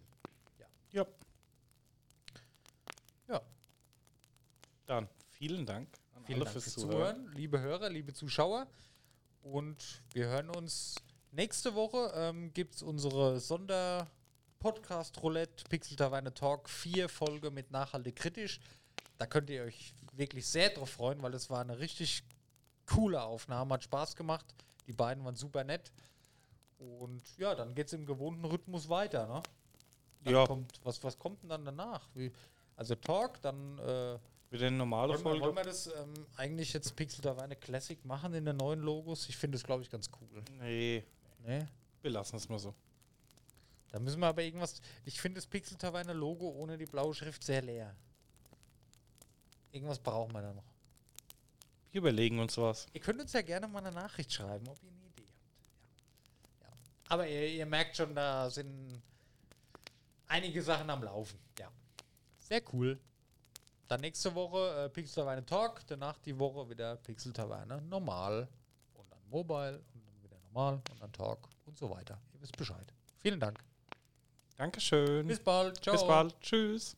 Ja. 0.58 0.66
Ja, 0.92 1.06
Dann 4.86 5.08
vielen 5.30 5.66
Dank 5.66 5.88
an 6.14 6.24
Vielen 6.24 6.38
Dank 6.40 6.52
fürs 6.52 6.72
Zuhören, 6.72 7.32
liebe 7.34 7.60
Hörer, 7.60 7.90
liebe 7.90 8.12
Zuschauer. 8.12 8.68
Und 9.42 10.02
wir 10.12 10.28
hören 10.28 10.48
uns 10.50 10.94
nächste 11.32 11.74
Woche. 11.74 12.12
Ähm, 12.14 12.52
Gibt 12.52 12.76
es 12.76 12.84
unsere 12.84 13.40
Sonder-Podcast-Roulette 13.40 15.64
Pixel 15.68 15.96
Taverne 15.96 16.32
Talk 16.32 16.68
4 16.68 17.08
Folge 17.08 17.50
mit 17.50 17.72
Nachhaltig 17.72 18.14
kritisch. 18.14 18.60
Da 19.18 19.26
könnt 19.26 19.50
ihr 19.50 19.64
euch 19.64 19.92
wirklich 20.12 20.46
sehr 20.46 20.70
drauf 20.70 20.90
freuen, 20.90 21.20
weil 21.20 21.34
es 21.34 21.50
war 21.50 21.62
eine 21.62 21.80
richtig 21.80 22.22
coole 22.86 23.20
Aufnahme, 23.20 23.74
hat 23.74 23.82
Spaß 23.82 24.14
gemacht. 24.14 24.46
Die 24.86 24.92
beiden 24.92 25.24
waren 25.24 25.34
super 25.34 25.64
nett. 25.64 25.90
Und 26.78 27.24
ja, 27.38 27.56
dann 27.56 27.74
geht 27.74 27.88
es 27.88 27.92
im 27.92 28.06
gewohnten 28.06 28.44
Rhythmus 28.44 28.88
weiter. 28.88 29.26
Ne? 29.26 29.42
Dann 30.22 30.32
Ja. 30.32 30.46
Kommt, 30.46 30.78
was, 30.84 31.02
was 31.02 31.18
kommt 31.18 31.42
denn 31.42 31.48
dann 31.48 31.64
danach? 31.64 32.08
Wie, 32.14 32.30
also 32.76 32.94
Talk, 32.94 33.42
dann 33.42 33.78
äh, 33.78 34.16
Wieder 34.50 34.68
eine 34.68 34.76
normale 34.76 35.08
wollen, 35.14 35.18
wir, 35.24 35.30
Folge. 35.30 35.44
wollen 35.46 35.56
wir 35.56 35.64
das 35.64 35.86
ähm, 35.88 36.14
eigentlich 36.36 36.72
jetzt 36.72 36.94
Pixel 36.94 37.20
Taverne 37.20 37.56
Classic 37.56 38.02
machen 38.04 38.32
in 38.34 38.44
den 38.44 38.56
neuen 38.56 38.80
Logos? 38.80 39.28
Ich 39.28 39.36
finde 39.36 39.56
das, 39.58 39.64
glaube 39.64 39.82
ich, 39.82 39.90
ganz 39.90 40.08
cool. 40.20 40.42
Nee, 40.60 41.04
Ne? 41.44 41.68
wir 42.02 42.10
lassen 42.10 42.36
es 42.36 42.48
mal 42.48 42.58
so. 42.58 42.74
Da 43.90 43.98
müssen 44.00 44.20
wir 44.20 44.26
aber 44.26 44.42
irgendwas. 44.42 44.80
Ich 45.04 45.20
finde 45.20 45.36
das 45.36 45.46
Pixel 45.46 45.76
Taverne 45.76 46.12
Logo 46.12 46.48
ohne 46.50 46.76
die 46.76 46.86
blaue 46.86 47.14
Schrift 47.14 47.42
sehr 47.44 47.62
leer. 47.62 47.94
Irgendwas 49.72 49.98
brauchen 49.98 50.32
wir 50.32 50.42
da 50.42 50.52
noch. 50.52 50.64
Wir 51.92 52.00
überlegen 52.00 52.38
uns 52.38 52.56
was. 52.58 52.86
Ihr 52.92 53.00
könnt 53.00 53.20
uns 53.20 53.32
ja 53.32 53.42
gerne 53.42 53.68
mal 53.68 53.78
eine 53.84 53.92
Nachricht 53.94 54.32
schreiben, 54.32 54.66
ob 54.68 54.82
ihr 54.82 54.90
eine 54.90 55.06
Idee 55.06 55.26
habt. 55.28 56.60
Ja. 56.62 56.68
Ja. 56.68 56.74
Aber 57.08 57.28
ihr, 57.28 57.48
ihr 57.48 57.66
merkt 57.66 57.96
schon, 57.96 58.14
da 58.14 58.50
sind 58.50 59.02
einige 60.26 60.62
Sachen 60.62 60.90
am 60.90 61.02
Laufen. 61.02 61.38
Ja. 61.58 61.70
Sehr 62.38 62.62
cool. 62.72 62.98
Dann 63.88 64.00
nächste 64.00 64.34
Woche 64.34 64.84
äh, 64.84 64.88
Pixel 64.88 65.22
Taverne 65.22 65.44
Talk, 65.46 65.86
danach 65.86 66.18
die 66.18 66.36
Woche 66.38 66.68
wieder 66.68 66.96
Pixel 66.96 67.32
Taverne 67.32 67.80
normal 67.82 68.48
und 68.94 69.10
dann 69.10 69.20
Mobile 69.28 69.80
und 69.94 70.06
dann 70.06 70.22
wieder 70.22 70.38
normal 70.40 70.80
und 70.90 71.00
dann 71.00 71.12
Talk 71.12 71.48
und 71.66 71.78
so 71.78 71.88
weiter. 71.90 72.18
Ihr 72.34 72.42
wisst 72.42 72.56
Bescheid. 72.56 72.92
Vielen 73.18 73.38
Dank. 73.38 73.58
Dankeschön. 74.56 75.26
Bis 75.26 75.40
bald. 75.40 75.82
Ciao. 75.82 75.94
Bis 75.94 76.06
bald. 76.06 76.40
Tschüss. 76.40 76.96